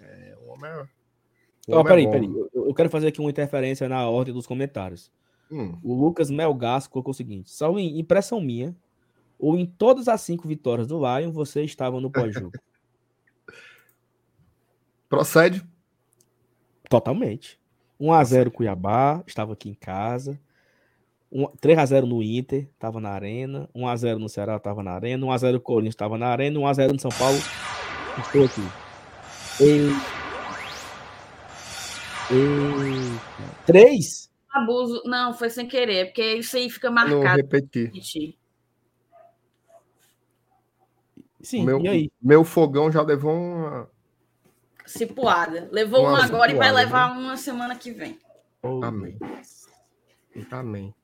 É, 0.00 0.36
o 0.40 0.50
homem 0.50 0.70
é. 0.70 0.88
O 1.68 1.78
oh, 1.78 1.84
peraí, 1.84 2.06
é 2.06 2.10
peraí. 2.10 2.26
Eu, 2.26 2.66
eu, 2.66 2.74
quero 2.74 2.90
fazer 2.90 3.08
aqui 3.08 3.20
uma 3.20 3.30
interferência 3.30 3.88
na 3.88 4.08
ordem 4.08 4.34
dos 4.34 4.46
comentários. 4.46 5.10
Hum. 5.50 5.78
O 5.82 5.94
Lucas 5.94 6.30
Melgas 6.30 6.86
colocou 6.86 7.12
o 7.12 7.14
seguinte: 7.14 7.50
salvo 7.50 7.78
impressão 7.78 8.40
minha, 8.40 8.74
ou 9.38 9.56
em 9.56 9.66
todas 9.66 10.08
as 10.08 10.20
cinco 10.22 10.48
vitórias 10.48 10.86
do 10.86 10.98
Lion, 10.98 11.30
você 11.30 11.62
estava 11.62 12.00
no 12.00 12.10
pós-jogo? 12.10 12.52
Procede? 15.08 15.64
Totalmente. 16.94 17.58
1x0 18.00 18.50
Cuiabá, 18.52 19.20
estava 19.26 19.52
aqui 19.52 19.68
em 19.68 19.74
casa. 19.74 20.38
3x0 21.32 22.04
no 22.04 22.22
Inter, 22.22 22.68
estava 22.72 23.00
na 23.00 23.10
Arena. 23.10 23.68
1x0 23.74 24.18
no 24.18 24.28
Ceará, 24.28 24.54
estava 24.54 24.80
na 24.80 24.92
Arena. 24.92 25.26
1x0 25.26 25.58
Corinthians, 25.58 25.94
estava 25.94 26.16
na 26.16 26.28
Arena. 26.28 26.60
1x0 26.60 26.92
no 26.92 27.00
São 27.00 27.10
Paulo, 27.10 27.36
estou 28.18 28.44
aqui. 28.44 28.60
E... 29.60 29.90
E... 32.32 33.66
Três? 33.66 34.30
Abuso. 34.52 35.02
Não, 35.04 35.34
foi 35.34 35.50
sem 35.50 35.66
querer, 35.66 36.06
porque 36.06 36.36
isso 36.36 36.56
aí 36.56 36.70
fica 36.70 36.92
marcado. 36.92 37.16
Não 37.16 37.34
repetir. 37.34 37.90
Sim, 41.40 41.64
meu, 41.64 41.80
e 41.80 41.88
aí? 41.88 42.12
Meu 42.22 42.44
fogão 42.44 42.90
já 42.92 43.02
levou 43.02 43.34
uma. 43.34 43.90
Cipuada. 44.86 45.68
Levou 45.72 46.00
uma, 46.00 46.10
uma 46.10 46.24
agora 46.24 46.50
cipuada, 46.50 46.52
e 46.52 46.56
vai 46.56 46.72
levar 46.72 47.14
né? 47.14 47.20
uma 47.20 47.36
semana 47.36 47.76
que 47.76 47.90
vem. 47.90 48.18
Oh, 48.62 48.82
Amém. 48.82 49.18
Amém. 50.50 50.94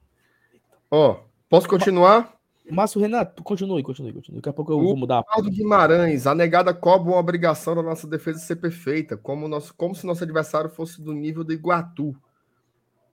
Ó, 0.91 1.13
oh, 1.13 1.17
posso 1.49 1.69
continuar? 1.69 2.41
Márcio 2.71 3.01
Renato, 3.01 3.43
continue, 3.43 3.83
continue, 3.83 4.13
continue. 4.13 4.41
Daqui 4.41 4.49
a 4.49 4.53
pouco 4.53 4.73
eu 4.73 4.79
o 4.79 4.83
vou 4.83 4.97
mudar. 4.97 5.23
Paulo 5.25 5.51
Guimarães, 5.51 6.27
a 6.27 6.35
negada 6.35 6.73
cobra 6.73 7.11
uma 7.11 7.19
obrigação 7.19 7.75
da 7.75 7.83
nossa 7.83 8.07
defesa 8.07 8.39
ser 8.39 8.57
perfeita, 8.57 9.17
como, 9.17 9.49
nosso, 9.49 9.75
como 9.75 9.95
se 9.95 10.07
nosso 10.07 10.23
adversário 10.23 10.71
fosse 10.71 11.03
do 11.03 11.13
nível 11.13 11.43
do 11.43 11.53
Iguatu. 11.53 12.15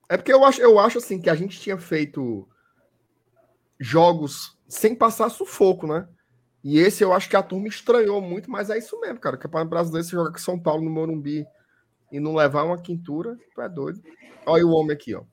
É 0.09 0.15
porque 0.15 0.31
eu 0.31 0.45
acho, 0.45 0.61
eu 0.61 0.79
acho 0.79 0.99
assim 0.99 1.19
que 1.19 1.29
a 1.29 1.35
gente 1.35 1.59
tinha 1.59 1.77
feito 1.77 2.47
jogos 3.79 4.57
sem 4.67 4.95
passar 4.95 5.29
sufoco, 5.29 5.87
né? 5.87 6.07
E 6.63 6.79
esse 6.79 7.03
eu 7.03 7.13
acho 7.13 7.29
que 7.29 7.35
a 7.35 7.43
turma 7.43 7.67
estranhou 7.67 8.21
muito, 8.21 8.49
mas 8.49 8.69
é 8.69 8.77
isso 8.77 8.99
mesmo, 8.99 9.19
cara. 9.19 9.35
O 9.35 9.39
Campeonato 9.39 9.69
Brasileiro, 9.69 10.05
você 10.05 10.15
joga 10.15 10.31
com 10.31 10.37
São 10.37 10.59
Paulo 10.59 10.83
no 10.83 10.89
Morumbi 10.89 11.45
e 12.11 12.19
não 12.19 12.35
levar 12.35 12.63
uma 12.63 12.77
quintura, 12.77 13.37
tu 13.53 13.61
é 13.61 13.69
doido. 13.69 14.01
Olha 14.45 14.65
o 14.65 14.71
homem 14.71 14.93
aqui, 14.93 15.13
ó. 15.13 15.23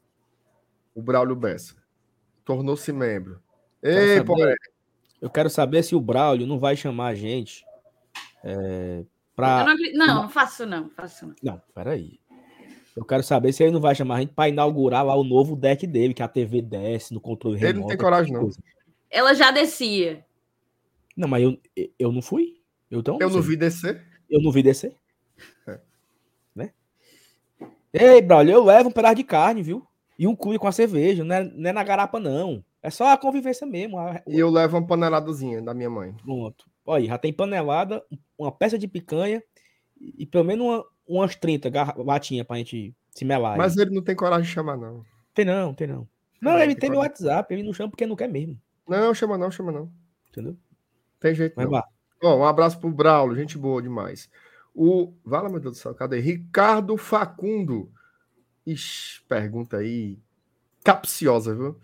O 0.95 1.03
Braulio 1.03 1.35
Bessa. 1.35 1.75
Tornou-se 2.45 2.93
membro. 2.93 3.41
Ei, 3.83 4.23
pô. 4.23 4.37
Eu 5.21 5.31
quero 5.31 5.49
saber 5.49 5.83
se 5.83 5.95
o 5.95 6.01
Braulio 6.01 6.47
não 6.47 6.59
vai 6.59 6.77
chamar 6.77 7.09
a 7.09 7.15
gente 7.15 7.65
é, 8.45 9.03
pra... 9.35 9.65
Não, 9.65 9.75
não, 9.75 10.07
não, 10.23 10.29
faço 10.29 10.67
não, 10.67 10.91
faço 10.91 11.27
não. 11.27 11.35
Não, 11.43 11.63
peraí. 11.75 12.21
Eu 12.95 13.05
quero 13.05 13.23
saber 13.23 13.53
se 13.53 13.63
ele 13.63 13.73
não 13.73 13.81
vai 13.81 13.95
chamar 13.95 14.17
a 14.17 14.21
gente 14.21 14.35
para 14.35 14.51
inaugurar 14.51 15.05
lá 15.05 15.17
o 15.17 15.25
novo 15.25 15.57
deck 15.57 15.87
dele, 15.87 16.15
que 16.15 16.23
a 16.23 16.29
TV 16.29 16.61
desce 16.61 17.13
no 17.13 17.21
controle 17.21 17.57
remoto. 17.57 17.75
Ele 17.75 17.81
não 17.81 17.89
tem 17.89 17.97
coragem, 17.97 18.33
não. 18.33 18.51
Ela 19.11 19.35
já 19.35 19.51
descia. 19.51 20.25
Não, 21.16 21.28
mas 21.28 21.43
eu, 21.43 21.59
eu 21.99 22.12
não 22.12 22.23
fui. 22.23 22.55
Eu, 22.91 23.01
então, 23.01 23.19
eu 23.20 23.31
não 23.31 23.43
vi 23.43 23.57
descer. 23.57 24.05
Eu 24.28 24.41
não 24.43 24.51
vi 24.51 24.62
descer. 24.62 24.97
É. 25.66 25.81
Né? 26.55 26.73
Ei, 27.93 28.20
Braulio, 28.23 28.55
eu 28.55 28.65
levo 28.65 28.89
um 28.89 28.93
pedaço 28.93 29.16
de 29.16 29.24
carne, 29.24 29.62
viu? 29.62 29.86
E 30.19 30.27
um 30.27 30.35
cuia 30.35 30.59
com 30.59 30.69
a 30.69 30.73
cerveja. 30.73 31.24
Não 31.24 31.35
é, 31.35 31.45
não 31.45 31.70
é 31.70 31.73
na 31.73 31.82
garapa, 31.82 32.20
não. 32.20 32.65
É 32.82 32.91
só 32.91 33.12
a 33.12 33.16
convivência 33.16 33.66
mesmo. 33.66 33.97
E 34.27 34.39
eu 34.39 34.51
levo 34.51 34.77
uma 34.77 34.86
paneladazinha 34.86 35.62
da 35.62 35.73
minha 35.73 35.91
mãe. 35.91 36.15
Pronto. 36.23 36.66
Olha, 36.85 37.07
já 37.07 37.19
tem 37.19 37.32
panelada, 37.32 38.05
uma 38.36 38.53
peça 38.53 38.78
de 38.78 38.86
picanha 38.86 39.43
e 39.99 40.27
pelo 40.27 40.45
menos 40.45 40.66
uma, 40.66 40.85
umas 41.07 41.35
30 41.35 41.70
latinhas 41.97 42.47
pra 42.47 42.59
gente 42.59 42.95
se 43.11 43.24
melar. 43.24 43.57
Mas 43.57 43.77
ele 43.77 43.91
não 43.91 44.03
tem 44.03 44.15
coragem 44.15 44.47
de 44.47 44.53
chamar, 44.53 44.77
não. 44.77 45.03
Tem 45.32 45.45
não, 45.45 45.73
tem 45.73 45.86
não. 45.86 46.07
Não, 46.41 46.59
ele 46.59 46.74
tem, 46.74 46.81
tem 46.82 46.91
meu 46.91 47.01
WhatsApp, 47.01 47.53
ele 47.55 47.62
não 47.62 47.73
chama 47.73 47.89
porque 47.91 48.07
não 48.07 48.16
quer 48.16 48.28
mesmo. 48.28 48.61
Não, 48.86 49.15
chama 49.15 49.39
não, 49.39 49.51
chama 49.51 49.73
não. 49.73 49.91
Entendeu? 50.28 50.57
Tem 51.20 51.35
jeito 51.35 51.55
Vai 51.57 51.66
não. 51.66 51.82
Bom, 52.20 52.39
um 52.39 52.45
abraço 52.45 52.78
pro 52.78 52.91
Braulio, 52.91 53.36
gente 53.36 53.59
boa 53.59 53.82
demais. 53.82 54.31
O. 54.74 55.12
Vala, 55.24 55.49
meu 55.49 55.61
Deus 55.61 55.77
do 55.77 55.81
céu, 55.81 55.95
cadê? 55.95 56.20
Ricardo 56.20 56.97
Facundo. 56.97 57.93
Ixi, 58.66 59.23
pergunta 59.28 59.77
aí. 59.77 60.19
Capciosa, 60.82 61.55
viu? 61.55 61.78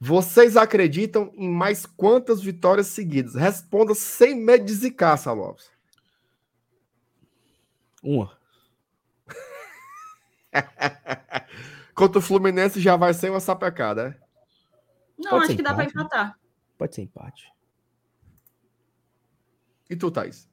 Vocês 0.00 0.56
acreditam 0.56 1.32
em 1.34 1.48
mais 1.48 1.84
quantas 1.86 2.40
vitórias 2.40 2.86
seguidas? 2.88 3.34
Responda 3.34 3.94
sem 3.94 4.34
medo 4.34 4.64
de 4.64 4.74
zicar, 4.74 5.16
Salopes. 5.16 5.70
Uma. 8.02 8.36
Contra 11.94 12.18
o 12.18 12.22
Fluminense 12.22 12.80
já 12.80 12.96
vai 12.96 13.12
ser 13.12 13.30
uma 13.30 13.40
sapecada, 13.40 14.08
é? 14.08 14.28
Não, 15.18 15.30
Pode 15.30 15.44
acho 15.44 15.56
que 15.56 15.62
empate, 15.62 15.62
dá 15.62 15.74
para 15.74 15.84
empatar. 15.84 16.38
Pode 16.76 16.94
ser 16.94 17.02
empate. 17.02 17.52
E 19.88 19.96
tu, 19.96 20.10
Thaís? 20.10 20.48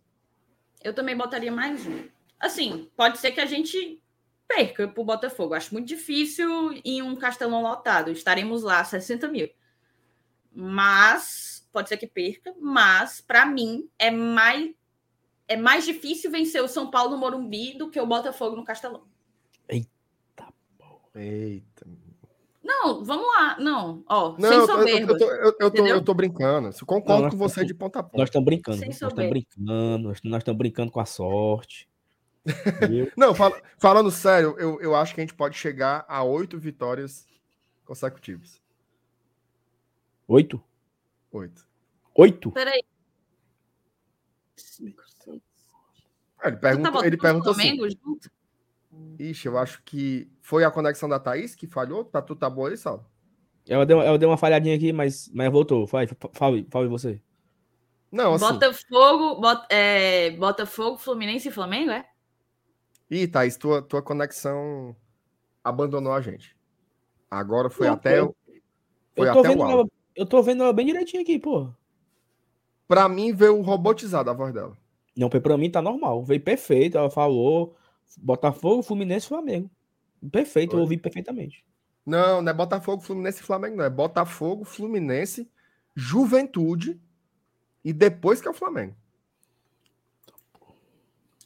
Eu 0.83 0.93
também 0.93 1.15
botaria 1.15 1.51
mais 1.51 1.85
um. 1.85 2.07
Assim, 2.39 2.89
pode 2.95 3.17
ser 3.17 3.31
que 3.31 3.41
a 3.41 3.45
gente 3.45 4.01
perca 4.47 4.87
pro 4.87 5.03
Botafogo. 5.03 5.53
Acho 5.53 5.73
muito 5.73 5.87
difícil 5.87 6.73
em 6.83 7.01
um 7.01 7.15
castelão 7.15 7.61
lotado. 7.61 8.11
Estaremos 8.11 8.63
lá 8.63 8.83
60 8.83 9.27
mil. 9.27 9.49
Mas 10.53 11.67
pode 11.71 11.89
ser 11.89 11.97
que 11.97 12.07
perca. 12.07 12.53
Mas 12.59 13.19
para 13.19 13.45
mim 13.45 13.89
é 13.97 14.11
mais 14.11 14.73
é 15.47 15.55
mais 15.55 15.85
difícil 15.85 16.31
vencer 16.31 16.63
o 16.63 16.67
São 16.67 16.89
Paulo 16.89 17.11
no 17.11 17.17
Morumbi 17.17 17.77
do 17.77 17.89
que 17.89 17.99
o 17.99 18.05
Botafogo 18.05 18.55
no 18.55 18.63
Castelão. 18.63 19.05
Eita, 19.69 20.53
Eita. 21.13 21.87
Não, 22.65 23.05
vamos 23.05 23.27
lá. 23.27 23.59
Não, 23.59 24.03
ó, 24.07 24.35
não, 24.39 24.49
sem 24.49 24.65
soberba. 24.65 25.13
Eu, 25.13 25.19
eu, 25.19 25.35
eu, 25.37 25.55
eu, 25.59 25.71
tô, 25.71 25.85
eu 25.85 26.03
tô 26.03 26.13
brincando. 26.15 26.69
Eu 26.69 26.85
concordo 26.87 27.23
não, 27.23 27.29
com 27.29 27.37
você 27.37 27.63
de 27.63 27.75
ponta 27.75 27.99
a 27.99 28.03
ponta. 28.03 28.17
Nós 28.17 28.27
estamos 28.27 28.45
brincando. 28.45 28.79
Sem 28.79 28.87
nós 28.87 28.95
estamos 28.95 29.29
brincando. 29.29 30.13
Nós 30.23 30.39
estamos 30.39 30.57
brincando 30.57 30.91
com 30.91 30.99
a 30.99 31.05
sorte. 31.05 31.87
não, 33.15 33.35
fala, 33.35 33.61
falando 33.77 34.09
sério, 34.09 34.55
eu, 34.57 34.81
eu 34.81 34.95
acho 34.95 35.13
que 35.13 35.21
a 35.21 35.23
gente 35.23 35.35
pode 35.35 35.55
chegar 35.55 36.05
a 36.07 36.23
oito 36.23 36.57
vitórias 36.57 37.27
consecutivas. 37.85 38.59
Oito? 40.27 40.61
Oito. 41.31 41.67
Oito? 42.15 42.51
Peraí. 42.51 42.83
Cinco, 44.55 45.03
seis. 45.23 45.41
Ele 46.43 46.57
pergunta, 46.57 46.91
tá 46.91 47.05
ele 47.05 47.17
pergunta 47.17 47.51
assim. 47.51 47.77
Junto? 47.77 48.31
Ixi, 49.19 49.47
eu 49.47 49.57
acho 49.57 49.81
que 49.83 50.29
foi 50.41 50.63
a 50.63 50.71
conexão 50.71 51.07
da 51.07 51.19
Thaís 51.19 51.55
que 51.55 51.67
falhou. 51.67 52.03
Tá 52.03 52.21
tudo 52.21 52.39
tá 52.39 52.49
bom 52.49 52.65
aí, 52.65 52.77
Sal? 52.77 53.09
Ela 53.67 53.85
deu, 53.85 54.01
ela 54.01 54.17
deu 54.17 54.29
uma 54.29 54.37
falhadinha 54.37 54.75
aqui, 54.75 54.93
mas, 54.93 55.29
mas 55.33 55.51
voltou. 55.51 55.87
Fale, 55.87 56.09
fale, 56.33 56.67
fale 56.69 56.87
você. 56.87 57.21
Não, 58.11 58.33
assim... 58.33 58.45
Botafogo, 58.45 59.41
bot, 59.41 59.65
é, 59.69 60.31
Botafogo, 60.31 60.97
Fluminense 60.97 61.47
e 61.47 61.51
Flamengo, 61.51 61.91
é? 61.91 62.05
Ih, 63.09 63.27
Thaís, 63.27 63.57
tua, 63.57 63.81
tua 63.81 64.01
conexão 64.01 64.95
abandonou 65.63 66.13
a 66.13 66.21
gente. 66.21 66.55
Agora 67.29 67.69
foi 67.69 67.87
Não, 67.87 67.93
até, 67.95 68.19
eu, 68.19 68.35
foi 69.15 69.27
eu 69.27 69.39
até 69.39 69.49
o 69.49 69.69
ela, 69.69 69.85
Eu 70.15 70.25
tô 70.25 70.41
vendo 70.43 70.63
ela 70.63 70.71
bem 70.71 70.85
direitinho 70.85 71.23
aqui, 71.23 71.39
pô. 71.39 71.69
Pra 72.87 73.09
mim, 73.09 73.33
veio 73.33 73.59
robotizado 73.61 74.29
a 74.29 74.33
voz 74.33 74.53
dela. 74.53 74.77
Não, 75.17 75.29
pra 75.29 75.57
mim 75.57 75.71
tá 75.71 75.81
normal. 75.81 76.23
Veio 76.23 76.41
perfeito. 76.41 76.97
Ela 76.97 77.09
falou 77.09 77.75
Botafogo, 78.17 78.83
Fluminense 78.83 79.25
e 79.25 79.29
Flamengo. 79.29 79.69
Perfeito, 80.31 80.71
Foi. 80.71 80.79
eu 80.79 80.83
ouvi 80.83 80.97
perfeitamente. 80.97 81.65
Não, 82.05 82.41
não 82.41 82.49
é 82.49 82.53
Botafogo, 82.53 83.01
Fluminense 83.01 83.41
e 83.41 83.43
Flamengo, 83.43 83.77
não. 83.77 83.85
É 83.85 83.89
Botafogo, 83.89 84.63
Fluminense, 84.63 85.49
Juventude 85.95 86.99
e 87.83 87.91
depois 87.91 88.41
que 88.41 88.47
é 88.47 88.51
o 88.51 88.53
Flamengo. 88.53 88.95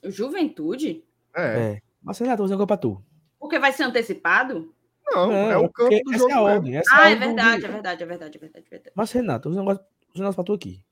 Juventude? 0.04 1.04
É. 1.36 1.42
é. 1.44 1.82
Mas 2.02 2.18
Renato, 2.20 2.44
vou 2.44 2.48
dizer 2.48 2.66
pra 2.66 2.78
tu. 2.78 3.04
Porque 3.40 3.60
vai 3.60 3.72
ser 3.72 3.84
antecipado? 3.84 4.74
Não, 5.06 5.32
é, 5.32 5.54
é 5.54 5.58
o 5.58 5.70
campo 5.70 6.04
do 6.04 6.14
jogo. 6.14 6.32
É 6.32 6.40
ordem, 6.40 6.78
ah, 6.78 7.10
é, 7.10 7.14
é 7.14 7.16
verdade, 7.16 7.66
é 7.66 7.68
verdade, 7.68 8.04
é 8.04 8.06
verdade, 8.06 8.38
é 8.38 8.40
verdade, 8.40 8.66
é 8.68 8.70
verdade. 8.70 8.92
Mas, 8.96 9.12
Renato, 9.12 9.50
vou 9.50 9.64
dizer 9.64 9.72
um 9.72 10.20
negócio 10.20 10.36
pra 10.36 10.44
tu 10.44 10.54
aqui. 10.54 10.84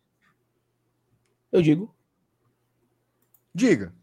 Eu 1.52 1.62
digo. 1.62 1.94
Diga. 3.54 3.94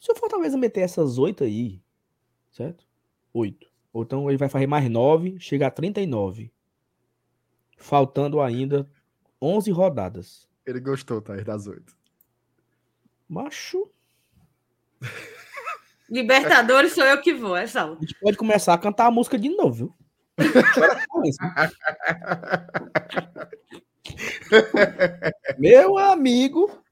Se 0.00 0.12
o 0.12 0.14
Fortaleza 0.14 0.56
meter 0.56 0.80
essas 0.80 1.18
oito 1.18 1.44
aí, 1.44 1.82
certo? 2.50 2.86
Oito. 3.32 3.68
Ou 3.92 4.02
então 4.02 4.28
ele 4.28 4.38
vai 4.38 4.48
fazer 4.48 4.66
mais 4.66 4.88
nove, 4.88 5.38
chega 5.40 5.66
a 5.66 5.70
39. 5.70 6.52
Faltando 7.76 8.40
ainda 8.40 8.88
11 9.40 9.70
rodadas. 9.70 10.48
Ele 10.66 10.80
gostou, 10.80 11.22
tá? 11.22 11.34
Das 11.36 11.66
oito. 11.66 11.96
Macho. 13.28 13.90
Libertadores 16.08 16.92
sou 16.92 17.04
eu 17.04 17.20
que 17.20 17.34
vou, 17.34 17.56
é 17.56 17.66
só. 17.66 17.92
A 17.92 18.00
gente 18.00 18.18
pode 18.18 18.36
começar 18.36 18.72
a 18.72 18.78
cantar 18.78 19.06
a 19.06 19.10
música 19.10 19.38
de 19.38 19.50
novo, 19.50 19.72
viu? 19.72 19.94
Meu 25.58 25.98
amigo. 25.98 26.82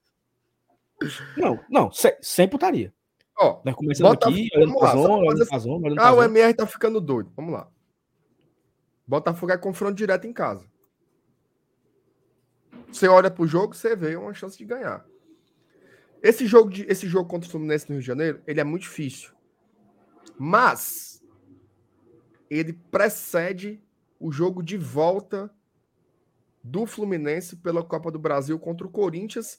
Não, 1.37 1.61
não, 1.69 1.93
sem, 1.93 2.17
sem 2.21 2.49
putaria. 2.49 2.93
Ó, 3.39 3.61
Nós 3.65 3.75
começando 3.75 4.09
bota, 4.09 4.29
aqui, 4.29 4.49
olhando 4.55 4.79
pra 4.79 4.93
zona, 4.93 5.15
olhando 5.15 5.47
pra 5.47 5.59
zona, 5.59 5.87
olhando 5.87 6.01
Ah, 6.01 6.13
o 6.15 6.23
MR 6.23 6.55
tá 6.55 6.67
ficando 6.67 7.01
doido. 7.01 7.31
Vamos 7.37 7.53
lá. 7.53 7.69
Botafogo 9.07 9.53
é 9.53 9.59
confronto 9.59 9.95
direto 9.95 10.27
em 10.27 10.33
casa. 10.33 10.67
Você 12.91 13.07
olha 13.09 13.31
pro 13.31 13.47
jogo, 13.47 13.75
você 13.75 13.95
vê 13.95 14.17
uma 14.17 14.33
chance 14.33 14.57
de 14.57 14.65
ganhar. 14.65 15.05
Esse 16.23 16.47
jogo, 16.47 16.71
de, 16.71 16.85
esse 16.89 17.07
jogo 17.07 17.29
contra 17.29 17.47
o 17.47 17.51
Fluminense 17.51 17.89
no 17.89 17.95
Rio 17.95 18.01
de 18.01 18.07
Janeiro, 18.07 18.43
ele 18.47 18.61
é 18.61 18.65
muito 18.65 18.83
difícil. 18.83 19.33
Mas 20.39 21.23
ele 22.49 22.73
precede 22.73 23.83
o 24.19 24.33
jogo 24.33 24.63
de 24.63 24.79
volta 24.79 25.51
do 26.63 26.87
Fluminense 26.87 27.57
pela 27.57 27.83
Copa 27.85 28.11
do 28.11 28.19
Brasil 28.19 28.59
contra 28.59 28.87
o 28.87 28.91
Corinthians 28.91 29.59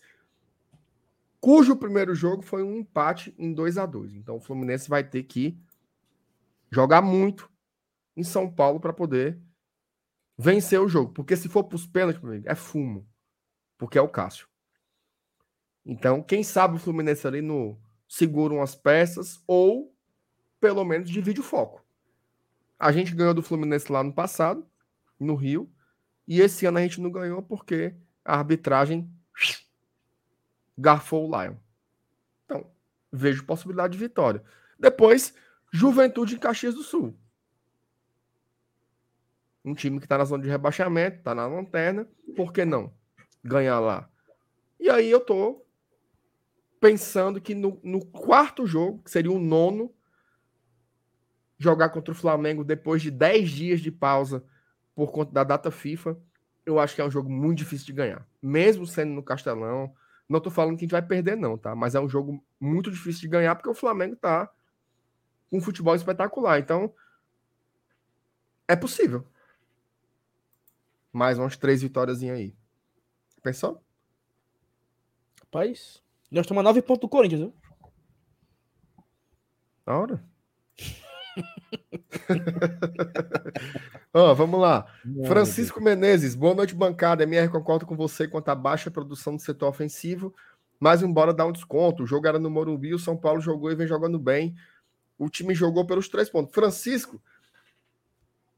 cujo 1.40 1.76
primeiro 1.76 2.14
jogo 2.16 2.42
foi 2.42 2.64
um 2.64 2.78
empate 2.78 3.34
em 3.38 3.54
2 3.54 3.78
a 3.78 3.86
2 3.86 4.16
Então 4.16 4.38
o 4.38 4.42
Fluminense 4.42 4.90
vai 4.90 5.04
ter 5.04 5.24
que 5.24 5.58
jogar 6.72 7.02
muito 7.02 7.50
em 8.16 8.24
São 8.24 8.52
Paulo 8.52 8.80
para 8.80 8.94
poder 8.94 9.40
vencer 10.38 10.80
o 10.80 10.88
jogo. 10.88 11.14
Porque 11.14 11.36
se 11.36 11.50
for 11.50 11.64
para 11.64 11.76
os 11.76 11.86
pênaltis, 11.86 12.22
é 12.46 12.56
fumo. 12.56 13.08
Porque 13.78 13.98
é 13.98 14.02
o 14.02 14.10
Cássio. 14.10 14.48
Então, 15.86 16.22
quem 16.22 16.44
sabe 16.44 16.76
o 16.76 16.80
Fluminense 16.80 17.26
ali 17.26 17.42
no 17.42 17.80
segura 18.08 18.54
umas 18.54 18.76
peças 18.76 19.42
ou 19.46 19.94
pelo 20.60 20.84
menos 20.84 21.10
divide 21.10 21.40
o 21.40 21.44
foco. 21.44 21.86
A 22.80 22.92
gente 22.92 23.14
ganhou 23.16 23.34
do 23.34 23.44
Fluminense 23.44 23.92
lá 23.92 24.04
no 24.04 24.14
passado, 24.14 24.66
no 25.20 25.36
Rio, 25.36 25.72
e 26.28 26.42
esse 26.42 26.66
ano 26.66 26.78
a 26.78 26.82
gente 26.82 27.02
não 27.02 27.12
ganhou 27.12 27.42
porque 27.42 27.96
a 28.24 28.38
arbitragem 28.38 29.10
garfou 30.78 31.30
o 31.30 31.42
Lion. 31.42 31.56
Então, 32.46 32.70
vejo 33.12 33.46
possibilidade 33.46 33.94
de 33.94 34.00
vitória. 34.00 34.44
Depois, 34.80 35.34
Juventude 35.72 36.36
em 36.36 36.40
Caxias 36.40 36.76
do 36.76 36.84
Sul. 36.84 37.18
Um 39.66 39.74
time 39.74 40.00
que 40.00 40.06
está 40.06 40.18
na 40.18 40.26
zona 40.26 40.44
de 40.44 40.50
rebaixamento, 40.50 41.18
está 41.18 41.36
na 41.36 41.46
lanterna, 41.46 42.08
por 42.36 42.54
que 42.54 42.64
não 42.64 42.94
ganhar 43.44 43.80
lá? 43.80 44.10
E 44.80 44.90
aí 44.90 45.10
eu 45.10 45.20
tô 45.20 45.66
pensando 46.80 47.42
que 47.42 47.56
no, 47.56 47.80
no 47.84 48.06
quarto 48.06 48.66
jogo, 48.66 49.02
que 49.04 49.12
seria 49.12 49.32
o 49.32 49.40
nono, 49.40 49.94
jogar 51.58 51.90
contra 51.90 52.12
o 52.12 52.16
Flamengo 52.16 52.64
depois 52.64 53.02
de 53.02 53.10
10 53.10 53.50
dias 53.50 53.82
de 53.82 53.92
pausa 53.92 54.44
por 54.94 55.12
conta 55.12 55.32
da 55.32 55.44
data 55.44 55.72
FIFA, 55.72 56.18
eu 56.66 56.80
acho 56.80 56.94
que 56.94 57.02
é 57.02 57.06
um 57.06 57.12
jogo 57.12 57.30
muito 57.30 57.58
difícil 57.58 57.88
de 57.88 57.94
ganhar. 57.94 58.28
Mesmo 58.42 58.86
sendo 58.86 59.14
no 59.14 59.24
Castelão, 59.24 59.94
não 60.28 60.42
tô 60.42 60.50
falando 60.50 60.78
que 60.78 60.84
a 60.84 60.86
gente 60.86 60.92
vai 60.92 61.02
perder, 61.02 61.38
não, 61.38 61.58
tá? 61.58 61.76
Mas 61.76 61.96
é 61.96 62.00
um 62.00 62.10
jogo 62.10 62.44
muito 62.60 62.92
difícil 62.92 63.22
de 63.22 63.28
ganhar 63.30 63.56
porque 63.56 63.70
o 63.70 63.74
Flamengo 63.74 64.16
tá 64.16 64.52
com 65.50 65.58
um 65.58 65.62
futebol 65.62 65.96
espetacular. 65.96 66.60
Então, 66.60 66.94
é 68.68 68.76
possível. 68.76 69.26
Mais 71.14 71.40
umas 71.40 71.56
três 71.56 71.82
vitórias 71.82 72.22
aí. 72.22 72.56
Pensou? 73.42 73.82
Rapaz, 75.40 76.04
nós 76.30 76.44
estamos 76.44 76.60
a 76.60 76.64
nove 76.64 76.82
pontos 76.82 77.02
do 77.02 77.10
Corinthians, 77.10 77.42
viu? 77.42 77.54
Da 79.86 79.98
hora. 79.98 80.37
Oh, 84.14 84.36
vamos 84.36 84.60
lá. 84.60 84.86
Francisco 85.26 85.82
Menezes, 85.82 86.36
boa 86.36 86.54
noite, 86.54 86.76
bancada. 86.76 87.24
MR 87.24 87.50
concordo 87.50 87.86
com 87.86 87.96
você 87.96 88.28
quanto 88.28 88.50
à 88.50 88.56
baixa 88.56 88.92
produção 88.92 89.36
do 89.36 89.42
setor 89.42 89.68
ofensivo, 89.68 90.34
mas 90.80 91.02
embora 91.02 91.34
dar 91.34 91.46
um 91.46 91.52
desconto, 91.52 92.04
o 92.04 92.08
jogo 92.08 92.28
era 92.28 92.40
no 92.40 92.50
Morumbi, 92.50 92.94
o 92.94 93.00
São 93.00 93.18
Paulo 93.18 93.42
jogou 93.42 93.72
e 93.72 93.76
vem 93.76 93.88
jogando 93.88 94.20
bem. 94.20 94.56
O 95.18 95.30
time 95.30 95.54
jogou 95.54 95.86
pelos 95.86 96.08
três 96.08 96.30
pontos. 96.30 96.54
Francisco, 96.54 97.22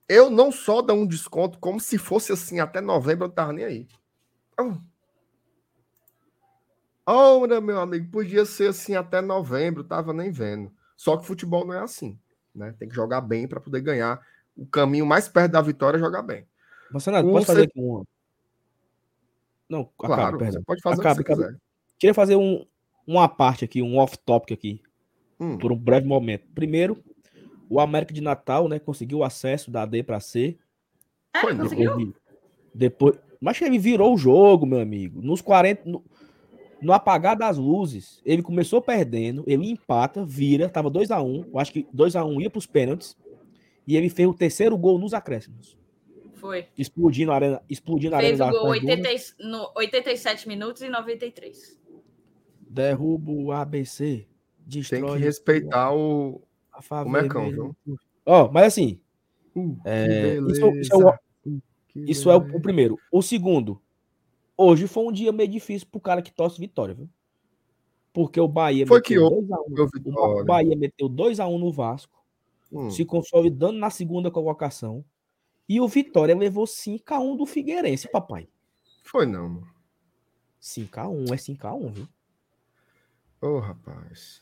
eu 0.08 0.30
não 0.30 0.52
só 0.52 0.82
dou 0.82 0.98
um 0.98 1.08
desconto, 1.08 1.60
como 1.60 1.80
se 1.80 1.98
fosse 1.98 2.32
assim 2.32 2.60
até 2.60 2.82
novembro, 2.82 3.26
eu 3.26 3.28
não 3.30 3.36
tava 3.36 3.54
nem 3.54 3.66
aí. 3.66 3.88
Ora, 7.06 7.60
meu 7.60 7.80
amigo, 7.80 8.12
podia 8.12 8.46
ser 8.46 8.70
assim 8.70 8.96
até 8.96 9.22
novembro, 9.22 9.84
tava 9.84 10.14
nem 10.14 10.32
vendo. 10.32 10.72
Só 10.96 11.16
que 11.18 11.26
futebol 11.26 11.66
não 11.66 11.74
é 11.74 11.80
assim. 11.80 12.20
Né? 12.54 12.74
Tem 12.78 12.88
que 12.88 12.96
jogar 12.96 13.22
bem 13.22 13.48
para 13.48 13.60
poder 13.60 13.82
ganhar. 13.82 14.20
O 14.56 14.66
caminho 14.66 15.06
mais 15.06 15.28
perto 15.28 15.52
da 15.52 15.62
vitória 15.62 15.98
é 15.98 16.00
jogar 16.00 16.22
bem. 16.22 16.46
Você 16.92 17.12
não 17.12 17.32
pode 17.32 17.46
fazer 17.46 17.64
aqui 17.64 17.80
um. 17.80 18.04
Não, 19.70 19.88
claro, 19.98 20.38
acaba, 20.38 20.52
você 20.52 20.62
pode 20.62 20.82
fazer 20.82 21.02
acaba, 21.02 21.22
o 21.22 21.24
que 21.24 21.36
você 21.36 21.44
quiser. 21.44 21.60
Queria 22.00 22.14
fazer 22.14 22.36
um, 22.36 22.66
uma 23.06 23.30
parte 23.30 23.64
aqui, 23.64 23.82
um 23.82 23.98
off-topic 23.98 24.52
aqui, 24.52 24.82
hum. 25.40 25.58
por 25.58 25.72
um 25.72 25.78
breve 25.78 26.08
momento. 26.08 26.48
Primeiro, 26.56 27.04
o 27.70 27.80
América 27.80 28.14
de 28.14 28.22
Natal, 28.22 28.68
né, 28.68 28.80
conseguiu 28.80 29.20
o 29.20 29.24
acesso 29.24 29.70
da 29.70 29.86
D 29.86 30.02
para 30.02 30.20
C. 30.20 30.58
É, 31.34 31.42
Foi, 31.42 31.56
conseguiu? 31.56 32.16
Depois, 32.74 33.16
mas 33.40 33.62
ele 33.62 33.78
virou 33.78 34.14
o 34.14 34.18
jogo, 34.18 34.66
meu 34.66 34.80
amigo. 34.80 35.22
Nos 35.22 35.42
40, 35.42 35.88
no, 35.88 36.04
no 36.82 36.94
apagar 36.94 37.36
das 37.36 37.58
luzes, 37.58 38.22
ele 38.26 38.42
começou 38.42 38.82
perdendo, 38.82 39.44
ele 39.48 39.70
empata, 39.70 40.26
vira, 40.26 40.70
tava 40.70 40.90
2 40.90 41.12
a 41.12 41.22
1 41.22 41.26
um, 41.26 41.46
eu 41.52 41.60
acho 41.60 41.74
que 41.74 41.88
2 41.92 42.16
a 42.16 42.24
1 42.24 42.30
um 42.30 42.42
ia 42.42 42.50
para 42.50 42.60
os 42.60 42.66
pênaltis, 42.66 43.18
e 43.86 43.98
ele 43.98 44.10
fez 44.10 44.28
o 44.28 44.34
terceiro 44.34 44.78
gol 44.78 44.98
nos 45.00 45.14
acréscimos. 45.14 45.78
Foi. 46.36 46.68
Explodindo 46.78 47.32
a 47.32 47.36
arena, 47.36 47.62
explodindo 47.70 48.16
a 48.16 48.20
fez 48.20 48.40
arena. 48.40 48.52
Fez 48.52 48.62
o 48.62 48.64
gol 48.64 48.72
80, 48.72 49.10
no 49.40 49.72
87 49.76 50.48
minutos 50.48 50.82
e 50.82 50.90
93. 50.90 51.78
Derruba 52.70 53.32
o 53.32 53.52
ABC, 53.52 54.26
destrói... 54.60 55.02
Tem 55.02 55.14
que 55.14 55.24
respeitar 55.24 55.94
o, 55.94 56.42
a 56.72 57.04
o 57.04 57.10
Mecão, 57.10 57.50
viu? 57.50 57.76
Ó, 58.26 58.46
oh, 58.46 58.52
mas 58.52 58.66
assim, 58.68 59.02
uh, 59.56 59.78
é, 59.84 60.38
isso, 60.50 60.72
isso, 60.78 60.94
é, 60.94 60.98
o, 60.98 61.20
isso 61.96 62.32
é 62.32 62.36
o, 62.36 62.40
o 62.40 62.62
primeiro. 62.62 62.98
O 63.12 63.22
segundo, 63.22 63.82
Hoje 64.62 64.88
foi 64.88 65.06
um 65.06 65.12
dia 65.14 65.32
meio 65.32 65.48
difícil 65.48 65.88
pro 65.90 66.02
cara 66.02 66.22
que 66.22 66.34
torce 66.34 66.60
vitória, 66.60 66.94
viu? 66.94 67.10
Porque 68.12 68.42
o 68.42 68.48
Bahia 68.48 68.86
foi 68.86 69.02
que 69.02 69.18
houve, 69.18 69.48
o 70.10 70.44
Bahia 70.44 70.76
meteu 70.76 71.10
2x1 71.10 71.58
no 71.58 71.72
Vasco, 71.72 72.22
hum. 72.70 72.92
se 72.92 73.06
consolidando 73.06 73.80
na 73.80 73.90
segunda 73.90 74.30
colocação. 74.30 75.06
E 75.70 75.80
o 75.80 75.88
Vitória 75.88 76.36
levou 76.36 76.66
5x1 76.66 77.38
do 77.38 77.46
Figueirense, 77.46 78.12
papai. 78.12 78.50
Foi 79.02 79.26
não, 79.26 79.48
mano. 79.48 79.74
5x1 80.62 81.32
é 81.32 81.38
5x1, 81.38 81.92
viu? 81.94 82.08
Ô, 83.42 83.48
oh, 83.48 83.60
rapaz. 83.60 84.42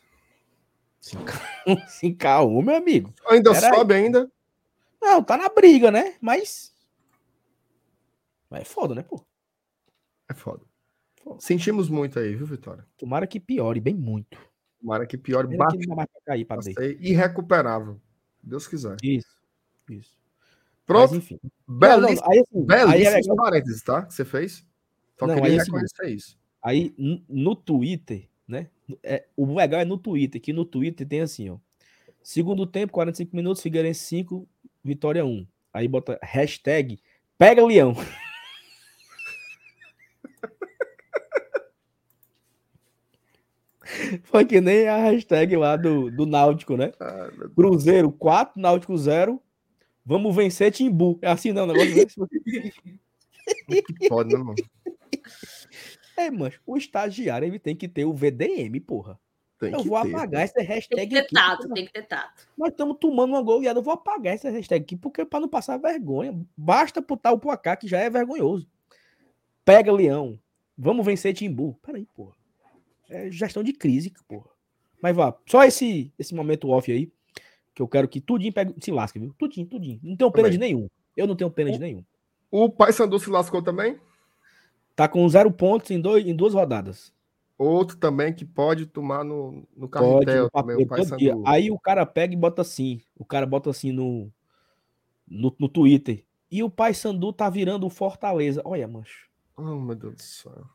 5x1, 0.99 2.17
5x1, 2.17 2.63
meu 2.65 2.75
amigo. 2.75 3.13
Ainda 3.29 3.51
Era 3.51 3.75
sobe 3.75 3.93
aí. 3.93 4.05
ainda? 4.05 4.31
Não, 4.99 5.23
tá 5.23 5.37
na 5.37 5.47
briga, 5.47 5.91
né? 5.91 6.15
Mas. 6.19 6.73
Mas 8.49 8.61
é 8.61 8.65
foda, 8.65 8.95
né, 8.95 9.03
pô? 9.03 9.23
É 10.29 10.33
foda. 10.33 10.63
foda. 11.23 11.37
Sentimos 11.39 11.89
muito 11.89 12.19
aí, 12.19 12.35
viu, 12.35 12.45
Vitória? 12.45 12.85
Tomara 12.97 13.25
que 13.27 13.39
piore 13.39 13.79
bem 13.79 13.95
muito. 13.95 14.37
Tomara 14.79 15.05
que 15.05 15.17
piore 15.17 15.55
bastante. 15.55 15.87
cair 16.25 16.45
pra 16.45 16.59
irrecuperável. 16.99 17.99
Deus 18.41 18.67
quiser. 18.67 18.97
Isso. 19.03 19.37
Isso. 19.89 20.17
Pronto. 20.85 21.13
Mas, 21.13 21.23
enfim. 21.23 21.39
Belíssimo, 21.67 22.21
não, 22.21 22.31
aí, 22.31 22.39
assim, 22.39 22.65
belíssimos 22.65 23.27
é 23.27 23.35
parênteses, 23.35 23.81
tá? 23.83 24.03
Que 24.03 24.13
você 24.13 24.23
fez. 24.23 24.65
Só 25.19 25.27
não, 25.27 25.35
queria 25.35 25.51
aí, 25.51 25.59
assim, 25.59 25.71
reconhecer 25.71 26.03
assim, 26.03 26.13
isso. 26.13 26.37
Aí, 26.61 26.95
no 27.27 27.55
Twitter, 27.55 28.27
né? 28.47 28.69
É, 29.03 29.25
o 29.35 29.53
legal 29.53 29.81
é 29.81 29.85
no 29.85 29.97
Twitter, 29.97 30.41
que 30.41 30.53
no 30.53 30.63
Twitter 30.63 31.05
tem 31.05 31.21
assim, 31.21 31.49
ó. 31.49 31.57
Segundo 32.23 32.65
tempo, 32.65 32.93
45 32.93 33.35
minutos, 33.35 33.61
Figueirense 33.61 34.05
5, 34.05 34.47
Vitória 34.83 35.25
1. 35.25 35.45
Aí 35.73 35.87
bota 35.87 36.17
hashtag 36.21 36.99
Pega 37.37 37.65
Leão. 37.65 37.93
Foi 44.23 44.45
que 44.45 44.61
nem 44.61 44.87
a 44.87 44.97
hashtag 44.97 45.55
lá 45.55 45.75
do, 45.75 46.11
do 46.11 46.25
Náutico, 46.25 46.77
né? 46.77 46.91
Ah, 46.99 47.29
Cruzeiro 47.55 48.11
4, 48.11 48.59
Náutico 48.59 48.97
0. 48.97 49.41
Vamos 50.05 50.35
vencer 50.35 50.71
Timbu. 50.71 51.19
É 51.21 51.29
assim 51.29 51.51
não, 51.51 51.63
o 51.63 51.67
negócio 51.67 51.93
desse? 51.93 52.15
Pode, 54.09 54.33
não, 54.33 54.45
mano. 54.45 54.55
É, 56.17 56.31
mas 56.31 56.59
o 56.65 56.77
estagiário 56.77 57.47
ele 57.47 57.59
tem 57.59 57.75
que 57.75 57.87
ter 57.87 58.05
o 58.05 58.13
VDM, 58.13 58.79
porra. 58.79 59.19
Tem 59.59 59.73
eu 59.73 59.83
vou 59.83 60.01
ter, 60.01 60.13
apagar 60.13 60.43
essa 60.43 60.61
hashtag. 60.61 60.95
Tem 60.95 61.09
que 61.09 61.15
ter 61.15 61.21
aqui, 61.21 61.35
tato, 61.35 61.61
porque... 61.61 61.73
tem 61.73 61.85
que 61.85 61.93
ter 61.93 62.03
tato. 62.03 62.47
Nós 62.57 62.69
estamos 62.69 62.97
tomando 62.99 63.31
uma 63.31 63.41
goleada. 63.41 63.79
Eu 63.79 63.83
vou 63.83 63.93
apagar 63.93 64.33
essa 64.33 64.49
hashtag 64.49 64.83
aqui, 64.83 64.95
porque 64.95 65.25
para 65.25 65.39
não 65.39 65.49
passar 65.49 65.77
vergonha. 65.77 66.39
Basta 66.55 67.01
botar 67.01 67.31
o 67.31 67.39
placar, 67.39 67.77
que 67.77 67.87
já 67.87 67.99
é 67.99 68.09
vergonhoso. 68.09 68.67
Pega 69.65 69.91
Leão. 69.91 70.39
Vamos 70.77 71.05
vencer 71.05 71.33
Timbu. 71.33 71.77
Peraí, 71.81 72.05
porra. 72.13 72.36
É 73.09 73.31
gestão 73.31 73.63
de 73.63 73.73
crise, 73.73 74.13
porra. 74.27 74.49
Mas 75.01 75.15
vá, 75.15 75.35
só 75.45 75.63
esse, 75.63 76.11
esse 76.17 76.33
momento 76.33 76.69
off 76.69 76.91
aí, 76.91 77.11
que 77.73 77.81
eu 77.81 77.87
quero 77.87 78.07
que 78.07 78.19
tudinho 78.19 78.51
pegue, 78.51 78.73
se 78.79 78.91
lasque, 78.91 79.19
viu? 79.19 79.33
Tudinho, 79.37 79.67
tudinho. 79.67 79.99
Não 80.01 80.15
tenho 80.15 80.31
pena 80.31 80.49
de 80.49 80.57
nenhum. 80.57 80.89
Eu 81.15 81.27
não 81.27 81.35
tenho 81.35 81.49
pena 81.51 81.71
de 81.71 81.79
nenhum. 81.79 82.03
O 82.49 82.69
Paysandu 82.69 83.19
se 83.19 83.29
lascou 83.29 83.61
também? 83.61 83.99
Tá 84.95 85.07
com 85.07 85.27
zero 85.29 85.51
pontos 85.51 85.91
em, 85.91 86.01
dois, 86.01 86.25
em 86.25 86.35
duas 86.35 86.53
rodadas. 86.53 87.13
Outro 87.57 87.97
também 87.97 88.33
que 88.33 88.45
pode 88.45 88.85
tomar 88.85 89.23
no, 89.23 89.67
no 89.75 89.87
carretel 89.87 90.49
pode, 90.49 90.67
também, 90.67 90.83
o 90.83 90.87
Paysandu. 90.87 91.43
Aí 91.45 91.71
o 91.71 91.79
cara 91.79 92.05
pega 92.05 92.33
e 92.33 92.37
bota 92.37 92.61
assim. 92.61 93.01
O 93.15 93.25
cara 93.25 93.45
bota 93.45 93.69
assim 93.69 93.91
no, 93.91 94.31
no, 95.27 95.55
no 95.59 95.69
Twitter. 95.69 96.23
E 96.49 96.63
o 96.63 96.69
Paysandu 96.69 97.33
tá 97.33 97.49
virando 97.49 97.85
o 97.85 97.89
Fortaleza. 97.89 98.61
Olha, 98.63 98.87
mancho. 98.87 99.27
Oh, 99.55 99.75
meu 99.75 99.95
Deus 99.95 100.15
do 100.15 100.21
céu. 100.21 100.65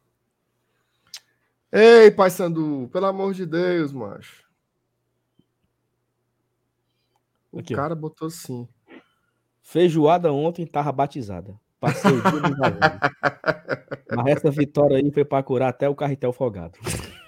Ei, 1.72 2.10
Pai 2.10 2.28
Sandu, 2.28 2.88
pelo 2.92 3.06
amor 3.06 3.32
de 3.32 3.46
Deus, 3.46 3.92
macho. 3.92 4.44
O 7.50 7.60
Aqui, 7.60 7.74
cara 7.74 7.94
ó. 7.94 7.96
botou 7.96 8.28
assim. 8.28 8.68
Feijoada 9.62 10.32
ontem 10.32 10.66
tava 10.66 10.92
batizada. 10.92 11.58
Passei 11.80 12.10
o 12.10 12.20
dia 12.22 12.40
no 12.40 12.56
Mas 14.16 14.36
essa 14.36 14.50
vitória 14.50 14.98
aí 14.98 15.10
foi 15.10 15.24
para 15.24 15.42
curar 15.42 15.68
até 15.70 15.88
o 15.88 15.94
carretel 15.94 16.32
folgado. 16.32 16.78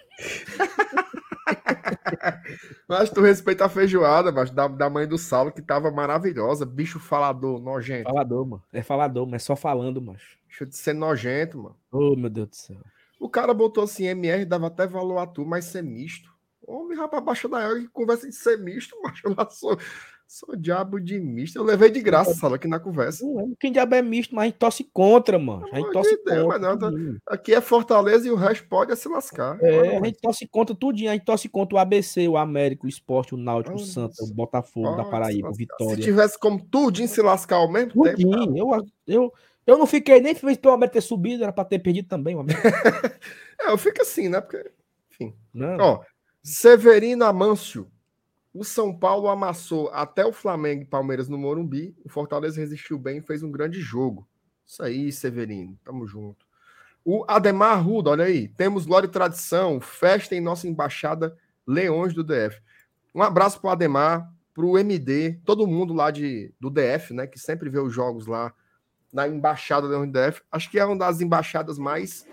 Mas 2.87 3.11
tu 3.11 3.21
respeita 3.23 3.65
a 3.65 3.69
feijoada, 3.69 4.31
mas 4.31 4.51
da, 4.51 4.69
da 4.69 4.89
mãe 4.91 5.07
do 5.07 5.19
Saulo, 5.19 5.51
que 5.51 5.63
tava 5.63 5.91
maravilhosa. 5.91 6.65
Bicho 6.67 7.01
falador, 7.01 7.59
nojento. 7.61 8.05
Falador, 8.05 8.47
mano. 8.47 8.63
É 8.73 8.83
falador, 8.83 9.27
mas 9.27 9.43
é 9.43 9.45
só 9.47 9.57
falando, 9.57 10.01
macho. 10.01 10.39
Deixa 10.47 10.67
de 10.67 10.77
ser 10.77 10.93
nojento, 10.93 11.59
mano. 11.59 11.77
Oh, 11.91 12.15
meu 12.15 12.31
Deus 12.31 12.49
do 12.49 12.57
céu. 12.57 12.81
O 13.21 13.29
cara 13.29 13.55
botou 13.55 13.85
assim, 13.85 14.07
MR, 14.07 14.45
dava 14.45 14.67
até 14.67 14.87
valor 14.87 15.19
a 15.19 15.27
tu, 15.27 15.45
mas 15.45 15.67
ser 15.67 15.83
misto. 15.83 16.35
Homem, 16.67 16.97
rapaz, 16.97 17.23
baixa 17.23 17.49
da 17.49 17.75
que 17.75 17.89
conversa 17.89 18.29
de 18.29 18.35
ser 18.35 18.59
misto, 18.59 18.97
macho. 19.03 19.27
Eu 19.27 19.35
lá 19.37 19.49
sou, 19.51 19.79
sou 20.27 20.57
diabo 20.57 20.99
de 20.99 21.21
misto. 21.21 21.57
Eu 21.57 21.65
levei 21.65 21.91
de 21.91 22.01
graça, 22.01 22.35
Sala, 22.35 22.57
aqui 22.57 22.67
na 22.67 22.81
conversa. 22.81 23.25
Não, 23.25 23.55
quem 23.61 23.71
diabo 23.71 23.95
é 23.95 24.03
misto, 24.03 24.35
mas 24.35 24.45
a 24.45 24.47
gente 24.47 24.59
torce 24.59 24.85
contra, 24.85 25.39
mano. 25.39 25.67
A 25.73 25.77
gente 25.77 25.93
torce 25.93 26.17
de 26.17 26.25
Deus, 26.25 26.55
contra. 26.55 26.91
Não, 26.91 27.17
aqui 27.29 27.55
é 27.55 27.61
Fortaleza 27.61 28.27
e 28.27 28.31
o 28.31 28.37
resto 28.37 28.67
pode 28.67 28.97
se 28.97 29.09
lascar. 29.09 29.59
É, 29.63 29.99
a 29.99 30.05
gente 30.05 30.21
torce 30.21 30.47
contra 30.47 30.75
tudinho. 30.75 31.11
A 31.11 31.13
gente 31.13 31.25
torce 31.25 31.49
contra 31.49 31.77
o 31.77 31.79
ABC, 31.79 32.27
o 32.27 32.37
América, 32.37 32.87
o 32.87 32.89
Esporte, 32.89 33.35
o 33.35 33.39
Náutico, 33.39 33.77
o 33.77 33.81
Santa, 33.81 34.25
o 34.25 34.35
Botafogo 34.35 34.97
da 34.97 35.05
Paraíba, 35.05 35.51
o 35.51 35.55
Vitória. 35.55 35.97
Se 35.97 36.03
tivesse 36.03 36.39
como 36.39 36.65
tudinho 36.65 37.09
se 37.09 37.21
lascar 37.21 37.57
ao 37.57 37.71
mesmo 37.71 37.93
tudinho, 37.93 38.39
tempo. 38.39 38.57
Eu, 38.57 38.87
eu, 39.07 39.33
eu 39.67 39.79
não 39.79 39.87
fiquei 39.87 40.21
nem 40.21 40.35
feliz 40.35 40.57
pelo 40.59 40.75
América 40.75 40.95
ter 40.95 41.01
subido, 41.01 41.43
era 41.43 41.53
para 41.53 41.65
ter 41.65 41.79
perdido 41.79 42.09
também. 42.09 42.37
é, 43.61 43.71
eu 43.71 43.79
fico 43.79 44.03
assim, 44.03 44.29
né? 44.29 44.41
Porque, 44.41 44.71
enfim. 45.11 45.35
Não. 45.53 45.79
Ó, 45.79 46.05
Severino 46.43 47.25
Amâncio. 47.25 47.91
O 48.53 48.63
São 48.63 48.97
Paulo 48.97 49.29
amassou 49.29 49.91
até 49.91 50.25
o 50.25 50.33
Flamengo 50.33 50.83
e 50.83 50.87
Palmeiras 50.87 51.29
no 51.29 51.37
Morumbi. 51.37 51.97
O 52.05 52.09
Fortaleza 52.09 52.61
resistiu 52.61 52.99
bem 52.99 53.19
e 53.19 53.23
fez 53.23 53.43
um 53.43 53.51
grande 53.51 53.81
jogo. 53.81 54.29
Isso 54.65 54.83
aí, 54.83 55.11
Severino. 55.11 55.77
Tamo 55.83 56.07
junto. 56.07 56.47
O 57.05 57.25
Ademar 57.27 57.73
Arruda, 57.73 58.11
olha 58.11 58.27
aí. 58.27 58.47
Temos 58.49 58.87
glória 58.87 59.07
e 59.07 59.11
tradição. 59.11 59.81
Festa 59.81 60.37
em 60.37 60.41
nossa 60.41 60.69
embaixada 60.69 61.37
Leões 61.67 62.15
do 62.15 62.23
DF. 62.23 62.61
Um 63.15 63.23
abraço 63.23 63.61
pro 63.61 63.71
Ademar, 63.71 64.33
pro 64.53 64.79
MD, 64.79 65.41
todo 65.45 65.67
mundo 65.67 65.93
lá 65.93 66.11
de, 66.11 66.53
do 66.61 66.71
DF, 66.71 67.13
né? 67.13 67.27
Que 67.27 67.39
sempre 67.39 67.69
vê 67.69 67.81
os 67.81 67.93
jogos 67.93 68.27
lá 68.27 68.55
na 69.15 69.29
embaixada 69.29 69.89
da 69.89 69.99
UNDF. 69.99 70.43
Acho 70.51 70.69
que 70.69 70.79
é 70.79 70.85
uma 70.85 70.99
das 70.99 71.21
embaixadas 71.21 71.79
mais 71.79 72.27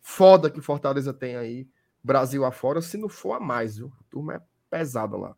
foda 0.00 0.48
que 0.48 0.60
Fortaleza 0.60 1.12
tem 1.12 1.36
aí, 1.36 1.68
Brasil 2.02 2.44
afora, 2.44 2.80
se 2.80 2.96
não 2.96 3.08
for 3.08 3.34
a 3.34 3.40
mais, 3.40 3.76
viu? 3.76 3.92
A 4.00 4.04
turma 4.08 4.34
é 4.34 4.40
pesada 4.70 5.16
lá. 5.16 5.34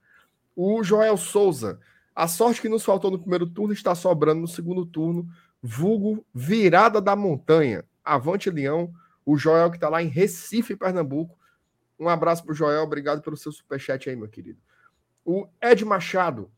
O 0.55 0.85
Joel 0.85 1.17
Souza. 1.17 1.81
A 2.15 2.29
sorte 2.29 2.61
que 2.61 2.69
nos 2.69 2.85
faltou 2.85 3.11
no 3.11 3.19
primeiro 3.19 3.47
turno 3.47 3.73
está 3.73 3.95
sobrando 3.95 4.43
no 4.43 4.47
segundo 4.47 4.85
turno. 4.85 5.29
Vulgo 5.63 6.25
virada 6.33 7.01
da 7.01 7.17
montanha. 7.17 7.85
Avante 8.05 8.51
Leão. 8.51 8.93
O 9.27 9.37
Joel 9.37 9.71
que 9.71 9.79
está 9.79 9.89
lá 9.89 10.03
em 10.03 10.09
Recife, 10.09 10.77
Pernambuco. 10.77 11.37
Um 11.99 12.09
abraço 12.09 12.45
para 12.45 12.53
o 12.53 12.55
Joel. 12.55 12.83
Obrigado 12.83 13.23
pelo 13.23 13.37
seu 13.37 13.51
superchat 13.51 14.09
aí, 14.09 14.17
meu 14.17 14.29
querido. 14.29 14.61
O 15.25 15.49
Ed 15.61 15.85
Machado 15.85 16.51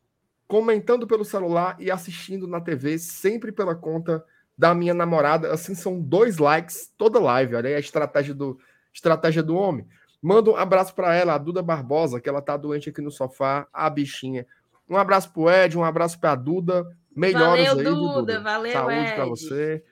comentando 0.47 1.07
pelo 1.07 1.25
celular 1.25 1.77
e 1.79 1.91
assistindo 1.91 2.47
na 2.47 2.61
TV, 2.61 2.99
sempre 2.99 3.51
pela 3.53 3.75
conta 3.75 4.25
da 4.57 4.75
minha 4.75 4.95
namorada. 4.95 5.53
Assim, 5.53 5.75
são 5.75 6.01
dois 6.01 6.39
likes 6.39 6.93
toda 6.97 7.19
live. 7.19 7.55
Olha 7.55 7.69
aí 7.69 7.75
a 7.75 7.81
estratégia 7.81 8.35
do, 8.35 8.59
estratégia 8.93 9.43
do 9.43 9.57
homem. 9.57 9.87
Manda 10.23 10.51
um 10.51 10.57
abraço 10.57 10.95
para 10.95 11.15
ela, 11.15 11.35
a 11.35 11.39
Duda 11.39 11.63
Barbosa, 11.63 12.21
que 12.21 12.29
ela 12.29 12.41
tá 12.41 12.57
doente 12.57 12.89
aqui 12.89 13.01
no 13.01 13.11
sofá, 13.11 13.67
a 13.73 13.89
bichinha. 13.91 14.47
Um 14.89 14.97
abraço 14.97 15.33
pro 15.33 15.51
Ed, 15.51 15.77
um 15.77 15.85
abraço 15.85 16.19
pra 16.19 16.35
Duda. 16.35 16.87
Melhoras 17.15 17.67
valeu, 17.67 17.79
aí, 17.79 17.85
Duda. 17.85 18.21
Duda. 18.21 18.41
Valeu, 18.41 18.73
Saúde 18.73 19.13
para 19.15 19.25
você. 19.27 19.85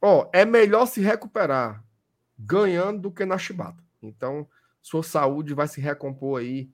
Ó, 0.00 0.28
é 0.32 0.44
melhor 0.44 0.86
se 0.86 1.00
recuperar 1.00 1.84
ganhando 2.38 3.02
do 3.02 3.10
que 3.10 3.24
na 3.24 3.36
chibata. 3.36 3.82
Então, 4.02 4.48
sua 4.80 5.02
saúde 5.02 5.52
vai 5.52 5.68
se 5.68 5.80
recompor 5.80 6.40
aí 6.40 6.70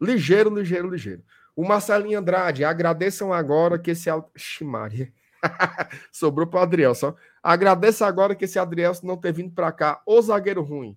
ligeiro, 0.00 0.54
ligeiro, 0.54 0.88
ligeiro. 0.88 1.24
O 1.56 1.64
Marcelinho 1.64 2.18
Andrade, 2.18 2.64
agradeçam 2.64 3.32
agora 3.32 3.78
que 3.78 3.92
esse. 3.92 4.10
Ximaria. 4.36 5.10
Sobrou 6.12 6.46
para 6.46 6.60
o 6.60 6.62
Adriel 6.62 6.94
só. 6.94 7.16
Agradeça 7.42 8.06
agora 8.06 8.34
que 8.34 8.44
esse 8.44 8.58
Adriel 8.58 8.92
não 9.02 9.16
ter 9.16 9.32
vindo 9.32 9.54
para 9.54 9.72
cá. 9.72 10.02
O 10.04 10.20
zagueiro 10.20 10.62
ruim. 10.62 10.94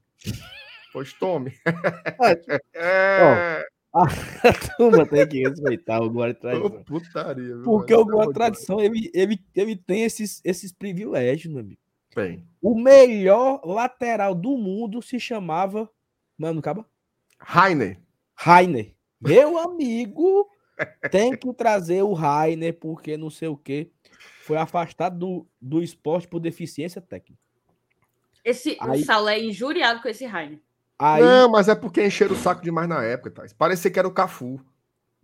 Pois 0.91 1.13
tome. 1.13 1.53
é... 2.75 3.65
a 3.93 4.75
turma 4.75 5.05
tem 5.05 5.25
que 5.27 5.47
respeitar 5.47 6.01
o 6.01 6.09
Guarda 6.09 6.33
Tradição. 6.33 6.65
Oh, 6.65 6.83
putaria, 6.83 7.55
Porque 7.63 7.93
o 7.93 8.05
Guarda 8.05 8.33
Tradição 8.33 8.81
ele, 8.81 9.09
ele, 9.13 9.39
ele 9.55 9.77
tem 9.77 10.03
esses, 10.03 10.41
esses 10.43 10.73
privilégios, 10.73 11.53
meu 11.53 11.61
amigo. 11.61 11.79
Tem. 12.13 12.45
O 12.61 12.77
melhor 12.77 13.61
lateral 13.63 14.35
do 14.35 14.57
mundo 14.57 15.01
se 15.01 15.19
chamava. 15.19 15.89
Mano, 16.37 16.59
acaba? 16.59 16.85
Rainer. 17.39 17.99
Rainer. 18.35 18.93
Meu 19.21 19.57
amigo, 19.57 20.49
tem 21.11 21.35
que 21.35 21.53
trazer 21.53 22.01
o 22.03 22.13
Rainer, 22.13 22.77
porque 22.77 23.17
não 23.17 23.29
sei 23.29 23.47
o 23.47 23.57
que. 23.57 23.91
Foi 24.43 24.57
afastado 24.57 25.17
do, 25.17 25.47
do 25.61 25.83
esporte 25.83 26.27
por 26.27 26.39
deficiência 26.39 27.01
técnica. 27.01 27.41
Esse, 28.43 28.77
aí, 28.79 29.01
o 29.01 29.05
Saulo 29.05 29.29
é 29.29 29.39
injuriado 29.39 30.01
com 30.01 30.07
esse 30.07 30.25
Rainer. 30.25 30.59
Aí, 30.97 31.21
não, 31.21 31.49
mas 31.49 31.67
é 31.67 31.75
porque 31.75 32.05
encheram 32.05 32.33
o 32.33 32.37
saco 32.37 32.61
demais 32.61 32.89
na 32.89 33.03
época, 33.03 33.31
Thaís. 33.31 33.53
Parecia 33.53 33.91
que 33.91 33.99
era 33.99 34.07
o 34.07 34.13
Cafu. 34.13 34.59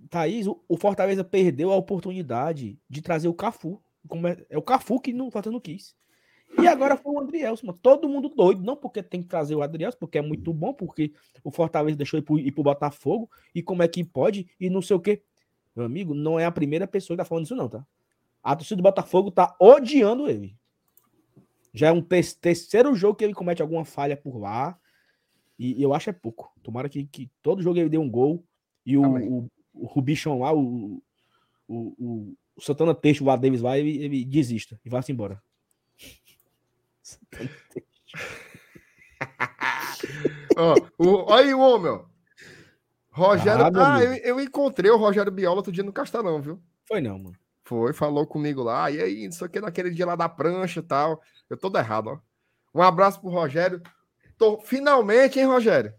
Thaís, 0.09 0.47
o, 0.47 0.61
o 0.67 0.77
Fortaleza 0.77 1.23
perdeu 1.23 1.71
a 1.71 1.75
oportunidade 1.75 2.77
de 2.89 3.01
trazer 3.01 3.27
o 3.27 3.33
Cafu. 3.33 3.81
Como 4.07 4.27
é, 4.27 4.37
é 4.49 4.57
o 4.57 4.61
Cafu 4.61 4.99
que 4.99 5.11
não, 5.11 5.31
Fortaleza 5.31 5.53
não 5.53 5.59
quis. 5.59 5.95
E 6.57 6.67
agora 6.67 6.95
foi 6.95 7.13
o 7.13 7.19
Adrielson. 7.19 7.73
Todo 7.73 8.07
mundo 8.07 8.29
doido, 8.29 8.63
não 8.63 8.75
porque 8.75 9.03
tem 9.03 9.21
que 9.21 9.27
trazer 9.27 9.55
o 9.55 9.61
Adrielson, 9.61 9.97
porque 9.99 10.17
é 10.17 10.21
muito 10.21 10.53
bom, 10.53 10.73
porque 10.73 11.13
o 11.43 11.51
Fortaleza 11.51 11.97
deixou 11.97 12.19
ir 12.19 12.23
pro, 12.23 12.39
ir 12.39 12.51
pro 12.51 12.63
Botafogo, 12.63 13.29
e 13.53 13.61
como 13.61 13.83
é 13.83 13.87
que 13.87 14.03
pode, 14.03 14.47
e 14.59 14.69
não 14.69 14.81
sei 14.81 14.95
o 14.95 14.99
quê. 14.99 15.21
Meu 15.75 15.85
amigo, 15.85 16.13
não 16.13 16.39
é 16.39 16.45
a 16.45 16.51
primeira 16.51 16.87
pessoa 16.87 17.15
que 17.15 17.21
tá 17.21 17.25
falando 17.25 17.45
isso, 17.45 17.55
não, 17.55 17.67
tá? 17.67 17.85
A 18.41 18.55
torcida 18.55 18.77
do 18.77 18.83
Botafogo 18.83 19.31
tá 19.31 19.55
odiando 19.59 20.29
ele. 20.29 20.55
Já 21.73 21.87
é 21.87 21.91
um 21.91 22.01
te 22.01 22.33
terceiro 22.39 22.95
jogo 22.95 23.15
que 23.15 23.23
ele 23.25 23.33
comete 23.33 23.61
alguma 23.61 23.83
falha 23.83 24.15
por 24.15 24.37
lá. 24.37 24.79
E, 25.59 25.79
e 25.79 25.83
eu 25.83 25.93
acho 25.93 26.09
é 26.09 26.13
pouco. 26.13 26.53
Tomara 26.63 26.87
que, 26.87 27.05
que, 27.05 27.29
todo 27.41 27.61
jogo 27.61 27.77
ele 27.77 27.89
dê 27.89 27.97
um 27.97 28.09
gol. 28.09 28.45
E 28.85 28.95
o, 28.97 29.03
o, 29.03 29.49
o, 29.73 29.99
o 29.99 30.01
bichão 30.01 30.39
lá, 30.39 30.53
o, 30.53 31.01
o, 31.67 32.33
o, 32.55 32.61
Santana 32.61 32.95
Teixo, 32.95 33.27
o 33.27 33.37
Davis 33.37 33.59
vai, 33.59 33.81
ele, 33.81 34.03
ele 34.03 34.25
desista 34.25 34.79
e 34.85 34.89
vá-se 34.89 35.11
embora. 35.11 35.41
Oh, 40.57 41.25
olha 41.31 41.45
aí 41.45 41.53
o 41.53 41.59
homem, 41.59 42.01
Rogério. 43.09 43.65
Ah, 43.65 43.95
ah 43.95 44.03
eu, 44.03 44.13
eu, 44.13 44.39
encontrei 44.39 44.91
o 44.91 44.97
Rogério 44.97 45.31
Biola 45.31 45.57
outro 45.57 45.71
dia 45.71 45.83
no 45.83 45.93
Castelão, 45.93 46.41
viu? 46.41 46.61
Foi 46.87 46.99
não, 47.01 47.17
mano. 47.17 47.35
Foi, 47.63 47.93
falou 47.93 48.27
comigo 48.27 48.61
lá. 48.61 48.91
E 48.91 49.01
aí, 49.01 49.25
isso 49.25 49.43
aqui 49.43 49.59
naquele 49.59 49.89
dia 49.89 50.05
lá 50.05 50.15
da 50.15 50.29
prancha 50.29 50.81
e 50.81 50.83
tal. 50.83 51.21
Eu 51.49 51.57
tô 51.57 51.75
errado, 51.77 52.07
ó. 52.07 52.19
Um 52.77 52.81
abraço 52.81 53.19
pro 53.21 53.29
Rogério. 53.29 53.81
Tô, 54.37 54.59
finalmente, 54.59 55.39
hein, 55.39 55.45
Rogério? 55.45 55.93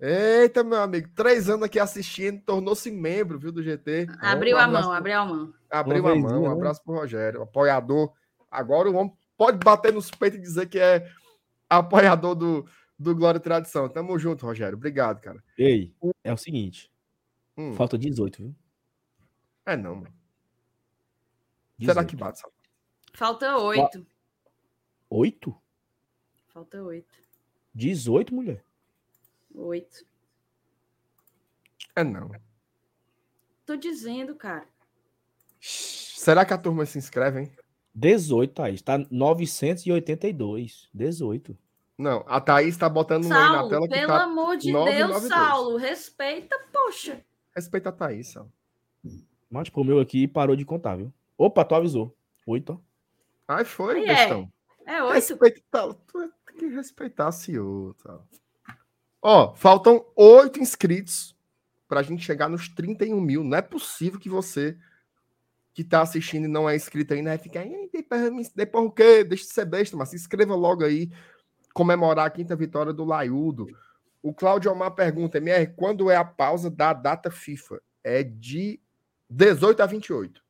Eita, 0.00 0.64
meu 0.64 0.80
amigo, 0.80 1.08
três 1.14 1.48
anos 1.48 1.62
aqui 1.64 1.78
assistindo, 1.78 2.42
tornou-se 2.42 2.90
membro, 2.90 3.38
viu, 3.38 3.52
do 3.52 3.62
GT. 3.62 4.08
Abriu 4.20 4.56
um 4.56 4.60
a 4.60 4.66
mão, 4.66 4.90
abriu 4.90 5.16
a 5.16 5.24
mão. 5.24 5.54
Abriu 5.70 6.08
a 6.08 6.16
mão, 6.16 6.42
um 6.42 6.48
né? 6.48 6.52
abraço 6.52 6.82
pro 6.82 6.94
Rogério, 6.94 7.42
apoiador. 7.42 8.12
Agora 8.50 8.90
o 8.90 8.96
homem 8.96 9.14
pode 9.42 9.58
bater 9.58 9.92
nos 9.92 10.08
peitos 10.08 10.38
e 10.38 10.42
dizer 10.42 10.68
que 10.68 10.78
é 10.78 11.10
apoiador 11.68 12.36
do, 12.36 12.64
do 12.96 13.12
Glória 13.12 13.38
e 13.38 13.42
Tradição. 13.42 13.88
Tamo 13.88 14.16
junto, 14.16 14.46
Rogério. 14.46 14.76
Obrigado, 14.76 15.20
cara. 15.20 15.42
Ei, 15.58 15.92
é 16.22 16.32
o 16.32 16.36
seguinte. 16.36 16.92
Hum. 17.56 17.74
Falta 17.74 17.98
18, 17.98 18.40
viu? 18.40 18.54
É 19.66 19.76
não, 19.76 19.96
mano. 19.96 20.14
18. 21.76 21.92
Será 21.92 22.06
que 22.06 22.14
bate, 22.14 22.38
sabe? 22.38 22.52
Falta 23.12 23.58
8. 23.58 24.06
8? 25.10 25.62
Falta 26.46 26.80
8. 26.80 27.18
18, 27.74 28.32
mulher? 28.32 28.64
8. 29.52 30.06
É 31.96 32.04
não. 32.04 32.30
Tô 33.66 33.74
dizendo, 33.74 34.36
cara. 34.36 34.68
Será 35.60 36.44
que 36.44 36.54
a 36.54 36.58
turma 36.58 36.86
se 36.86 36.96
inscreve, 36.96 37.40
hein? 37.40 37.56
18, 37.94 38.54
Thaís. 38.54 38.82
Tá 38.82 38.98
982. 39.10 40.88
18. 40.92 41.56
Não, 41.98 42.24
a 42.26 42.40
Thaís 42.40 42.76
tá 42.76 42.88
botando 42.88 43.24
Saulo, 43.24 43.40
um 43.40 43.46
aí 43.46 43.62
na 43.62 43.68
tela 43.68 43.88
que 43.88 43.94
pelo 43.94 44.06
tá 44.08 44.24
amor 44.24 44.56
de 44.56 44.72
9, 44.72 44.92
Deus, 44.92 45.10
9, 45.10 45.28
Saulo. 45.28 45.76
Respeita, 45.76 46.58
poxa. 46.72 47.20
Respeita 47.54 47.90
a 47.90 47.92
Thaís, 47.92 48.28
Saulo. 48.28 48.52
Mas 49.50 49.68
pro 49.68 49.84
meu 49.84 50.00
aqui 50.00 50.26
parou 50.26 50.56
de 50.56 50.64
contar, 50.64 50.96
viu? 50.96 51.12
Opa, 51.36 51.64
tu 51.64 51.74
avisou. 51.74 52.16
Oito. 52.46 52.82
Ai, 53.46 53.64
foi, 53.64 54.00
aí 54.00 54.06
questão. 54.06 54.50
É, 54.86 54.94
é 54.94 55.02
oito. 55.04 55.14
Respeita, 55.14 55.94
tu 56.06 56.32
tem 56.46 56.56
que 56.56 56.66
respeitar 56.68 57.28
a 57.28 57.32
CEO, 57.32 57.94
tá? 58.02 58.18
Ó, 59.20 59.54
faltam 59.54 60.04
oito 60.16 60.58
inscritos 60.58 61.36
pra 61.86 62.02
gente 62.02 62.24
chegar 62.24 62.48
nos 62.48 62.68
31 62.68 63.20
mil. 63.20 63.44
Não 63.44 63.56
é 63.56 63.62
possível 63.62 64.18
que 64.18 64.28
você 64.28 64.76
que 65.74 65.82
tá 65.82 66.02
assistindo 66.02 66.44
e 66.44 66.48
não 66.48 66.68
é 66.68 66.76
inscrito 66.76 67.14
ainda 67.14 67.30
vai 67.30 67.38
ficar, 67.38 67.64
depois 68.54 68.86
o 68.86 68.90
quê? 68.90 69.24
Deixa 69.24 69.44
de 69.44 69.52
ser 69.52 69.64
besta, 69.64 69.96
mas 69.96 70.10
se 70.10 70.16
inscreva 70.16 70.54
logo 70.54 70.84
aí, 70.84 71.10
comemorar 71.72 72.26
a 72.26 72.30
quinta 72.30 72.54
vitória 72.54 72.92
do 72.92 73.04
Laiudo. 73.04 73.66
O 74.22 74.34
Claudio 74.34 74.70
Omar 74.70 74.92
pergunta, 74.92 75.38
MR, 75.38 75.72
quando 75.74 76.10
é 76.10 76.16
a 76.16 76.24
pausa 76.24 76.70
da 76.70 76.92
data 76.92 77.30
FIFA? 77.30 77.80
É 78.04 78.22
de 78.22 78.80
18 79.28 79.82
a 79.82 79.86
28, 79.86 80.42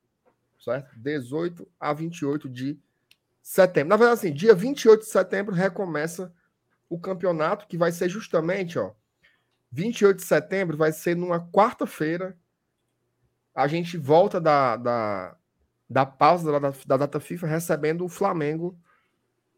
certo? 0.58 0.90
18 0.98 1.68
a 1.78 1.92
28 1.92 2.48
de 2.48 2.78
setembro. 3.40 3.90
Na 3.90 3.96
verdade, 3.96 4.18
assim, 4.18 4.32
dia 4.32 4.54
28 4.54 5.00
de 5.00 5.06
setembro 5.06 5.54
recomeça 5.54 6.32
o 6.88 6.98
campeonato, 6.98 7.66
que 7.66 7.78
vai 7.78 7.92
ser 7.92 8.08
justamente, 8.08 8.78
ó, 8.78 8.92
28 9.70 10.16
de 10.18 10.24
setembro 10.24 10.76
vai 10.76 10.92
ser 10.92 11.16
numa 11.16 11.40
quarta-feira, 11.50 12.36
a 13.54 13.66
gente 13.66 13.96
volta 13.96 14.40
da, 14.40 14.76
da, 14.76 15.36
da 15.88 16.06
pausa 16.06 16.60
da, 16.60 16.72
da 16.86 16.96
data 16.96 17.20
FIFA 17.20 17.46
recebendo 17.46 18.04
o 18.04 18.08
Flamengo 18.08 18.78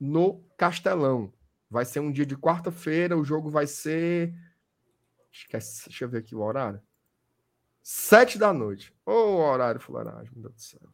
no 0.00 0.42
Castelão. 0.56 1.32
Vai 1.70 1.84
ser 1.84 2.00
um 2.00 2.12
dia 2.12 2.26
de 2.26 2.36
quarta-feira, 2.36 3.16
o 3.16 3.24
jogo 3.24 3.50
vai 3.50 3.66
ser. 3.66 4.34
Esquece, 5.32 5.88
deixa 5.88 6.04
eu 6.04 6.08
ver 6.08 6.18
aqui 6.18 6.34
o 6.34 6.40
horário. 6.40 6.80
Sete 7.82 8.38
da 8.38 8.52
noite. 8.52 8.94
Ô, 9.04 9.12
oh, 9.12 9.52
horário 9.52 9.80
fularagem, 9.80 10.30
meu 10.32 10.42
Deus 10.42 10.54
do 10.54 10.60
céu. 10.60 10.88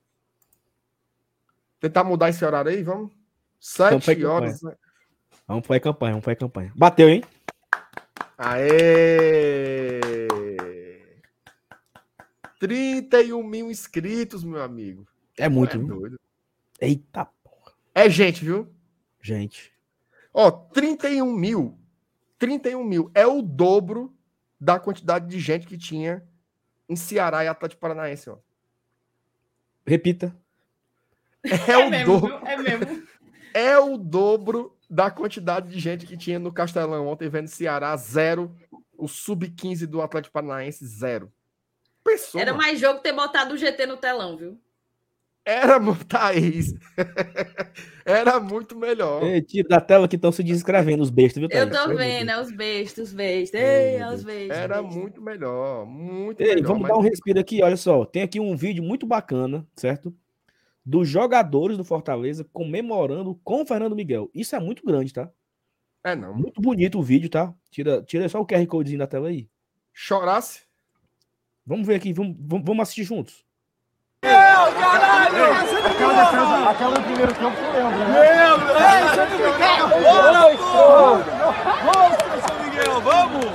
Tentar 1.78 2.04
mudar 2.04 2.30
esse 2.30 2.44
horário 2.44 2.70
aí, 2.70 2.82
vamos? 2.82 3.12
Sete 3.58 4.24
horas. 4.24 4.62
Né? 4.62 4.74
Vamos 5.46 5.66
para 5.66 5.76
a 5.76 5.80
campanha, 5.80 6.12
vamos 6.12 6.24
para 6.24 6.32
a 6.32 6.36
campanha. 6.36 6.72
Bateu, 6.74 7.08
hein? 7.08 7.22
Aê! 8.36 10.00
31 12.60 13.42
mil 13.42 13.70
inscritos, 13.70 14.44
meu 14.44 14.62
amigo. 14.62 15.08
É 15.36 15.48
muito, 15.48 15.76
é 15.76 15.80
doido. 15.80 16.20
Eita 16.78 17.24
porra. 17.24 17.72
É 17.94 18.08
gente, 18.08 18.44
viu? 18.44 18.68
Gente. 19.20 19.72
Ó, 20.32 20.50
31 20.50 21.32
mil. 21.32 21.78
31 22.38 22.84
mil. 22.84 23.10
É 23.14 23.26
o 23.26 23.40
dobro 23.40 24.14
da 24.60 24.78
quantidade 24.78 25.26
de 25.26 25.40
gente 25.40 25.66
que 25.66 25.78
tinha 25.78 26.22
em 26.86 26.94
Ceará 26.94 27.42
e 27.42 27.48
Atlético 27.48 27.80
Paranaense, 27.80 28.28
ó. 28.28 28.36
Repita. 29.86 30.36
É, 31.42 31.72
é 31.72 31.78
o 31.78 31.90
mesmo, 31.90 32.20
dobro. 32.20 32.46
É 32.46 32.56
mesmo. 32.56 33.10
É 33.52 33.76
o 33.76 33.98
dobro 33.98 34.78
da 34.88 35.10
quantidade 35.10 35.72
de 35.72 35.80
gente 35.80 36.06
que 36.06 36.16
tinha 36.16 36.38
no 36.38 36.52
Castelão 36.52 37.08
ontem 37.08 37.28
vendo 37.28 37.48
Ceará 37.48 37.96
zero, 37.96 38.56
o 38.96 39.08
sub-15 39.08 39.86
do 39.86 40.00
Atlético 40.00 40.34
Paranaense 40.34 40.86
zero. 40.86 41.32
Pensou, 42.04 42.40
Era 42.40 42.54
mais 42.54 42.78
jogo 42.78 43.00
ter 43.00 43.12
botado 43.12 43.54
o 43.54 43.56
GT 43.56 43.86
no 43.86 43.96
telão, 43.96 44.36
viu? 44.36 44.58
Era, 45.44 45.80
Thaís. 46.06 46.74
Era 48.04 48.38
muito 48.38 48.76
melhor. 48.76 49.22
Ei, 49.22 49.40
tira 49.40 49.68
da 49.68 49.80
tela 49.80 50.06
que 50.06 50.16
estão 50.16 50.30
se 50.30 50.42
descrevendo 50.42 51.02
os 51.02 51.10
bestas, 51.10 51.40
viu, 51.40 51.48
Thaís? 51.48 51.62
Eu 51.62 51.70
tô 51.70 51.96
vendo, 51.96 52.30
é 52.30 52.40
os 52.40 52.52
bestas, 52.52 53.08
os 53.08 53.14
bestas. 53.14 53.60
Ei, 53.60 53.96
é 53.96 54.08
os 54.08 54.22
bestas. 54.22 54.58
Era 54.58 54.82
muito 54.82 55.20
melhor, 55.20 55.86
muito 55.86 56.40
Ei, 56.40 56.54
melhor. 56.54 56.68
Vamos 56.68 56.82
mas... 56.82 56.90
dar 56.90 56.98
um 56.98 57.02
respiro 57.02 57.40
aqui, 57.40 57.62
olha 57.62 57.76
só. 57.76 58.04
Tem 58.04 58.22
aqui 58.22 58.38
um 58.38 58.56
vídeo 58.56 58.82
muito 58.82 59.06
bacana, 59.06 59.66
certo? 59.74 60.14
Dos 60.84 61.08
jogadores 61.08 61.76
do 61.76 61.84
Fortaleza 61.84 62.46
comemorando 62.52 63.38
com 63.42 63.62
o 63.62 63.66
Fernando 63.66 63.96
Miguel. 63.96 64.30
Isso 64.34 64.54
é 64.54 64.60
muito 64.60 64.84
grande, 64.84 65.12
tá? 65.12 65.30
É, 66.04 66.14
não. 66.14 66.34
Muito 66.34 66.60
bonito 66.60 66.98
o 66.98 67.02
vídeo, 67.02 67.28
tá? 67.28 67.54
Tira, 67.70 68.02
tira 68.02 68.28
só 68.28 68.40
o 68.40 68.46
QR 68.46 68.66
Codezinho 68.66 68.98
da 68.98 69.06
tela 69.06 69.28
aí. 69.28 69.48
Chorasse? 69.92 70.69
Vamos 71.70 71.86
ver 71.86 71.94
aqui, 71.94 72.12
vamos, 72.12 72.34
vamos 72.40 72.80
assistir 72.80 73.04
juntos. 73.04 73.44
Meu, 74.24 74.32
caralho! 74.32 75.52
Aquela, 75.86 76.70
aquela 76.72 76.94
do 76.96 77.02
primeiro 77.02 77.32
tempo 77.32 77.56
tu 77.56 77.62
lembra, 77.72 78.04
né? 78.06 78.18
Lembro! 78.18 78.74
Monstro, 81.84 82.40
São 82.48 82.56
Miguel, 82.64 83.00
vamos! 83.02 83.46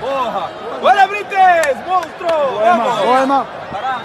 Porra! 0.00 0.50
Olha, 0.82 1.06
Brites! 1.06 1.76
Monstro! 1.86 2.26
Vamos! 2.58 3.20
Irmão! 3.20 3.46
Caraca! 3.70 4.02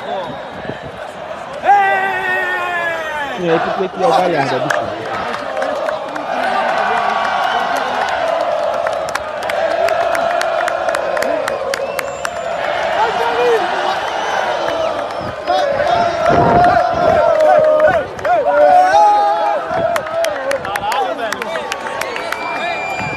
Ei! 1.64 3.44
E 3.44 3.50
aí, 3.50 3.60
tu 3.60 3.70
tem 3.80 3.90
que 3.90 4.00
ir 4.00 4.04
ao 4.04 4.12
Galhardo, 4.12 4.60
bicho. 4.60 4.91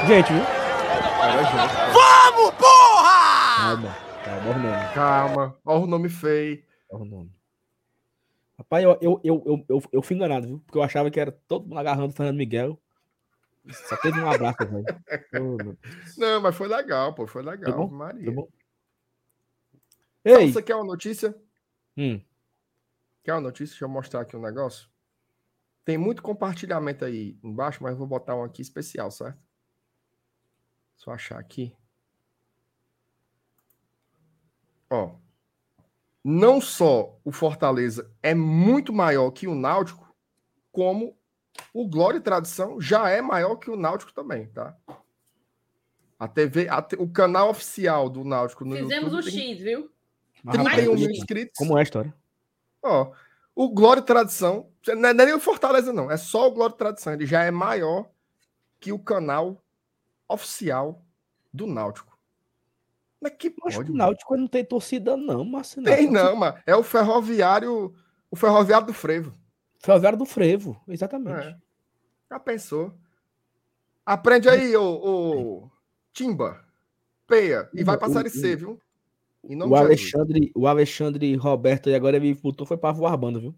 Gente, 0.07 0.33
viu? 0.33 0.43
gente. 0.43 1.75
Vamos, 1.93 2.55
porra! 2.57 3.57
Calma, 3.57 3.97
calma, 4.25 4.51
o 4.51 4.59
nome. 4.59 4.95
Calma, 4.95 5.59
olha 5.65 5.85
o 5.85 5.87
nome 5.87 6.09
feio. 6.09 6.63
Olha 6.91 7.03
o 7.03 7.05
nome. 7.07 7.33
Rapaz, 8.59 8.85
eu, 8.85 8.99
eu, 9.01 9.21
eu, 9.25 9.65
eu, 9.69 9.83
eu, 9.93 10.03
fui 10.03 10.15
enganado, 10.15 10.47
viu? 10.47 10.61
Porque 10.61 10.79
eu 10.79 10.83
achava 10.83 11.11
que 11.11 11.19
era 11.19 11.33
todo 11.33 11.67
mundo 11.67 11.79
agarrando 11.79 12.13
o 12.13 12.17
Fernando 12.17 12.37
Miguel. 12.37 12.81
Só 13.71 13.97
teve 13.97 14.21
um 14.21 14.31
abraço, 14.31 14.59
velho. 14.59 14.85
Não, 16.19 16.41
mas 16.41 16.55
foi 16.55 16.69
legal, 16.69 17.15
pô. 17.15 17.27
Foi 17.27 17.43
legal. 17.43 17.73
Foi 17.73 17.87
bom? 17.87 17.91
Maria. 17.91 18.25
Foi 18.25 18.35
bom? 18.35 18.49
Ei. 20.25 20.53
você 20.53 20.63
quer 20.63 20.75
uma 20.75 20.85
notícia? 20.85 21.35
Hum. 21.97 22.21
Quer 23.23 23.33
uma 23.33 23.41
notícia? 23.41 23.73
Deixa 23.73 23.85
eu 23.85 23.89
mostrar 23.89 24.21
aqui 24.21 24.37
um 24.37 24.43
negócio. 24.43 24.89
Tem 25.85 25.99
muito 25.99 26.23
compartilhamento 26.23 27.05
aí 27.05 27.39
embaixo, 27.43 27.83
mas 27.83 27.93
eu 27.93 27.99
vou 27.99 28.07
botar 28.07 28.37
um 28.37 28.45
aqui 28.45 28.63
especial, 28.63 29.11
certo? 29.11 29.44
Só 31.05 31.13
achar 31.13 31.39
aqui. 31.39 31.77
Ó. 34.89 35.17
Não 36.25 36.63
só 36.63 37.21
o 37.23 37.31
Fortaleza 37.31 38.11
é 38.23 38.35
muito 38.35 38.91
maior 38.91 39.31
que 39.31 39.47
o 39.47 39.55
Náutico, 39.55 40.17
como 40.73 41.15
o 41.75 41.87
Glória 41.87 42.17
e 42.17 42.23
Tradição 42.23 42.81
já 42.81 43.11
é 43.11 43.21
maior 43.21 43.57
que 43.57 43.71
o 43.71 43.77
Náutico 43.77 44.15
também, 44.15 44.47
tá? 44.47 44.75
A 46.19 46.27
TV, 46.27 46.69
a, 46.71 46.79
o 46.99 47.07
canal 47.11 47.51
oficial 47.51 48.09
do 48.09 48.25
Náutico 48.25 48.65
no 48.65 48.75
Fizemos 48.75 49.13
YouTube 49.13 49.29
o 49.29 49.31
X, 49.31 49.61
viu? 49.61 49.93
31 50.51 50.95
mil 50.95 51.11
inscritos. 51.11 51.59
Como 51.59 51.77
é 51.77 51.81
a 51.81 51.83
história? 51.83 52.15
Ó, 52.83 53.13
o 53.55 53.69
Glória 53.69 54.01
e 54.01 54.05
Tradição, 54.05 54.73
não 54.87 54.93
é, 55.11 55.13
não 55.13 55.23
é 55.23 55.27
nem 55.27 55.35
o 55.35 55.41
Fortaleza, 55.41 55.93
não, 55.93 56.11
é 56.11 56.17
só 56.17 56.49
o 56.49 56.51
Glória 56.51 56.73
e 56.73 56.79
Tradição. 56.79 57.13
Ele 57.13 57.27
já 57.27 57.45
é 57.45 57.51
maior 57.51 58.09
que 58.81 58.91
o 58.91 58.99
canal 58.99 59.63
oficial 60.29 61.05
do 61.53 61.67
Náutico. 61.67 62.19
Mas 63.21 63.33
que 63.39 63.51
pode, 63.51 63.79
o 63.79 63.95
Náutico 63.95 64.37
não 64.37 64.47
tem 64.47 64.65
torcida, 64.65 65.17
não, 65.17 65.45
mas 65.45 65.77
não. 65.77 65.85
Tem 65.85 66.11
não, 66.11 66.37
mano. 66.37 66.59
É 66.67 66.77
o 66.77 66.83
ferroviário, 66.83 67.95
o 68.31 68.37
ferroviário 68.37 68.87
do 68.87 68.93
Frevo. 68.93 69.33
Ferroviário 69.79 70.19
do 70.19 70.27
Frevo, 70.27 70.81
exatamente. 70.89 71.49
É. 71.49 71.57
Já 72.31 72.39
pensou? 72.39 72.95
Aprende 74.05 74.49
aí, 74.49 74.77
ô, 74.77 74.85
ô 74.85 75.71
Timba. 76.13 76.63
Peia. 77.27 77.69
E 77.73 77.83
vai 77.83 77.97
pra 77.97 78.09
Série 78.09 78.31
C, 78.31 78.57
viu? 78.57 78.79
O 79.43 79.75
Alexandre, 79.75 80.53
o 80.55 80.67
Alexandre 80.67 81.35
Roberto 81.37 81.91
e 81.91 81.95
agora 81.95 82.17
ele 82.17 82.35
botou 82.35 82.67
foi 82.67 82.77
para 82.77 82.93
voar 82.93 83.17
banda, 83.17 83.39
viu? 83.39 83.55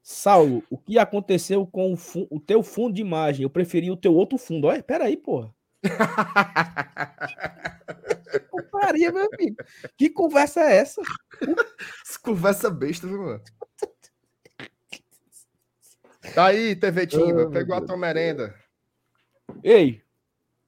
Saulo, 0.00 0.62
o 0.70 0.78
que 0.78 0.98
aconteceu 0.98 1.66
com 1.66 1.92
o, 1.92 1.98
o, 2.30 2.38
teu 2.38 2.62
fundo 2.62 2.94
de 2.94 3.00
imagem? 3.00 3.42
Eu 3.42 3.50
preferi 3.50 3.90
o 3.90 3.96
teu 3.96 4.14
outro 4.14 4.38
fundo. 4.38 4.68
Olha, 4.68 4.80
peraí, 4.80 5.16
porra. 5.16 5.52
Que 8.96 9.12
meu 9.12 9.28
amigo. 9.32 9.56
Que 9.96 10.10
conversa 10.10 10.60
é 10.60 10.76
essa? 10.76 11.02
conversa 12.22 12.70
besta, 12.70 13.06
viu, 13.06 13.22
mano? 13.22 13.42
Tá 16.34 16.46
aí, 16.46 16.74
TV 16.74 17.06
Timba. 17.06 17.44
Oh, 17.44 17.50
pegou 17.50 17.76
a 17.76 17.80
tua 17.80 17.96
merenda. 17.96 18.54
Ei, 19.62 20.02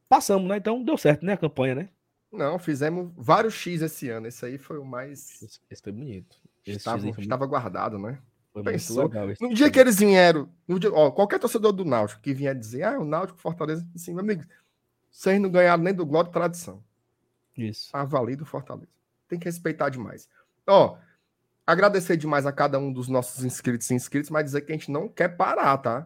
passamos, 0.08 0.48
né? 0.48 0.56
Então 0.56 0.84
deu 0.84 0.96
certo, 0.96 1.24
né? 1.24 1.32
A 1.32 1.38
campanha, 1.38 1.74
né? 1.74 1.88
Não, 2.30 2.58
fizemos 2.58 3.12
vários 3.16 3.54
X 3.54 3.82
esse 3.82 4.08
ano. 4.08 4.28
Esse 4.28 4.44
aí 4.46 4.58
foi 4.58 4.78
o 4.78 4.84
mais. 4.84 5.42
Esse, 5.42 5.60
esse 5.70 5.82
foi 5.82 5.92
bonito. 5.92 6.36
Esse 6.64 6.78
estava, 6.78 7.00
foi 7.00 7.10
estava 7.10 7.40
muito... 7.40 7.50
guardado, 7.50 7.98
né? 7.98 8.18
Foi 8.52 8.62
Pensou. 8.62 9.04
Legal, 9.04 9.28
no 9.40 9.54
dia 9.54 9.70
que 9.70 9.78
eles 9.78 9.98
vieram, 9.98 10.48
dia, 10.78 10.92
ó, 10.92 11.10
qualquer 11.10 11.38
torcedor 11.38 11.72
do 11.72 11.84
Náutico 11.84 12.22
que 12.22 12.34
vinha 12.34 12.54
dizer, 12.54 12.84
ah, 12.84 12.98
o 12.98 13.04
Náutico 13.04 13.38
Fortaleza, 13.38 13.86
assim, 13.94 14.12
meu 14.12 14.20
amigo, 14.20 14.44
vocês 15.10 15.40
não 15.40 15.50
ganharam 15.50 15.82
nem 15.82 15.94
do 15.94 16.06
Glória 16.06 16.30
Tradição. 16.30 16.82
Isso. 17.56 17.90
A 17.92 18.04
do 18.04 18.44
Fortaleza. 18.44 18.88
Tem 19.28 19.38
que 19.38 19.46
respeitar 19.46 19.88
demais. 19.88 20.28
Ó, 20.66 20.96
agradecer 21.66 22.16
demais 22.16 22.46
a 22.46 22.52
cada 22.52 22.78
um 22.78 22.92
dos 22.92 23.08
nossos 23.08 23.44
inscritos 23.44 23.90
e 23.90 23.94
inscritos, 23.94 24.30
mas 24.30 24.44
dizer 24.44 24.62
que 24.62 24.72
a 24.72 24.74
gente 24.74 24.90
não 24.90 25.08
quer 25.08 25.36
parar, 25.36 25.76
tá? 25.78 25.98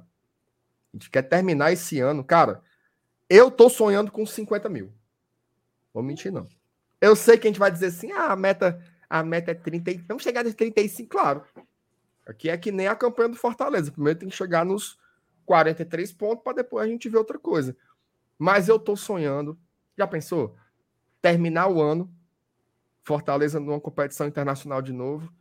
A 0.93 0.97
gente 0.97 1.11
quer 1.11 1.23
terminar 1.23 1.73
esse 1.73 2.01
ano. 2.01 2.25
Cara, 2.25 2.63
eu 3.29 3.51
tô 3.51 3.69
sonhando 3.69 4.11
com 4.11 4.25
50 4.25 4.69
mil. 4.69 4.93
Vou 5.93 6.03
mentir, 6.03 6.33
não. 6.33 6.49
Eu 7.01 7.15
sei 7.15 7.37
que 7.37 7.47
a 7.47 7.51
gente 7.51 7.59
vai 7.59 7.71
dizer 7.71 7.87
assim, 7.87 8.13
ah, 8.13 8.33
a 8.33 8.37
meta, 8.37 8.83
a 9.09 9.23
meta 9.23 9.51
é 9.51 9.55
30. 9.55 10.05
Vamos 10.09 10.23
chegar 10.23 10.45
nos 10.45 10.55
35, 10.55 11.09
claro. 11.09 11.43
Aqui 12.27 12.49
é 12.49 12.57
que 12.57 12.71
nem 12.71 12.87
a 12.87 12.95
campanha 12.95 13.29
do 13.29 13.37
Fortaleza. 13.37 13.91
Primeiro 13.91 14.19
tem 14.19 14.29
que 14.29 14.37
chegar 14.37 14.65
nos 14.65 14.99
43 15.45 16.13
pontos 16.13 16.45
para 16.45 16.57
depois 16.57 16.85
a 16.85 16.89
gente 16.89 17.09
ver 17.09 17.19
outra 17.19 17.39
coisa. 17.39 17.77
Mas 18.43 18.69
eu 18.69 18.77
tô 18.77 18.97
sonhando. 18.97 19.57
Já 19.97 20.05
pensou? 20.05 20.57
Terminar 21.21 21.69
o 21.69 21.81
ano, 21.81 22.13
Fortaleza 23.05 23.61
numa 23.61 23.81
competição 23.81 24.27
internacional 24.27 24.83
de 24.83 24.93
novo 24.93 25.33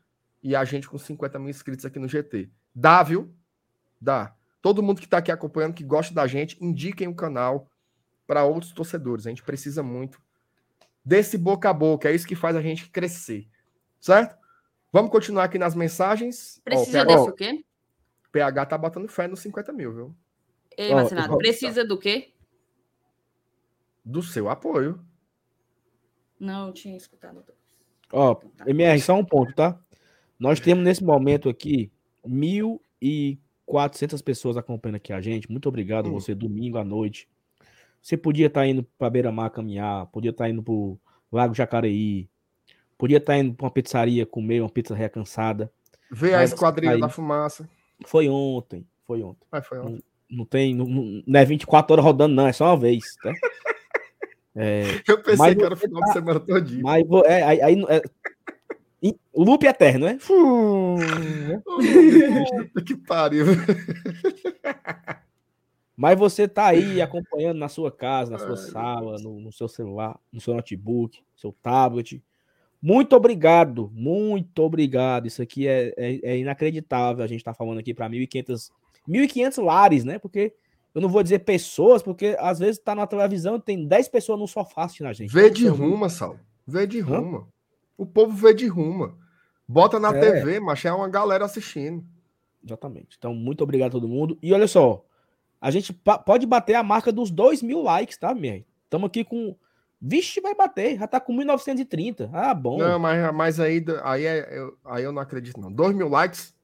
e 0.44 0.56
a 0.56 0.64
gente 0.64 0.88
com 0.88 1.00
50 1.00 1.40
mil 1.40 1.50
inscritos 1.50 1.84
aqui 1.84 1.98
no 1.98 2.08
GT. 2.08 2.52
Dá, 2.76 3.02
viu? 3.02 3.34
Dá. 4.00 4.36
Todo 4.62 4.84
mundo 4.84 5.00
que 5.00 5.06
está 5.06 5.18
aqui 5.18 5.32
acompanhando, 5.32 5.74
que 5.74 5.84
gosta 5.84 6.14
da 6.14 6.28
gente, 6.28 6.64
indiquem 6.64 7.08
o 7.08 7.16
canal 7.16 7.68
para 8.28 8.44
outros 8.44 8.72
torcedores. 8.72 9.26
A 9.26 9.30
gente 9.30 9.42
precisa 9.42 9.82
muito 9.82 10.22
desse 11.04 11.40
boca 11.40 11.72
a 11.72 11.74
boca. 11.74 12.08
É 12.08 12.14
isso 12.14 12.28
que 12.28 12.36
faz 12.36 12.56
a 12.56 12.62
gente 12.62 12.88
crescer. 12.92 13.48
Certo? 14.00 14.38
Vamos 14.94 15.10
continuar 15.10 15.46
aqui 15.46 15.58
nas 15.58 15.74
mensagens. 15.74 16.62
Precisa 16.64 17.02
oh, 17.02 17.06
desse 17.06 17.30
o 17.32 17.34
quê? 17.34 17.66
PH 18.32 18.68
tá 18.68 18.78
botando 18.78 19.08
fé 19.08 19.28
nos 19.28 19.40
50 19.40 19.74
mil, 19.74 19.92
viu? 19.92 20.16
Ei, 20.78 20.94
Marcinado, 20.94 21.34
oh, 21.34 21.38
precisa 21.40 21.84
do 21.84 21.98
quê? 21.98 22.32
Do 24.04 24.22
seu 24.24 24.50
apoio. 24.50 25.00
Não, 26.40 26.68
eu 26.68 26.74
tinha 26.74 26.98
escutado. 26.98 27.44
Ó, 28.12 28.34
oh, 28.34 28.70
MR, 28.70 29.00
só 29.00 29.16
um 29.16 29.24
ponto, 29.24 29.54
tá? 29.54 29.80
Nós 30.40 30.60
temos 30.60 30.84
nesse 30.84 31.04
momento 31.04 31.48
aqui 31.48 31.92
1.400 32.26 34.24
pessoas 34.24 34.58
acompanhando 34.58 34.96
aqui 34.96 35.14
a 35.14 35.22
gente. 35.22 35.50
Muito 35.52 35.70
obrigado 35.70 36.10
hum. 36.10 36.14
você, 36.14 36.34
domingo 36.34 36.78
à 36.78 36.84
noite. 36.84 37.30
Você 38.02 38.18
podia 38.18 38.48
estar 38.48 38.62
tá 38.62 38.68
indo 38.68 38.84
para 38.98 39.10
Beira-Mar 39.10 39.52
caminhar, 39.52 40.08
podia 40.08 40.32
estar 40.32 40.46
tá 40.46 40.50
indo 40.50 40.64
para 40.64 40.74
o 40.74 41.00
Lago 41.32 41.54
Jacareí, 41.54 42.28
podia 42.98 43.18
estar 43.18 43.34
tá 43.34 43.40
indo 43.40 43.54
para 43.54 43.66
uma 43.66 43.72
pizzaria 43.72 44.26
comer 44.26 44.62
uma 44.62 44.70
pizza 44.70 44.96
recansada. 44.96 45.72
Ver 46.10 46.34
a 46.34 46.44
esquadrilha 46.44 46.98
da 46.98 47.08
fumaça. 47.08 47.70
Foi 48.06 48.28
ontem, 48.28 48.86
foi 49.06 49.22
ontem. 49.22 49.48
Foi 49.62 49.78
ontem. 49.78 50.04
Não, 50.30 50.40
não 50.40 50.46
tem, 50.46 50.74
não, 50.74 50.88
não, 50.88 51.40
é 51.40 51.46
24 51.46 51.94
horas 51.94 52.04
rodando, 52.04 52.34
não, 52.34 52.48
é 52.48 52.54
só 52.54 52.66
uma 52.66 52.78
vez, 52.78 53.16
tá? 53.22 53.32
É, 54.56 55.02
eu 55.08 55.22
pensei 55.22 55.56
que 55.56 55.64
era 55.64 55.74
o 55.74 55.78
final 55.78 56.02
tá, 56.02 56.08
de 56.08 56.14
semana 56.14 56.40
todinho. 56.40 56.84
Mas 56.84 57.06
é, 57.26 57.44
aí, 57.44 57.62
aí 57.62 57.86
é, 57.88 58.02
loop 59.34 59.66
eterno, 59.66 60.06
né? 60.06 60.18
que 62.86 62.96
pariu. 62.96 63.46
Mas 65.96 66.18
você 66.18 66.48
tá 66.48 66.68
aí 66.68 67.02
acompanhando 67.02 67.58
na 67.58 67.70
sua 67.70 67.92
casa, 67.92 68.32
na 68.32 68.40
sua 68.40 68.58
sala, 68.58 69.18
no, 69.20 69.40
no, 69.40 69.52
seu 69.52 69.68
celular, 69.68 70.20
no 70.32 70.42
seu 70.42 70.54
notebook, 70.54 71.20
no 71.20 71.40
seu 71.40 71.56
tablet. 71.62 72.24
Muito 72.82 73.16
obrigado, 73.16 73.92
muito 73.94 74.64
obrigado. 74.64 75.28
Isso 75.28 75.42
aqui 75.42 75.68
é, 75.68 75.94
é, 75.96 76.20
é 76.24 76.38
inacreditável. 76.38 77.24
A 77.24 77.28
gente 77.28 77.44
tá 77.44 77.54
falando 77.54 77.80
aqui 77.80 77.94
para 77.94 78.10
1.500 78.10 78.72
1.500 79.08 79.64
lares, 79.64 80.04
né? 80.04 80.20
Porque 80.20 80.54
eu 80.94 81.02
não 81.02 81.10
vou 81.10 81.24
dizer 81.24 81.40
pessoas, 81.40 82.04
porque 82.04 82.36
às 82.40 82.60
vezes 82.60 82.80
tá 82.80 82.94
na 82.94 83.08
televisão 83.08 83.56
e 83.56 83.62
tem 83.62 83.88
10 83.88 84.10
pessoas 84.10 84.40
no 84.40 84.48
sofá 84.48 84.84
assistindo 84.84 85.08
a 85.08 85.14
gente. 85.14 85.32
Vê 85.32 85.50
de 85.50 85.68
ruma, 85.68 86.10
Sal. 86.10 86.38
Vê 86.68 86.86
de 86.86 87.00
ruma. 87.00 87.48
O 87.98 88.06
povo 88.06 88.36
vê 88.36 88.54
de 88.54 88.68
ruma. 88.68 89.18
Bota 89.68 90.00
na 90.00 90.10
é. 90.10 90.20
TV, 90.20 90.60
mas 90.60 90.84
é 90.84 90.92
uma 90.92 91.08
galera 91.08 91.46
assistindo. 91.46 92.04
Exatamente. 92.64 93.16
Então, 93.18 93.34
muito 93.34 93.64
obrigado 93.64 93.90
a 93.90 93.92
todo 93.92 94.08
mundo. 94.08 94.38
E 94.42 94.54
olha 94.54 94.68
só, 94.68 95.06
a 95.60 95.72
gente 95.72 95.94
pode 96.26 96.46
bater 96.46 96.76
a 96.76 96.84
marca 96.84 97.12
dos 97.12 97.32
2 97.32 97.62
mil 97.62 97.82
likes, 97.82 98.18
tá, 98.18 98.34
Mier? 98.34 98.66
Estamos 98.84 99.08
aqui 99.08 99.24
com. 99.24 99.56
Vixe, 100.04 100.42
vai 100.42 100.56
bater, 100.56 100.98
já 100.98 101.08
tá 101.08 101.20
com 101.20 101.32
1930. 101.32 102.30
Ah, 102.34 102.56
bom. 102.56 102.80
Não, 102.80 102.98
mas, 102.98 103.34
mas 103.34 103.60
aí, 103.60 103.86
aí, 104.04 104.26
é, 104.26 104.58
eu, 104.58 104.76
aí 104.84 105.04
eu 105.04 105.12
não 105.12 105.22
acredito, 105.22 105.62
não. 105.62 105.72
2 105.72 105.96
mil 105.96 106.10
likes? 106.10 106.56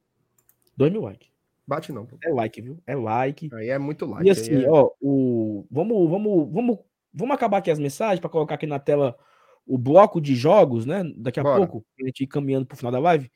2 0.76 0.92
mil 0.92 1.04
likes. 1.04 1.30
Bate 1.68 1.92
não. 1.92 2.08
É 2.24 2.30
like, 2.30 2.62
viu? 2.62 2.80
É 2.88 2.96
like. 2.96 3.50
Aí 3.54 3.70
é 3.70 3.78
muito 3.78 4.06
like. 4.06 4.26
E 4.26 4.30
assim, 4.30 4.64
é... 4.64 4.70
ó, 4.70 4.90
o... 5.02 5.68
vamos, 5.70 6.10
vamos, 6.10 6.50
vamos, 6.50 6.80
vamos 7.14 7.36
acabar 7.36 7.58
aqui 7.58 7.70
as 7.70 7.78
mensagens 7.78 8.22
para 8.22 8.30
colocar 8.30 8.56
aqui 8.56 8.66
na 8.66 8.80
tela 8.80 9.18
o 9.66 9.78
bloco 9.78 10.22
de 10.22 10.34
jogos, 10.34 10.86
né? 10.86 11.04
Daqui 11.18 11.42
a 11.42 11.44
Bora. 11.44 11.68
pouco, 11.68 11.86
a 12.02 12.06
gente 12.06 12.24
ir 12.24 12.28
caminhando 12.28 12.66
pro 12.66 12.78
final 12.78 12.92
da 12.92 13.00
live. 13.00 13.30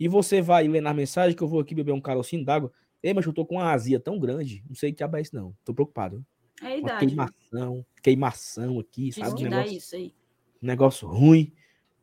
E 0.00 0.08
você 0.08 0.40
vai 0.40 0.66
ler 0.66 0.80
na 0.80 0.94
mensagem 0.94 1.36
que 1.36 1.42
eu 1.42 1.48
vou 1.48 1.60
aqui 1.60 1.74
beber 1.74 1.92
um 1.92 2.00
carocinho 2.00 2.44
d'água. 2.44 2.72
Ei, 3.02 3.12
mas 3.12 3.26
eu 3.26 3.32
tô 3.32 3.44
com 3.44 3.56
uma 3.56 3.70
azia 3.70 4.00
tão 4.00 4.18
grande. 4.18 4.64
Não 4.66 4.74
sei 4.74 4.90
o 4.90 4.94
que 4.94 5.04
é 5.04 5.20
isso, 5.20 5.34
não. 5.34 5.54
Tô 5.62 5.74
preocupado. 5.74 6.24
É 6.62 6.66
a 6.66 6.76
idade. 6.78 7.14
Uma 7.14 7.28
queimação, 7.28 7.86
queimação 8.02 8.80
aqui, 8.80 9.10
Diz 9.10 9.16
sabe? 9.16 9.36
Que 9.36 9.44
negócio, 9.44 9.76
isso 9.76 9.96
aí. 9.96 10.14
negócio 10.62 11.08
ruim. 11.08 11.52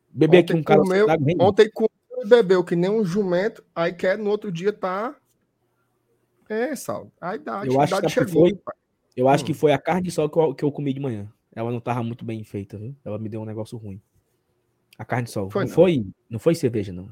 Beber 0.08 0.38
ontem 0.38 0.52
aqui 0.52 0.60
um 0.60 0.62
carocinho 0.62 1.06
d'água. 1.06 1.26
Ontem 1.40 1.70
comeu 1.72 1.90
e 2.18 2.26
bebeu 2.28 2.62
que 2.62 2.76
nem 2.76 2.88
um 2.88 3.04
jumento, 3.04 3.64
aí 3.74 3.92
quer 3.92 4.16
no 4.16 4.30
outro 4.30 4.52
dia 4.52 4.72
tá. 4.72 5.16
É, 6.48 6.74
Sal. 6.76 7.10
A 7.20 7.36
idade. 7.36 7.68
Eu 7.68 7.80
a 7.80 7.84
acho 7.84 7.96
idade 7.96 8.14
que 8.14 8.26
foi. 8.26 8.58
Eu 9.16 9.28
acho 9.28 9.44
hum. 9.44 9.46
que 9.46 9.54
foi 9.54 9.72
a 9.72 9.78
carne 9.78 10.02
de 10.02 10.10
sol 10.10 10.28
que 10.28 10.38
eu, 10.38 10.54
que 10.54 10.64
eu 10.64 10.72
comi 10.72 10.92
de 10.92 11.00
manhã. 11.00 11.28
Ela 11.54 11.70
não 11.70 11.80
tava 11.80 12.02
muito 12.02 12.24
bem 12.24 12.42
feita, 12.42 12.76
viu? 12.76 12.96
Ela 13.04 13.18
me 13.18 13.28
deu 13.28 13.40
um 13.40 13.44
negócio 13.44 13.78
ruim. 13.78 14.00
A 14.98 15.04
carne 15.04 15.24
de 15.24 15.30
sol. 15.30 15.50
Foi, 15.50 15.62
não, 15.62 15.68
não, 15.68 15.74
foi, 15.74 16.06
não 16.30 16.38
foi 16.38 16.54
cerveja, 16.54 16.92
não. 16.92 17.08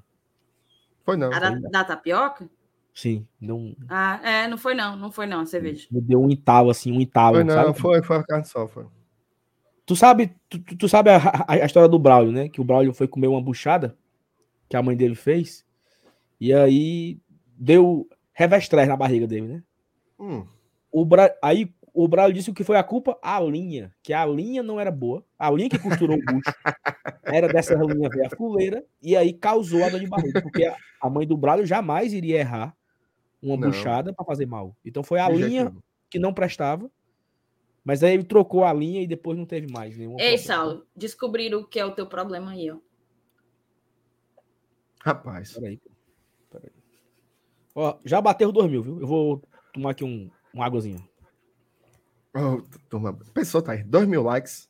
Foi 1.05 1.17
não. 1.17 1.33
A 1.33 1.39
da, 1.39 1.51
da, 1.51 1.85
tapioca? 1.85 2.49
Sim, 2.95 3.27
deu 3.41 3.57
um... 3.57 3.75
Ah, 3.89 4.21
é, 4.23 4.49
não 4.49 4.59
foi 4.59 4.75
não, 4.75 4.97
não 4.97 5.11
foi 5.11 5.27
não 5.27 5.41
a 5.41 5.47
cerveja. 5.47 5.87
Me 5.91 6.01
deu 6.01 6.21
um 6.21 6.31
entalo, 6.31 6.71
assim, 6.71 6.93
um 6.93 7.01
entalo. 7.01 7.37
Foi 7.37 7.45
não, 7.45 7.55
sabe? 7.55 7.79
foi, 7.79 8.03
foi 8.03 8.17
a 8.17 8.25
carne 8.25 8.43
de 8.43 8.51
sol, 8.51 8.69
foi. 8.69 8.87
Tu 9.87 9.97
sabe, 9.97 10.35
tu, 10.49 10.61
tu 10.77 10.89
sabe 10.89 11.11
a, 11.11 11.17
a, 11.17 11.53
a, 11.55 11.67
história 11.67 11.89
do 11.89 11.99
Braulio, 11.99 12.33
né? 12.33 12.49
Que 12.49 12.61
o 12.61 12.65
Braulio 12.65 12.93
foi 12.93 13.09
comer 13.09 13.29
uma 13.29 13.41
buchada 13.41 13.97
que 14.69 14.77
a 14.77 14.83
mãe 14.83 14.97
dele 14.97 15.15
fez. 15.15 15.65
E 16.41 16.53
aí 16.53 17.19
deu 17.57 18.09
revestrez 18.33 18.89
na 18.89 18.97
barriga 18.97 19.27
dele, 19.27 19.49
né? 19.49 19.63
Hum. 20.19 20.47
O 20.91 21.05
Bra... 21.05 21.35
Aí 21.43 21.73
o 21.95 22.09
Braulio 22.09 22.35
disse 22.35 22.53
que 22.53 22.65
foi 22.65 22.77
a 22.77 22.83
culpa 22.83 23.19
a 23.23 23.39
linha, 23.41 23.95
que 24.03 24.13
a 24.13 24.25
linha 24.25 24.63
não 24.63 24.81
era 24.81 24.91
boa, 24.91 25.25
a 25.39 25.51
linha 25.51 25.69
que 25.69 25.79
costurou 25.79 26.17
o 26.17 26.25
bucho 26.25 26.43
era 27.25 27.49
dessa 27.49 27.75
linha 27.75 28.09
ver 28.09 28.27
a 28.27 28.31
fuleira 28.31 28.85
e 29.01 29.15
aí 29.15 29.33
causou 29.33 29.85
a 29.85 29.91
dor 29.91 30.01
de 30.01 30.07
barriga, 30.07 30.41
porque 30.41 30.65
a 31.01 31.11
mãe 31.11 31.27
do 31.27 31.37
Braulio 31.37 31.67
jamais 31.67 32.13
iria 32.13 32.39
errar 32.39 32.75
uma 33.43 33.57
não. 33.57 33.69
buchada 33.69 34.13
para 34.13 34.25
fazer 34.25 34.47
mal. 34.47 34.75
Então 34.85 35.03
foi 35.03 35.19
a 35.19 35.29
linha 35.29 35.75
que 36.09 36.19
não 36.19 36.33
prestava, 36.33 36.91
mas 37.85 38.03
aí 38.03 38.15
ele 38.15 38.25
trocou 38.25 38.65
a 38.65 38.73
linha 38.73 39.03
e 39.03 39.07
depois 39.07 39.37
não 39.37 39.45
teve 39.45 39.71
mais 39.71 39.97
nenhum. 39.97 40.13
Ei, 40.13 40.37
problema. 40.37 40.39
Saulo, 40.39 40.87
descobriram 40.97 41.61
o 41.61 41.67
que 41.67 41.79
é 41.79 41.85
o 41.85 41.95
teu 41.95 42.07
problema 42.07 42.53
aí, 42.53 42.71
ó. 42.71 42.79
Rapaz. 45.05 45.55
Peraí. 45.55 45.81
Ó, 47.75 47.99
já 48.05 48.21
bateu 48.21 48.53
dois 48.53 48.71
mil, 48.71 48.83
viu? 48.83 49.01
Eu 49.01 49.07
vou 49.07 49.43
tomar 49.73 49.91
aqui 49.91 50.05
um, 50.05 50.31
um 50.55 50.63
águazinho. 50.63 51.03
Oh, 52.35 52.63
turma, 52.89 53.19
pessoa 53.35 53.63
tá 53.63 53.73
aí, 53.73 53.85
2 53.85 54.09
mil 54.09 54.23
likes. 54.23 54.69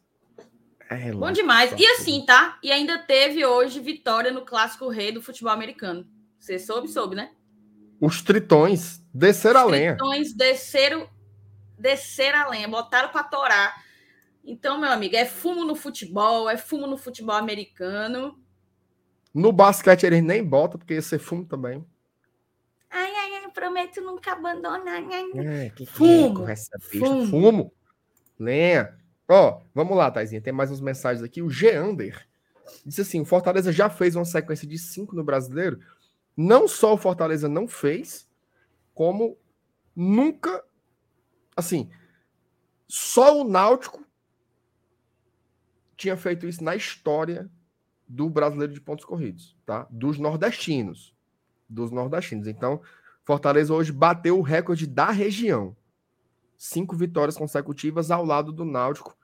É, 0.91 1.13
Bom 1.13 1.31
demais. 1.31 1.73
E 1.79 1.87
assim, 1.87 2.25
tá? 2.27 2.59
E 2.63 2.73
ainda 2.73 2.99
teve 2.99 3.47
hoje 3.47 3.79
vitória 3.81 4.33
no 4.33 4.45
clássico 4.45 4.89
rei 4.89 5.13
do 5.13 5.23
futebol 5.23 5.53
americano. 5.53 6.07
Você 6.39 6.59
soube, 6.59 6.89
soube, 6.89 7.15
né? 7.15 7.31
Os 8.01 8.21
tritões 8.21 9.01
desceram 9.15 9.61
a 9.61 9.65
lenha. 9.65 9.93
Os 9.93 9.99
tritões 9.99 10.35
desceram, 10.35 11.09
desceram 11.79 12.41
a 12.41 12.49
lenha, 12.49 12.67
botaram 12.67 13.11
para 13.11 13.23
torar. 13.23 13.85
Então, 14.45 14.79
meu 14.79 14.91
amigo, 14.91 15.15
é 15.15 15.25
fumo 15.25 15.65
no 15.65 15.77
futebol, 15.77 16.51
é 16.51 16.57
fumo 16.57 16.89
no 16.89 16.97
futebol 16.97 17.37
americano. 17.37 18.37
No 19.33 19.53
basquete 19.53 20.03
eles 20.03 20.23
nem 20.23 20.45
botam, 20.45 20.79
porque 20.79 20.95
ia 20.95 21.03
ser 21.03 21.21
fumo 21.21 21.45
também. 21.45 21.87
Prometo 23.53 24.01
nunca 24.01 24.33
abandonar. 24.33 25.03
É, 25.37 25.71
que 25.71 25.87
fumo, 25.87 26.47
que 26.47 26.99
fumo. 26.99 27.27
fumo. 27.27 27.73
Lenha. 28.39 28.97
Ó, 29.29 29.61
vamos 29.75 29.97
lá, 29.97 30.11
Taizinha. 30.11 30.41
Tem 30.41 30.53
mais 30.53 30.71
uns 30.71 30.81
mensagens 30.81 31.23
aqui. 31.23 31.43
O 31.43 31.51
Geander 31.51 32.27
disse 32.85 33.01
assim: 33.01 33.21
o 33.21 33.25
Fortaleza 33.25 33.73
já 33.73 33.89
fez 33.89 34.17
uma 34.17 34.25
sequência 34.25 34.67
de 34.67 34.79
cinco 34.79 35.15
no 35.15 35.25
brasileiro. 35.25 35.81
Não 36.37 36.67
só 36.67 36.95
o 36.95 36.99
Fortaleza 36.99 37.49
não 37.49 37.69
fez, 37.69 38.29
como 38.95 39.37
nunca. 39.95 40.65
Assim, 41.57 41.91
só 42.89 43.41
o 43.41 43.45
Náutico 43.45 44.05
tinha 45.97 46.17
feito 46.17 46.47
isso 46.47 46.65
na 46.65 46.75
história 46.75 47.51
do 48.09 48.29
brasileiro 48.29 48.73
de 48.73 48.81
pontos 48.81 49.05
corridos, 49.05 49.57
tá? 49.65 49.87
Dos 49.91 50.19
nordestinos. 50.19 51.15
Dos 51.69 51.91
nordestinos. 51.91 52.47
Então, 52.47 52.83
Fortaleza 53.25 53.73
hoje 53.73 53.93
bateu 53.93 54.39
o 54.39 54.43
recorde 54.43 54.87
da 54.87 55.11
região. 55.11 55.77
Cinco 56.57 56.97
vitórias 56.97 57.37
consecutivas 57.37 58.11
ao 58.11 58.25
lado 58.25 58.53
do 58.53 58.65
Náutico, 58.65 59.17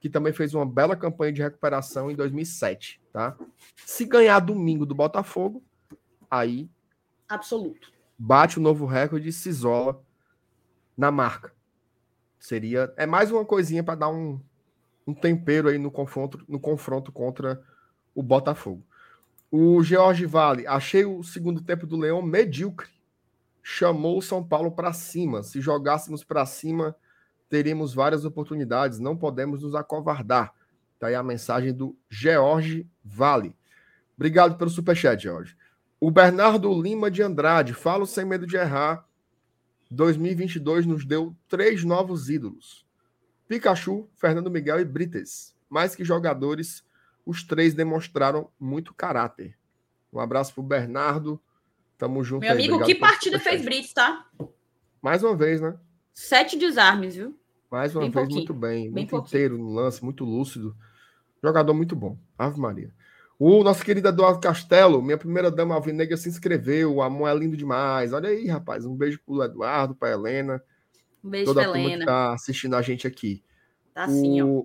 que 0.00 0.08
também 0.08 0.32
fez 0.32 0.54
uma 0.54 0.66
bela 0.66 0.96
campanha 0.96 1.32
de 1.32 1.42
recuperação 1.42 2.10
em 2.10 2.14
2007, 2.14 3.00
tá? 3.12 3.36
Se 3.76 4.04
ganhar 4.04 4.38
domingo 4.40 4.86
do 4.86 4.94
Botafogo, 4.94 5.62
aí 6.30 6.68
absoluto. 7.28 7.92
Bate 8.18 8.58
o 8.58 8.62
novo 8.62 8.86
recorde 8.86 9.28
e 9.28 9.32
se 9.32 9.48
isola 9.48 10.02
na 10.96 11.10
marca. 11.10 11.52
Seria 12.38 12.92
é 12.96 13.06
mais 13.06 13.30
uma 13.30 13.44
coisinha 13.44 13.82
para 13.82 13.96
dar 13.96 14.08
um, 14.08 14.40
um 15.06 15.14
tempero 15.14 15.68
aí 15.68 15.78
no 15.78 15.90
confronto 15.90 16.44
no 16.48 16.60
confronto 16.60 17.10
contra 17.10 17.62
o 18.14 18.22
Botafogo. 18.22 18.84
O 19.50 19.82
George 19.82 20.26
Vale, 20.26 20.66
achei 20.66 21.04
o 21.04 21.22
segundo 21.22 21.62
tempo 21.62 21.86
do 21.86 21.96
Leão 21.96 22.20
medíocre. 22.20 22.97
Chamou 23.70 24.16
o 24.16 24.22
São 24.22 24.42
Paulo 24.42 24.72
para 24.72 24.94
cima. 24.94 25.42
Se 25.42 25.60
jogássemos 25.60 26.24
para 26.24 26.46
cima, 26.46 26.96
teríamos 27.50 27.92
várias 27.92 28.24
oportunidades. 28.24 28.98
Não 28.98 29.14
podemos 29.14 29.62
nos 29.62 29.74
acovardar. 29.74 30.54
Tá 30.98 31.08
aí 31.08 31.14
a 31.14 31.22
mensagem 31.22 31.74
do 31.74 31.94
George 32.08 32.88
Vale. 33.04 33.54
Obrigado 34.16 34.56
pelo 34.56 34.70
superchat, 34.70 35.22
George. 35.22 35.54
O 36.00 36.10
Bernardo 36.10 36.72
Lima 36.80 37.10
de 37.10 37.22
Andrade, 37.22 37.74
falo 37.74 38.06
sem 38.06 38.24
medo 38.24 38.46
de 38.46 38.56
errar. 38.56 39.06
2022 39.90 40.86
nos 40.86 41.04
deu 41.04 41.36
três 41.46 41.84
novos 41.84 42.30
ídolos: 42.30 42.86
Pikachu, 43.46 44.08
Fernando 44.16 44.50
Miguel 44.50 44.80
e 44.80 44.84
Brites. 44.86 45.54
Mais 45.68 45.94
que 45.94 46.06
jogadores, 46.06 46.82
os 47.26 47.42
três 47.42 47.74
demonstraram 47.74 48.50
muito 48.58 48.94
caráter. 48.94 49.58
Um 50.10 50.20
abraço 50.20 50.54
pro 50.54 50.62
Bernardo. 50.62 51.38
Tamo 51.98 52.22
junto. 52.22 52.40
Meu 52.40 52.52
aí. 52.52 52.54
amigo, 52.56 52.84
que 52.84 52.94
partida 52.94 53.40
fez 53.40 53.62
Brites, 53.62 53.92
tá? 53.92 54.24
Mais 55.02 55.22
uma 55.22 55.36
vez, 55.36 55.60
né? 55.60 55.76
Sete 56.14 56.56
desarmes, 56.56 57.16
viu? 57.16 57.38
Mais 57.70 57.94
uma 57.94 58.02
bem 58.02 58.10
vez, 58.10 58.22
pouquinho. 58.22 58.38
muito 58.38 58.54
bem. 58.54 58.82
bem 58.84 58.90
muito 58.92 59.10
pouquinho. 59.10 59.28
inteiro 59.28 59.58
no 59.58 59.68
lance, 59.68 60.02
muito 60.02 60.24
lúcido. 60.24 60.76
Jogador 61.42 61.74
muito 61.74 61.94
bom. 61.94 62.16
Ave 62.38 62.58
Maria. 62.58 62.92
O 63.38 63.62
nosso 63.62 63.84
querido 63.84 64.08
Eduardo 64.08 64.40
Castelo, 64.40 65.02
minha 65.02 65.18
primeira 65.18 65.50
dama 65.50 65.74
alvinegra, 65.74 66.16
se 66.16 66.28
inscreveu. 66.28 66.94
O 66.94 67.02
amor 67.02 67.28
é 67.28 67.34
lindo 67.34 67.56
demais. 67.56 68.12
Olha 68.12 68.30
aí, 68.30 68.46
rapaz. 68.46 68.84
Um 68.84 68.96
beijo 68.96 69.20
pro 69.24 69.42
Eduardo, 69.42 69.94
pra 69.94 70.10
Helena. 70.10 70.62
Um 71.22 71.30
beijo 71.30 71.46
Toda 71.46 71.68
pra 71.68 71.78
Helena. 71.78 72.00
que 72.00 72.06
tá 72.06 72.32
assistindo 72.32 72.74
a 72.74 72.82
gente 72.82 73.06
aqui. 73.06 73.44
Tá 73.92 74.04
assim, 74.04 74.40
ó. 74.40 74.64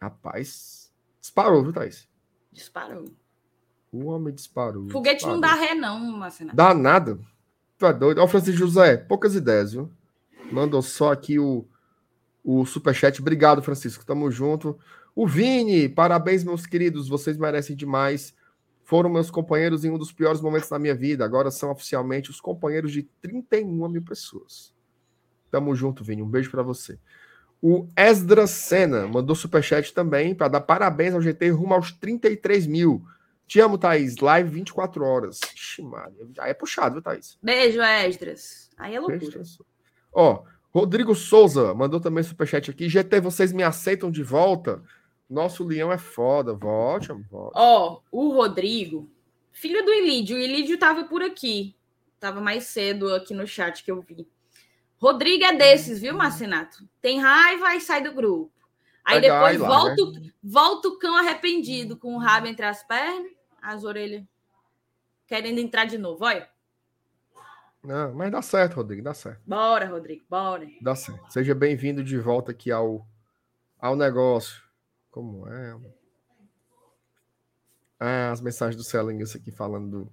Rapaz, 0.00 0.92
disparou, 1.20 1.62
viu, 1.62 1.72
Thaís? 1.72 2.08
Disparou. 2.50 3.04
O 3.92 4.06
homem 4.06 4.34
disparou. 4.34 4.88
Foguete 4.88 5.16
disparou. 5.16 5.36
não 5.36 5.40
dá 5.40 5.54
ré, 5.54 5.74
não, 5.74 6.00
Marcelo. 6.12 6.50
Dá 6.54 6.72
nada. 6.72 7.18
Tu 7.76 7.86
é 7.86 7.92
doido. 7.92 8.22
Ó, 8.22 8.26
Francisco 8.26 8.58
José, 8.58 8.96
poucas 8.96 9.34
ideias, 9.34 9.72
viu? 9.72 9.90
Mandou 10.50 10.80
só 10.80 11.12
aqui 11.12 11.38
o, 11.38 11.66
o 12.42 12.64
superchat. 12.64 13.20
Obrigado, 13.20 13.62
Francisco. 13.62 14.04
Tamo 14.06 14.30
junto. 14.30 14.78
O 15.14 15.26
Vini, 15.26 15.88
parabéns, 15.90 16.42
meus 16.42 16.64
queridos, 16.64 17.06
vocês 17.06 17.36
merecem 17.36 17.76
demais. 17.76 18.34
Foram 18.82 19.10
meus 19.10 19.30
companheiros 19.30 19.84
em 19.84 19.90
um 19.90 19.98
dos 19.98 20.10
piores 20.10 20.40
momentos 20.40 20.70
da 20.70 20.78
minha 20.78 20.94
vida. 20.94 21.24
Agora 21.24 21.50
são 21.50 21.70
oficialmente 21.70 22.30
os 22.30 22.40
companheiros 22.40 22.92
de 22.92 23.02
31 23.20 23.88
mil 23.88 24.02
pessoas. 24.02 24.74
Tamo 25.50 25.74
junto, 25.74 26.02
Vini. 26.02 26.22
Um 26.22 26.28
beijo 26.28 26.50
para 26.50 26.62
você. 26.62 26.98
O 27.60 27.86
Esdra 27.96 28.46
Senna 28.46 29.06
mandou 29.06 29.36
superchat 29.36 29.92
também 29.92 30.34
para 30.34 30.48
dar 30.48 30.62
parabéns 30.62 31.14
ao 31.14 31.20
GT 31.20 31.50
rumo 31.50 31.74
aos 31.74 31.92
33 31.92 32.66
mil. 32.66 33.04
Te 33.52 33.60
amo, 33.60 33.76
Thaís. 33.76 34.16
Live 34.16 34.48
24 34.48 35.04
horas. 35.04 35.38
Ixi, 35.54 35.82
Maria. 35.82 36.26
Aí 36.38 36.52
é 36.52 36.54
puxado, 36.54 36.94
viu, 36.94 37.02
Thaís? 37.02 37.38
Beijo, 37.42 37.82
Esdras. 37.82 38.70
Aí 38.78 38.94
é 38.94 38.98
loucura. 38.98 39.42
Ó, 40.10 40.44
Rodrigo 40.70 41.14
Souza 41.14 41.74
mandou 41.74 42.00
também 42.00 42.24
superchat 42.24 42.70
aqui. 42.70 42.88
GT, 42.88 43.20
vocês 43.20 43.52
me 43.52 43.62
aceitam 43.62 44.10
de 44.10 44.22
volta? 44.22 44.82
Nosso 45.28 45.64
leão 45.64 45.92
é 45.92 45.98
foda. 45.98 46.54
Volte, 46.54 47.12
volte. 47.30 47.52
Ó, 47.54 48.00
o 48.10 48.32
Rodrigo, 48.32 49.06
filho 49.52 49.84
do 49.84 49.92
Ilídio. 49.92 50.38
O 50.38 50.40
Ilídio 50.40 50.78
tava 50.78 51.04
por 51.04 51.20
aqui. 51.20 51.76
Tava 52.18 52.40
mais 52.40 52.64
cedo 52.64 53.14
aqui 53.14 53.34
no 53.34 53.46
chat 53.46 53.84
que 53.84 53.90
eu 53.90 54.00
vi. 54.00 54.26
Rodrigo 54.96 55.44
é 55.44 55.52
desses, 55.52 56.00
viu, 56.00 56.14
Marcinato? 56.14 56.88
Tem 57.02 57.20
raiva 57.20 57.74
e 57.74 57.82
sai 57.82 58.02
do 58.02 58.14
grupo. 58.14 58.50
Aí 59.04 59.20
depois 59.20 59.58
lá, 59.58 59.68
volta, 59.68 60.10
né? 60.12 60.30
volta 60.42 60.88
o 60.88 60.98
cão 60.98 61.18
arrependido, 61.18 61.98
com 61.98 62.14
o 62.14 62.18
rabo 62.18 62.46
entre 62.46 62.64
as 62.64 62.82
pernas, 62.82 63.41
as 63.62 63.84
orelhas 63.84 64.24
querendo 65.26 65.60
entrar 65.60 65.84
de 65.84 65.96
novo. 65.96 66.24
Olha. 66.24 66.48
Não, 67.82 68.12
mas 68.12 68.30
dá 68.30 68.42
certo, 68.42 68.74
Rodrigo, 68.74 69.02
dá 69.02 69.14
certo. 69.14 69.40
Bora, 69.46 69.86
Rodrigo, 69.88 70.24
bora. 70.28 70.66
Dá 70.80 70.94
certo. 70.94 71.32
Seja 71.32 71.54
bem-vindo 71.54 72.02
de 72.02 72.18
volta 72.18 72.50
aqui 72.50 72.70
ao, 72.70 73.06
ao 73.78 73.96
negócio. 73.96 74.62
Como 75.10 75.48
é? 75.48 75.78
Ah, 77.98 78.30
as 78.32 78.40
mensagens 78.40 78.76
do 78.76 78.84
Celinhos 78.84 79.34
aqui 79.34 79.50
falando 79.50 79.90
do, 79.90 80.12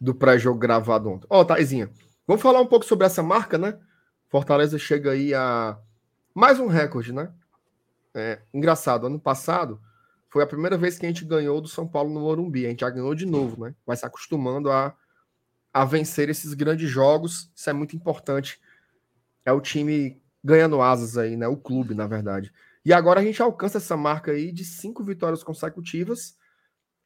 do 0.00 0.14
pré-jogo 0.14 0.58
gravado 0.58 1.08
ontem. 1.08 1.26
Ó, 1.30 1.40
oh, 1.40 1.44
Taizinha, 1.44 1.90
vamos 2.26 2.42
falar 2.42 2.60
um 2.60 2.66
pouco 2.66 2.84
sobre 2.84 3.06
essa 3.06 3.22
marca, 3.22 3.56
né? 3.56 3.78
Fortaleza 4.28 4.78
chega 4.78 5.12
aí 5.12 5.34
a 5.34 5.78
mais 6.34 6.60
um 6.60 6.66
recorde, 6.66 7.12
né? 7.12 7.32
É, 8.14 8.40
engraçado, 8.52 9.06
ano 9.06 9.20
passado 9.20 9.80
foi 10.30 10.42
a 10.44 10.46
primeira 10.46 10.78
vez 10.78 10.98
que 10.98 11.04
a 11.04 11.08
gente 11.08 11.24
ganhou 11.24 11.60
do 11.60 11.68
São 11.68 11.86
Paulo 11.86 12.12
no 12.14 12.20
Morumbi. 12.20 12.64
A 12.64 12.70
gente 12.70 12.80
já 12.80 12.90
ganhou 12.90 13.14
de 13.14 13.26
novo, 13.26 13.64
né? 13.64 13.74
Vai 13.84 13.96
se 13.96 14.06
acostumando 14.06 14.70
a, 14.70 14.94
a 15.72 15.84
vencer 15.84 16.28
esses 16.28 16.54
grandes 16.54 16.88
jogos. 16.88 17.50
Isso 17.54 17.68
é 17.68 17.72
muito 17.72 17.96
importante. 17.96 18.60
É 19.44 19.52
o 19.52 19.60
time 19.60 20.22
ganhando 20.42 20.80
asas 20.80 21.18
aí, 21.18 21.36
né? 21.36 21.48
O 21.48 21.56
clube, 21.56 21.94
na 21.94 22.06
verdade. 22.06 22.52
E 22.84 22.92
agora 22.92 23.20
a 23.20 23.24
gente 23.24 23.42
alcança 23.42 23.78
essa 23.78 23.96
marca 23.96 24.30
aí 24.30 24.52
de 24.52 24.64
cinco 24.64 25.02
vitórias 25.02 25.42
consecutivas. 25.42 26.36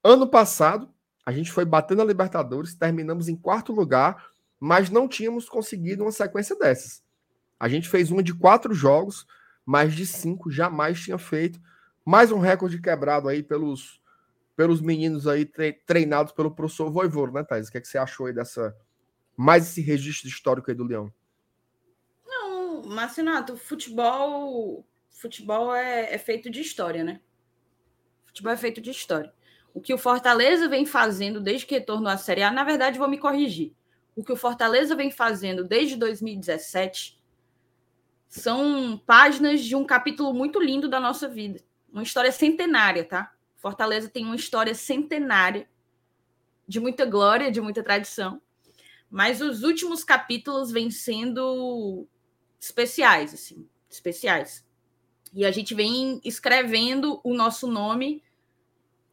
Ano 0.05 0.29
passado, 0.29 0.93
a 1.25 1.33
gente 1.33 1.51
foi 1.51 1.65
batendo 1.65 2.03
a 2.03 2.05
Libertadores, 2.05 2.75
terminamos 2.75 3.29
em 3.29 3.35
quarto 3.35 3.73
lugar, 3.73 4.27
mas 4.61 4.91
não 4.91 5.09
tínhamos 5.09 5.49
conseguido 5.49 6.05
uma 6.05 6.13
sequência 6.13 6.57
dessas. 6.57 7.03
A 7.59 7.69
gente 7.69 7.89
fez 7.89 8.11
uma 8.11 8.23
de 8.23 8.35
quatro 8.35 8.75
jogos, 8.75 9.27
mais 9.65 9.95
de 9.95 10.07
cinco 10.07 10.51
jamais 10.51 11.01
tinha 11.01 11.17
feito. 11.17 11.59
Mais 12.05 12.31
um 12.31 12.39
recorde 12.39 12.81
quebrado 12.81 13.29
aí 13.29 13.43
pelos, 13.43 14.01
pelos 14.55 14.81
meninos 14.81 15.27
aí 15.27 15.45
treinados 15.87 16.33
pelo 16.33 16.55
professor 16.55 16.91
Voivor, 16.91 17.33
né, 17.33 17.43
Thais? 17.43 17.69
O 17.69 17.73
que, 17.73 17.79
é 17.79 17.81
que 17.81 17.89
você 17.89 17.99
achou 17.99 18.27
aí 18.27 18.33
dessa. 18.33 18.77
Mais 19.37 19.65
esse 19.65 19.81
registro 19.81 20.29
histórico 20.29 20.71
aí 20.71 20.77
do 20.77 20.85
Leão? 20.85 21.13
Não, 22.27 22.83
Marcinato, 22.85 23.57
futebol 23.57 24.87
futebol 25.15 25.75
é, 25.75 26.13
é 26.13 26.19
feito 26.19 26.51
de 26.51 26.61
história, 26.61 27.03
né? 27.03 27.21
Futebol 28.27 28.53
é 28.53 28.57
feito 28.57 28.81
de 28.81 28.91
história. 28.91 29.33
O 29.73 29.81
que 29.81 29.95
o 29.95 29.99
Fortaleza 29.99 30.69
vem 30.69 30.85
fazendo 30.85 31.41
desde 31.41 31.67
que 31.67 31.75
retornou 31.75 32.09
à 32.09 32.17
Série 32.17 32.43
A, 32.43 32.51
na 32.51 32.65
verdade, 32.65 32.99
vou 32.99 33.09
me 33.09 33.19
corrigir. 33.19 33.73
O 34.15 34.23
que 34.23 34.33
o 34.33 34.37
Fortaleza 34.37 34.95
vem 34.95 35.11
fazendo 35.11 35.65
desde 35.65 35.97
2017 35.97 37.19
são 38.29 39.01
páginas 39.07 39.63
de 39.63 39.75
um 39.75 39.85
capítulo 39.85 40.35
muito 40.35 40.61
lindo 40.61 40.89
da 40.89 41.01
nossa 41.01 41.29
vida. 41.29 41.61
Uma 41.95 42.03
história 42.03 42.33
centenária, 42.33 43.05
tá? 43.05 43.33
Fortaleza 43.55 44.09
tem 44.09 44.25
uma 44.25 44.35
história 44.35 44.75
centenária 44.75 45.69
de 46.67 46.81
muita 46.81 47.07
glória, 47.07 47.53
de 47.53 47.61
muita 47.61 47.85
tradição. 47.85 48.43
Mas 49.09 49.41
os 49.41 49.63
últimos 49.63 50.03
capítulos 50.03 50.73
vêm 50.73 50.91
sendo 50.91 52.05
especiais, 52.59 53.33
assim, 53.33 53.69
especiais. 53.89 54.67
E 55.33 55.45
a 55.45 55.53
gente 55.53 55.73
vem 55.73 56.21
escrevendo 56.25 57.21
o 57.23 57.33
nosso 57.33 57.69
nome 57.69 58.25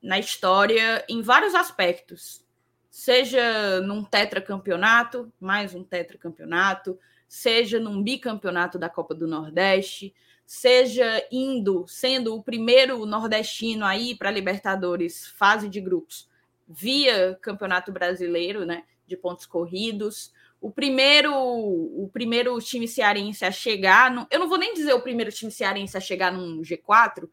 na 0.02 0.18
história 0.18 1.06
em 1.08 1.22
vários 1.22 1.54
aspectos. 1.54 2.44
Seja 2.90 3.80
num 3.82 4.04
tetracampeonato, 4.04 5.32
mais 5.40 5.76
um 5.76 5.84
tetracampeonato, 5.84 6.98
seja 7.28 7.80
num 7.80 8.02
bicampeonato 8.02 8.80
da 8.80 8.90
Copa 8.90 9.14
do 9.14 9.28
Nordeste, 9.28 10.16
seja 10.52 11.26
indo, 11.32 11.86
sendo 11.88 12.36
o 12.36 12.44
primeiro 12.44 13.06
nordestino 13.06 13.86
aí 13.86 14.14
para 14.14 14.30
Libertadores, 14.30 15.26
fase 15.28 15.70
de 15.70 15.80
grupos, 15.80 16.30
via 16.68 17.40
Campeonato 17.42 17.90
Brasileiro, 17.90 18.66
né, 18.66 18.84
de 19.08 19.16
pontos 19.16 19.46
corridos. 19.46 20.34
O 20.60 20.70
primeiro, 20.70 21.34
o 21.34 22.10
primeiro 22.12 22.60
time 22.60 22.86
cearense 22.86 23.46
a 23.46 23.52
chegar, 23.52 24.12
no, 24.12 24.28
eu 24.30 24.42
não 24.42 24.50
vou 24.50 24.58
nem 24.58 24.74
dizer 24.74 24.92
o 24.92 25.02
primeiro 25.02 25.32
time 25.32 25.50
cearense 25.50 25.96
a 25.96 26.02
chegar 26.02 26.34
num 26.34 26.62
G4, 26.62 27.30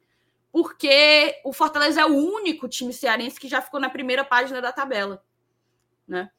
porque 0.53 1.41
o 1.45 1.53
Fortaleza 1.53 2.03
é 2.03 2.07
o 2.07 2.15
único 2.15 2.69
time 2.69 2.93
cearense 2.93 3.41
que 3.41 3.49
já 3.49 3.61
ficou 3.61 3.81
na 3.81 3.91
primeira 3.91 4.25
página 4.25 4.63
da 4.63 4.71
tabela, 4.71 5.25
né? 6.07 6.31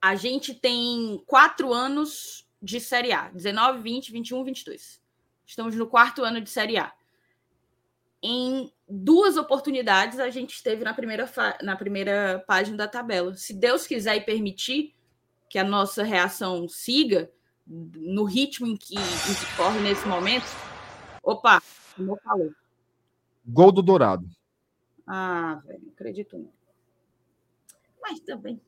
A 0.00 0.14
gente 0.14 0.54
tem 0.54 1.22
quatro 1.26 1.70
anos 1.70 2.48
de 2.62 2.80
Série 2.80 3.12
A: 3.12 3.28
19, 3.28 3.82
20, 3.82 4.10
21, 4.10 4.42
22. 4.42 5.05
Estamos 5.46 5.76
no 5.76 5.86
quarto 5.86 6.24
ano 6.24 6.40
de 6.40 6.50
Série 6.50 6.76
A. 6.76 6.92
Em 8.22 8.72
duas 8.88 9.36
oportunidades 9.36 10.18
a 10.18 10.28
gente 10.28 10.54
esteve 10.54 10.82
na 10.82 10.92
primeira, 10.92 11.30
na 11.62 11.76
primeira 11.76 12.44
página 12.46 12.76
da 12.76 12.88
tabela. 12.88 13.34
Se 13.34 13.54
Deus 13.54 13.86
quiser 13.86 14.16
e 14.16 14.20
permitir 14.20 14.94
que 15.48 15.58
a 15.58 15.64
nossa 15.64 16.02
reação 16.02 16.68
siga 16.68 17.30
no 17.66 18.24
ritmo 18.24 18.66
em 18.66 18.76
que, 18.76 18.94
em 18.94 18.98
que 18.98 19.56
corre 19.56 19.80
nesse 19.80 20.06
momento. 20.06 20.46
Opa, 21.22 21.62
como 21.96 22.16
falou. 22.16 22.52
Gol 23.44 23.72
do 23.72 23.82
Dourado. 23.82 24.28
Ah, 25.06 25.60
velho, 25.64 25.88
acredito 25.94 26.36
não. 26.36 26.52
Mas 28.00 28.18
também. 28.20 28.60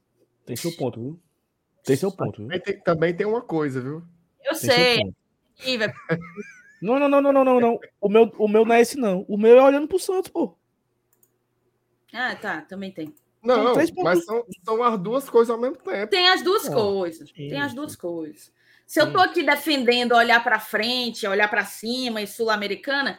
Tem 0.46 0.56
seu 0.56 0.74
ponto, 0.76 1.00
viu? 1.00 1.20
Tem 1.84 1.96
seu 1.96 2.12
ponto. 2.12 2.42
Também 2.42 2.60
tem, 2.60 2.80
também 2.80 3.16
tem 3.16 3.26
uma 3.26 3.40
coisa, 3.40 3.80
viu? 3.80 4.04
Eu 4.44 4.58
tem 4.58 4.70
sei. 4.70 5.14
Não, 6.80 6.98
não, 6.98 7.08
não, 7.08 7.20
não, 7.20 7.32
não, 7.32 7.60
não, 7.60 7.80
O 8.00 8.08
meu, 8.08 8.32
o 8.38 8.48
meu 8.48 8.64
não 8.64 8.74
é 8.74 8.80
esse, 8.80 8.96
não. 8.96 9.24
O 9.28 9.36
meu 9.36 9.58
é 9.58 9.62
olhando 9.62 9.88
pro 9.88 9.98
Santos, 9.98 10.30
pô. 10.30 10.56
Ah, 12.12 12.34
tá. 12.36 12.62
Também 12.62 12.90
tem. 12.90 13.12
Não, 13.42 13.74
mas 14.02 14.24
são, 14.24 14.44
são, 14.64 14.82
as 14.82 14.98
duas 14.98 15.30
coisas 15.30 15.50
ao 15.50 15.60
mesmo 15.60 15.76
tempo. 15.76 16.10
Tem 16.10 16.28
as 16.28 16.42
duas 16.42 16.68
coisas. 16.68 17.30
Tem 17.32 17.60
as 17.60 17.72
duas 17.72 17.94
coisas. 17.94 18.52
Se 18.86 19.00
eu 19.00 19.12
tô 19.12 19.20
aqui 19.20 19.42
defendendo 19.42 20.14
olhar 20.14 20.42
para 20.42 20.58
frente, 20.58 21.26
olhar 21.26 21.48
para 21.48 21.64
cima 21.64 22.22
e 22.22 22.26
sul-americana. 22.26 23.18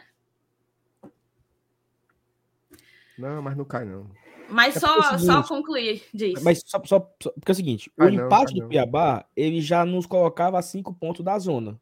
Não, 3.16 3.40
mas 3.40 3.56
não 3.56 3.64
cai, 3.64 3.84
não. 3.84 4.10
Mas 4.48 4.76
é 4.76 4.80
só, 4.80 4.98
é 4.98 5.02
seguinte, 5.02 5.26
só 5.26 5.42
concluir 5.42 6.02
disso. 6.12 6.42
Mas 6.42 6.62
só, 6.66 6.80
só, 6.84 7.14
só, 7.22 7.30
porque 7.30 7.50
é 7.50 7.52
o 7.52 7.54
seguinte: 7.54 7.92
o 7.96 8.04
empate 8.04 8.54
do 8.54 8.66
Cuiabá 8.66 9.24
ele 9.36 9.60
já 9.60 9.84
nos 9.84 10.06
colocava 10.06 10.58
a 10.58 10.62
cinco 10.62 10.92
pontos 10.92 11.24
da 11.24 11.38
zona. 11.38 11.80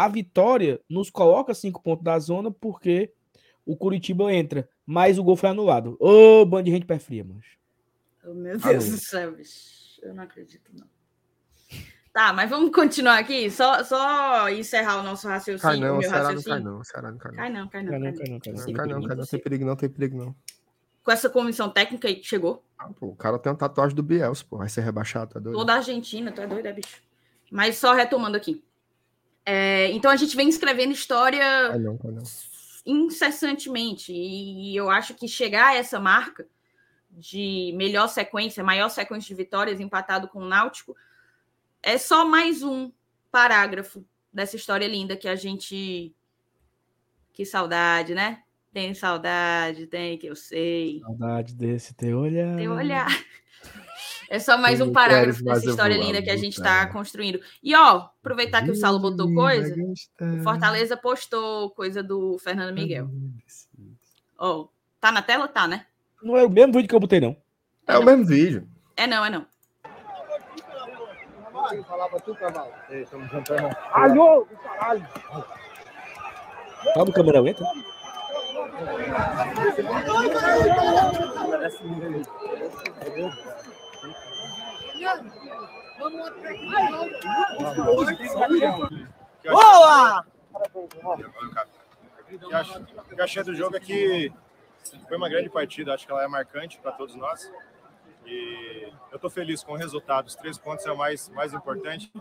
A 0.00 0.08
vitória 0.08 0.80
nos 0.88 1.10
coloca 1.10 1.52
cinco 1.52 1.82
pontos 1.82 2.02
da 2.02 2.18
zona 2.18 2.50
porque 2.50 3.12
o 3.66 3.76
Curitiba 3.76 4.32
entra, 4.32 4.66
mas 4.86 5.18
o 5.18 5.22
gol 5.22 5.36
foi 5.36 5.50
anulado. 5.50 5.94
Ô, 6.00 6.40
oh, 6.40 6.46
bando 6.46 6.64
de 6.64 6.70
gente 6.70 6.86
pé 6.86 6.98
fria, 6.98 7.22
mas. 7.22 7.44
Oh, 8.24 8.32
meu 8.32 8.58
Deus 8.58 8.88
do 8.88 8.96
céu, 8.96 9.32
bicho. 9.32 10.00
Eu 10.02 10.14
não 10.14 10.22
acredito, 10.22 10.70
não. 10.72 10.86
Tá, 12.14 12.32
mas 12.32 12.48
vamos 12.48 12.74
continuar 12.74 13.18
aqui, 13.18 13.50
só, 13.50 13.84
só 13.84 14.48
encerrar 14.48 15.00
o 15.00 15.02
nosso 15.02 15.28
raciocínio. 15.28 15.60
Cai 15.60 15.78
não, 15.78 15.96
o 15.96 15.98
meu 15.98 16.10
raciocínio. 16.10 16.58
Não 16.58 16.64
cai 16.64 16.72
não, 16.72 16.84
Ceará 16.84 17.10
não 17.12 17.18
cai 17.18 17.30
não. 17.30 17.36
Cai 17.36 17.50
não, 17.50 17.68
cai 17.68 17.82
não. 17.82 17.90
Cai 17.90 18.00
não, 18.00 18.12
cai 18.14 18.30
não, 18.30 18.40
cai 18.40 18.52
não. 18.52 18.74
Cai 18.74 18.86
não, 18.86 19.02
cai 19.02 19.16
não, 19.18 19.26
tem 19.26 19.40
perigo 19.40 19.64
não, 19.66 19.76
tem 19.76 19.90
perigo 19.90 20.16
não. 20.16 20.34
Com 21.04 21.12
essa 21.12 21.28
comissão 21.28 21.68
técnica 21.68 22.08
aí 22.08 22.16
que 22.16 22.26
chegou. 22.26 22.64
Ah, 22.78 22.88
pô, 22.88 23.08
o 23.08 23.16
cara 23.16 23.38
tem 23.38 23.52
uma 23.52 23.58
tatuagem 23.58 23.94
do 23.94 24.02
Bielsa, 24.02 24.46
pô, 24.48 24.56
vai 24.56 24.68
ser 24.70 24.80
rebaixado, 24.80 25.34
tá 25.34 25.40
doido? 25.40 25.58
Toda 25.58 25.74
a 25.74 25.76
Argentina, 25.76 26.32
tá 26.32 26.46
doido, 26.46 26.64
é 26.64 26.72
bicho. 26.72 27.02
Mas 27.50 27.76
só 27.76 27.92
retomando 27.92 28.38
aqui. 28.38 28.64
É, 29.52 29.90
então 29.90 30.12
a 30.12 30.14
gente 30.14 30.36
vem 30.36 30.48
escrevendo 30.48 30.92
história 30.92 31.72
incessantemente. 32.86 34.12
E 34.12 34.76
eu 34.76 34.88
acho 34.88 35.12
que 35.12 35.26
chegar 35.26 35.70
a 35.70 35.74
essa 35.74 35.98
marca 35.98 36.46
de 37.10 37.74
melhor 37.76 38.06
sequência, 38.06 38.62
maior 38.62 38.88
sequência 38.88 39.26
de 39.26 39.34
vitórias 39.34 39.80
empatado 39.80 40.28
com 40.28 40.38
o 40.38 40.48
Náutico, 40.48 40.94
é 41.82 41.98
só 41.98 42.24
mais 42.24 42.62
um 42.62 42.92
parágrafo 43.28 44.04
dessa 44.32 44.54
história 44.54 44.86
linda 44.86 45.16
que 45.16 45.26
a 45.26 45.34
gente. 45.34 46.14
Que 47.32 47.44
saudade, 47.44 48.14
né? 48.14 48.44
Tem 48.72 48.94
saudade, 48.94 49.88
tem 49.88 50.16
que 50.16 50.28
eu 50.28 50.36
sei. 50.36 51.00
Saudade 51.00 51.54
desse 51.56 51.92
teu 51.92 52.20
olhar. 52.20 52.56
Teu 52.56 52.72
olhar. 52.72 53.08
É 54.30 54.38
só 54.38 54.56
mais 54.56 54.80
um 54.80 54.92
parágrafo 54.92 55.42
dessa 55.42 55.68
história 55.68 55.96
linda 55.96 56.22
que 56.22 56.30
a 56.30 56.36
gente 56.36 56.56
está 56.56 56.86
construindo. 56.86 57.40
E, 57.60 57.74
ó, 57.74 58.08
aproveitar 58.20 58.62
que 58.64 58.70
o 58.70 58.76
Saulo 58.76 59.00
botou 59.00 59.34
coisa, 59.34 59.74
o 60.20 60.42
Fortaleza 60.44 60.96
postou 60.96 61.70
coisa 61.70 62.00
do 62.00 62.38
Fernando 62.38 62.72
Miguel. 62.72 63.10
Ó, 64.38 64.60
oh, 64.60 64.68
tá 65.00 65.10
na 65.10 65.20
tela? 65.20 65.48
Tá, 65.48 65.66
né? 65.66 65.84
Não 66.22 66.36
é 66.36 66.44
o 66.44 66.48
mesmo 66.48 66.74
vídeo 66.74 66.88
que 66.88 66.94
eu 66.94 67.00
botei, 67.00 67.18
não. 67.18 67.36
É, 67.88 67.94
é 67.94 67.98
o 67.98 68.04
mesmo 68.04 68.24
vídeo. 68.24 68.68
É 68.96 69.04
não, 69.08 69.24
é 69.24 69.30
não. 69.30 69.44
Alô, 73.92 74.46
caralho! 74.62 75.08
Calma, 76.94 77.12
câmera 77.12 77.40
lenta. 77.40 77.64
Boa! 89.50 90.26
O 93.08 93.14
que 93.14 93.20
achei 93.20 93.42
do 93.42 93.54
jogo 93.54 93.76
é 93.76 93.80
que 93.80 94.32
foi 95.08 95.16
uma 95.16 95.28
grande 95.28 95.48
partida, 95.48 95.94
acho 95.94 96.06
que 96.06 96.12
ela 96.12 96.24
é 96.24 96.28
marcante 96.28 96.78
para 96.78 96.92
todos 96.92 97.14
nós. 97.14 97.50
E 98.26 98.92
eu 99.10 99.16
estou 99.16 99.30
feliz 99.30 99.64
com 99.64 99.72
o 99.72 99.76
resultado. 99.76 100.26
Os 100.26 100.34
três 100.34 100.58
pontos 100.58 100.86
é 100.86 100.92
o 100.92 100.96
mais, 100.96 101.28
mais 101.30 101.52
importante. 101.52 102.12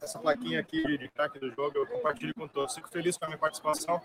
Essa 0.00 0.18
plaquinha 0.18 0.60
aqui 0.60 0.82
de, 0.84 0.98
de 0.98 1.08
craque 1.08 1.38
do 1.38 1.50
jogo 1.50 1.72
eu 1.74 1.86
compartilho 1.86 2.34
com 2.34 2.46
todos. 2.46 2.74
Fico 2.74 2.88
feliz 2.88 3.16
com 3.16 3.24
a 3.24 3.28
minha 3.28 3.38
participação. 3.38 4.00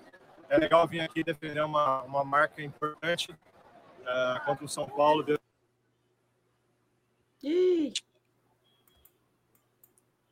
É 0.49 0.57
legal 0.57 0.87
vir 0.87 1.01
aqui 1.01 1.23
defender 1.23 1.63
uma, 1.63 2.01
uma 2.03 2.23
marca 2.23 2.61
importante 2.61 3.31
uh, 3.31 4.45
contra 4.45 4.65
o 4.65 4.69
São 4.69 4.87
Paulo. 4.87 5.23
Ih. 7.45 7.93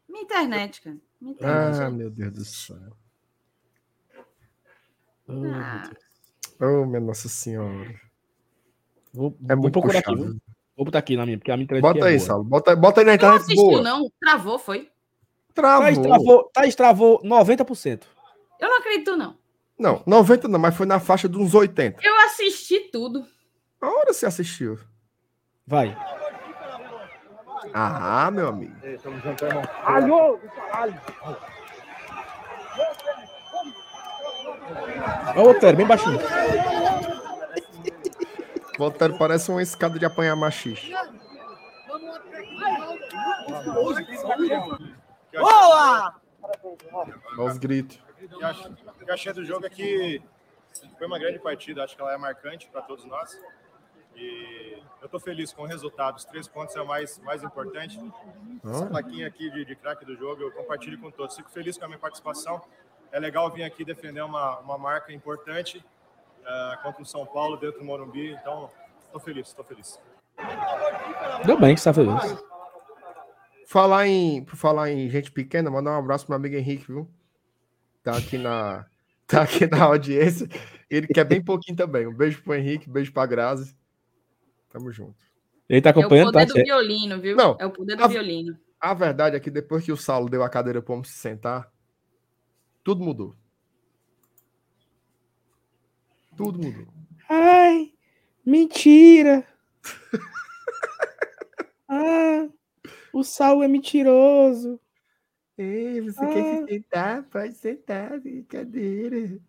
Minha 0.09 0.23
internet, 0.23 0.81
cara. 0.81 0.97
Minha 1.21 1.33
internet. 1.33 1.81
Ah, 1.81 1.89
meu 1.91 2.09
Deus 2.09 2.33
do 2.33 2.43
céu. 2.43 2.97
Oh, 5.27 5.33
ah. 5.45 5.91
oh 6.59 6.85
minha 6.87 6.99
Nossa 6.99 7.29
Senhora. 7.29 7.93
Vou, 9.13 9.37
é 9.47 9.55
muito 9.55 9.73
procurar 9.73 9.99
aqui, 9.99 10.15
viu? 10.15 10.37
Vou 10.75 10.85
botar 10.85 10.99
aqui 10.99 11.15
na 11.15 11.23
minha, 11.23 11.37
porque 11.37 11.51
a 11.51 11.55
minha 11.55 11.65
internet 11.65 11.83
Bota 11.83 12.09
é 12.09 12.13
aí, 12.13 12.19
Saulo. 12.19 12.43
Bota, 12.43 12.75
bota 12.75 13.01
aí 13.01 13.05
na 13.05 13.13
internet 13.13 13.37
não 13.37 13.43
assistiu, 13.43 13.63
boa. 13.63 13.81
não. 13.83 14.11
Travou, 14.19 14.57
foi? 14.57 14.89
Travou. 15.53 15.83
Tá, 15.83 15.91
estravou, 15.91 16.51
tá, 16.51 16.65
estravou 16.65 17.21
90%. 17.21 18.03
Eu 18.59 18.69
não 18.69 18.79
acredito, 18.79 19.15
não. 19.15 19.37
Não, 19.77 20.01
90 20.07 20.47
não, 20.47 20.59
mas 20.59 20.75
foi 20.75 20.87
na 20.87 20.99
faixa 20.99 21.29
de 21.29 21.37
uns 21.37 21.53
80. 21.53 21.99
Eu 22.03 22.15
assisti 22.21 22.89
tudo. 22.91 23.23
A 23.79 23.87
hora 23.87 24.11
você 24.11 24.25
assistiu? 24.25 24.79
Vai. 25.67 25.95
Ah, 27.73 28.29
meu 28.31 28.47
amigo. 28.49 28.75
Alô, 29.83 30.37
caralho. 30.37 31.01
Olha 35.35 35.41
o 35.41 35.49
Otero, 35.49 35.77
bem 35.77 35.85
baixinho. 35.85 36.19
O 38.79 38.83
Otero 38.83 39.17
parece 39.17 39.49
uma 39.51 39.61
escada 39.61 39.97
de 39.97 40.05
apanhar 40.05 40.35
machista. 40.35 40.87
Boa! 45.33 46.15
Olha 47.37 47.51
os 47.51 47.57
gritos. 47.57 47.99
O 48.21 49.05
que 49.05 49.09
eu 49.09 49.13
achei 49.13 49.33
do 49.33 49.43
jogo 49.43 49.65
é 49.65 49.69
que 49.69 50.21
foi 50.97 51.07
uma 51.07 51.19
grande 51.19 51.39
partida, 51.39 51.83
acho 51.83 51.95
que 51.95 52.01
ela 52.01 52.13
é 52.13 52.17
marcante 52.17 52.69
para 52.69 52.81
todos 52.81 53.05
nós. 53.05 53.37
E 54.15 54.81
eu 55.01 55.05
estou 55.05 55.19
feliz 55.19 55.51
com 55.51 55.63
o 55.63 55.65
resultado. 55.65 56.17
Os 56.17 56.25
três 56.25 56.47
pontos 56.47 56.75
é 56.75 56.81
o 56.81 56.87
mais, 56.87 57.19
mais 57.19 57.43
importante. 57.43 57.99
Essa 58.63 58.85
plaquinha 58.85 59.27
aqui 59.27 59.49
de, 59.49 59.65
de 59.65 59.75
craque 59.75 60.05
do 60.05 60.15
jogo 60.15 60.41
eu 60.41 60.51
compartilho 60.51 60.99
com 60.99 61.11
todos. 61.11 61.35
Fico 61.35 61.49
feliz 61.49 61.77
com 61.77 61.85
a 61.85 61.87
minha 61.87 61.99
participação. 61.99 62.61
É 63.11 63.19
legal 63.19 63.51
vir 63.51 63.63
aqui 63.63 63.83
defender 63.85 64.21
uma, 64.21 64.59
uma 64.59 64.77
marca 64.77 65.11
importante 65.13 65.83
uh, 66.41 66.81
contra 66.81 67.01
o 67.01 67.05
São 67.05 67.25
Paulo 67.25 67.57
dentro 67.57 67.79
do 67.79 67.85
Morumbi. 67.85 68.31
Então, 68.31 68.69
estou 69.05 69.19
feliz, 69.19 69.47
estou 69.47 69.65
feliz. 69.65 69.99
Deu 71.45 71.59
bem 71.59 71.73
que 71.73 71.79
está 71.79 71.93
feliz. 71.93 72.43
Falar 73.67 74.07
em, 74.07 74.43
por 74.43 74.55
falar 74.55 74.91
em 74.91 75.09
gente 75.09 75.31
pequena, 75.31 75.69
mandar 75.69 75.91
um 75.91 75.99
abraço 75.99 76.25
para 76.25 76.37
meu 76.37 76.47
amigo 76.47 76.55
Henrique, 76.55 76.87
viu? 76.87 77.09
Tá 78.03 78.17
aqui 78.17 78.37
na, 78.37 78.85
tá 79.27 79.41
aqui 79.43 79.67
na 79.67 79.83
audiência. 79.83 80.47
Ele 80.89 81.07
quer 81.07 81.23
bem 81.23 81.43
pouquinho 81.43 81.75
também. 81.75 82.05
Um 82.05 82.13
beijo 82.13 82.41
pro 82.43 82.55
Henrique, 82.55 82.89
um 82.89 82.93
beijo 82.93 83.11
pra 83.11 83.25
Grazi. 83.25 83.75
Tamo 84.73 84.91
junto. 84.91 85.23
Ele 85.69 85.81
tá 85.81 85.91
acompanhando, 85.91 86.27
É 86.27 86.29
o 86.29 86.33
poder 86.33 86.47
tá 86.47 86.53
do 86.53 86.65
violino, 86.65 87.21
viu? 87.21 87.37
Não, 87.37 87.55
é 87.59 87.65
o 87.65 87.71
poder 87.71 87.95
do 87.95 88.03
a, 88.03 88.07
violino. 88.07 88.59
A 88.81 88.93
verdade 88.95 89.35
é 89.35 89.39
que 89.39 89.51
depois 89.51 89.85
que 89.85 89.91
o 89.91 89.97
Saulo 89.97 90.27
deu 90.27 90.43
a 90.43 90.49
cadeira 90.49 90.81
para 90.81 91.03
se 91.03 91.13
sentar, 91.13 91.71
tudo 92.83 93.03
mudou. 93.03 93.35
Tudo 96.35 96.57
mudou. 96.57 96.87
Ai, 97.29 97.93
mentira. 98.43 99.47
ah, 101.87 102.49
o 103.13 103.23
Saulo 103.23 103.61
é 103.61 103.67
mentiroso. 103.67 104.79
Ei, 105.55 106.01
você 106.01 106.19
ah. 106.19 106.27
quer 106.27 106.43
se 106.43 106.65
sentar? 106.65 107.23
Pode 107.23 107.53
sentar, 107.53 108.19
brincadeira. 108.19 109.39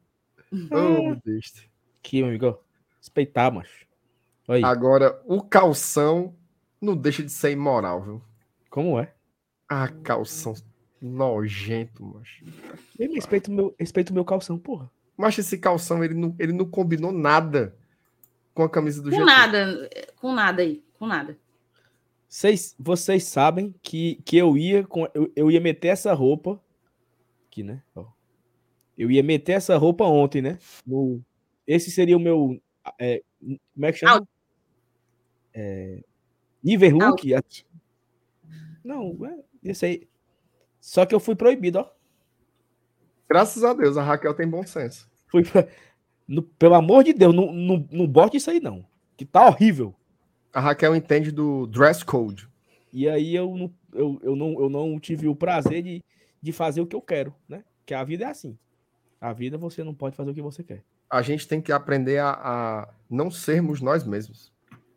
Ah. 0.70 0.76
Oh, 0.76 1.16
besta. 1.24 1.62
Aqui, 1.98 2.18
meu 2.18 2.28
amigo. 2.28 2.62
Respeitar, 2.98 3.50
macho. 3.50 3.84
Aí. 4.48 4.62
Agora, 4.62 5.20
o 5.26 5.42
calção 5.42 6.34
não 6.80 6.96
deixa 6.96 7.22
de 7.22 7.30
ser 7.30 7.52
imoral, 7.52 8.02
viu? 8.02 8.22
Como 8.70 8.98
é? 8.98 9.14
Ah, 9.68 9.88
calção 9.88 10.54
nojento, 11.04 12.04
macho. 12.04 12.44
Eu 12.98 13.12
respeito 13.12 13.50
o 13.50 13.54
meu, 13.54 13.74
respeito 13.78 14.14
meu 14.14 14.24
calção, 14.24 14.58
porra. 14.58 14.90
Mas 15.16 15.38
esse 15.38 15.58
calção, 15.58 16.02
ele 16.02 16.14
não, 16.14 16.34
ele 16.38 16.52
não 16.52 16.64
combinou 16.64 17.12
nada 17.12 17.76
com 18.54 18.62
a 18.62 18.70
camisa 18.70 19.02
do 19.02 19.10
Com 19.10 19.16
GT. 19.16 19.26
nada, 19.26 19.90
com 20.16 20.32
nada 20.32 20.62
aí, 20.62 20.82
com 20.98 21.06
nada. 21.06 21.38
Vocês, 22.26 22.74
vocês 22.78 23.24
sabem 23.24 23.74
que, 23.82 24.16
que 24.24 24.36
eu 24.36 24.56
ia 24.56 24.84
com 24.84 25.06
eu, 25.14 25.30
eu 25.36 25.50
ia 25.50 25.60
meter 25.60 25.88
essa 25.88 26.12
roupa 26.14 26.60
aqui, 27.46 27.62
né? 27.62 27.82
Ó. 27.94 28.06
Eu 28.96 29.10
ia 29.10 29.22
meter 29.22 29.52
essa 29.52 29.76
roupa 29.76 30.04
ontem, 30.04 30.40
né? 30.40 30.58
No, 30.86 31.20
esse 31.66 31.90
seria 31.90 32.16
o 32.16 32.20
meu 32.20 32.60
é, 32.98 33.22
como 33.74 33.86
é 33.86 33.92
que 33.92 33.98
chama? 33.98 34.26
É, 35.54 36.02
Niverhook. 36.62 37.34
Não, 38.82 39.16
é, 39.24 39.38
esse 39.62 39.86
aí. 39.86 40.08
Só 40.80 41.06
que 41.06 41.14
eu 41.14 41.20
fui 41.20 41.34
proibido, 41.34 41.78
ó. 41.78 41.90
Graças 43.28 43.64
a 43.64 43.72
Deus, 43.72 43.96
a 43.96 44.02
Raquel 44.02 44.34
tem 44.34 44.48
bom 44.48 44.66
senso. 44.66 45.10
Fui 45.28 45.42
pra... 45.42 45.66
no, 46.28 46.42
pelo 46.42 46.74
amor 46.74 47.04
de 47.04 47.12
Deus, 47.12 47.34
não, 47.34 47.52
não, 47.52 47.88
não 47.90 48.06
bote 48.06 48.36
isso 48.36 48.50
aí, 48.50 48.60
não. 48.60 48.84
Que 49.16 49.24
tá 49.24 49.46
horrível. 49.46 49.94
A 50.52 50.60
Raquel 50.60 50.94
entende 50.94 51.30
do 51.30 51.66
dress 51.66 52.04
code. 52.04 52.48
E 52.92 53.08
aí 53.08 53.34
eu 53.34 53.56
não, 53.56 53.74
eu, 53.92 54.20
eu 54.22 54.36
não, 54.36 54.60
eu 54.60 54.68
não 54.68 55.00
tive 55.00 55.26
o 55.26 55.34
prazer 55.34 55.82
de, 55.82 56.04
de 56.40 56.52
fazer 56.52 56.80
o 56.80 56.86
que 56.86 56.94
eu 56.94 57.02
quero, 57.02 57.34
né? 57.48 57.64
Que 57.84 57.92
a 57.92 58.04
vida 58.04 58.24
é 58.24 58.28
assim. 58.28 58.56
A 59.20 59.32
vida 59.32 59.58
você 59.58 59.82
não 59.82 59.94
pode 59.94 60.14
fazer 60.14 60.30
o 60.30 60.34
que 60.34 60.42
você 60.42 60.62
quer. 60.62 60.84
A 61.10 61.22
gente 61.22 61.48
tem 61.48 61.60
que 61.60 61.72
aprender 61.72 62.18
a, 62.18 62.30
a 62.30 62.88
não 63.10 63.30
sermos 63.30 63.80
nós 63.80 64.04
mesmos. 64.04 64.53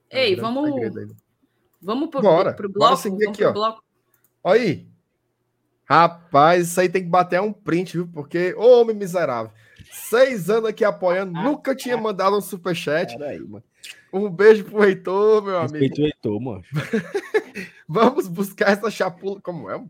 É 0.10 0.28
Ei, 0.28 0.36
vamos. 0.36 0.70
Vamos 1.82 2.10
pro, 2.10 2.22
bora, 2.22 2.54
pro 2.54 2.70
bloco. 2.70 2.90
Bora 2.90 2.96
seguir 2.96 3.30
aqui, 3.30 3.44
ó. 3.44 3.54
Bloco. 3.54 3.84
Olha 4.44 4.62
aí. 4.62 4.88
Rapaz, 5.86 6.68
isso 6.68 6.82
aí 6.82 6.90
tem 6.90 7.04
que 7.04 7.10
bater 7.10 7.40
um 7.40 7.54
print, 7.54 7.94
viu? 7.94 8.08
Porque, 8.08 8.54
ô 8.58 8.82
homem 8.82 8.96
miserável. 8.96 9.52
Seis 9.90 10.50
anos 10.50 10.70
aqui 10.70 10.84
apoiando, 10.84 11.32
nunca 11.32 11.74
tinha 11.74 11.96
mandado 11.96 12.36
um 12.36 12.42
superchat. 12.42 13.22
Aí, 13.24 13.42
um 14.12 14.30
beijo 14.30 14.66
pro 14.66 14.84
Heitor, 14.84 15.44
meu 15.44 15.58
amigo. 15.58 15.74
Respeito 15.74 16.02
o 16.02 16.06
Heitor, 16.06 16.42
mano. 16.42 16.64
Vamos 17.88 18.28
buscar 18.28 18.72
essa 18.72 18.92
chapula. 18.92 19.40
Como 19.42 19.70
é? 19.70 19.82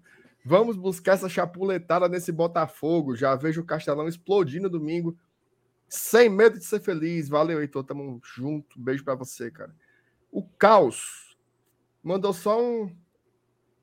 Vamos 0.45 0.77
buscar 0.77 1.13
essa 1.13 1.27
chapuletada 1.27 2.07
nesse 2.07 2.31
Botafogo. 2.31 3.15
Já 3.15 3.35
vejo 3.35 3.61
o 3.61 3.65
Castelão 3.65 4.07
explodindo 4.07 4.69
domingo. 4.69 5.17
Sem 5.89 6.29
medo 6.29 6.59
de 6.59 6.65
ser 6.65 6.79
feliz. 6.79 7.27
Valeu, 7.27 7.59
Heitor. 7.59 7.83
Tamo 7.83 8.19
junto. 8.23 8.79
Beijo 8.79 9.03
para 9.03 9.15
você, 9.15 9.49
cara. 9.49 9.73
O 10.31 10.43
Caos 10.43 11.37
mandou 12.03 12.33
só 12.33 12.61
um, 12.61 12.95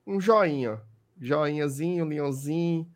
um 0.05 0.19
joinha 0.19 0.81
joinhazinho, 1.19 2.05
leãozinho, 2.05 2.87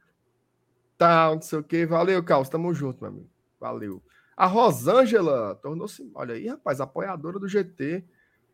tal, 0.98 1.36
não 1.36 1.42
sei 1.42 1.60
o 1.60 1.64
que. 1.64 1.86
Valeu, 1.86 2.24
Carlos, 2.24 2.50
tamo 2.50 2.74
junto, 2.74 3.02
meu 3.02 3.12
amigo. 3.12 3.30
Valeu. 3.60 4.02
A 4.36 4.46
Rosângela 4.46 5.56
tornou-se, 5.56 6.10
olha 6.14 6.36
aí, 6.36 6.48
rapaz, 6.48 6.80
apoiadora 6.80 7.40
do 7.40 7.48
GT. 7.48 8.04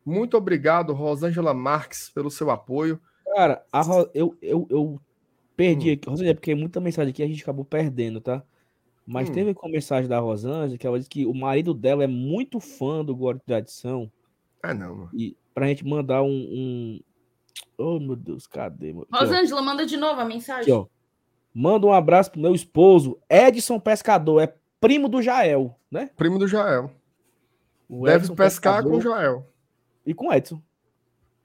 Muito 0.03 0.37
obrigado, 0.37 0.93
Rosângela 0.93 1.53
Marques, 1.53 2.09
pelo 2.09 2.31
seu 2.31 2.49
apoio. 2.49 2.99
Cara, 3.35 3.63
a 3.71 3.81
Ro... 3.81 4.09
eu, 4.13 4.37
eu, 4.41 4.67
eu 4.69 5.01
perdi 5.55 5.89
hum. 5.89 5.93
aqui, 5.93 6.09
Rosângela, 6.09 6.35
porque 6.35 6.55
muita 6.55 6.79
mensagem 6.79 7.11
aqui 7.11 7.23
a 7.23 7.27
gente 7.27 7.43
acabou 7.43 7.65
perdendo, 7.65 8.19
tá? 8.21 8.43
Mas 9.05 9.29
hum. 9.29 9.33
teve 9.33 9.55
uma 9.61 9.71
mensagem 9.71 10.09
da 10.09 10.19
Rosângela 10.19 10.77
que 10.77 10.87
ela 10.87 10.97
disse 10.97 11.09
que 11.09 11.25
o 11.25 11.33
marido 11.33 11.73
dela 11.73 12.03
é 12.03 12.07
muito 12.07 12.59
fã 12.59 13.05
do 13.05 13.15
Guarda 13.15 13.39
de 13.39 13.45
Tradição. 13.45 14.11
Ah, 14.69 14.73
não, 14.73 14.95
mano. 14.95 15.09
E 15.13 15.37
pra 15.53 15.67
gente 15.67 15.85
mandar 15.85 16.21
um, 16.23 16.29
um, 16.29 16.99
Oh, 17.77 17.99
meu 17.99 18.15
Deus, 18.15 18.47
cadê? 18.47 18.95
Rosângela, 19.11 19.61
manda 19.61 19.85
de 19.85 19.97
novo 19.97 20.19
a 20.19 20.25
mensagem. 20.25 20.73
Aqui, 20.73 20.89
Manda 21.53 21.87
um 21.87 21.93
abraço 21.93 22.31
pro 22.31 22.41
meu 22.41 22.53
esposo, 22.53 23.17
Edson 23.29 23.79
Pescador, 23.79 24.41
é 24.41 24.53
primo 24.81 25.07
do 25.07 25.21
Jael, 25.21 25.79
né? 25.89 26.09
Primo 26.17 26.37
do 26.37 26.47
Jael. 26.49 26.91
O 27.87 28.05
Deve 28.05 28.25
Edson 28.25 28.35
pescar 28.35 28.83
Pescador, 28.83 28.91
com 28.91 28.97
o 28.97 29.01
Jael. 29.01 29.47
E 30.05 30.13
com 30.13 30.33
Edson. 30.33 30.61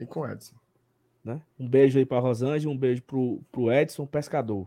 E 0.01 0.07
com 0.07 0.29
Edson. 0.29 0.57
Né? 1.23 1.41
Um 1.57 1.69
beijo 1.69 1.97
aí 1.97 2.05
pra 2.05 2.19
Rosângela, 2.19 2.73
um 2.73 2.77
beijo 2.77 3.03
pro, 3.03 3.41
pro 3.53 3.71
Edson 3.71 4.05
Pescador. 4.05 4.67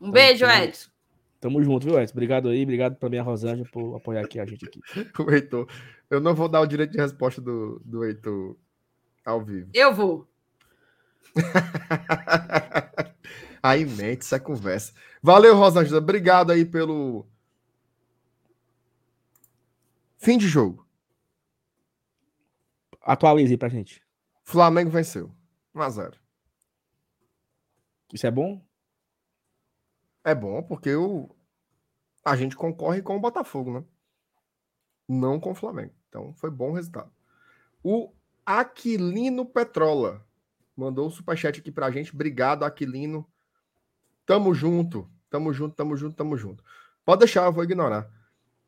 Um 0.00 0.10
beijo, 0.10 0.46
então, 0.46 0.64
Edson. 0.64 0.90
Tamo 1.38 1.62
junto, 1.62 1.84
viu, 1.84 2.00
Edson? 2.00 2.14
Obrigado 2.14 2.48
aí, 2.48 2.62
obrigado 2.62 2.96
pra 2.96 3.10
minha 3.10 3.22
Rosângela 3.22 3.68
por 3.70 3.96
apoiar 3.96 4.24
aqui 4.24 4.40
a 4.40 4.46
gente 4.46 4.64
aqui. 4.64 4.80
o 5.20 5.30
Heitor. 5.30 5.68
Eu 6.12 6.20
não 6.20 6.34
vou 6.34 6.46
dar 6.46 6.60
o 6.60 6.66
direito 6.66 6.92
de 6.92 6.98
resposta 6.98 7.40
do, 7.40 7.80
do 7.82 8.04
Heitor 8.04 8.54
ao 9.24 9.42
vivo. 9.42 9.70
Eu 9.72 9.94
vou. 9.94 10.30
aí 13.62 13.86
mente 13.86 14.20
essa 14.20 14.38
conversa. 14.38 14.92
Valeu, 15.22 15.56
Rosângela. 15.56 15.96
Obrigado 15.96 16.52
aí 16.52 16.66
pelo 16.66 17.26
fim 20.18 20.36
de 20.36 20.48
jogo. 20.48 20.86
Atualize 23.00 23.56
pra 23.56 23.70
gente. 23.70 24.02
Flamengo 24.44 24.90
venceu. 24.90 25.34
1 25.74 25.80
a 25.80 25.88
0. 25.88 26.18
Isso 28.12 28.26
é 28.26 28.30
bom? 28.30 28.62
É 30.22 30.34
bom 30.34 30.62
porque 30.62 30.94
o... 30.94 31.34
a 32.22 32.36
gente 32.36 32.54
concorre 32.54 33.00
com 33.00 33.16
o 33.16 33.20
Botafogo, 33.20 33.80
né? 33.80 33.84
Não 35.08 35.40
com 35.40 35.52
o 35.52 35.54
Flamengo. 35.54 36.01
Então 36.12 36.34
foi 36.34 36.50
bom 36.50 36.72
o 36.72 36.74
resultado. 36.74 37.10
O 37.82 38.12
Aquilino 38.44 39.46
Petrola 39.46 40.22
mandou 40.76 41.06
o 41.06 41.08
um 41.08 41.10
superchat 41.10 41.58
aqui 41.58 41.72
pra 41.72 41.90
gente. 41.90 42.12
Obrigado, 42.12 42.64
Aquilino. 42.64 43.26
Tamo 44.26 44.52
junto, 44.52 45.10
tamo 45.30 45.54
junto, 45.54 45.74
tamo 45.74 45.96
junto, 45.96 46.14
tamo 46.14 46.36
junto. 46.36 46.62
Pode 47.02 47.20
deixar, 47.20 47.46
eu 47.46 47.52
vou 47.52 47.64
ignorar. 47.64 48.10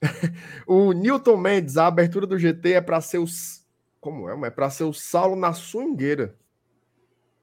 o 0.66 0.93
Newton 0.93 1.37
Mendes, 1.37 1.77
a 1.77 1.87
abertura 1.87 2.27
do 2.27 2.39
GT 2.39 2.73
é 2.73 2.81
para 2.81 3.01
ser 3.03 3.19
os. 3.19 3.62
Como 4.01 4.29
é? 4.29 4.49
É 4.49 4.51
para 4.51 4.71
ser 4.71 4.85
o 4.85 4.95
Saulo 4.95 5.37
na 5.37 5.53
swingueira. 5.53 6.39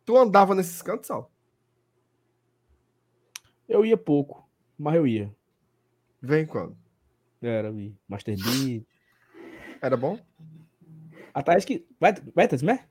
Tu 0.03 0.17
andava 0.17 0.55
nesses 0.55 0.81
cantos, 0.81 1.07
Saulo? 1.07 1.29
Eu 3.69 3.85
ia 3.85 3.97
pouco, 3.97 4.49
mas 4.77 4.95
eu 4.95 5.05
ia. 5.05 5.33
Vem 6.19 6.45
quando? 6.45 6.75
Era, 7.39 7.69
ia. 7.69 7.93
Master 8.07 8.35
Beat. 8.35 8.90
Era 9.81 9.97
bom? 9.97 10.19
A 11.33 11.41
Thaís 11.41 11.65
que. 11.65 11.85
Vai, 11.99 12.13
vai, 12.35 12.47
Thaís, 12.47 12.61
né? 12.61 12.85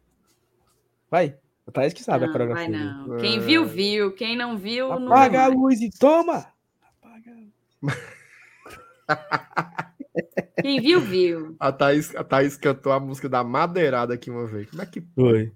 Vai. 1.11 1.37
A 1.67 1.71
Thaís 1.71 1.93
que 1.93 2.03
sabe 2.03 2.25
não, 2.25 2.31
a 2.31 2.33
coreografia. 2.33 2.69
Vai 2.69 2.79
não. 2.79 3.19
Quem 3.19 3.39
viu, 3.41 3.67
viu. 3.67 4.13
Quem 4.13 4.37
não 4.37 4.59
viu, 4.59 4.87
Apaga 4.87 5.05
não. 5.05 5.13
Apaga 5.13 5.45
a 5.45 5.47
luz 5.47 5.81
e 5.81 5.91
toma! 5.91 6.47
Apaga 6.83 7.37
Quem 10.61 10.81
viu, 10.81 11.01
viu. 11.01 11.57
A 11.59 11.73
Thaís, 11.73 12.15
a 12.17 12.25
Thaís 12.25 12.57
cantou 12.57 12.93
a 12.93 13.01
música 13.01 13.29
da 13.29 13.45
Madeirada 13.45 14.15
aqui 14.15 14.31
uma 14.31 14.47
vez. 14.47 14.69
Como 14.69 14.83
é 14.83 14.87
que 14.87 15.01
foi? 15.15 15.53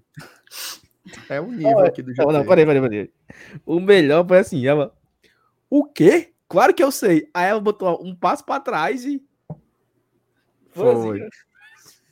É 1.29 1.39
o 1.39 1.51
nível 1.51 1.79
aqui 1.79 2.01
do 2.01 2.15
jogo. 2.15 2.31
Não, 2.31 2.45
peraí, 2.45 2.65
peraí, 2.65 2.81
peraí. 2.81 3.11
O 3.65 3.79
melhor 3.79 4.27
foi 4.27 4.39
assim, 4.39 4.65
ela. 4.65 4.93
O 5.69 5.85
quê? 5.85 6.33
Claro 6.47 6.73
que 6.73 6.83
eu 6.83 6.91
sei. 6.91 7.29
Aí 7.33 7.49
ela 7.49 7.59
botou 7.59 8.01
um 8.03 8.15
passo 8.15 8.45
para 8.45 8.61
trás 8.61 9.05
e. 9.05 9.21
Foi. 10.75 11.27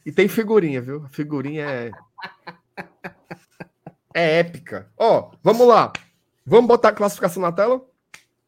E 0.05 0.11
tem 0.11 0.27
figurinha, 0.27 0.81
viu? 0.81 1.03
A 1.05 1.09
figurinha 1.09 1.65
é 1.65 1.91
é 4.13 4.39
épica. 4.39 4.91
Ó, 4.97 5.31
vamos 5.43 5.67
lá. 5.67 5.91
Vamos 6.45 6.67
botar 6.67 6.89
a 6.89 6.93
classificação 6.93 7.41
na 7.41 7.51
tela? 7.51 7.85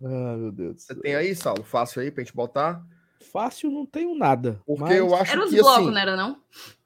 Ah, 0.03 0.37
meu 0.37 0.51
Deus. 0.51 0.83
Você 0.83 0.95
tem 0.95 1.15
aí, 1.15 1.35
Saulo? 1.35 1.63
Fácil 1.63 2.01
aí 2.01 2.11
pra 2.11 2.23
gente 2.23 2.35
botar? 2.35 2.85
Fácil 3.31 3.69
não 3.69 3.85
tenho 3.85 4.15
nada. 4.17 4.61
Porque 4.65 4.83
mas... 4.83 4.97
eu 4.97 5.13
acho 5.15 5.31
era 5.31 5.31
que. 5.31 5.33
Era 5.33 5.45
os 5.45 5.51
blocos, 5.51 5.77
assim, 5.77 5.91
não 5.91 5.97
era, 5.97 6.15
não? 6.15 6.41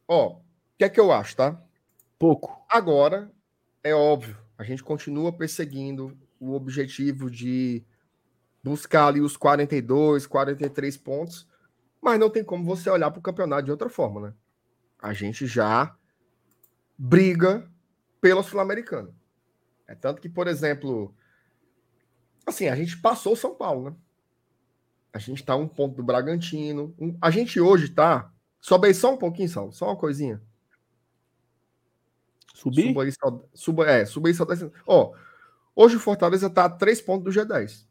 Ó, 0.08 0.28
o 0.34 0.42
que 0.78 0.84
é 0.84 0.90
que 0.90 1.00
eu 1.00 1.12
acho, 1.12 1.36
tá? 1.36 1.62
Pouco. 2.18 2.66
Agora, 2.70 3.32
é 3.84 3.94
óbvio, 3.94 4.38
a 4.58 4.64
gente 4.64 4.84
continua 4.84 5.32
perseguindo 5.32 6.18
o 6.40 6.54
objetivo 6.54 7.30
de 7.30 7.84
buscar 8.64 9.08
ali 9.08 9.22
os 9.22 9.38
42, 9.38 10.28
43 10.28 10.98
pontos, 10.98 11.48
mas 12.02 12.20
não 12.20 12.30
tem 12.30 12.44
como 12.44 12.64
você 12.64 12.90
olhar 12.90 13.12
para 13.12 13.20
o 13.20 13.24
campeonato 13.24 13.64
de 13.64 13.72
outra 13.72 13.90
forma, 13.90 14.22
né? 14.22 14.34
A 15.02 15.14
gente 15.14 15.46
já 15.48 15.96
briga 16.98 17.70
pela 18.20 18.44
Sul-Americana. 18.44 19.14
É 19.88 19.96
tanto 19.96 20.22
que, 20.22 20.30
por 20.30 20.48
exemplo, 20.48 21.14
assim, 22.46 22.68
a 22.68 22.76
gente 22.76 22.98
passou 23.02 23.34
o 23.34 23.38
São 23.38 23.56
Paulo, 23.56 23.90
né? 23.90 23.96
A 25.12 25.18
gente 25.18 25.40
está 25.42 25.56
um 25.56 25.68
ponto 25.68 25.96
do 25.96 26.04
Bragantino. 26.04 26.96
A 27.22 27.32
gente 27.32 27.60
hoje 27.60 27.86
está. 27.86 28.32
Sobe 28.62 28.88
aí 28.88 28.94
só 28.94 29.14
um 29.14 29.18
pouquinho, 29.18 29.50
Sal. 29.50 29.72
Só 29.72 29.86
uma 29.88 29.96
coisinha. 29.96 30.42
Subir? 32.54 32.88
Suba 32.88 33.04
aí 33.04 33.12
só. 33.12 33.46
Suba, 33.54 33.90
é, 33.90 34.06
suba 34.06 34.28
aí 34.30 34.34
só. 34.34 34.46
Ó, 34.86 35.16
hoje 35.76 35.96
o 35.96 36.00
Fortaleza 36.00 36.48
está 36.48 36.66
a 36.66 36.70
3 36.70 37.02
pontos 37.02 37.24
do 37.34 37.42
G10. 37.42 37.88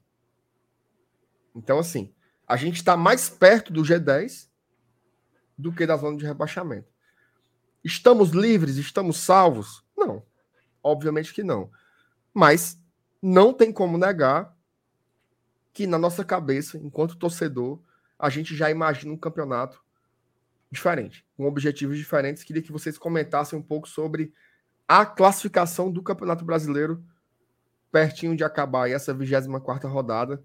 Então, 1.55 1.79
assim, 1.79 2.15
a 2.49 2.57
gente 2.57 2.77
está 2.77 2.97
mais 2.97 3.29
perto 3.29 3.73
do 3.73 3.83
G10 3.83 4.49
do 5.57 5.73
que 5.73 5.87
da 5.87 5.97
zona 5.97 6.17
de 6.17 6.25
rebaixamento. 6.25 6.89
Estamos 7.85 8.31
livres? 8.31 8.77
Estamos 8.77 9.19
salvos? 9.19 9.85
Não. 9.97 10.23
Obviamente 10.83 11.35
que 11.35 11.43
não. 11.43 11.71
Mas 12.33 12.81
não 13.21 13.53
tem 13.53 13.71
como 13.71 13.99
negar 13.99 14.57
que 15.73 15.87
na 15.87 15.99
nossa 15.99 16.25
cabeça, 16.25 16.79
enquanto 16.79 17.17
torcedor, 17.17 17.81
a 18.19 18.31
gente 18.31 18.57
já 18.57 18.71
imagina 18.71 19.13
um 19.13 19.19
campeonato 19.19 19.81
diferente, 20.71 21.27
com 21.37 21.47
objetivos 21.47 21.99
diferentes. 21.99 22.43
Queria 22.43 22.63
que 22.63 22.73
vocês 22.73 22.97
comentassem 22.97 23.59
um 23.59 23.63
pouco 23.63 23.89
sobre 23.89 24.33
a 24.87 25.05
classificação 25.05 25.93
do 25.93 26.03
Campeonato 26.03 26.45
Brasileiro 26.45 27.05
pertinho 27.93 28.37
de 28.37 28.45
acabar 28.45 28.91
essa 28.91 29.13
24 29.15 29.89
rodada. 29.89 30.43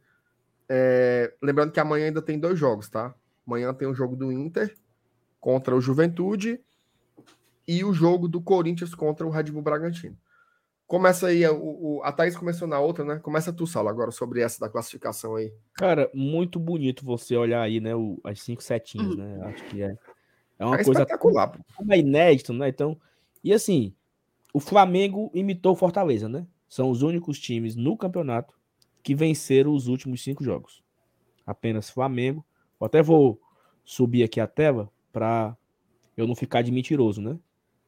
É, 0.76 1.32
lembrando 1.40 1.72
que 1.72 1.80
amanhã 1.80 2.08
ainda 2.08 2.20
tem 2.20 2.40
dois 2.40 2.58
jogos, 2.58 2.90
tá? 2.90 3.14
Amanhã 3.46 3.72
tem 3.76 3.88
o 3.88 3.94
jogo 3.94 4.16
do 4.16 4.32
Inter 4.32 4.76
contra 5.40 5.76
o 5.76 5.80
Juventude 5.80 6.60
e 7.68 7.84
o 7.84 7.94
jogo 7.94 8.28
do 8.28 8.42
Corinthians 8.42 8.96
contra 8.96 9.28
o 9.28 9.30
Red 9.30 9.52
Bull 9.52 9.62
Bragantino. 9.62 10.18
Começa 10.88 11.28
aí, 11.28 11.46
o, 11.46 11.98
o, 12.00 12.04
a 12.04 12.12
Thaís 12.12 12.36
começou 12.36 12.68
na 12.68 12.80
outra, 12.80 13.06
né? 13.06 13.20
Começa 13.20 13.54
tu, 13.54 13.68
Sala, 13.68 13.92
agora 13.92 14.10
sobre 14.10 14.42
essa 14.42 14.60
da 14.60 14.68
classificação 14.68 15.36
aí. 15.36 15.54
Cara, 15.76 16.10
muito 16.12 16.60
bonito 16.60 17.06
você 17.06 17.38
olhar 17.38 17.62
aí, 17.62 17.80
né? 17.80 17.96
O, 17.96 18.20
as 18.24 18.42
cinco 18.42 18.64
setinhas, 18.64 19.12
uhum. 19.12 19.18
né? 19.18 19.46
Acho 19.46 19.64
que 19.66 19.84
é, 19.84 19.96
é 20.58 20.66
uma 20.66 20.80
é 20.80 20.84
coisa 20.84 21.02
espetacular. 21.02 21.56
É 21.88 22.00
inédito, 22.00 22.52
né? 22.52 22.68
Então, 22.68 23.00
e 23.44 23.54
assim, 23.54 23.94
o 24.52 24.60
Flamengo 24.60 25.30
imitou 25.36 25.74
o 25.74 25.76
Fortaleza, 25.76 26.28
né? 26.28 26.48
São 26.68 26.90
os 26.90 27.04
únicos 27.04 27.40
times 27.40 27.76
no 27.76 27.96
campeonato 27.96 28.56
que 29.04 29.14
venceram 29.14 29.74
os 29.74 29.88
últimos 29.88 30.24
cinco 30.24 30.44
jogos. 30.44 30.82
Apenas 31.46 31.90
Flamengo. 31.90 32.46
Eu 32.80 32.88
até 32.88 33.02
vou 33.02 33.40
subir 33.84 34.24
aqui 34.24 34.40
a 34.40 34.48
tela 34.48 34.90
para 35.12 35.56
eu 36.16 36.26
não 36.26 36.36
ficar 36.36 36.62
de 36.62 36.72
mentiroso, 36.72 37.22
né? 37.22 37.38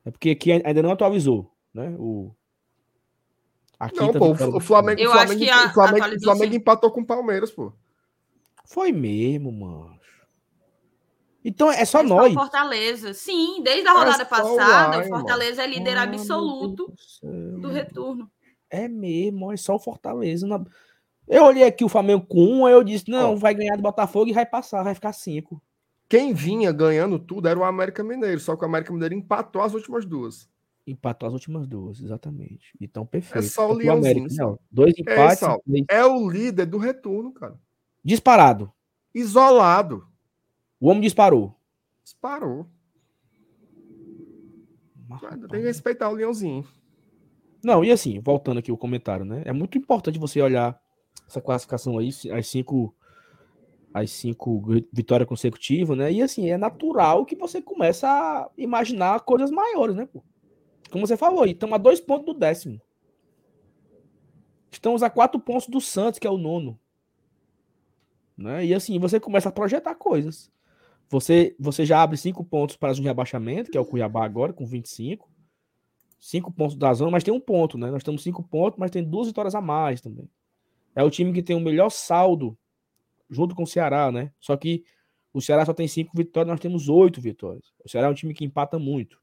É 0.04 0.12
porque 0.12 0.32
aqui 0.32 0.52
ainda 0.52 0.84
não 0.84 0.92
atualizou, 0.92 1.52
né? 1.74 1.96
O 1.98 2.32
não, 3.94 4.14
pô, 4.14 4.32
o 4.32 4.60
Flamengo, 4.60 5.02
eu 5.02 5.12
Flamengo, 5.12 5.32
acho 5.32 5.38
que 5.38 5.50
a, 5.50 5.74
Flamengo, 5.74 6.24
Flamengo 6.24 6.56
empatou 6.56 6.92
com 6.92 7.02
o 7.02 7.06
Palmeiras, 7.06 7.52
pô. 7.52 7.74
Foi 8.66 8.92
mesmo, 8.92 9.52
mano. 9.52 10.00
Então 11.44 11.70
é 11.72 11.86
só 11.86 12.02
nós. 12.02 12.34
Fortaleza. 12.34 13.14
Sim, 13.14 13.62
desde 13.62 13.88
a 13.88 13.92
é 13.92 13.94
rodada 13.94 14.24
é 14.24 14.26
passada, 14.26 15.00
o 15.00 15.08
Fortaleza 15.10 15.64
é 15.64 15.68
líder 15.68 15.98
absoluto 15.98 16.92
do 17.22 17.68
retorno. 17.68 18.32
É 18.70 18.88
mesmo, 18.88 19.52
é 19.52 19.58
só 19.58 19.76
o 19.76 19.80
Fortaleza. 19.80 20.48
Eu 21.28 21.44
olhei 21.44 21.64
aqui 21.64 21.84
o 21.84 21.90
Flamengo 21.90 22.26
com 22.26 22.44
um, 22.44 22.66
aí 22.66 22.74
eu 22.74 22.84
disse: 22.84 23.10
não, 23.10 23.34
Ó, 23.34 23.36
vai 23.36 23.54
ganhar 23.54 23.76
do 23.76 23.82
Botafogo 23.82 24.30
e 24.30 24.34
vai 24.34 24.46
passar, 24.46 24.84
vai 24.84 24.94
ficar 24.94 25.14
cinco. 25.14 25.62
Quem 26.08 26.34
vinha 26.34 26.72
ganhando 26.72 27.18
tudo 27.18 27.48
era 27.48 27.60
o 27.60 27.64
América 27.64 28.04
Mineiro, 28.04 28.40
só 28.40 28.56
que 28.56 28.64
o 28.64 28.68
América 28.68 28.94
Mineiro 28.94 29.16
empatou 29.16 29.62
as 29.62 29.74
últimas 29.74 30.06
duas. 30.06 30.48
Empatou 30.86 31.28
as 31.28 31.34
últimas 31.34 31.66
duas, 31.66 32.00
exatamente. 32.00 32.72
Então, 32.80 33.08
perfeito. 33.08 33.44
É 33.44 33.50
só 33.50 33.72
o 33.72 33.74
Leãozinho. 33.74 34.28
Não, 34.32 34.60
dois 34.70 34.94
é, 34.96 35.02
empates. 35.02 35.42
É, 35.90 35.98
é 35.98 36.06
o 36.06 36.30
líder 36.30 36.68
do 36.68 36.78
retorno, 36.78 37.32
cara. 37.34 37.56
Disparado. 38.04 38.72
Isolado. 39.14 40.08
O 40.80 40.90
homem 40.90 41.02
disparou. 41.02 41.56
Disparou. 42.04 42.68
tem 45.50 45.62
que 45.62 45.68
respeitar 45.68 46.10
o 46.10 46.14
Leãozinho. 46.14 46.68
Não, 47.64 47.84
e 47.84 47.92
assim, 47.92 48.20
voltando 48.20 48.60
aqui 48.60 48.72
o 48.72 48.78
comentário, 48.78 49.26
né? 49.26 49.42
É 49.44 49.52
muito 49.52 49.76
importante 49.76 50.20
você 50.20 50.40
olhar 50.40 50.80
essa 51.28 51.42
classificação 51.42 51.98
aí, 51.98 52.10
as 52.32 52.48
cinco, 52.48 52.94
as 53.94 54.12
cinco 54.12 54.62
vitórias 54.92 55.28
consecutivas, 55.28 55.98
né? 55.98 56.12
E 56.12 56.22
assim, 56.22 56.50
é 56.50 56.58
natural 56.58 57.26
que 57.26 57.36
você 57.36 57.62
começa 57.62 58.08
a 58.08 58.50
imaginar 58.58 59.22
coisas 59.22 59.52
maiores, 59.52 59.96
né, 59.96 60.06
pô? 60.06 60.24
Como 60.92 61.06
você 61.06 61.18
falou, 61.18 61.46
estamos 61.46 61.76
a 61.76 61.78
dois 61.78 62.00
pontos 62.00 62.26
do 62.26 62.34
décimo. 62.34 62.80
Estamos 64.72 65.02
a 65.04 65.10
quatro 65.10 65.40
pontos 65.40 65.68
do 65.68 65.82
Santos, 65.82 66.20
que 66.20 66.28
é 66.28 66.30
o 66.30 66.38
nono. 66.38 66.80
Né? 68.38 68.66
E 68.66 68.74
assim, 68.74 69.00
você 69.00 69.20
começa 69.20 69.50
a 69.50 69.52
projetar 69.52 69.96
coisas. 69.96 70.52
Você, 71.10 71.56
você 71.60 71.86
já 71.86 72.02
abre 72.02 72.18
cinco 72.18 72.44
pontos 72.44 72.76
para 72.76 72.92
o 72.92 73.02
rebaixamento, 73.02 73.72
que 73.72 73.78
é 73.78 73.82
o 73.82 73.86
Cuiabá 73.86 74.26
agora, 74.26 74.54
com 74.54 74.66
25 74.66 75.30
cinco 76.26 76.52
pontos 76.52 76.76
da 76.76 76.92
zona, 76.92 77.12
mas 77.12 77.24
tem 77.24 77.34
um 77.34 77.40
ponto, 77.40 77.78
né? 77.78 77.92
Nós 77.92 78.04
temos 78.04 78.24
cinco 78.24 78.42
pontos, 78.42 78.80
mas 78.80 78.90
tem 78.90 79.04
duas 79.04 79.28
vitórias 79.28 79.54
a 79.54 79.62
mais 79.62 80.02
também. 80.02 80.28
É 80.96 81.04
o 81.04 81.10
time 81.10 81.34
que 81.34 81.44
tem 81.44 81.56
o 81.56 81.60
melhor 81.60 81.90
saldo 81.90 82.58
junto 83.30 83.54
com 83.54 83.64
o 83.64 83.68
Ceará, 83.68 84.12
né? 84.12 84.32
Só 84.40 84.56
que 84.56 84.84
o 85.34 85.42
Ceará 85.42 85.66
só 85.66 85.74
tem 85.74 85.88
cinco 85.88 86.16
vitórias, 86.16 86.50
nós 86.50 86.60
temos 86.60 86.88
oito 86.88 87.20
vitórias. 87.20 87.74
O 87.84 87.90
Ceará 87.90 88.08
é 88.08 88.10
um 88.10 88.14
time 88.14 88.34
que 88.34 88.46
empata 88.46 88.80
muito. 88.80 89.16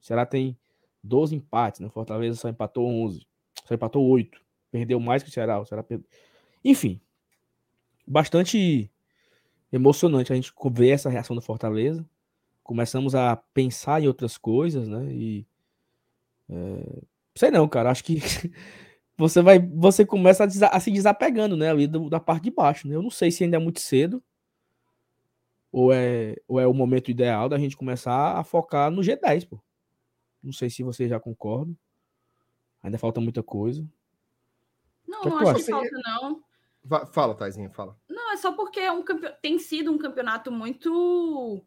O 0.00 0.04
Ceará 0.04 0.26
tem 0.26 0.58
12 1.02 1.36
empates, 1.36 1.80
né? 1.80 1.88
Fortaleza 1.88 2.38
só 2.38 2.48
empatou 2.48 2.88
11. 2.88 3.26
Só 3.64 3.74
empatou 3.74 4.04
8. 4.06 4.40
Perdeu 4.70 4.98
mais 4.98 5.22
que 5.22 5.28
o 5.28 5.32
Ceará. 5.32 5.60
O 5.60 5.64
Ceará 5.64 5.82
perdeu. 5.82 6.06
Enfim, 6.64 7.00
bastante 8.06 8.90
emocionante 9.72 10.32
a 10.32 10.36
gente 10.36 10.52
ver 10.72 10.90
essa 10.90 11.08
reação 11.10 11.36
do 11.36 11.42
Fortaleza. 11.42 12.04
Começamos 12.62 13.14
a 13.14 13.36
pensar 13.36 14.02
em 14.02 14.08
outras 14.08 14.36
coisas, 14.36 14.88
né? 14.88 15.12
E 15.12 15.46
é, 16.48 17.02
sei 17.34 17.50
não, 17.50 17.68
cara. 17.68 17.90
Acho 17.90 18.02
que 18.02 18.18
você 19.16 19.40
vai, 19.40 19.58
você 19.58 20.04
começa 20.04 20.44
a, 20.44 20.76
a 20.76 20.80
se 20.80 20.90
desapegando, 20.90 21.56
né, 21.56 21.70
ali 21.70 21.86
do, 21.86 22.10
da 22.10 22.20
parte 22.20 22.44
de 22.44 22.50
baixo. 22.50 22.86
Né? 22.86 22.94
Eu 22.94 23.02
não 23.02 23.10
sei 23.10 23.30
se 23.30 23.44
ainda 23.44 23.56
é 23.56 23.60
muito 23.60 23.80
cedo 23.80 24.22
ou 25.72 25.92
é, 25.92 26.36
ou 26.46 26.60
é 26.60 26.66
o 26.66 26.74
momento 26.74 27.10
ideal 27.10 27.48
da 27.48 27.58
gente 27.58 27.76
começar 27.76 28.38
a 28.38 28.44
focar 28.44 28.90
no 28.90 29.02
G10, 29.02 29.48
pô. 29.48 29.60
Não 30.42 30.52
sei 30.52 30.70
se 30.70 30.82
você 30.82 31.08
já 31.08 31.18
concorda. 31.18 31.74
Ainda 32.82 32.98
falta 32.98 33.20
muita 33.20 33.42
coisa. 33.42 33.86
Não, 35.06 35.22
que 35.22 35.28
não 35.28 35.38
acho 35.38 35.54
que 35.64 35.70
falta, 35.70 36.00
não. 36.04 36.44
Fala, 37.12 37.34
Taizinha, 37.34 37.68
fala. 37.68 37.96
Não, 38.08 38.32
é 38.32 38.36
só 38.36 38.52
porque 38.52 38.78
é 38.78 38.92
um 38.92 39.02
campe... 39.02 39.28
tem 39.42 39.58
sido 39.58 39.90
um 39.90 39.98
campeonato 39.98 40.52
muito. 40.52 41.62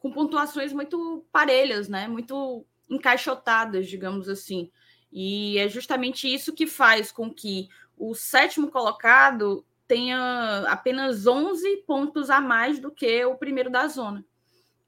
com 0.00 0.10
pontuações 0.10 0.72
muito 0.72 1.24
parelhas, 1.30 1.88
né? 1.88 2.08
Muito 2.08 2.66
encaixotadas, 2.90 3.86
digamos 3.86 4.28
assim. 4.28 4.70
E 5.16 5.56
é 5.58 5.68
justamente 5.68 6.26
isso 6.26 6.52
que 6.52 6.66
faz 6.66 7.12
com 7.12 7.32
que 7.32 7.68
o 7.96 8.16
sétimo 8.16 8.68
colocado 8.68 9.64
tenha 9.86 10.64
apenas 10.66 11.24
11 11.24 11.84
pontos 11.86 12.30
a 12.30 12.40
mais 12.40 12.80
do 12.80 12.90
que 12.90 13.24
o 13.24 13.36
primeiro 13.36 13.70
da 13.70 13.86
zona, 13.86 14.24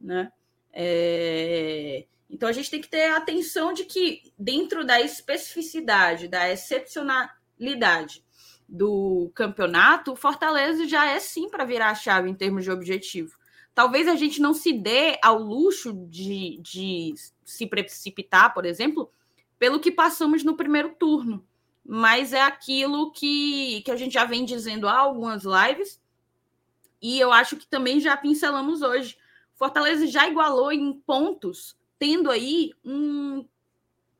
né? 0.01 0.32
É... 0.73 2.07
Então 2.28 2.48
a 2.48 2.53
gente 2.53 2.69
tem 2.69 2.81
que 2.81 2.89
ter 2.89 3.12
atenção 3.12 3.73
de 3.73 3.85
que 3.85 4.32
dentro 4.36 4.85
da 4.85 5.01
especificidade, 5.01 6.27
da 6.27 6.51
excepcionalidade 6.51 8.24
do 8.69 9.31
campeonato, 9.32 10.12
o 10.12 10.16
Fortaleza 10.16 10.89
já 10.89 11.07
é 11.07 11.20
sim 11.20 11.48
para 11.48 11.65
virar 11.65 11.90
a 11.90 11.94
chave 11.94 12.28
em 12.28 12.35
termos 12.35 12.65
de 12.65 12.70
objetivo. 12.73 13.39
Talvez 13.73 14.09
a 14.09 14.16
gente 14.16 14.40
não 14.40 14.53
se 14.53 14.73
dê 14.73 15.19
ao 15.23 15.39
luxo 15.39 15.93
de, 16.09 16.59
de 16.61 17.15
se 17.44 17.65
precipitar, 17.65 18.53
por 18.53 18.65
exemplo, 18.66 19.12
pelo 19.59 19.81
que 19.81 19.91
passamos 19.91 20.43
no 20.43 20.57
primeiro 20.57 20.95
turno. 20.95 21.47
Mas 21.85 22.33
é 22.33 22.43
aquilo 22.43 23.12
que, 23.12 23.83
que 23.83 23.91
a 23.91 23.97
gente 23.97 24.15
já 24.15 24.24
vem 24.24 24.45
dizendo 24.45 24.89
há 24.89 24.99
algumas 24.99 25.45
lives, 25.45 26.01
e 27.01 27.20
eu 27.20 27.33
acho 27.33 27.57
que 27.57 27.66
também 27.66 28.01
já 28.01 28.16
pincelamos 28.16 28.83
hoje. 28.83 29.16
Fortaleza 29.55 30.07
já 30.07 30.28
igualou 30.28 30.73
em 30.73 30.93
pontos, 30.93 31.77
tendo 31.99 32.31
aí 32.31 32.73
um, 32.85 33.47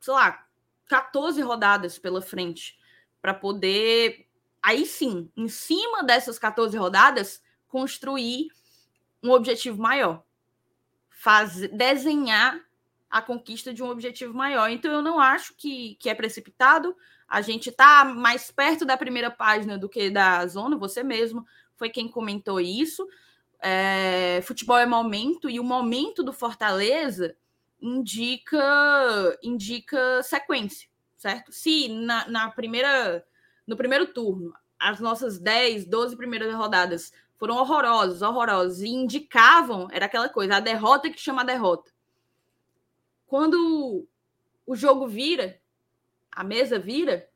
sei 0.01 0.15
lá, 0.15 0.47
14 0.87 1.41
rodadas 1.41 1.99
pela 1.99 2.23
frente, 2.23 2.79
para 3.21 3.35
poder, 3.35 4.29
aí 4.63 4.87
sim, 4.87 5.31
em 5.37 5.49
cima 5.49 6.05
dessas 6.05 6.39
14 6.39 6.77
rodadas, 6.77 7.43
construir 7.67 8.49
um 9.23 9.31
objetivo 9.31 9.81
maior. 9.83 10.23
Fazer, 11.11 11.69
desenhar 11.69 12.66
a 13.11 13.23
conquista 13.23 13.73
de 13.73 13.83
um 13.83 13.89
objetivo 13.89 14.35
maior. 14.35 14.69
Então, 14.71 14.91
eu 14.91 15.03
não 15.03 15.19
acho 15.19 15.55
que, 15.57 15.97
que 16.01 16.09
é 16.09 16.15
precipitado. 16.15 16.95
A 17.29 17.41
gente 17.41 17.71
está 17.71 18.05
mais 18.05 18.51
perto 18.51 18.85
da 18.85 18.97
primeira 18.97 19.31
página 19.31 19.79
do 19.79 19.89
que 19.89 20.11
da 20.11 20.47
zona, 20.47 20.77
você 20.77 21.03
mesmo 21.03 21.45
foi 21.77 21.91
quem 21.91 22.09
comentou 22.09 22.61
isso. 22.61 23.07
É, 23.61 24.41
futebol 24.43 24.79
é 24.79 24.87
momento, 24.87 25.49
e 25.49 25.59
o 25.59 25.65
momento 25.65 26.23
do 26.23 26.33
Fortaleza 26.33 27.35
indica 27.81 29.39
indica 29.43 30.23
sequência, 30.23 30.89
certo? 31.17 31.53
Se 31.53 31.89
na, 31.89 32.29
na 32.29 32.51
primeira 32.51 33.25
no 33.67 33.77
primeiro 33.77 34.07
turno 34.07 34.53
as 34.79 35.01
nossas 35.01 35.39
10, 35.39 35.87
12 35.87 36.17
primeiras 36.17 36.55
rodadas 36.55 37.13
foram 37.39 37.57
horrorosos, 37.57 38.23
horrorosos. 38.23 38.81
E 38.81 38.89
indicavam, 38.89 39.89
era 39.91 40.07
aquela 40.07 40.29
coisa, 40.29 40.57
a 40.57 40.61
derrota 40.61 41.11
que 41.11 41.21
chama 41.21 41.43
a 41.43 41.45
derrota. 41.45 41.91
Quando 43.27 44.07
o 44.67 44.77
jogo 44.77 45.07
vira, 45.07 45.61
a 46.31 46.45
mesa 46.45 46.79
vira, 46.79 47.29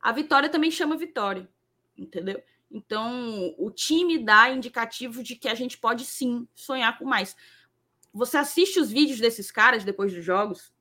a 0.00 0.12
vitória 0.12 0.48
também 0.48 0.70
chama 0.70 0.96
vitória, 0.96 1.48
entendeu? 1.96 2.42
Então, 2.70 3.54
o 3.56 3.70
time 3.70 4.18
dá 4.18 4.50
indicativo 4.50 5.22
de 5.22 5.36
que 5.36 5.48
a 5.48 5.54
gente 5.54 5.78
pode 5.78 6.04
sim 6.04 6.48
sonhar 6.54 6.98
com 6.98 7.04
mais. 7.04 7.36
Você 8.12 8.36
assiste 8.36 8.80
os 8.80 8.90
vídeos 8.90 9.20
desses 9.20 9.50
caras 9.50 9.84
depois 9.84 10.12
dos 10.12 10.24
jogos, 10.24 10.72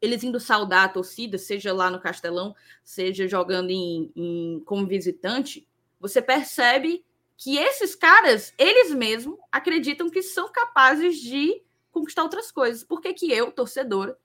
eles 0.00 0.24
indo 0.24 0.40
saudar 0.40 0.84
a 0.84 0.88
torcida, 0.88 1.36
seja 1.36 1.72
lá 1.72 1.90
no 1.90 2.00
Castelão, 2.00 2.54
seja 2.82 3.28
jogando 3.28 3.70
em, 3.70 4.10
em 4.16 4.60
como 4.64 4.86
visitante, 4.86 5.68
você 5.98 6.22
percebe 6.22 7.04
que 7.36 7.58
esses 7.58 7.94
caras, 7.94 8.54
eles 8.56 8.94
mesmos, 8.94 9.38
acreditam 9.50 10.10
que 10.10 10.22
são 10.22 10.50
capazes 10.50 11.20
de 11.20 11.62
conquistar 11.90 12.22
outras 12.22 12.50
coisas. 12.50 12.84
Por 12.84 13.00
que, 13.00 13.12
que 13.12 13.32
eu, 13.32 13.52
torcedora, 13.52 14.18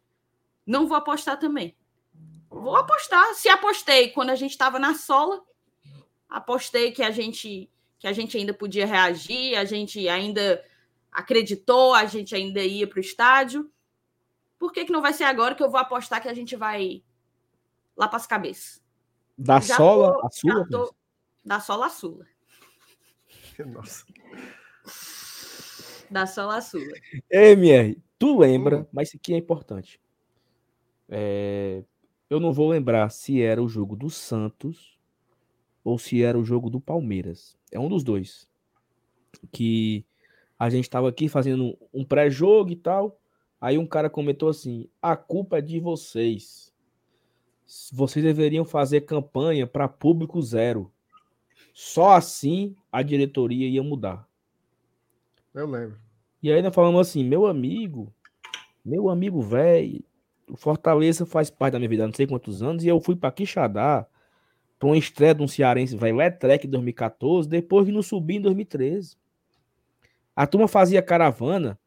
não 0.66 0.88
vou 0.88 0.98
apostar 0.98 1.40
também? 1.40 1.76
Vou 2.50 2.76
apostar. 2.76 3.34
Se 3.36 3.50
apostei 3.50 4.10
quando 4.10 4.30
a 4.30 4.36
gente 4.36 4.52
estava 4.52 4.80
na 4.80 4.96
sola, 4.96 5.44
apostei 6.30 6.92
que 6.92 7.04
a 7.04 7.12
gente 7.12 7.70
que 7.98 8.08
a 8.08 8.14
gente 8.14 8.38
ainda 8.38 8.54
podia 8.54 8.86
reagir, 8.86 9.56
a 9.56 9.66
gente 9.66 10.08
ainda 10.08 10.64
acreditou, 11.12 11.94
a 11.94 12.06
gente 12.06 12.36
ainda 12.36 12.62
ia 12.62 12.86
para 12.86 12.98
o 12.98 13.02
estádio. 13.02 13.72
Por 14.60 14.72
que, 14.72 14.86
que 14.86 14.92
não 14.92 15.02
vai 15.02 15.14
ser 15.14 15.24
agora 15.24 15.56
que 15.56 15.64
eu 15.64 15.72
vou 15.72 15.80
apostar 15.80 16.22
que 16.22 16.28
a 16.28 16.34
gente 16.34 16.56
vai 16.56 17.04
lá 17.96 18.08
para 18.08 18.18
as 18.18 18.28
cabeças? 18.28 18.84
Da 19.38 19.60
já 19.60 19.76
sola 19.76 20.14
tô, 20.14 20.28
a 20.28 20.30
sula? 20.30 20.68
Tô, 20.70 20.96
da 21.44 21.60
sola 21.60 21.86
a 21.88 21.90
sula. 21.90 22.28
Nossa. 23.66 24.06
Da 26.10 26.26
sola 26.26 26.58
a 26.58 26.62
sula. 26.62 26.94
MR, 27.30 27.98
tu 28.18 28.40
lembra, 28.40 28.80
hum. 28.80 28.86
mas 28.92 29.10
isso 29.10 29.18
aqui 29.18 29.34
é 29.34 29.38
importante. 29.38 30.00
É, 31.08 31.84
eu 32.30 32.40
não 32.40 32.52
vou 32.52 32.70
lembrar 32.70 33.10
se 33.10 33.42
era 33.42 33.62
o 33.62 33.70
jogo 33.70 33.96
do 33.96 34.10
Santos 34.10 34.98
ou 35.84 36.00
se 36.00 36.24
era 36.24 36.38
o 36.38 36.44
jogo 36.44 36.70
do 36.70 36.80
Palmeiras. 36.80 37.58
É 37.72 37.80
um 37.80 37.88
dos 37.88 38.04
dois. 38.04 38.48
Que 39.52 40.06
a 40.58 40.70
gente 40.70 40.86
estava 40.86 41.10
aqui 41.10 41.28
fazendo 41.28 41.78
um 41.94 42.04
pré-jogo 42.04 42.72
e 42.72 42.76
tal. 42.76 43.20
Aí 43.62 43.78
um 43.78 43.86
cara 43.86 44.10
comentou 44.10 44.50
assim: 44.50 44.90
a 45.02 45.16
culpa 45.16 45.60
é 45.60 45.62
de 45.62 45.80
vocês. 45.80 46.74
Vocês 47.92 48.24
deveriam 48.24 48.66
fazer 48.66 49.02
campanha 49.02 49.68
para 49.68 49.88
público 49.88 50.42
zero. 50.42 50.92
Só 51.74 52.12
assim 52.12 52.76
a 52.92 53.02
diretoria 53.02 53.68
ia 53.68 53.84
mudar. 53.84 54.28
Eu 55.56 55.66
lembro. 55.66 55.98
E 56.44 56.52
aí 56.52 56.62
nós 56.62 56.76
falamos 56.76 57.00
assim: 57.00 57.24
meu 57.24 57.48
amigo, 57.48 58.14
meu 58.84 59.10
amigo 59.10 59.42
velho, 59.42 60.04
o 60.50 60.58
Fortaleza 60.58 61.26
faz 61.26 61.50
parte 61.50 61.74
da 61.74 61.80
minha 61.80 61.90
vida 61.90 62.04
há 62.04 62.08
não 62.08 62.14
sei 62.14 62.28
quantos 62.28 62.62
anos 62.62 62.84
e 62.84 62.88
eu 62.88 63.00
fui 63.00 63.16
para 63.16 63.32
Quixadá 63.32 64.06
para 64.78 64.90
uma 64.90 64.98
estreia 64.98 65.34
de 65.34 65.42
um 65.42 65.48
cearense, 65.48 65.96
vai 65.96 66.12
Letrec 66.12 66.68
em 66.68 66.70
2014, 66.70 67.48
depois 67.48 67.86
de 67.86 67.94
não 67.94 68.04
subir 68.04 68.36
em 68.36 68.42
2013. 68.42 69.18
A 70.36 70.46
turma 70.46 70.68
fazia 70.68 71.02
caravana 71.02 71.80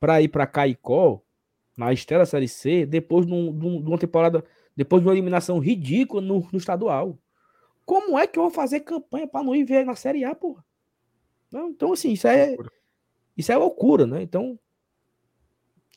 para 0.00 0.22
ir 0.22 0.28
para 0.28 0.46
Caicó, 0.46 1.20
na 1.76 1.92
estreia 1.92 2.20
da 2.20 2.26
Série 2.26 2.48
C, 2.48 2.86
depois 2.86 3.26
de, 3.26 3.32
um, 3.32 3.56
de, 3.56 3.66
uma 3.66 3.98
temporada, 3.98 4.42
depois 4.74 5.02
de 5.02 5.08
uma 5.08 5.14
eliminação 5.14 5.58
ridícula 5.58 6.22
no, 6.22 6.48
no 6.50 6.58
estadual. 6.58 7.18
Como 7.84 8.18
é 8.18 8.26
que 8.26 8.38
eu 8.38 8.44
vou 8.44 8.50
fazer 8.50 8.80
campanha 8.80 9.28
para 9.28 9.44
não 9.44 9.54
ir 9.54 9.64
ver 9.64 9.84
na 9.84 9.94
Série 9.94 10.24
A, 10.24 10.34
porra? 10.34 10.64
Não, 11.50 11.68
então, 11.68 11.92
assim, 11.92 12.12
isso 12.12 12.26
é, 12.26 12.56
isso 13.36 13.52
é 13.52 13.56
loucura, 13.56 14.06
né? 14.06 14.22
Então, 14.22 14.58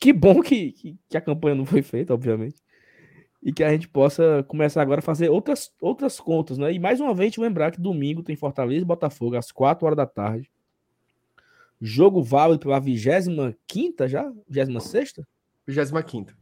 que 0.00 0.12
bom 0.12 0.40
que, 0.42 0.72
que, 0.72 0.98
que, 1.08 1.16
a 1.16 1.20
campanha 1.20 1.54
não 1.54 1.66
foi 1.66 1.82
feita, 1.82 2.14
obviamente. 2.14 2.62
E 3.42 3.52
que 3.52 3.62
a 3.62 3.70
gente 3.70 3.88
possa 3.88 4.44
começar 4.48 4.82
agora 4.82 4.98
a 4.98 5.02
fazer 5.02 5.30
outras, 5.30 5.72
outras 5.80 6.18
contas, 6.18 6.58
né? 6.58 6.72
E 6.72 6.78
mais 6.78 7.00
uma 7.00 7.14
vez, 7.14 7.36
lembrar 7.36 7.70
que 7.70 7.80
domingo 7.80 8.22
tem 8.22 8.36
Fortaleza 8.36 8.82
e 8.82 8.86
Botafogo, 8.86 9.36
às 9.36 9.52
4 9.52 9.86
horas 9.86 9.96
da 9.96 10.06
tarde. 10.06 10.50
Jogo 11.80 12.22
válido 12.22 12.60
pela 12.60 12.80
25 12.80 14.08
já? 14.08 14.32
26? 14.48 15.14
25. 15.66 16.32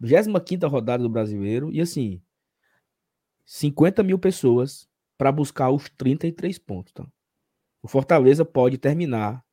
25 0.00 0.66
rodada 0.66 1.02
do 1.02 1.08
brasileiro. 1.08 1.70
E 1.70 1.80
assim, 1.80 2.20
50 3.44 4.02
mil 4.02 4.18
pessoas 4.18 4.88
para 5.18 5.30
buscar 5.30 5.70
os 5.70 5.88
33 5.90 6.58
pontos. 6.58 6.92
Tá? 6.92 7.06
O 7.82 7.88
Fortaleza 7.88 8.44
pode 8.44 8.78
terminar 8.78 9.44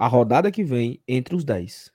a 0.00 0.06
rodada 0.06 0.50
que 0.50 0.64
vem 0.64 0.98
entre 1.06 1.36
os 1.36 1.44
10. 1.44 1.92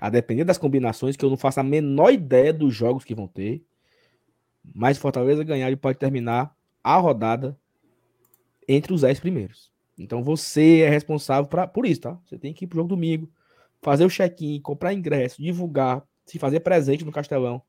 A 0.00 0.08
depender 0.08 0.44
das 0.44 0.58
combinações, 0.58 1.16
que 1.16 1.24
eu 1.24 1.28
não 1.28 1.36
faço 1.36 1.58
a 1.58 1.64
menor 1.64 2.12
ideia 2.12 2.52
dos 2.52 2.72
jogos 2.72 3.02
que 3.02 3.16
vão 3.16 3.26
ter. 3.26 3.66
Mas 4.62 4.96
Fortaleza 4.96 5.42
ganhar, 5.42 5.66
ele 5.66 5.76
pode 5.76 5.98
terminar 5.98 6.54
a 6.84 6.96
rodada 6.96 7.58
entre 8.68 8.94
os 8.94 9.00
10 9.00 9.18
primeiros. 9.18 9.72
Então 9.98 10.22
você 10.22 10.82
é 10.82 10.88
responsável 10.88 11.50
pra, 11.50 11.66
por 11.66 11.84
isso, 11.84 12.02
tá? 12.02 12.16
Você 12.24 12.38
tem 12.38 12.54
que 12.54 12.64
ir 12.64 12.68
pro 12.68 12.76
jogo 12.76 12.90
domingo, 12.90 13.28
fazer 13.82 14.04
o 14.04 14.10
check-in, 14.10 14.60
comprar 14.60 14.94
ingresso, 14.94 15.42
divulgar, 15.42 16.04
se 16.24 16.38
fazer 16.38 16.60
presente 16.60 17.04
no 17.04 17.10
Castelão 17.10 17.60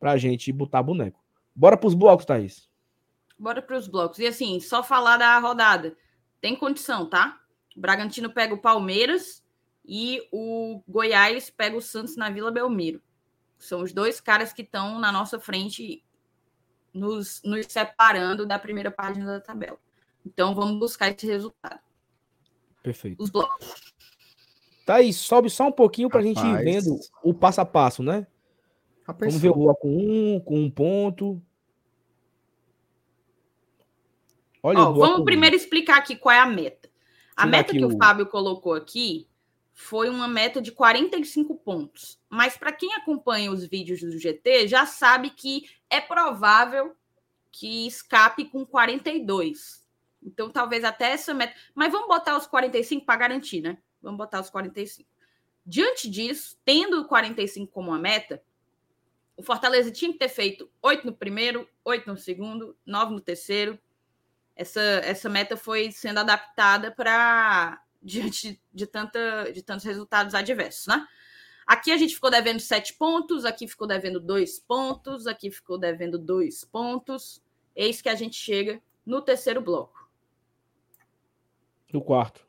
pra 0.00 0.16
gente 0.16 0.50
botar 0.50 0.82
boneco. 0.82 1.22
Bora 1.54 1.76
pros 1.76 1.94
blocos, 1.94 2.26
Thaís. 2.26 2.68
Bora 3.38 3.62
pros 3.62 3.86
blocos. 3.86 4.18
E 4.18 4.26
assim, 4.26 4.58
só 4.58 4.82
falar 4.82 5.18
da 5.18 5.38
rodada. 5.38 5.96
Tem 6.40 6.56
condição, 6.56 7.08
tá? 7.08 7.40
O 7.76 7.80
Bragantino 7.80 8.32
pega 8.32 8.54
o 8.54 8.60
Palmeiras 8.60 9.42
e 9.84 10.26
o 10.32 10.82
Goiás 10.88 11.50
pega 11.50 11.76
o 11.76 11.82
Santos 11.82 12.16
na 12.16 12.30
Vila 12.30 12.50
Belmiro. 12.50 13.00
São 13.58 13.82
os 13.82 13.92
dois 13.92 14.20
caras 14.20 14.52
que 14.52 14.62
estão 14.62 14.98
na 14.98 15.12
nossa 15.12 15.38
frente, 15.38 16.04
nos, 16.92 17.42
nos 17.44 17.66
separando 17.66 18.46
da 18.46 18.58
primeira 18.58 18.90
página 18.90 19.26
da 19.26 19.40
tabela. 19.40 19.78
Então 20.24 20.54
vamos 20.54 20.78
buscar 20.78 21.10
esse 21.10 21.26
resultado. 21.26 21.80
Perfeito. 22.82 23.22
Os 23.22 23.30
blocos. 23.30 23.94
Tá 24.86 24.96
aí, 24.96 25.12
sobe 25.12 25.48
só 25.50 25.68
um 25.68 25.72
pouquinho 25.72 26.08
para 26.08 26.20
a 26.20 26.22
gente 26.22 26.40
ir 26.40 26.64
vendo 26.64 26.98
o 27.22 27.32
passo 27.32 27.60
a 27.60 27.64
passo, 27.64 28.02
né? 28.02 28.26
Vamos 29.18 29.36
ver 29.36 29.50
o 29.50 29.54
bloco 29.54 29.88
1 29.88 30.34
um, 30.36 30.40
com 30.40 30.58
um 30.58 30.70
ponto. 30.70 31.42
Olha 34.62 34.80
Ó, 34.80 34.92
vamos 34.92 35.24
primeiro 35.24 35.56
explicar 35.56 35.98
aqui 35.98 36.16
qual 36.16 36.34
é 36.34 36.40
a 36.40 36.46
meta. 36.46 36.89
A 37.42 37.46
meta 37.46 37.72
que 37.72 37.84
o... 37.84 37.88
o 37.88 37.98
Fábio 37.98 38.26
colocou 38.26 38.74
aqui 38.74 39.26
foi 39.72 40.08
uma 40.08 40.28
meta 40.28 40.60
de 40.60 40.72
45 40.72 41.56
pontos. 41.56 42.20
Mas 42.28 42.56
para 42.56 42.72
quem 42.72 42.92
acompanha 42.94 43.50
os 43.50 43.64
vídeos 43.64 44.00
do 44.00 44.18
GT, 44.18 44.68
já 44.68 44.84
sabe 44.84 45.30
que 45.30 45.68
é 45.88 46.00
provável 46.00 46.94
que 47.50 47.86
escape 47.86 48.44
com 48.44 48.64
42. 48.64 49.86
Então, 50.22 50.50
talvez 50.50 50.84
até 50.84 51.12
essa 51.12 51.32
meta. 51.32 51.54
Mas 51.74 51.90
vamos 51.90 52.08
botar 52.08 52.36
os 52.36 52.46
45 52.46 53.06
para 53.06 53.18
garantir, 53.18 53.62
né? 53.62 53.78
Vamos 54.02 54.18
botar 54.18 54.40
os 54.40 54.50
45. 54.50 55.08
Diante 55.64 56.10
disso, 56.10 56.58
tendo 56.64 57.00
o 57.00 57.06
45 57.06 57.72
como 57.72 57.90
uma 57.90 57.98
meta, 57.98 58.42
o 59.36 59.42
Fortaleza 59.42 59.90
tinha 59.90 60.12
que 60.12 60.18
ter 60.18 60.28
feito 60.28 60.70
8 60.82 61.06
no 61.06 61.14
primeiro, 61.14 61.66
8 61.84 62.06
no 62.06 62.16
segundo, 62.16 62.76
9 62.84 63.14
no 63.14 63.20
terceiro. 63.20 63.78
Essa, 64.60 64.80
essa 64.80 65.26
meta 65.26 65.56
foi 65.56 65.90
sendo 65.90 66.18
adaptada 66.18 66.90
para 66.90 67.82
diante 68.02 68.60
de, 68.70 68.86
tanta, 68.86 69.50
de 69.50 69.62
tantos 69.62 69.86
resultados 69.86 70.34
adversos, 70.34 70.86
né? 70.86 71.08
Aqui 71.66 71.90
a 71.90 71.96
gente 71.96 72.14
ficou 72.14 72.30
devendo 72.30 72.60
sete 72.60 72.92
pontos, 72.92 73.46
aqui 73.46 73.66
ficou 73.66 73.86
devendo 73.86 74.20
dois 74.20 74.58
pontos, 74.58 75.26
aqui 75.26 75.50
ficou 75.50 75.78
devendo 75.78 76.18
dois 76.18 76.62
pontos. 76.62 77.42
Eis 77.74 78.02
que 78.02 78.10
a 78.10 78.14
gente 78.14 78.36
chega 78.36 78.82
no 79.06 79.22
terceiro 79.22 79.62
bloco. 79.62 80.10
No 81.90 82.02
quarto. 82.02 82.46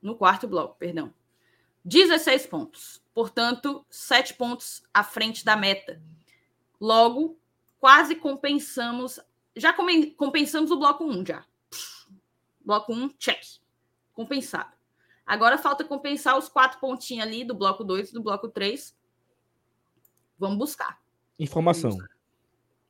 No 0.00 0.16
quarto 0.16 0.48
bloco, 0.48 0.76
perdão. 0.78 1.12
16 1.84 2.46
pontos. 2.46 3.02
Portanto, 3.12 3.84
sete 3.90 4.32
pontos 4.32 4.82
à 4.94 5.04
frente 5.04 5.44
da 5.44 5.54
meta. 5.54 6.00
Logo, 6.80 7.38
quase 7.78 8.14
compensamos. 8.14 9.20
Já 9.56 9.72
compensamos 9.72 10.70
o 10.70 10.78
bloco 10.78 11.04
1 11.04 11.26
já. 11.26 11.44
Bloco 12.64 12.92
1, 12.92 13.08
check 13.18 13.40
compensado. 14.16 14.74
Agora 15.26 15.58
falta 15.58 15.84
compensar 15.84 16.38
os 16.38 16.48
quatro 16.48 16.80
pontinhos 16.80 17.26
ali 17.26 17.44
do 17.44 17.54
bloco 17.54 17.84
2 17.84 18.08
e 18.10 18.14
do 18.14 18.22
bloco 18.22 18.48
3. 18.48 18.96
Vamos 20.38 20.56
buscar. 20.56 20.98
Informação. 21.38 21.90
Vamos 21.90 22.06
buscar. 22.06 22.16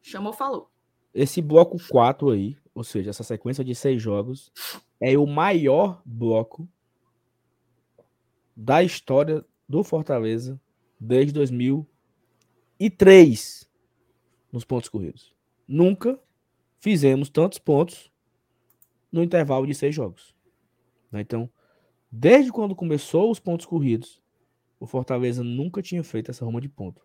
Chamou, 0.00 0.32
falou. 0.32 0.70
Esse 1.12 1.42
bloco 1.42 1.76
4 1.88 2.30
aí, 2.30 2.56
ou 2.72 2.84
seja, 2.84 3.10
essa 3.10 3.24
sequência 3.24 3.64
de 3.64 3.74
seis 3.74 4.00
jogos, 4.00 4.52
é 5.00 5.18
o 5.18 5.26
maior 5.26 6.00
bloco 6.04 6.68
da 8.54 8.84
história 8.84 9.44
do 9.68 9.82
Fortaleza 9.82 10.60
desde 11.00 11.32
2003 11.32 13.68
nos 14.52 14.64
pontos 14.64 14.88
corridos. 14.88 15.34
Nunca 15.66 16.20
fizemos 16.78 17.28
tantos 17.28 17.58
pontos 17.58 18.10
no 19.10 19.22
intervalo 19.22 19.66
de 19.66 19.74
seis 19.74 19.94
jogos. 19.94 20.34
Né? 21.10 21.20
Então, 21.20 21.50
desde 22.10 22.52
quando 22.52 22.74
começou 22.74 23.30
os 23.30 23.38
pontos 23.38 23.66
corridos, 23.66 24.22
o 24.78 24.86
Fortaleza 24.86 25.42
nunca 25.42 25.82
tinha 25.82 26.02
feito 26.04 26.30
essa 26.30 26.44
roma 26.44 26.60
de 26.60 26.68
ponto. 26.68 27.02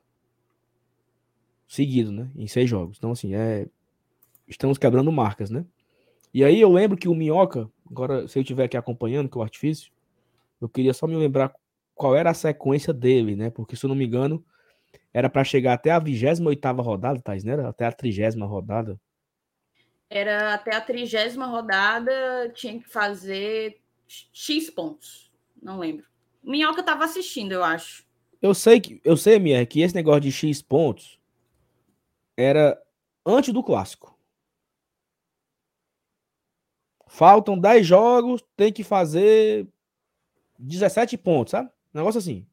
Seguido, 1.67 2.11
né? 2.11 2.29
Em 2.35 2.47
seis 2.47 2.69
jogos. 2.69 2.97
Então, 2.97 3.11
assim, 3.11 3.33
é. 3.33 3.67
Estamos 4.45 4.77
quebrando 4.77 5.09
marcas, 5.11 5.49
né? 5.49 5.65
E 6.33 6.43
aí 6.43 6.59
eu 6.59 6.69
lembro 6.69 6.97
que 6.97 7.07
o 7.07 7.15
Minhoca, 7.15 7.69
agora, 7.89 8.27
se 8.27 8.37
eu 8.37 8.41
estiver 8.41 8.65
aqui 8.65 8.75
acompanhando, 8.75 9.29
que 9.29 9.37
é 9.37 9.39
o 9.39 9.43
artifício, 9.43 9.91
eu 10.59 10.67
queria 10.67 10.93
só 10.93 11.07
me 11.07 11.15
lembrar 11.15 11.53
qual 11.95 12.15
era 12.15 12.29
a 12.31 12.33
sequência 12.33 12.93
dele, 12.93 13.37
né? 13.37 13.49
Porque, 13.49 13.77
se 13.77 13.85
eu 13.85 13.87
não 13.87 13.95
me 13.95 14.05
engano, 14.05 14.43
era 15.13 15.29
para 15.29 15.45
chegar 15.45 15.73
até 15.73 15.91
a 15.91 15.99
28 15.99 16.81
rodada, 16.81 17.21
Thais, 17.21 17.43
né? 17.45 17.53
Até 17.65 17.85
a 17.85 17.91
30 17.91 18.45
rodada. 18.45 18.99
Era 20.13 20.53
até 20.53 20.75
a 20.75 20.81
trigésima 20.81 21.45
rodada, 21.45 22.51
tinha 22.53 22.77
que 22.77 22.89
fazer 22.89 23.79
X 24.05 24.69
pontos. 24.69 25.31
Não 25.63 25.79
lembro. 25.79 26.05
Minhoca 26.43 26.81
estava 26.81 27.05
assistindo, 27.05 27.53
eu 27.53 27.63
acho. 27.63 28.05
Eu 28.41 28.53
sei 28.53 28.81
que 28.81 28.99
eu 29.05 29.15
sei, 29.15 29.39
Mier, 29.39 29.65
que 29.65 29.79
esse 29.79 29.95
negócio 29.95 30.19
de 30.19 30.29
X 30.29 30.61
pontos 30.61 31.17
era 32.35 32.77
antes 33.25 33.53
do 33.53 33.63
clássico. 33.63 34.19
Faltam 37.07 37.57
10 37.57 37.87
jogos, 37.87 38.43
tem 38.57 38.73
que 38.73 38.83
fazer 38.83 39.65
17 40.59 41.17
pontos, 41.17 41.51
sabe? 41.51 41.69
Negócio 41.93 42.19
assim. 42.19 42.45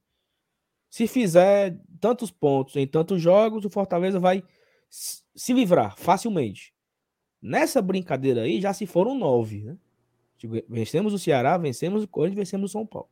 Se 0.89 1.09
fizer 1.09 1.77
tantos 2.01 2.31
pontos 2.31 2.77
em 2.77 2.87
tantos 2.87 3.21
jogos, 3.21 3.65
o 3.65 3.71
Fortaleza 3.71 4.21
vai 4.21 4.45
se 4.89 5.53
livrar 5.53 5.97
facilmente. 5.99 6.73
Nessa 7.40 7.81
brincadeira 7.81 8.43
aí 8.43 8.60
já 8.60 8.73
se 8.73 8.86
foram 8.86 9.15
nove, 9.15 9.62
né? 9.62 9.77
Tipo, 10.36 10.55
vencemos 10.69 11.12
o 11.12 11.19
Ceará, 11.19 11.56
vencemos 11.56 12.02
o 12.02 12.09
Corinthians, 12.09 12.39
vencemos 12.39 12.70
o 12.70 12.73
São 12.73 12.86
Paulo. 12.86 13.09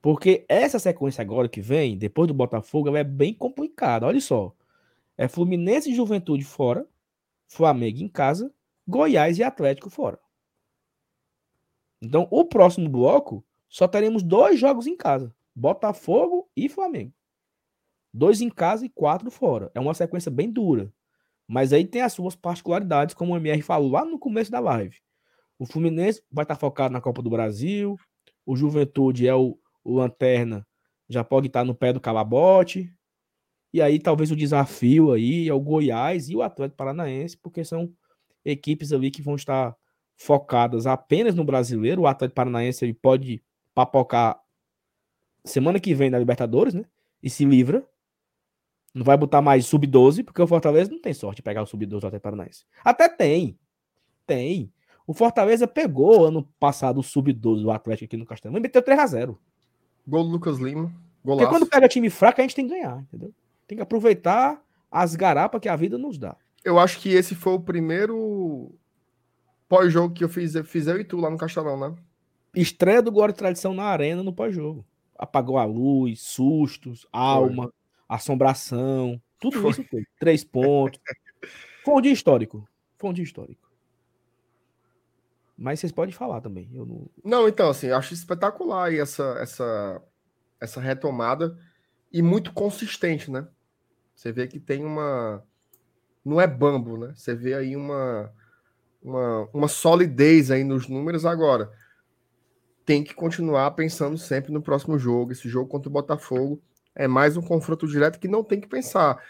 Porque 0.00 0.44
essa 0.48 0.78
sequência 0.78 1.22
agora 1.22 1.48
que 1.48 1.60
vem, 1.60 1.98
depois 1.98 2.28
do 2.28 2.34
Botafogo, 2.34 2.96
é 2.96 3.04
bem 3.04 3.34
complicada. 3.34 4.06
Olha 4.06 4.20
só. 4.20 4.54
É 5.16 5.26
Fluminense 5.26 5.90
e 5.90 5.94
Juventude 5.94 6.44
fora, 6.44 6.86
Flamengo 7.48 7.98
em 7.98 8.08
casa, 8.08 8.52
Goiás 8.86 9.38
e 9.38 9.42
Atlético 9.42 9.90
fora. 9.90 10.18
Então, 12.00 12.28
o 12.30 12.44
próximo 12.44 12.88
bloco 12.88 13.44
só 13.68 13.88
teremos 13.88 14.22
dois 14.22 14.58
jogos 14.58 14.86
em 14.86 14.96
casa: 14.96 15.34
Botafogo 15.54 16.48
e 16.56 16.68
Flamengo. 16.68 17.12
Dois 18.14 18.40
em 18.40 18.48
casa 18.48 18.86
e 18.86 18.88
quatro 18.88 19.30
fora. 19.30 19.70
É 19.74 19.80
uma 19.80 19.94
sequência 19.94 20.30
bem 20.30 20.50
dura. 20.50 20.92
Mas 21.48 21.72
aí 21.72 21.86
tem 21.86 22.02
as 22.02 22.12
suas 22.12 22.36
particularidades, 22.36 23.14
como 23.14 23.32
o 23.32 23.36
MR 23.36 23.62
falou 23.62 23.90
lá 23.90 24.04
no 24.04 24.18
começo 24.18 24.50
da 24.50 24.60
live. 24.60 24.98
O 25.58 25.64
Fluminense 25.64 26.22
vai 26.30 26.44
estar 26.44 26.56
focado 26.56 26.92
na 26.92 27.00
Copa 27.00 27.22
do 27.22 27.30
Brasil, 27.30 27.96
o 28.44 28.54
Juventude 28.54 29.26
é 29.26 29.34
o, 29.34 29.58
o 29.82 29.96
Lanterna, 29.96 30.66
já 31.08 31.24
pode 31.24 31.46
estar 31.46 31.64
no 31.64 31.74
pé 31.74 31.92
do 31.92 32.00
calabote. 32.00 32.92
E 33.72 33.82
aí 33.82 33.98
talvez 33.98 34.30
o 34.30 34.36
desafio 34.36 35.12
aí 35.12 35.48
é 35.48 35.52
o 35.52 35.60
Goiás 35.60 36.28
e 36.28 36.36
o 36.36 36.42
Atlético 36.42 36.76
Paranaense, 36.76 37.36
porque 37.36 37.64
são 37.64 37.92
equipes 38.44 38.92
ali 38.92 39.10
que 39.10 39.22
vão 39.22 39.34
estar 39.34 39.74
focadas 40.16 40.86
apenas 40.86 41.34
no 41.34 41.44
brasileiro. 41.44 42.02
O 42.02 42.06
Atlético 42.06 42.36
Paranaense 42.36 42.84
ele 42.84 42.94
pode 42.94 43.42
papocar 43.74 44.38
semana 45.44 45.80
que 45.80 45.94
vem 45.94 46.10
na 46.10 46.18
Libertadores, 46.18 46.74
né? 46.74 46.84
E 47.22 47.30
se 47.30 47.44
livra. 47.44 47.86
Não 48.94 49.04
vai 49.04 49.16
botar 49.16 49.40
mais 49.42 49.66
sub-12, 49.66 50.24
porque 50.24 50.40
o 50.40 50.46
Fortaleza 50.46 50.90
não 50.90 51.00
tem 51.00 51.12
sorte 51.12 51.36
de 51.36 51.42
pegar 51.42 51.62
o 51.62 51.66
sub-12 51.66 51.88
do 51.88 51.96
Atlético 51.98 52.22
Paranaense. 52.22 52.64
Até 52.84 53.08
tem. 53.08 53.58
Tem. 54.26 54.72
O 55.06 55.14
Fortaleza 55.14 55.66
pegou 55.66 56.26
ano 56.26 56.42
passado 56.58 57.00
o 57.00 57.02
sub-12 57.02 57.62
do 57.62 57.70
Atlético 57.70 58.06
aqui 58.06 58.16
no 58.16 58.26
Castelão 58.26 58.58
e 58.58 58.60
meteu 58.60 58.82
3x0. 58.82 59.36
Gol 60.06 60.24
do 60.24 60.30
Lucas 60.30 60.58
Lima. 60.58 60.92
Golaço. 61.24 61.46
Porque 61.48 61.58
quando 61.58 61.70
pega 61.70 61.88
time 61.88 62.10
fraco, 62.10 62.40
a 62.40 62.42
gente 62.42 62.54
tem 62.54 62.66
que 62.66 62.74
ganhar, 62.74 62.98
entendeu? 63.00 63.32
Tem 63.66 63.76
que 63.76 63.82
aproveitar 63.82 64.62
as 64.90 65.14
garapas 65.14 65.60
que 65.60 65.68
a 65.68 65.76
vida 65.76 65.98
nos 65.98 66.18
dá. 66.18 66.36
Eu 66.64 66.78
acho 66.78 66.98
que 67.00 67.10
esse 67.10 67.34
foi 67.34 67.54
o 67.54 67.60
primeiro 67.60 68.74
pós-jogo 69.68 70.14
que 70.14 70.24
eu 70.24 70.28
fiz, 70.28 70.54
fiz 70.66 70.86
eu 70.86 70.98
e 70.98 71.04
tu 71.04 71.18
lá 71.18 71.30
no 71.30 71.38
Castelão, 71.38 71.78
né? 71.78 71.94
Estreia 72.54 73.02
do 73.02 73.12
Glória 73.12 73.32
e 73.32 73.36
Tradição 73.36 73.74
na 73.74 73.84
arena 73.84 74.22
no 74.22 74.32
pós-jogo. 74.32 74.84
Apagou 75.16 75.58
a 75.58 75.64
luz, 75.64 76.20
sustos, 76.20 77.06
alma. 77.12 77.72
Assombração, 78.08 79.20
tudo 79.38 79.60
foi. 79.60 79.70
isso 79.70 79.84
foi. 79.84 80.04
Três 80.18 80.42
pontos. 80.44 81.00
Foi 81.84 81.94
um 81.94 82.00
dia 82.00 82.12
histórico. 82.12 82.68
Foi 82.98 83.10
um 83.10 83.12
dia 83.12 83.24
histórico. 83.24 83.68
Mas 85.56 85.80
vocês 85.80 85.92
podem 85.92 86.14
falar 86.14 86.40
também. 86.40 86.70
Eu 86.72 86.86
não... 86.86 87.10
não, 87.24 87.48
então, 87.48 87.68
assim, 87.68 87.90
acho 87.90 88.14
espetacular 88.14 88.88
aí 88.88 88.98
essa, 88.98 89.36
essa, 89.40 90.02
essa 90.60 90.80
retomada 90.80 91.58
e 92.12 92.22
muito 92.22 92.52
consistente, 92.52 93.30
né? 93.30 93.46
Você 94.14 94.32
vê 94.32 94.46
que 94.46 94.58
tem 94.58 94.84
uma. 94.84 95.44
Não 96.24 96.40
é 96.40 96.46
bambo, 96.46 96.96
né? 96.96 97.12
Você 97.14 97.34
vê 97.34 97.54
aí 97.54 97.76
uma, 97.76 98.32
uma, 99.02 99.48
uma 99.52 99.68
solidez 99.68 100.50
aí 100.50 100.64
nos 100.64 100.88
números 100.88 101.24
agora. 101.24 101.72
Tem 102.84 103.02
que 103.04 103.14
continuar 103.14 103.70
pensando 103.72 104.16
sempre 104.16 104.52
no 104.52 104.62
próximo 104.62 104.98
jogo. 104.98 105.32
Esse 105.32 105.48
jogo 105.48 105.68
contra 105.68 105.88
o 105.88 105.92
Botafogo 105.92 106.62
é 106.98 107.06
mais 107.06 107.36
um 107.36 107.42
confronto 107.42 107.86
direto 107.86 108.18
que 108.18 108.26
não 108.26 108.42
tem 108.42 108.60
que 108.60 108.66
pensar. 108.66 109.22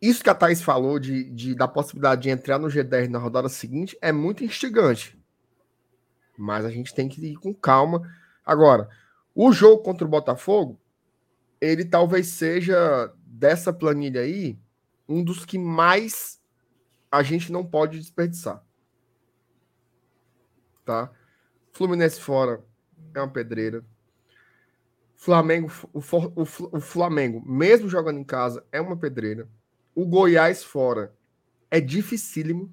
Isso 0.00 0.22
que 0.22 0.28
a 0.28 0.34
Thaís 0.34 0.60
falou 0.60 0.98
de, 0.98 1.24
de, 1.30 1.54
da 1.54 1.66
possibilidade 1.66 2.20
de 2.20 2.28
entrar 2.28 2.58
no 2.58 2.68
G10 2.68 3.08
na 3.08 3.18
rodada 3.18 3.48
seguinte 3.48 3.96
é 4.02 4.12
muito 4.12 4.44
instigante. 4.44 5.18
Mas 6.36 6.66
a 6.66 6.70
gente 6.70 6.94
tem 6.94 7.08
que 7.08 7.24
ir 7.24 7.36
com 7.36 7.54
calma. 7.54 8.02
Agora, 8.44 8.90
o 9.34 9.50
jogo 9.52 9.82
contra 9.82 10.06
o 10.06 10.10
Botafogo, 10.10 10.78
ele 11.58 11.82
talvez 11.82 12.26
seja 12.26 13.10
dessa 13.24 13.72
planilha 13.72 14.20
aí 14.20 14.58
um 15.08 15.24
dos 15.24 15.46
que 15.46 15.58
mais 15.58 16.38
a 17.10 17.22
gente 17.22 17.50
não 17.50 17.64
pode 17.64 17.98
desperdiçar. 17.98 18.62
Tá? 20.84 21.10
Fluminense 21.72 22.20
fora 22.20 22.62
é 23.14 23.20
uma 23.20 23.32
pedreira. 23.32 23.82
Flamengo, 25.24 25.72
o, 25.90 26.00
o, 26.00 26.42
o, 26.76 26.80
Flamengo, 26.82 27.42
mesmo 27.46 27.88
jogando 27.88 28.18
em 28.18 28.24
casa, 28.24 28.62
é 28.70 28.78
uma 28.78 28.94
pedreira. 28.94 29.48
O 29.94 30.04
Goiás 30.04 30.62
fora 30.62 31.14
é 31.70 31.80
dificílimo. 31.80 32.70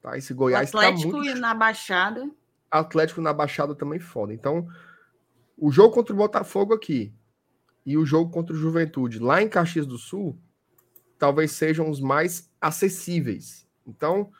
Tá? 0.00 0.16
Esse 0.16 0.32
Goiás 0.32 0.72
o 0.72 0.78
Atlético 0.78 1.10
tá 1.10 1.18
muito... 1.18 1.40
na 1.40 1.52
Baixada. 1.52 2.30
Atlético 2.70 3.20
na 3.20 3.32
Baixada 3.32 3.74
também 3.74 3.98
foda. 3.98 4.32
Então, 4.32 4.68
o 5.58 5.72
jogo 5.72 5.92
contra 5.92 6.14
o 6.14 6.16
Botafogo 6.16 6.72
aqui 6.74 7.12
e 7.84 7.98
o 7.98 8.06
jogo 8.06 8.30
contra 8.30 8.54
o 8.54 8.58
Juventude 8.58 9.18
lá 9.18 9.42
em 9.42 9.48
Caxias 9.48 9.84
do 9.84 9.98
Sul 9.98 10.38
talvez 11.18 11.50
sejam 11.50 11.90
os 11.90 12.00
mais 12.00 12.48
acessíveis. 12.60 13.66
Então, 13.84 14.30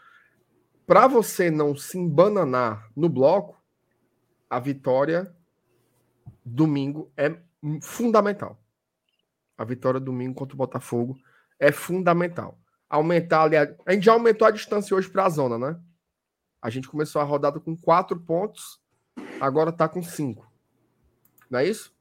para 0.86 1.08
você 1.08 1.50
não 1.50 1.74
se 1.74 1.98
embananar 1.98 2.88
no 2.94 3.08
bloco, 3.08 3.60
a 4.48 4.60
vitória 4.60 5.34
domingo 6.44 7.12
é 7.16 7.36
fundamental. 7.82 8.60
A 9.56 9.64
vitória 9.64 10.00
domingo 10.00 10.34
contra 10.34 10.54
o 10.54 10.58
Botafogo 10.58 11.18
é 11.58 11.70
fundamental. 11.70 12.58
Aumentar 12.88 13.42
ali. 13.42 13.56
A, 13.56 13.74
a 13.86 13.92
gente 13.92 14.04
já 14.04 14.12
aumentou 14.12 14.48
a 14.48 14.50
distância 14.50 14.96
hoje 14.96 15.08
para 15.08 15.26
a 15.26 15.28
zona, 15.28 15.58
né? 15.58 15.80
A 16.62 16.70
gente 16.70 16.88
começou 16.88 17.20
a 17.20 17.24
rodada 17.24 17.60
com 17.60 17.76
quatro 17.76 18.18
pontos, 18.18 18.80
agora 19.40 19.70
está 19.70 19.88
com 19.88 20.02
cinco. 20.02 20.50
Não 21.50 21.58
é 21.58 21.66
isso? 21.66 21.94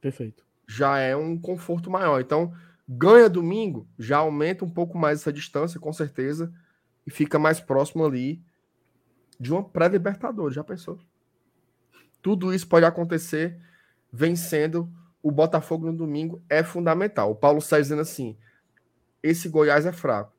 Perfeito. 0.00 0.44
Já 0.66 0.98
é 0.98 1.16
um 1.16 1.38
conforto 1.38 1.90
maior. 1.90 2.20
Então, 2.20 2.54
ganha 2.88 3.28
domingo, 3.28 3.88
já 3.98 4.18
aumenta 4.18 4.64
um 4.64 4.70
pouco 4.70 4.96
mais 4.96 5.20
essa 5.20 5.32
distância, 5.32 5.80
com 5.80 5.92
certeza, 5.92 6.52
e 7.06 7.10
fica 7.10 7.38
mais 7.38 7.60
próximo 7.60 8.04
ali 8.04 8.44
de 9.38 9.52
uma 9.52 9.62
pré-libertadores. 9.62 10.54
Já 10.54 10.64
pensou? 10.64 10.98
Tudo 12.22 12.52
isso 12.54 12.66
pode 12.66 12.84
acontecer 12.84 13.58
vencendo 14.12 14.90
o 15.22 15.30
Botafogo 15.30 15.86
no 15.86 15.96
domingo 15.96 16.42
é 16.48 16.62
fundamental. 16.62 17.30
O 17.30 17.34
Paulo 17.34 17.60
sai 17.60 17.82
dizendo 17.82 18.02
assim: 18.02 18.36
esse 19.22 19.48
Goiás 19.48 19.86
é 19.86 19.92
fraco. 19.92 20.32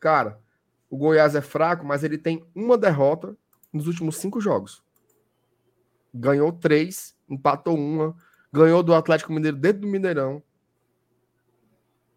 Cara, 0.00 0.40
o 0.90 0.96
Goiás 0.96 1.34
é 1.34 1.40
fraco, 1.40 1.84
mas 1.84 2.04
ele 2.04 2.18
tem 2.18 2.46
uma 2.54 2.76
derrota 2.76 3.36
nos 3.72 3.86
últimos 3.86 4.16
cinco 4.16 4.40
jogos. 4.40 4.82
Ganhou 6.12 6.52
três, 6.52 7.16
empatou 7.28 7.76
uma, 7.76 8.16
ganhou 8.52 8.82
do 8.82 8.94
Atlético 8.94 9.32
Mineiro 9.32 9.56
dentro 9.56 9.82
do 9.82 9.88
Mineirão. 9.88 10.42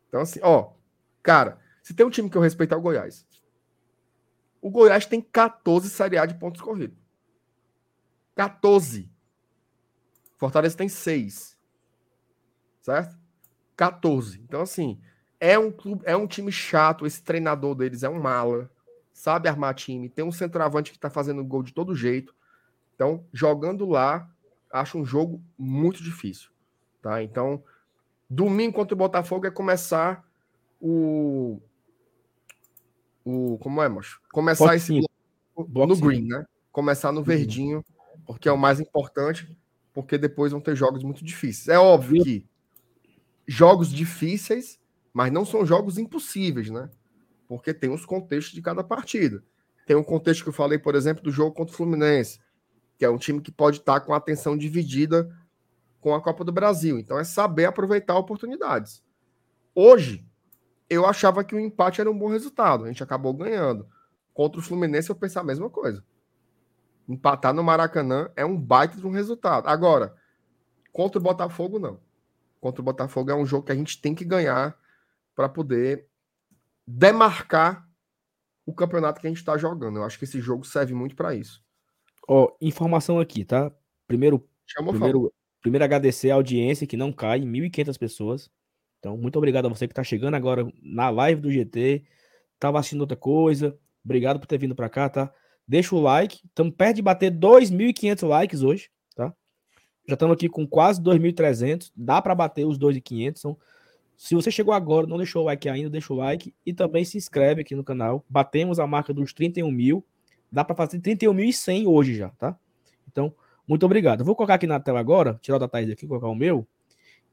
Então, 0.07 0.21
assim, 0.21 0.39
ó, 0.43 0.73
cara, 1.23 1.59
se 1.81 1.93
tem 1.93 2.05
um 2.05 2.09
time 2.09 2.29
que 2.29 2.37
eu 2.37 2.41
respeito 2.41 2.73
é 2.73 2.77
o 2.77 2.81
Goiás. 2.81 3.25
O 4.61 4.69
Goiás 4.69 5.05
tem 5.05 5.21
14 5.21 5.89
Série 5.89 6.17
A 6.17 6.25
de 6.25 6.35
pontos 6.35 6.61
corridos. 6.61 6.97
14. 8.37 9.11
Fortaleza 10.37 10.77
tem 10.77 10.87
6. 10.87 11.57
Certo? 12.81 13.17
14. 13.75 14.39
Então, 14.41 14.61
assim, 14.61 15.01
é 15.39 15.57
um 15.57 15.71
clube, 15.71 16.03
é 16.05 16.15
um 16.15 16.27
time 16.27 16.51
chato. 16.51 17.05
Esse 17.05 17.23
treinador 17.23 17.73
deles 17.73 18.03
é 18.03 18.09
um 18.09 18.21
mala. 18.21 18.69
sabe 19.11 19.49
armar 19.49 19.73
time, 19.73 20.07
tem 20.07 20.23
um 20.23 20.31
centroavante 20.31 20.91
que 20.91 20.97
está 20.97 21.09
fazendo 21.09 21.43
gol 21.43 21.63
de 21.63 21.73
todo 21.73 21.95
jeito. 21.95 22.35
Então, 22.93 23.25
jogando 23.33 23.87
lá, 23.87 24.29
acho 24.71 24.99
um 24.99 25.05
jogo 25.05 25.43
muito 25.57 26.03
difícil. 26.03 26.51
Tá? 27.01 27.23
Então, 27.23 27.63
domingo 28.29 28.75
contra 28.75 28.93
o 28.93 28.97
Botafogo 28.97 29.47
é 29.47 29.51
começar 29.51 30.23
o. 30.79 31.59
o 33.25 33.57
como 33.59 33.81
é, 33.81 33.89
moço? 33.89 34.21
Começar 34.31 34.75
esse 34.75 35.01
bloco 35.55 35.87
no 35.87 35.99
green, 35.99 36.27
né? 36.27 36.45
Começar 36.71 37.11
no 37.11 37.21
uhum. 37.21 37.83
Porque 38.27 38.47
é 38.47 38.51
o 38.51 38.57
mais 38.57 38.79
importante, 38.79 39.57
porque 39.93 40.17
depois 40.17 40.51
vão 40.51 40.61
ter 40.61 40.75
jogos 40.75 41.03
muito 41.03 41.25
difíceis. 41.25 41.67
É 41.67 41.79
óbvio 41.79 42.23
que 42.23 42.45
jogos 43.47 43.91
difíceis, 43.91 44.79
mas 45.11 45.31
não 45.31 45.45
são 45.45 45.65
jogos 45.65 45.97
impossíveis, 45.97 46.69
né? 46.69 46.91
porque 47.47 47.73
tem 47.73 47.89
os 47.89 48.05
contextos 48.05 48.53
de 48.53 48.61
cada 48.61 48.83
partida. 48.83 49.43
Tem 49.85 49.95
um 49.95 50.03
contexto 50.03 50.43
que 50.43 50.49
eu 50.49 50.53
falei, 50.53 50.77
por 50.77 50.95
exemplo, 50.95 51.23
do 51.23 51.31
jogo 51.31 51.55
contra 51.55 51.73
o 51.73 51.77
Fluminense, 51.77 52.39
que 52.97 53.05
é 53.05 53.09
um 53.09 53.17
time 53.17 53.41
que 53.41 53.51
pode 53.51 53.77
estar 53.77 54.01
com 54.01 54.13
a 54.13 54.17
atenção 54.17 54.57
dividida 54.57 55.29
com 56.01 56.13
a 56.13 56.21
Copa 56.21 56.43
do 56.43 56.51
Brasil. 56.51 56.99
Então 56.99 57.17
é 57.17 57.23
saber 57.23 57.65
aproveitar 57.65 58.17
oportunidades. 58.17 59.01
Hoje, 59.73 60.25
eu 60.89 61.05
achava 61.05 61.43
que 61.43 61.55
o 61.55 61.59
empate 61.59 62.01
era 62.01 62.11
um 62.11 62.17
bom 62.17 62.27
resultado. 62.27 62.83
A 62.83 62.87
gente 62.87 63.03
acabou 63.03 63.33
ganhando. 63.33 63.87
Contra 64.33 64.59
o 64.59 64.63
Fluminense, 64.63 65.09
eu 65.09 65.15
pensei 65.15 65.41
a 65.41 65.45
mesma 65.45 65.69
coisa. 65.69 66.03
Empatar 67.07 67.53
no 67.53 67.63
Maracanã 67.63 68.29
é 68.35 68.45
um 68.45 68.59
baita 68.59 68.97
de 68.97 69.07
um 69.07 69.11
resultado. 69.11 69.67
Agora, 69.67 70.15
contra 70.91 71.19
o 71.19 71.23
Botafogo, 71.23 71.79
não. 71.79 71.99
Contra 72.59 72.81
o 72.81 72.85
Botafogo 72.85 73.31
é 73.31 73.35
um 73.35 73.45
jogo 73.45 73.65
que 73.65 73.71
a 73.71 73.75
gente 73.75 74.01
tem 74.01 74.13
que 74.13 74.25
ganhar 74.25 74.77
para 75.33 75.47
poder 75.47 76.07
demarcar 76.85 77.87
o 78.65 78.73
campeonato 78.73 79.21
que 79.21 79.27
a 79.27 79.29
gente 79.29 79.39
está 79.39 79.57
jogando. 79.57 79.97
Eu 79.97 80.03
acho 80.03 80.17
que 80.17 80.25
esse 80.25 80.41
jogo 80.41 80.65
serve 80.65 80.93
muito 80.93 81.15
para 81.15 81.33
isso. 81.33 81.63
Ó, 82.27 82.51
informação 82.59 83.19
aqui, 83.19 83.45
tá? 83.45 83.71
Primeiro, 84.05 84.45
primeiro, 84.89 85.33
primeiro 85.61 85.85
agradecer 85.85 86.31
a 86.31 86.35
audiência 86.35 86.85
que 86.85 86.97
não 86.97 87.13
cai, 87.13 87.39
1.500 87.39 87.97
pessoas. 87.97 88.51
Então, 88.99 89.17
muito 89.17 89.37
obrigado 89.37 89.67
a 89.67 89.69
você 89.69 89.87
que 89.87 89.93
está 89.93 90.03
chegando 90.03 90.35
agora 90.35 90.67
na 90.81 91.09
live 91.09 91.39
do 91.39 91.51
GT, 91.51 92.03
estava 92.55 92.79
assistindo 92.79 93.01
outra 93.01 93.15
coisa. 93.15 93.77
Obrigado 94.03 94.39
por 94.39 94.47
ter 94.47 94.57
vindo 94.57 94.75
para 94.75 94.89
cá, 94.89 95.07
tá? 95.07 95.33
Deixa 95.67 95.95
o 95.95 95.99
like. 95.99 96.39
Estamos 96.45 96.73
perto 96.75 96.95
de 96.95 97.01
bater 97.01 97.31
2.500 97.31 98.27
likes 98.27 98.61
hoje, 98.61 98.89
tá? 99.15 99.33
Já 100.07 100.13
estamos 100.13 100.33
aqui 100.35 100.47
com 100.47 100.65
quase 100.65 101.01
2.300. 101.01 101.91
Dá 101.95 102.21
para 102.21 102.33
bater 102.33 102.65
os 102.65 102.77
2.500. 102.77 103.37
São 103.37 103.57
se 104.17 104.33
você 104.33 104.49
chegou 104.49 104.73
agora, 104.73 105.05
não 105.05 105.17
deixou 105.17 105.43
o 105.43 105.45
like 105.45 105.69
ainda, 105.69 105.91
deixa 105.91 106.11
o 106.11 106.15
like 106.15 106.51
e 106.65 106.73
também 106.73 107.05
se 107.05 107.19
inscreve 107.19 107.61
aqui 107.61 107.75
no 107.75 107.83
canal. 107.83 108.25
Batemos 108.27 108.79
a 108.79 108.87
marca 108.87 109.13
dos 109.13 109.31
31 109.31 109.71
mil. 109.71 110.03
Dá 110.51 110.63
para 110.63 110.75
fazer 110.75 110.99
31.100 110.99 111.85
hoje 111.85 112.15
já, 112.15 112.29
tá? 112.29 112.57
Então, 113.07 113.31
muito 113.67 113.85
obrigado. 113.85 114.25
Vou 114.25 114.35
colocar 114.35 114.55
aqui 114.55 114.65
na 114.65 114.79
tela 114.79 114.99
agora, 114.99 115.37
tirar 115.39 115.57
o 115.57 115.59
da 115.59 115.67
Thaís 115.67 115.91
aqui, 115.91 116.07
colocar 116.07 116.27
o 116.27 116.35
meu. 116.35 116.67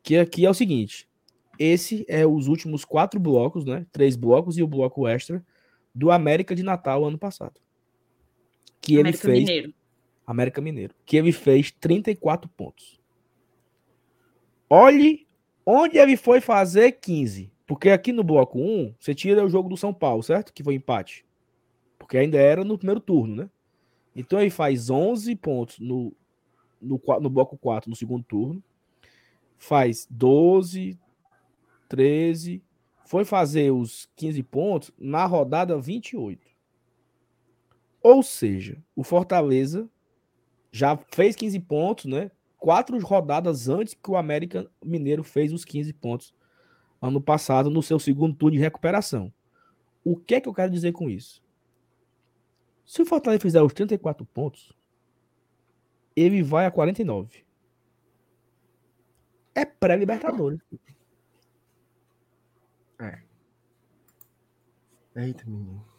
Que 0.02 0.19
aqui 0.19 0.44
é 0.44 0.51
o 0.51 0.55
seguinte: 0.55 1.09
esse 1.59 2.05
é 2.06 2.27
os 2.27 2.48
últimos 2.48 2.85
quatro 2.85 3.19
blocos, 3.19 3.65
né? 3.65 3.86
Três 3.90 4.15
blocos 4.15 4.59
e 4.59 4.62
o 4.62 4.66
bloco 4.69 5.09
extra 5.09 5.43
do 5.94 6.11
América 6.11 6.55
de 6.55 6.62
Natal 6.62 7.02
ano 7.05 7.16
passado. 7.16 7.61
Que 8.85 9.01
América 9.01 9.27
ele 9.27 9.36
fez. 9.36 9.48
Mineiro. 9.48 9.74
América 10.27 10.61
Mineiro. 10.61 10.94
Que 11.05 11.16
ele 11.16 11.32
fez 11.32 11.70
34 11.70 12.48
pontos. 12.51 13.01
Olhe 14.69 15.24
Onde 15.66 15.97
ele 15.97 16.16
foi 16.16 16.40
fazer 16.40 16.93
15? 16.93 17.51
Porque 17.66 17.89
aqui 17.89 18.12
no 18.12 18.23
bloco 18.23 18.59
1, 18.59 18.94
você 18.98 19.15
tira 19.15 19.44
o 19.44 19.48
jogo 19.48 19.69
do 19.70 19.77
São 19.77 19.94
Paulo, 19.94 20.23
certo? 20.23 20.52
Que 20.52 20.62
foi 20.62 20.74
empate. 20.74 21.24
Porque 21.98 22.19
ainda 22.19 22.36
era 22.36 22.62
no 22.65 22.77
primeiro 22.77 23.01
turno, 23.01 23.35
né? 23.35 23.51
Então 24.15 24.39
ele 24.40 24.51
faz 24.51 24.90
11 24.90 25.35
pontos 25.36 25.78
no, 25.78 26.12
no, 26.81 27.01
no 27.20 27.31
bloco 27.31 27.56
4, 27.56 27.89
no 27.89 27.97
segundo 27.97 28.23
turno. 28.24 28.62
Faz 29.56 30.06
12, 30.11 30.98
13. 31.89 32.62
Foi 33.06 33.24
fazer 33.24 33.70
os 33.70 34.06
15 34.16 34.43
pontos 34.43 34.93
na 34.98 35.24
rodada 35.24 35.78
28. 35.78 36.53
Ou 38.05 38.22
seja, 38.22 38.85
o 38.94 39.02
Fortaleza 39.02 39.89
já 40.70 40.94
fez 41.10 41.35
15 41.35 41.59
pontos, 41.60 42.05
né? 42.05 42.31
quatro 42.59 42.98
rodadas 42.98 43.66
antes 43.66 43.94
que 43.94 44.10
o 44.10 44.16
América 44.16 44.70
Mineiro 44.85 45.24
fez 45.24 45.55
os 45.55 45.64
15 45.64 45.93
pontos 45.94 46.35
ano 47.01 47.18
passado 47.20 47.70
no 47.70 47.82
seu 47.82 47.98
segundo 47.98 48.36
turno 48.36 48.56
de 48.56 48.62
recuperação. 48.62 49.32
O 50.05 50.16
que 50.16 50.35
é 50.35 50.40
que 50.40 50.48
eu 50.48 50.52
quero 50.52 50.70
dizer 50.70 50.93
com 50.93 51.09
isso? 51.09 51.43
Se 52.85 53.01
o 53.01 53.06
Fortaleza 53.06 53.40
fizer 53.40 53.62
os 53.62 53.72
34 53.72 54.26
pontos, 54.26 54.70
ele 56.14 56.43
vai 56.43 56.66
a 56.66 56.70
49. 56.70 57.43
É 59.55 59.64
pré-Libertadores. 59.64 60.60
É. 63.01 63.22
Eita, 65.16 65.44
menino. 65.47 65.93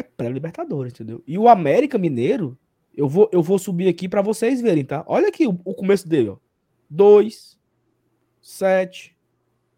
É 0.00 0.02
pré-Libertadores, 0.02 0.94
entendeu? 0.94 1.22
E 1.26 1.36
o 1.36 1.46
América 1.46 1.98
Mineiro 1.98 2.58
eu 2.96 3.06
vou, 3.06 3.28
eu 3.32 3.42
vou 3.42 3.58
subir 3.58 3.86
aqui 3.86 4.08
para 4.08 4.22
vocês 4.22 4.62
verem, 4.62 4.82
tá? 4.82 5.04
Olha 5.06 5.28
aqui 5.28 5.46
o, 5.46 5.60
o 5.62 5.74
começo 5.74 6.08
dele, 6.08 6.30
ó. 6.30 6.36
2, 6.88 7.58
7, 8.40 9.14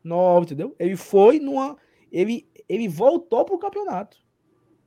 9, 0.05 0.45
entendeu? 0.47 0.77
Ele 0.79 0.97
foi 0.97 1.41
numa. 1.41 1.77
Ele, 2.13 2.49
ele 2.69 2.89
voltou 2.89 3.45
pro 3.45 3.59
campeonato. 3.59 4.17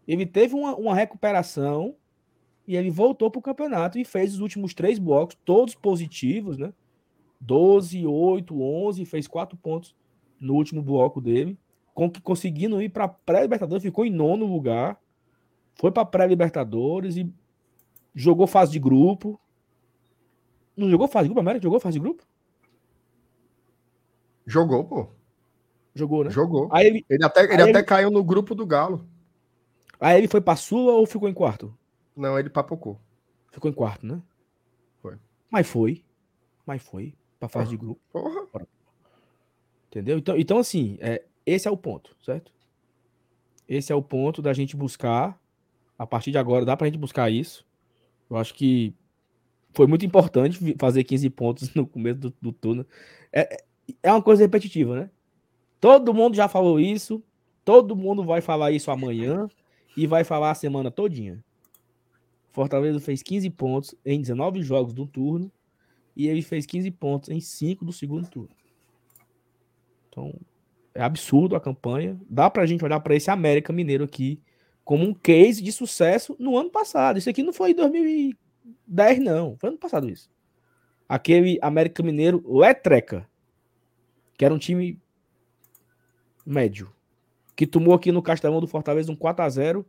Ele 0.08 0.26
teve 0.26 0.56
uma, 0.56 0.74
uma 0.76 0.96
recuperação 0.96 1.96
e 2.66 2.78
ele 2.78 2.90
voltou 2.90 3.30
pro 3.30 3.42
campeonato 3.42 4.00
e 4.00 4.06
fez 4.06 4.34
os 4.34 4.40
últimos 4.40 4.74
três 4.74 4.98
blocos, 4.98 5.38
todos 5.44 5.76
positivos, 5.76 6.58
né? 6.58 6.74
12, 7.42 8.08
8, 8.08 8.62
11, 8.62 9.06
fez 9.06 9.28
quatro 9.28 9.58
pontos 9.58 9.94
no 10.40 10.54
último 10.54 10.82
bloco 10.82 11.20
dele, 11.20 11.58
com 11.94 12.10
que 12.10 12.22
conseguindo 12.22 12.82
ir 12.82 12.90
para 12.90 13.08
pré-libertadores, 13.08 13.84
ficou 13.84 14.06
em 14.06 14.12
nono 14.12 14.46
lugar, 14.46 15.00
foi 15.76 15.92
para 15.92 16.06
pré-libertadores 16.06 17.18
e 17.18 17.32
Jogou 18.16 18.48
fase 18.48 18.72
de 18.72 18.80
grupo. 18.80 19.40
Não 20.76 20.90
jogou 20.90 21.08
fase 21.08 21.26
de 21.26 21.30
grupo, 21.30 21.42
América? 21.42 21.64
Jogou 21.64 21.80
fase 21.82 21.96
de 21.96 22.00
grupo? 22.00 22.24
Jogou, 24.46 24.86
pô. 24.86 25.10
Jogou, 25.94 26.24
né? 26.24 26.30
Jogou. 26.30 26.70
Aí 26.72 26.88
ele, 26.88 27.06
ele 27.10 27.26
até, 27.26 27.44
ele 27.44 27.62
até 27.62 27.80
ele... 27.80 27.84
caiu 27.84 28.10
no 28.10 28.24
grupo 28.24 28.56
do 28.56 28.66
Galo. 28.66 29.06
Aí 30.00 30.18
ele 30.18 30.28
foi 30.30 30.40
pra 30.40 30.56
Sula 30.56 30.94
ou 30.94 31.06
ficou 31.06 31.28
em 31.28 31.34
quarto? 31.34 31.78
Não, 32.16 32.40
ele 32.40 32.50
papocou. 32.50 33.00
Ficou 33.52 33.70
em 33.70 33.74
quarto, 33.74 34.06
né? 34.06 34.22
Foi. 35.02 35.18
Mas 35.50 35.68
foi. 35.68 36.04
Mas 36.66 36.82
foi. 36.82 37.14
Pra 37.38 37.50
fase 37.50 37.70
de 37.70 37.78
grupo. 37.78 38.02
Porra. 38.12 38.66
Entendeu? 39.88 40.18
Então, 40.18 40.38
então 40.38 40.58
assim, 40.58 40.98
é, 41.02 41.24
esse 41.46 41.68
é 41.68 41.72
o 41.72 41.78
ponto, 41.78 42.16
certo? 42.22 42.52
Esse 43.68 43.92
é 43.92 43.96
o 43.96 44.02
ponto 44.02 44.42
da 44.42 44.54
gente 44.54 44.76
buscar. 44.76 45.40
A 45.98 46.06
partir 46.06 46.32
de 46.32 46.38
agora, 46.38 46.66
dá 46.66 46.76
pra 46.76 46.88
gente 46.88 46.98
buscar 46.98 47.32
isso. 47.32 47.66
Eu 48.30 48.38
acho 48.38 48.54
que 48.54 48.94
foi 49.74 49.88
muito 49.88 50.06
importante 50.06 50.76
fazer 50.80 51.04
15 51.04 51.30
pontos 51.30 51.74
no 51.76 51.86
começo 51.86 52.20
do, 52.20 52.34
do 52.42 52.52
turno. 52.52 52.86
É, 53.32 53.64
é 54.02 54.12
uma 54.12 54.22
coisa 54.22 54.44
repetitiva, 54.44 54.96
né? 54.96 55.10
Todo 55.80 56.14
mundo 56.14 56.36
já 56.36 56.48
falou 56.48 56.80
isso, 56.80 57.24
todo 57.64 57.96
mundo 57.96 58.24
vai 58.24 58.42
falar 58.42 58.72
isso 58.72 58.90
amanhã 58.90 59.48
e 59.96 60.08
vai 60.08 60.24
falar 60.24 60.52
a 60.52 60.56
semana 60.56 60.90
todinha. 60.90 61.44
Fortaleza 62.52 63.00
fez 63.00 63.22
15 63.22 63.50
pontos 63.52 63.96
em 64.06 64.20
19 64.20 64.62
jogos 64.64 64.94
do 64.94 65.06
turno 65.06 65.52
e 66.16 66.28
ele 66.28 66.42
fez 66.42 66.66
15 66.66 66.90
pontos 66.92 67.30
em 67.30 67.40
5 67.40 67.84
do 67.84 67.92
segundo 67.92 68.28
turno. 68.30 68.50
Então, 70.10 70.34
é 70.94 71.04
absurdo 71.04 71.56
a 71.56 71.60
campanha. 71.60 72.18
Dá 72.30 72.50
pra 72.50 72.66
gente 72.66 72.84
olhar 72.84 73.02
para 73.02 73.16
esse 73.16 73.30
América 73.30 73.74
Mineiro 73.74 74.06
aqui 74.06 74.42
como 74.86 75.04
um 75.04 75.14
case 75.16 75.64
de 75.64 75.72
sucesso 75.72 76.36
no 76.40 76.56
ano 76.56 76.70
passado. 76.70 77.18
Isso 77.18 77.30
aqui 77.30 77.42
não 77.42 77.52
foi 77.52 77.72
em 77.72 77.76
2010, 77.76 79.20
não. 79.20 79.58
Foi 79.58 79.70
ano 79.70 79.80
passado 79.80 80.08
isso. 80.08 80.30
Aquele 81.10 81.58
América 81.62 82.04
Mineiro 82.04 82.44
Letreca, 82.48 83.28
que 84.38 84.46
era 84.46 84.54
um 84.54 84.60
time 84.60 85.02
médio, 86.46 86.94
que 87.56 87.66
tomou 87.66 87.96
aqui 87.96 88.12
no 88.12 88.22
Castelão 88.22 88.62
do 88.62 88.68
Fortaleza 88.68 89.12
um 89.12 89.16
4 89.16 89.44
a 89.44 89.50
0 89.50 89.86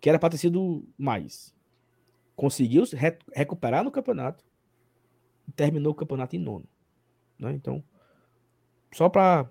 que 0.00 0.08
era 0.08 0.18
para 0.18 0.30
ter 0.30 0.38
sido 0.38 0.84
mais. 0.98 1.54
Conseguiu 2.34 2.84
re 2.92 3.16
recuperar 3.32 3.84
no 3.84 3.90
campeonato 3.92 4.44
e 5.46 5.52
terminou 5.52 5.92
o 5.92 5.94
campeonato 5.94 6.34
em 6.34 6.40
nono. 6.40 6.66
Né? 7.38 7.52
Então, 7.52 7.82
só 8.92 9.08
para 9.08 9.48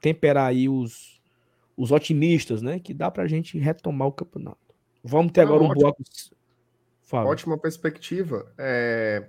temperar 0.00 0.48
aí 0.48 0.68
os, 0.68 1.13
os 1.76 1.90
otimistas, 1.90 2.62
né? 2.62 2.78
Que 2.78 2.94
dá 2.94 3.10
para 3.10 3.24
a 3.24 3.26
gente 3.26 3.58
retomar 3.58 4.08
o 4.08 4.12
campeonato. 4.12 4.58
Vamos 5.02 5.32
ter 5.32 5.42
agora 5.42 5.60
Não, 5.60 5.66
um 5.66 5.70
ótimo, 5.70 5.82
bloco. 5.82 6.02
Fala. 7.02 7.30
Ótima 7.30 7.58
perspectiva. 7.58 8.52
É... 8.56 9.28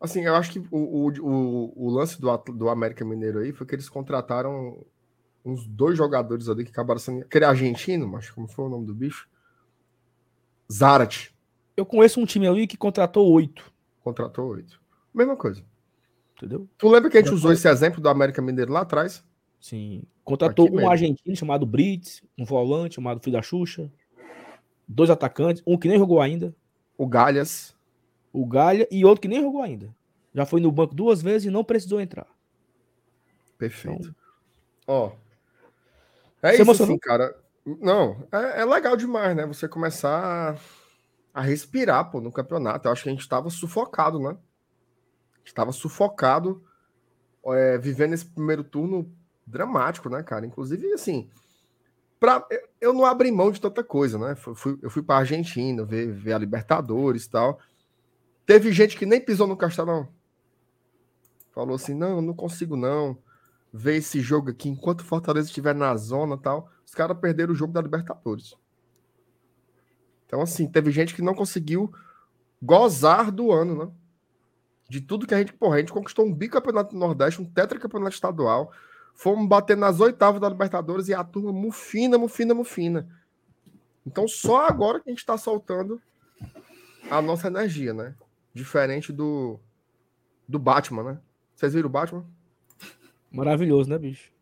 Assim, 0.00 0.22
eu 0.22 0.34
acho 0.34 0.52
que 0.52 0.58
o, 0.58 0.66
o, 0.70 1.08
o, 1.20 1.86
o 1.86 1.90
lance 1.90 2.18
do, 2.18 2.36
do 2.38 2.68
América 2.70 3.04
Mineiro 3.04 3.40
aí 3.40 3.52
foi 3.52 3.66
que 3.66 3.74
eles 3.74 3.88
contrataram 3.88 4.84
uns 5.44 5.66
dois 5.66 5.96
jogadores 5.96 6.48
ali 6.48 6.64
que 6.64 6.70
acabaram 6.70 6.98
sendo. 6.98 7.22
Aquele 7.22 7.44
argentino, 7.44 8.08
mas 8.08 8.30
como 8.30 8.48
foi 8.48 8.64
o 8.64 8.68
nome 8.68 8.86
do 8.86 8.94
bicho? 8.94 9.28
Zarat. 10.72 11.30
Eu 11.76 11.84
conheço 11.84 12.20
um 12.20 12.26
time 12.26 12.46
ali 12.46 12.66
que 12.66 12.76
contratou 12.76 13.30
oito. 13.32 13.70
Contratou 14.02 14.48
oito. 14.48 14.80
Mesma 15.12 15.36
coisa. 15.36 15.62
Entendeu? 16.36 16.68
Tu 16.78 16.88
lembra 16.88 17.10
que 17.10 17.18
a 17.18 17.20
gente 17.20 17.34
usou 17.34 17.52
esse 17.52 17.68
exemplo 17.68 18.00
do 18.00 18.08
América 18.08 18.40
Mineiro 18.40 18.72
lá 18.72 18.80
atrás? 18.80 19.22
Sim. 19.60 20.02
Contratou 20.24 20.66
Aqui 20.66 20.74
um 20.74 20.76
mesmo. 20.76 20.90
argentino 20.90 21.36
chamado 21.36 21.66
Brits, 21.66 22.22
um 22.38 22.44
volante 22.44 22.94
chamado 22.94 23.20
Filho 23.20 23.36
da 23.36 23.42
Xuxa, 23.42 23.90
dois 24.88 25.10
atacantes, 25.10 25.62
um 25.66 25.76
que 25.76 25.88
nem 25.88 25.98
jogou 25.98 26.20
ainda. 26.20 26.54
O 26.96 27.06
Galhas. 27.06 27.76
O 28.32 28.46
Galha 28.46 28.88
e 28.90 29.04
outro 29.04 29.20
que 29.20 29.28
nem 29.28 29.42
jogou 29.42 29.62
ainda. 29.62 29.94
Já 30.34 30.46
foi 30.46 30.60
no 30.60 30.70
banco 30.70 30.94
duas 30.94 31.20
vezes 31.20 31.46
e 31.46 31.50
não 31.50 31.64
precisou 31.64 32.00
entrar. 32.00 32.26
Perfeito. 33.58 34.08
Então, 34.08 34.14
Ó. 34.86 35.12
É 36.42 36.54
isso, 36.54 36.70
assim, 36.70 36.98
cara. 36.98 37.36
Não, 37.64 38.26
é, 38.32 38.62
é, 38.62 38.64
legal 38.64 38.96
demais, 38.96 39.36
né? 39.36 39.44
Você 39.46 39.68
começar 39.68 40.56
a, 41.34 41.40
a 41.40 41.42
respirar, 41.42 42.10
pô, 42.10 42.20
no 42.20 42.32
campeonato. 42.32 42.88
Eu 42.88 42.92
acho 42.92 43.02
que 43.02 43.08
a 43.08 43.12
gente 43.12 43.20
estava 43.20 43.50
sufocado, 43.50 44.18
né? 44.18 44.36
Estava 45.44 45.72
sufocado, 45.72 46.64
é, 47.46 47.76
vivendo 47.78 48.14
esse 48.14 48.24
primeiro 48.24 48.64
turno 48.64 49.12
dramático, 49.50 50.08
né, 50.08 50.22
cara? 50.22 50.46
Inclusive, 50.46 50.92
assim, 50.92 51.28
pra, 52.18 52.46
eu 52.80 52.92
não 52.92 53.04
abri 53.04 53.30
mão 53.30 53.50
de 53.50 53.60
tanta 53.60 53.82
coisa, 53.82 54.18
né? 54.18 54.34
Fui, 54.36 54.78
eu 54.82 54.90
fui 54.90 55.02
para 55.02 55.18
Argentina 55.18 55.84
ver, 55.84 56.12
ver 56.12 56.32
a 56.32 56.38
Libertadores 56.38 57.24
e 57.24 57.30
tal. 57.30 57.58
Teve 58.46 58.72
gente 58.72 58.96
que 58.96 59.06
nem 59.06 59.20
pisou 59.20 59.46
no 59.46 59.56
Castelão. 59.56 60.08
Falou 61.52 61.76
assim: 61.76 61.94
não, 61.94 62.20
não 62.22 62.34
consigo 62.34 62.76
não 62.76 63.18
ver 63.72 63.96
esse 63.96 64.20
jogo 64.20 64.50
aqui 64.50 64.68
enquanto 64.68 65.04
Fortaleza 65.04 65.48
estiver 65.48 65.74
na 65.74 65.96
zona 65.96 66.36
tal. 66.36 66.70
Os 66.84 66.94
caras 66.94 67.18
perderam 67.18 67.52
o 67.52 67.56
jogo 67.56 67.72
da 67.72 67.80
Libertadores. 67.80 68.54
Então, 70.26 70.40
assim, 70.40 70.68
teve 70.68 70.90
gente 70.90 71.14
que 71.14 71.22
não 71.22 71.34
conseguiu 71.34 71.92
gozar 72.62 73.30
do 73.30 73.50
ano, 73.50 73.84
né? 73.84 73.92
De 74.88 75.00
tudo 75.00 75.26
que 75.26 75.34
a 75.34 75.38
gente, 75.38 75.52
porra, 75.52 75.76
a 75.76 75.78
gente 75.78 75.92
conquistou 75.92 76.26
um 76.26 76.34
bicampeonato 76.34 76.92
do 76.92 76.98
Nordeste, 76.98 77.40
um 77.40 77.44
tetracampeonato 77.44 78.14
estadual, 78.14 78.72
fomos 79.20 79.46
bater 79.46 79.76
nas 79.76 80.00
oitavas 80.00 80.40
da 80.40 80.48
Libertadores 80.48 81.08
e 81.08 81.12
a 81.12 81.22
turma 81.22 81.52
mufina, 81.52 82.16
mufina, 82.16 82.54
mufina. 82.54 83.06
Então, 84.06 84.26
só 84.26 84.66
agora 84.66 84.98
que 84.98 85.10
a 85.10 85.12
gente 85.12 85.18
está 85.18 85.36
soltando 85.36 86.00
a 87.10 87.20
nossa 87.20 87.48
energia, 87.48 87.92
né? 87.92 88.14
Diferente 88.54 89.12
do, 89.12 89.60
do 90.48 90.58
Batman, 90.58 91.02
né? 91.02 91.20
Vocês 91.54 91.74
viram 91.74 91.90
o 91.90 91.92
Batman? 91.92 92.24
Maravilhoso, 93.30 93.90
né, 93.90 93.98
bicho? 93.98 94.32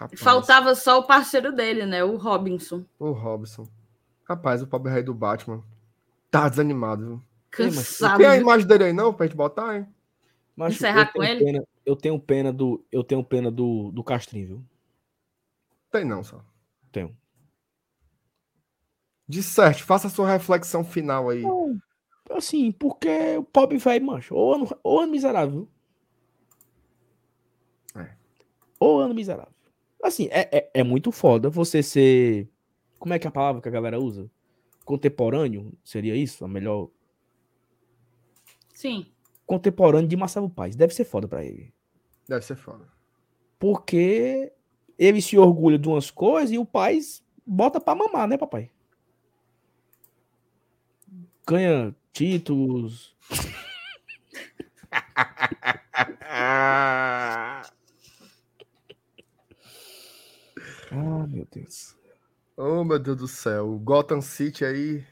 Rapaz. 0.00 0.18
Faltava 0.18 0.74
só 0.74 0.98
o 0.98 1.06
parceiro 1.06 1.52
dele, 1.52 1.84
né? 1.84 2.02
O 2.02 2.16
Robinson. 2.16 2.86
O 2.98 3.10
Robinson. 3.10 3.68
Rapaz, 4.26 4.62
o 4.62 4.66
pobre 4.66 4.90
rei 4.90 5.02
do 5.02 5.12
Batman. 5.12 5.62
Tá 6.30 6.48
desanimado, 6.48 7.04
viu? 7.04 7.22
Cansado. 7.50 8.16
Tem 8.16 8.26
a 8.26 8.36
imagem 8.36 8.66
dele 8.66 8.84
aí, 8.84 8.92
não, 8.94 9.12
pra 9.12 9.26
gente 9.26 9.36
botar, 9.36 9.76
hein? 9.76 9.86
Mas 10.56 10.76
Encerrar 10.76 11.12
com 11.12 11.22
ele? 11.22 11.62
Eu 11.84 11.96
tenho 11.96 12.18
pena 12.18 12.52
do. 12.52 12.84
Eu 12.90 13.04
tenho 13.04 13.22
pena 13.22 13.50
do, 13.50 13.90
do 13.90 14.02
Castrinho, 14.02 14.46
viu? 14.46 14.64
Tem 15.90 16.04
não, 16.04 16.24
só. 16.24 16.44
Tenho. 16.90 17.16
De 19.28 19.42
certo, 19.42 19.84
faça 19.84 20.06
a 20.06 20.10
sua 20.10 20.30
reflexão 20.30 20.84
final 20.84 21.30
aí. 21.30 21.42
Não, 21.42 21.80
assim, 22.30 22.72
porque 22.72 23.36
o 23.38 23.44
pobre 23.44 23.78
velho, 23.78 24.04
mancho, 24.04 24.34
ou 24.34 24.54
ano, 24.54 24.78
ou 24.82 25.00
ano 25.00 25.12
miserável. 25.12 25.68
Ou 28.78 29.00
ano 29.00 29.14
miserável. 29.14 29.52
Assim, 30.02 30.28
é, 30.30 30.48
é, 30.52 30.70
é, 30.74 30.82
muito 30.82 31.10
foda 31.10 31.48
você 31.48 31.82
ser. 31.82 32.48
Como 32.98 33.14
é 33.14 33.18
que 33.18 33.26
é 33.26 33.28
a 33.28 33.32
palavra 33.32 33.62
que 33.62 33.68
a 33.68 33.72
galera 33.72 33.98
usa? 33.98 34.30
Contemporâneo? 34.84 35.72
Seria 35.82 36.14
isso? 36.14 36.44
A 36.44 36.48
melhor. 36.48 36.90
Sim. 38.74 39.06
Contemporâneo 39.46 40.08
de 40.08 40.16
Marcelo 40.16 40.50
Paz. 40.50 40.76
Deve 40.76 40.94
ser 40.94 41.04
foda 41.04 41.26
pra 41.26 41.44
ele. 41.44 41.72
Deve 42.28 42.44
ser 42.44 42.56
foda. 42.56 42.84
Porque 43.58 44.52
ele 44.98 45.20
se 45.20 45.38
orgulha 45.38 45.78
de 45.78 45.88
umas 45.88 46.10
coisas 46.10 46.50
e 46.50 46.58
o 46.58 46.64
pai 46.64 46.98
bota 47.46 47.80
pra 47.80 47.94
mamar, 47.94 48.28
né, 48.28 48.36
papai? 48.36 48.70
Ganha 51.46 51.94
títulos. 52.12 53.14
Ah, 60.96 61.26
meu 61.26 61.46
Deus. 61.52 61.96
Oh, 62.56 62.84
meu 62.84 62.98
Deus 62.98 63.16
do 63.16 63.26
céu. 63.26 63.72
O 63.72 63.78
Gotham 63.78 64.20
City 64.20 64.64
aí 64.64 65.04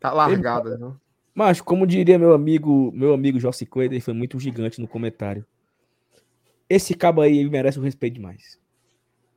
tá 0.00 0.12
largado, 0.12 0.70
Ele... 0.70 0.78
viu? 0.78 0.96
Mas, 1.34 1.60
como 1.60 1.86
diria 1.86 2.18
meu 2.18 2.34
amigo, 2.34 2.90
meu 2.92 3.14
amigo 3.14 3.38
Jossi 3.38 3.64
Coelho, 3.64 3.94
ele 3.94 4.00
foi 4.00 4.12
muito 4.12 4.40
gigante 4.40 4.80
no 4.80 4.88
comentário. 4.88 5.46
Esse 6.68 6.94
cabo 6.94 7.20
aí 7.20 7.38
ele 7.38 7.50
merece 7.50 7.78
um 7.78 7.82
respeito 7.82 8.14
demais. 8.14 8.58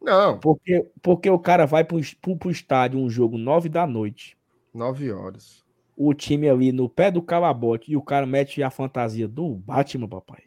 Não. 0.02 0.40
Porque, 0.40 0.86
porque 1.02 1.30
o 1.30 1.40
cara 1.40 1.66
vai 1.66 1.84
pro, 1.84 2.00
pro, 2.22 2.36
pro 2.36 2.52
estádio 2.52 3.00
um 3.00 3.10
jogo 3.10 3.38
nove 3.38 3.70
da 3.70 3.86
noite. 3.86 4.38
Nove 4.74 5.12
horas. 5.12 5.64
O 5.96 6.14
time 6.14 6.50
ali 6.50 6.72
no 6.72 6.90
pé 6.90 7.12
do 7.12 7.22
calabote 7.22 7.92
e 7.92 7.98
o 7.98 8.02
cara 8.02 8.26
mete 8.26 8.64
a 8.64 8.72
fantasia 8.72 9.28
do 9.28 9.50
Batman, 9.56 10.08
papai. 10.08 10.44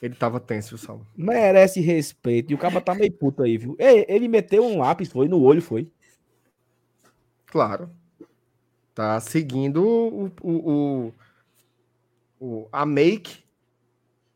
Ele 0.00 0.14
tava 0.14 0.40
tenso, 0.40 0.76
Saulo. 0.76 1.06
Merece 1.16 1.80
respeito. 1.80 2.50
E 2.50 2.54
o 2.54 2.58
cara 2.58 2.80
tá 2.80 2.94
meio 2.94 3.12
puto 3.12 3.42
aí, 3.42 3.56
viu? 3.56 3.76
Ele, 3.78 4.04
ele 4.08 4.28
meteu 4.28 4.64
um 4.64 4.78
lápis, 4.78 5.10
foi 5.10 5.28
no 5.28 5.40
olho, 5.42 5.62
foi. 5.62 5.90
Claro. 7.46 7.90
Tá 8.94 9.20
seguindo 9.20 9.84
o, 9.84 10.30
o, 10.42 10.50
o, 10.50 11.12
o, 12.40 12.68
a 12.70 12.84
make 12.86 13.43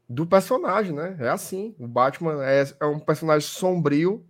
do 0.08 0.26
personagem, 0.26 0.92
né? 0.92 1.16
É 1.20 1.28
assim. 1.28 1.74
O 1.78 1.86
Batman 1.86 2.42
é, 2.44 2.64
é 2.80 2.86
um 2.86 2.98
personagem 2.98 3.46
sombrio. 3.46 4.24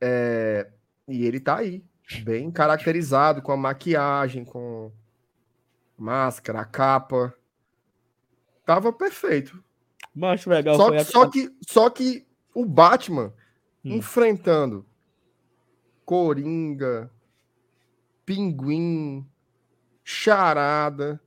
É, 0.00 0.70
e 1.08 1.24
ele 1.26 1.40
tá 1.40 1.56
aí. 1.56 1.84
Bem 2.22 2.50
caracterizado, 2.50 3.40
com 3.40 3.50
a 3.50 3.56
maquiagem, 3.56 4.44
com 4.44 4.92
máscara, 5.96 6.60
a 6.60 6.64
capa. 6.64 7.34
Tava 8.64 8.92
perfeito. 8.92 9.62
Macho 10.14 10.48
legal. 10.48 10.76
Só, 10.76 10.94
a... 10.94 11.04
só, 11.04 11.28
que, 11.28 11.50
só 11.66 11.90
que 11.90 12.26
o 12.54 12.64
Batman 12.64 13.32
hum. 13.84 13.96
enfrentando 13.96 14.86
Coringa, 16.04 17.10
Pinguim, 18.24 19.26
Charada, 20.04 21.20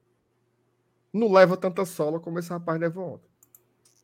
não 1.13 1.31
leva 1.31 1.57
tanta 1.57 1.85
sola 1.85 2.19
como 2.19 2.39
esse 2.39 2.49
rapaz 2.49 2.79
levou 2.79 3.15
ontem. 3.15 3.29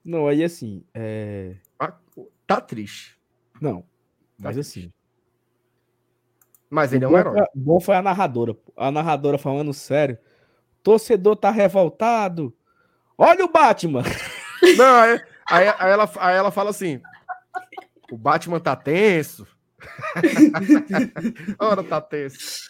Não, 0.04 0.28
aí 0.28 0.44
assim. 0.44 0.84
É... 0.94 1.56
Tá 2.46 2.60
triste. 2.60 3.18
Não, 3.62 3.82
tá 3.82 3.88
mas 4.40 4.56
triste. 4.56 4.80
assim. 4.80 4.94
Mas 6.70 6.92
ele 6.92 7.06
é 7.06 7.08
um 7.08 7.18
herói. 7.18 7.46
bom 7.54 7.80
foi 7.80 7.96
a 7.96 8.02
narradora. 8.02 8.58
A 8.76 8.92
narradora 8.92 9.38
falando 9.38 9.74
sério. 9.74 10.18
Torcedor 10.82 11.36
tá 11.36 11.52
revoltado. 11.52 12.54
Olha 13.18 13.46
o 13.46 13.52
Batman! 13.52 14.02
Não, 14.78 14.96
aí, 14.96 15.22
aí, 15.50 15.68
aí, 15.68 15.92
ela, 15.92 16.12
aí 16.18 16.36
ela 16.36 16.52
fala 16.52 16.72
assim: 16.72 17.00
o 18.12 18.18
Batman 18.18 18.60
tá 18.60 18.76
tenso. 18.76 19.48
Ora, 21.60 21.84
tá 21.84 22.02
tenso. 22.02 22.70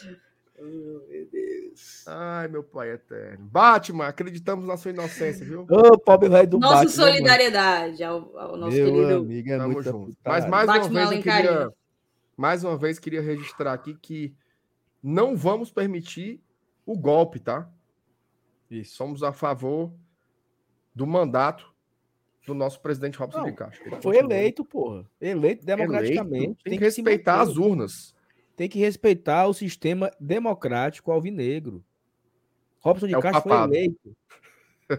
Ai, 2.07 2.47
meu 2.47 2.63
pai 2.63 2.91
eterno. 2.91 3.45
Batman, 3.45 4.07
acreditamos 4.07 4.65
na 4.65 4.77
sua 4.77 4.91
inocência, 4.91 5.45
viu? 5.45 5.65
Ô, 5.69 5.97
pobre 5.97 6.29
velho 6.29 6.49
do 6.49 6.59
Nossa 6.59 6.85
Batman. 6.85 6.91
solidariedade 6.91 8.03
ao, 8.03 8.37
ao, 8.37 8.57
nosso 8.57 8.75
meu 8.75 8.85
querido. 8.85 9.15
Amigo, 9.15 9.49
é 9.49 9.57
Tamo 9.57 9.81
junto. 9.81 10.17
Mas 10.25 10.47
mais 10.47 10.67
Batman 10.67 11.01
uma 11.01 11.09
vez 11.09 11.11
eu 11.11 11.23
queria, 11.23 11.73
mais 12.37 12.63
uma 12.63 12.77
vez 12.77 12.99
queria 12.99 13.21
registrar 13.21 13.73
aqui 13.73 13.95
que 13.95 14.35
não 15.01 15.35
vamos 15.35 15.71
permitir 15.71 16.41
o 16.85 16.97
golpe, 16.97 17.39
tá? 17.39 17.69
Isso. 18.69 18.95
Somos 18.95 19.23
a 19.23 19.31
favor 19.31 19.93
do 20.95 21.05
mandato 21.05 21.73
do 22.45 22.53
nosso 22.53 22.79
presidente 22.81 23.17
Robson 23.17 23.39
não, 23.39 23.45
de 23.45 23.53
Castro. 23.53 24.01
Foi 24.01 24.17
eleito, 24.17 24.65
porra. 24.65 25.05
Eleito 25.19 25.65
democraticamente. 25.65 26.35
Eleito, 26.35 26.63
tem, 26.63 26.71
tem, 26.71 26.77
que, 26.77 26.83
respeitar 26.83 27.41
as 27.41 27.57
urnas. 27.57 28.15
Tem 28.55 28.69
que 28.69 28.79
respeitar 28.79 29.47
o 29.47 29.53
sistema 29.53 30.11
democrático 30.19 31.11
alvinegro. 31.11 31.83
Robson 32.79 33.07
de 33.07 33.15
é 33.15 33.21
Castro 33.21 33.49
foi 33.49 33.63
eleito. 33.63 34.17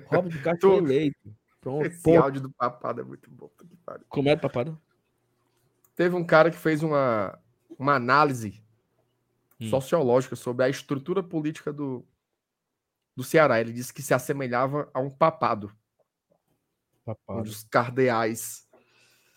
Robson 0.06 0.28
de 0.28 0.43
Castro 0.43 0.70
foi 0.70 0.78
eleito. 0.78 1.36
Pronto. 1.60 1.86
Esse 1.86 2.02
ponto. 2.02 2.22
áudio 2.22 2.40
do 2.43 2.51
papado 2.51 3.01
é 3.01 3.05
muito 3.05 3.31
bom. 3.31 3.51
Como 4.09 4.28
é, 4.28 4.36
papado? 4.36 4.78
Teve 5.94 6.16
um 6.16 6.24
cara 6.24 6.51
que 6.51 6.56
fez 6.56 6.82
uma, 6.82 7.39
uma 7.78 7.94
análise 7.94 8.62
hum. 9.60 9.68
sociológica 9.68 10.35
sobre 10.35 10.64
a 10.64 10.68
estrutura 10.68 11.22
política 11.22 11.72
do, 11.72 12.05
do 13.14 13.22
Ceará. 13.22 13.60
Ele 13.60 13.72
disse 13.72 13.94
que 13.94 14.02
se 14.02 14.12
assemelhava 14.12 14.90
a 14.93 15.01
um 15.01 15.10
papado. 15.10 15.72
onde 17.28 17.51
os 17.51 17.64
cardeais 17.64 18.64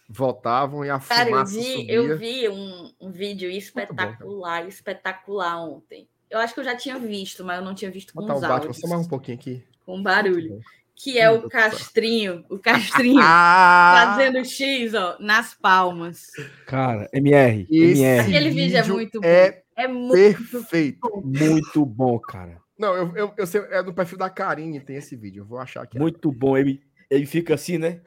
votavam 0.07 0.85
e 0.85 0.89
a 0.89 0.99
Cara, 0.99 1.25
fumaça 1.25 1.55
eu 1.55 1.61
vi, 1.61 1.73
subia. 1.75 1.93
eu 1.93 2.17
vi 2.17 2.49
um, 2.49 2.91
um 3.01 3.11
vídeo 3.11 3.49
espetacular, 3.49 4.61
bom, 4.63 4.69
espetacular 4.69 5.61
ontem. 5.61 6.07
Eu 6.29 6.39
acho 6.39 6.53
que 6.53 6.59
eu 6.59 6.63
já 6.63 6.75
tinha 6.75 6.97
visto, 6.99 7.43
mas 7.43 7.59
eu 7.59 7.65
não 7.65 7.73
tinha 7.75 7.91
visto 7.91 8.13
com 8.13 8.21
os 8.21 8.25
o 8.25 8.27
Batman 8.33 8.53
áudios. 8.55 8.77
só 8.79 8.87
mais 8.87 9.05
um 9.05 9.09
pouquinho 9.09 9.37
aqui. 9.37 9.63
Com 9.85 10.01
barulho. 10.01 10.59
Que 10.95 11.19
é 11.19 11.29
o 11.29 11.47
Castrinho, 11.47 12.43
o 12.49 12.57
Castrinho 12.57 13.21
fazendo 13.21 14.43
X, 14.43 14.93
ó, 14.95 15.15
nas 15.19 15.53
palmas. 15.53 16.25
Cara, 16.65 17.07
MR, 17.13 17.67
Esse 17.69 18.01
MR. 18.01 18.19
Aquele 18.21 18.49
vídeo 18.49 18.77
é 18.77 18.83
muito 18.83 19.21
bom. 19.21 19.27
É, 19.27 19.61
É 19.75 19.87
muito 19.87 20.43
perfeito. 20.49 20.99
Muito 21.23 21.85
bom, 21.85 22.17
cara. 22.19 22.59
Não, 22.77 22.95
eu, 22.95 23.15
eu, 23.15 23.33
eu 23.37 23.47
sei, 23.47 23.61
é 23.69 23.81
do 23.83 23.93
perfil 23.93 24.17
da 24.17 24.29
Karine, 24.29 24.79
tem 24.79 24.95
esse 24.95 25.15
vídeo. 25.15 25.41
Eu 25.41 25.45
vou 25.45 25.59
achar 25.59 25.83
aqui. 25.83 25.99
Muito 25.99 26.31
bom. 26.31 26.57
Ele, 26.57 26.81
ele 27.09 27.25
fica 27.27 27.53
assim, 27.53 27.77
né? 27.77 28.01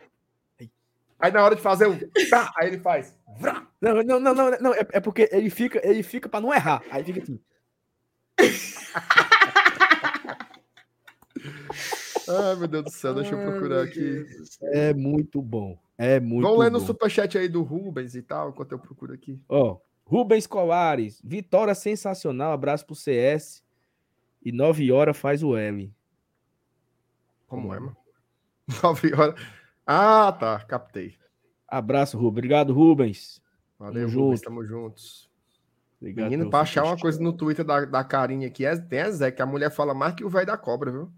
Aí 1.20 1.30
na 1.30 1.44
hora 1.44 1.55
de 1.55 1.62
fazer 1.62 1.86
o. 1.86 1.98
Tá, 2.30 2.52
aí 2.56 2.68
ele 2.68 2.78
faz. 2.78 3.14
vrá. 3.38 3.66
Não, 3.80 4.02
não, 4.02 4.18
não, 4.20 4.34
não, 4.34 4.51
não. 4.59 4.74
É, 4.74 4.86
é 4.92 5.01
porque 5.01 5.28
ele 5.30 5.51
fica, 5.51 5.80
ele 5.86 6.02
fica 6.02 6.28
pra 6.28 6.40
não 6.40 6.52
errar. 6.52 6.82
Aí 6.90 7.05
fica 7.05 7.22
assim. 7.22 7.38
Ai, 12.28 12.55
meu 12.56 12.68
Deus 12.68 12.84
do 12.84 12.90
céu, 12.90 13.14
deixa 13.14 13.34
eu 13.34 13.51
procurar 13.51 13.82
aqui. 13.82 14.24
É 14.62 14.94
muito 14.94 15.42
bom. 15.42 15.78
É 15.98 16.20
muito 16.20 16.44
Vamos 16.44 16.60
ler 16.60 16.70
no 16.70 16.80
superchat 16.80 17.36
aí 17.36 17.48
do 17.48 17.62
Rubens 17.62 18.14
e 18.14 18.22
tal, 18.22 18.51
enquanto 18.51 18.72
eu 18.72 18.78
procuro 18.78 19.12
aqui. 19.12 19.38
Ó, 19.48 19.78
Rubens 20.05 20.47
Colares, 20.47 21.20
vitória 21.22 21.74
sensacional, 21.74 22.52
abraço 22.52 22.86
pro 22.86 22.94
CS. 22.94 23.62
E 24.42 24.52
9 24.52 24.90
horas 24.90 25.16
faz 25.18 25.42
o 25.42 25.55
L. 25.55 25.92
Como 27.47 27.74
é, 27.74 27.80
mano? 27.80 27.97
Nove 28.82 29.12
horas. 29.12 29.34
Ah, 29.92 30.30
tá, 30.30 30.60
captei. 30.60 31.16
Abraço, 31.66 32.16
Rubens. 32.16 32.30
Obrigado, 32.30 32.72
Rubens. 32.72 33.42
Valeu, 33.76 34.06
Tamo 34.06 34.20
Rubens, 34.20 34.38
junto. 34.38 34.44
tamo 34.44 34.64
juntos. 34.64 35.30
Obrigado 36.00 36.30
Menino, 36.30 36.48
pra 36.48 36.60
achar 36.60 36.84
uma 36.84 36.96
coisa 36.96 37.20
no 37.20 37.32
Twitter 37.32 37.64
da, 37.64 37.84
da 37.84 38.04
Carinha 38.04 38.46
aqui, 38.46 38.64
é, 38.64 38.76
tem 38.76 39.00
a 39.00 39.10
Zé, 39.10 39.32
que 39.32 39.42
a 39.42 39.46
mulher 39.46 39.68
fala 39.68 39.92
mais 39.92 40.14
que 40.14 40.24
o 40.24 40.30
velho 40.30 40.46
da 40.46 40.56
cobra, 40.56 40.92
viu? 40.92 41.12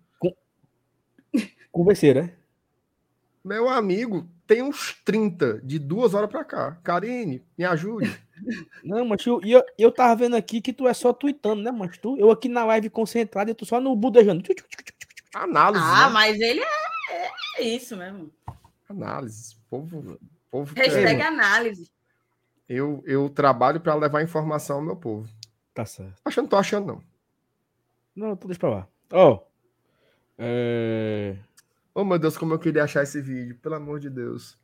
Converseiro, 1.71 2.23
né? 2.23 2.33
Meu 3.45 3.69
amigo, 3.69 4.27
tem 4.47 4.63
uns 4.63 4.95
30 5.05 5.61
de 5.63 5.79
duas 5.79 6.15
horas 6.15 6.31
pra 6.31 6.43
cá. 6.43 6.79
Karine, 6.83 7.45
me 7.59 7.67
ajude. 7.67 8.11
Não, 8.83 9.05
mas 9.05 9.27
eu, 9.27 9.39
eu, 9.45 9.63
eu 9.79 9.93
tava 9.93 10.17
vendo 10.17 10.35
aqui 10.35 10.63
que 10.63 10.73
tu 10.73 10.89
é 10.89 10.95
só 10.95 11.13
tweetando, 11.13 11.63
né, 11.63 11.71
mas 11.71 11.99
tu? 11.99 12.17
Eu 12.19 12.31
aqui 12.31 12.49
na 12.49 12.65
live 12.65 12.89
concentrado 12.89 13.51
e 13.51 13.55
tu 13.55 13.67
só 13.67 13.79
no 13.81 13.95
budejando. 13.95 14.43
Análise. 15.35 15.85
Ah, 15.87 16.07
né? 16.07 16.13
mas 16.15 16.41
ele 16.41 16.61
é, 16.61 17.31
é 17.59 17.63
isso 17.63 17.97
mesmo. 17.99 18.33
Análise. 18.93 19.57
Povo, 19.69 20.19
povo 20.51 20.75
Hashtag 20.75 21.17
quer- 21.17 21.27
análise. 21.27 21.91
eu, 22.69 23.03
eu 23.07 23.29
trabalho 23.31 23.81
pra 23.81 23.95
levar 23.95 24.23
informação 24.23 24.77
ao 24.77 24.83
meu 24.83 24.97
povo. 24.97 25.29
Tá 25.75 25.85
certo. 25.85 26.21
Acho 26.25 26.35
que 26.35 26.41
eu 26.41 26.43
não 26.43 26.51
tô 26.51 26.57
achando, 26.57 26.87
não. 26.87 27.03
Não, 28.15 28.37
tu 28.37 28.47
deixa 28.47 28.61
pra 28.61 28.69
lá. 28.71 28.89
Ó. 29.11 29.41
É... 30.39 31.37
Oh, 31.95 32.05
meu 32.05 32.19
Deus, 32.19 32.37
como 32.37 32.55
eu 32.55 32.59
queria 32.59 32.85
achar 32.85 33.03
esse 33.03 33.21
vídeo, 33.21 33.59
pelo 33.59 33.75
amor 33.75 34.01
de 34.01 34.11
Deus. 34.11 34.59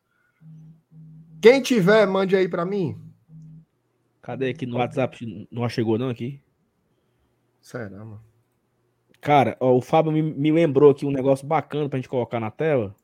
Quem 1.40 1.62
tiver, 1.62 2.06
mande 2.06 2.34
aí 2.36 2.48
pra 2.48 2.64
mim. 2.64 3.00
Cadê 4.20 4.50
aqui 4.50 4.66
no 4.66 4.76
WhatsApp? 4.76 5.48
Não 5.50 5.66
chegou 5.68 5.98
não 5.98 6.10
aqui? 6.10 6.42
Será, 7.60 7.90
mano? 8.04 8.22
Cara, 9.20 9.56
ó, 9.60 9.72
o 9.76 9.80
Fábio 9.80 10.12
me, 10.12 10.22
me 10.22 10.52
lembrou 10.52 10.90
aqui 10.90 11.04
um 11.06 11.10
negócio 11.10 11.46
bacana 11.46 11.88
pra 11.88 11.98
gente 11.98 12.08
colocar 12.08 12.38
na 12.40 12.50
tela. 12.50 12.94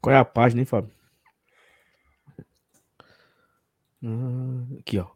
Qual 0.00 0.14
é 0.14 0.18
a 0.18 0.24
página, 0.24 0.60
hein, 0.60 0.64
Fábio? 0.64 0.92
Ah, 4.04 4.78
Aqui, 4.78 4.98
ó. 4.98 5.08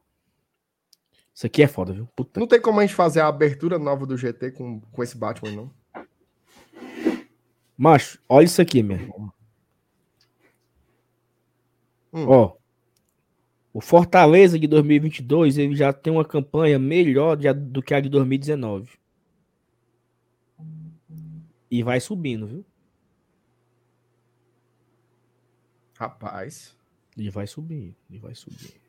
Isso 1.32 1.46
aqui 1.46 1.62
é 1.62 1.68
foda, 1.68 1.92
viu? 1.92 2.08
Puta. 2.16 2.40
Não 2.40 2.46
tem 2.48 2.60
como 2.60 2.80
a 2.80 2.82
gente 2.86 2.96
fazer 2.96 3.20
a 3.20 3.28
abertura 3.28 3.78
nova 3.78 4.04
do 4.06 4.16
GT 4.16 4.50
com, 4.52 4.80
com 4.80 5.02
esse 5.02 5.16
Batman, 5.16 5.52
não. 5.52 5.70
Macho, 7.76 8.20
olha 8.28 8.44
isso 8.44 8.60
aqui, 8.60 8.82
meu. 8.82 9.32
Hum. 12.12 12.26
Ó. 12.28 12.56
O 13.73 13.81
Fortaleza 13.81 14.59
de 14.59 14.67
2022, 14.67 15.57
ele 15.57 15.75
já 15.75 15.92
tem 15.92 16.12
uma 16.12 16.25
campanha 16.25 16.78
melhor 16.78 17.36
do 17.55 17.83
que 17.83 17.94
a 17.94 18.01
de 18.01 18.09
2019. 18.10 18.91
E 21.70 21.83
vai 21.83 21.99
subindo, 21.99 22.47
viu? 22.47 22.67
Rapaz. 25.99 26.76
E 27.17 27.31
vai 27.31 27.47
subir, 27.47 27.97
e 28.10 28.18
vai 28.18 28.34
subir. 28.34 28.81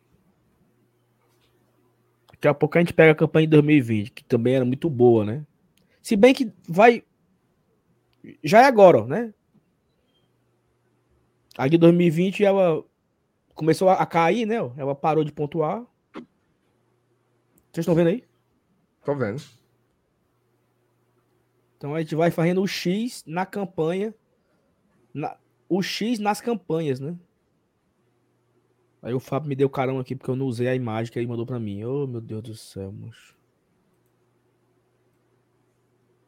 Daqui 2.29 2.47
a 2.47 2.53
pouco 2.53 2.77
a 2.77 2.81
gente 2.81 2.93
pega 2.93 3.13
a 3.13 3.15
campanha 3.15 3.47
de 3.47 3.51
2020, 3.51 4.11
que 4.11 4.23
também 4.25 4.55
era 4.55 4.65
muito 4.65 4.89
boa, 4.89 5.23
né? 5.23 5.45
Se 6.01 6.17
bem 6.17 6.33
que 6.33 6.51
vai. 6.67 7.03
Já 8.43 8.63
é 8.63 8.65
agora, 8.65 9.05
né? 9.05 9.33
A 11.57 11.69
de 11.69 11.77
2020 11.77 12.43
ela 12.43 12.83
começou 13.53 13.89
a 13.89 13.95
a 13.95 14.05
cair, 14.05 14.45
né? 14.45 14.55
Ela 14.77 14.95
parou 14.95 15.23
de 15.23 15.31
pontuar. 15.31 15.85
Vocês 17.71 17.79
estão 17.83 17.95
vendo 17.95 18.07
aí? 18.07 18.23
Tô 19.03 19.15
vendo. 19.15 19.41
Então 21.77 21.93
a 21.95 21.99
gente 22.01 22.15
vai 22.15 22.31
fazendo 22.31 22.61
o 22.61 22.67
X 22.67 23.23
na 23.27 23.45
campanha. 23.45 24.13
na- 25.13 25.37
o 25.69 25.81
X 25.83 26.17
nas 26.19 26.41
campanhas, 26.41 26.99
né? 26.99 27.15
Aí 29.01 29.13
o 29.13 29.19
Fábio 29.19 29.49
me 29.49 29.55
deu 29.55 29.69
carão 29.69 29.99
aqui 29.99 30.15
porque 30.15 30.31
eu 30.31 30.35
não 30.35 30.45
usei 30.47 30.67
a 30.67 30.73
imagem 30.75 31.11
que 31.11 31.19
ele 31.19 31.27
mandou 31.27 31.45
pra 31.45 31.59
mim. 31.59 31.83
Oh, 31.83 32.07
meu 32.07 32.21
Deus 32.21 32.41
do 32.41 32.55
céu, 32.55 32.91
moço. 32.91 33.35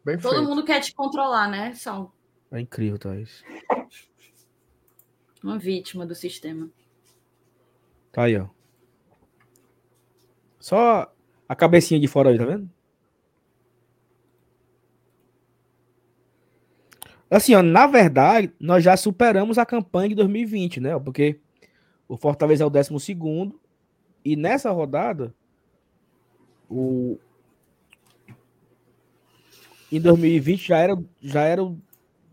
Bem 0.04 0.20
Todo 0.20 0.34
feito. 0.36 0.48
mundo 0.48 0.64
quer 0.64 0.82
te 0.82 0.94
controlar, 0.94 1.50
né? 1.50 1.74
São 1.74 2.12
É 2.52 2.60
incrível, 2.60 3.00
Thaís. 3.00 3.44
uma 5.44 5.58
vítima 5.58 6.06
do 6.06 6.14
sistema. 6.14 6.70
Tá 8.16 8.24
aí, 8.24 8.38
ó. 8.38 8.48
Só 10.58 11.14
a 11.50 11.54
cabecinha 11.54 12.00
de 12.00 12.08
fora 12.08 12.30
aí, 12.30 12.38
tá 12.38 12.46
vendo? 12.46 12.70
Assim, 17.30 17.54
ó, 17.56 17.62
na 17.62 17.86
verdade, 17.86 18.54
nós 18.58 18.82
já 18.86 18.96
superamos 18.96 19.58
a 19.58 19.66
campanha 19.66 20.08
de 20.08 20.16
2020, 20.16 20.80
né? 20.80 20.98
Porque 20.98 21.42
o 22.08 22.16
Fortaleza 22.16 22.64
é 22.64 22.66
o 22.66 22.70
12 22.70 22.98
segundo 23.02 23.60
e 24.24 24.38
nessa 24.38 24.72
rodada 24.72 25.36
o 26.70 27.20
em 29.92 30.00
2020 30.00 30.70
já 30.70 30.78
era 30.78 30.98
já 31.22 31.42
era 31.44 31.62
o 31.62 31.78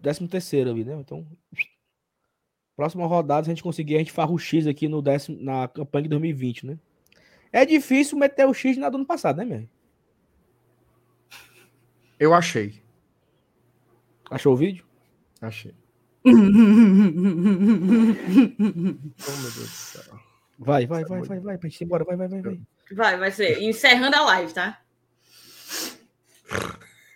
13 0.00 0.28
terceiro 0.28 0.70
ali, 0.70 0.84
né? 0.84 0.94
Então, 1.00 1.26
próxima 2.76 3.06
rodada 3.06 3.44
se 3.44 3.50
a 3.50 3.54
gente 3.54 3.62
conseguir, 3.62 3.96
a 3.96 3.98
gente 3.98 4.12
farra 4.12 4.32
o 4.32 4.38
X 4.38 4.66
aqui 4.66 4.88
no 4.88 5.02
décimo, 5.02 5.38
na 5.40 5.68
campanha 5.68 6.04
de 6.04 6.08
2020, 6.10 6.66
né? 6.66 6.78
É 7.52 7.66
difícil 7.66 8.18
meter 8.18 8.46
o 8.46 8.54
X 8.54 8.76
na 8.76 8.88
do 8.88 8.96
ano 8.96 9.06
passado, 9.06 9.36
né, 9.36 9.44
meu? 9.44 9.68
Eu 12.18 12.32
achei. 12.32 12.82
Achou 14.30 14.54
o 14.54 14.56
vídeo? 14.56 14.86
Achei. 15.40 15.74
Oh, 16.24 16.28
meu 19.32 19.42
Deus 19.42 19.54
do 19.54 19.66
céu. 19.66 20.18
Vai, 20.58 20.86
vai, 20.86 21.02
é 21.02 21.04
vai, 21.04 21.22
vai, 21.22 21.40
vai, 21.40 21.58
pra 21.58 21.68
gente 21.68 21.80
ir 21.80 21.84
embora, 21.84 22.04
vai, 22.04 22.16
vai, 22.16 22.28
vai, 22.28 22.40
vai. 22.40 22.60
Vai, 22.92 23.18
vai 23.18 23.30
ser. 23.32 23.60
Encerrando 23.62 24.16
a 24.16 24.24
live, 24.26 24.52
tá? 24.52 24.78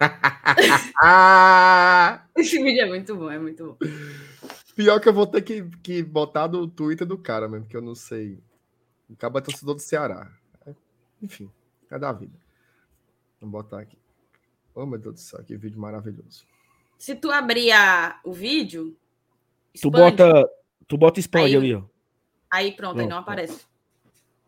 Esse 2.36 2.62
vídeo 2.62 2.82
é 2.82 2.86
muito 2.86 3.16
bom, 3.16 3.30
é 3.30 3.38
muito 3.38 3.64
bom. 3.64 3.78
Pior 4.76 5.00
que 5.00 5.08
eu 5.08 5.12
vou 5.12 5.26
ter 5.26 5.40
que, 5.42 5.62
que 5.82 6.02
botar 6.02 6.46
do 6.46 6.68
Twitter 6.68 7.04
do 7.06 7.16
cara 7.18 7.48
mesmo, 7.48 7.66
que 7.66 7.76
eu 7.76 7.80
não 7.82 7.94
sei. 7.96 8.38
O 9.10 9.16
cara 9.16 9.38
é 9.38 9.40
torcedor 9.40 9.74
do 9.74 9.80
Ceará. 9.80 10.30
Enfim, 11.20 11.50
é 11.90 11.98
da 11.98 12.12
vida. 12.12 12.38
Vou 13.40 13.50
botar 13.50 13.80
aqui. 13.80 13.98
Oh, 14.74 14.84
meu 14.84 14.98
Deus 14.98 15.14
do 15.14 15.20
céu, 15.20 15.42
que 15.42 15.56
vídeo 15.56 15.80
maravilhoso. 15.80 16.44
Se 16.98 17.14
tu 17.16 17.30
abrir 17.30 17.72
a- 17.72 18.20
o 18.22 18.32
vídeo, 18.32 18.94
Tu 19.72 19.88
expande, 19.88 20.16
bota, 20.16 20.50
tu 20.86 20.98
bota 20.98 21.20
expande 21.20 21.46
Aí- 21.46 21.56
ali, 21.56 21.74
ó. 21.74 21.82
aí 22.50 22.72
pronto, 22.72 23.00
aí 23.00 23.06
não 23.06 23.16
Pronto. 23.16 23.22
aparece. 23.22 23.66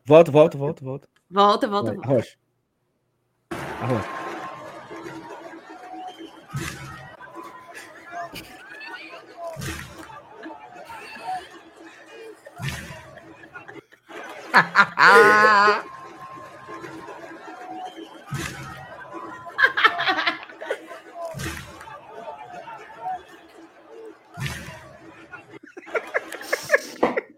Volta, 0.04 0.30
volta, 0.30 0.58
volta, 0.58 0.84
volta. 0.84 1.08
Volta, 1.30 1.66
volta, 1.68 1.88
Vai, 1.88 1.96
volta. 1.96 2.10
Arrocha. 2.12 2.38
Arrocha. 3.80 4.17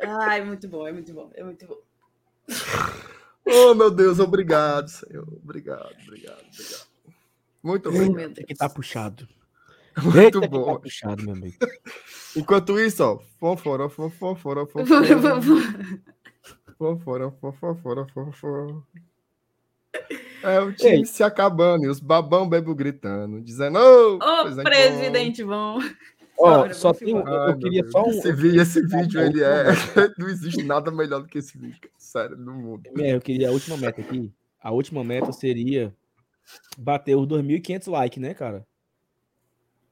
Ai, 0.02 0.44
muito 0.44 0.68
bom, 0.68 0.86
é 0.86 0.92
muito 0.92 1.12
bom, 1.12 1.30
é 1.34 1.44
muito 1.44 1.66
bom. 1.66 1.78
Oh, 3.44 3.74
meu 3.74 3.90
Deus, 3.90 4.18
obrigado, 4.18 4.88
Senhor. 4.88 5.26
Obrigado, 5.42 5.94
obrigado, 6.06 6.44
obrigado. 6.52 6.86
Muito 7.62 7.90
bom. 7.90 8.18
Eita 8.18 8.44
que 8.44 8.54
tá 8.54 8.68
puxado. 8.68 9.28
Muito 10.02 10.18
Eita 10.18 10.40
tá 10.40 10.48
bom. 10.48 10.74
Tá 10.74 10.80
puxado, 10.80 11.22
meu 11.22 11.34
amigo. 11.34 11.56
Enquanto 12.36 12.78
isso, 12.78 13.02
ó, 13.04 13.18
fofora, 13.38 13.88
fofora, 13.88 14.66
fofora, 14.66 14.66
fofora. 14.66 16.02
Fonfora, 16.80 17.30
fonfora, 17.30 18.06
fonfora. 18.06 18.82
É 20.42 20.60
o 20.60 20.72
time 20.72 21.00
Ei. 21.00 21.04
se 21.04 21.22
acabando 21.22 21.84
e 21.84 21.88
os 21.88 22.00
babão 22.00 22.48
bebo 22.48 22.74
gritando, 22.74 23.38
dizendo: 23.42 23.78
Ô, 23.78 24.16
oh, 24.16 24.62
presidente 24.62 25.44
bom. 25.44 25.78
Ó, 26.38 26.64
oh, 26.64 26.72
só 26.72 26.94
tem, 26.94 27.10
eu, 27.10 27.18
eu 27.18 27.58
queria 27.58 27.86
só 27.90 28.02
um. 28.02 28.08
Esse 28.08 28.32
vídeo, 28.32 28.62
esse 28.62 28.80
vídeo 28.86 29.20
ele 29.20 29.42
é. 29.42 29.64
Não 30.16 30.26
existe 30.26 30.62
nada 30.62 30.90
melhor 30.90 31.20
do 31.20 31.28
que 31.28 31.36
esse 31.36 31.58
vídeo, 31.58 31.90
sério, 31.98 32.34
no 32.38 32.54
mundo. 32.54 32.88
É, 32.98 33.14
eu 33.14 33.20
queria 33.20 33.50
a 33.50 33.52
última 33.52 33.76
meta 33.76 34.00
aqui. 34.00 34.32
A 34.58 34.70
última 34.70 35.04
meta 35.04 35.32
seria 35.32 35.94
bater 36.78 37.14
os 37.14 37.26
2.500 37.26 37.90
likes, 37.90 38.22
né, 38.22 38.32
cara? 38.32 38.66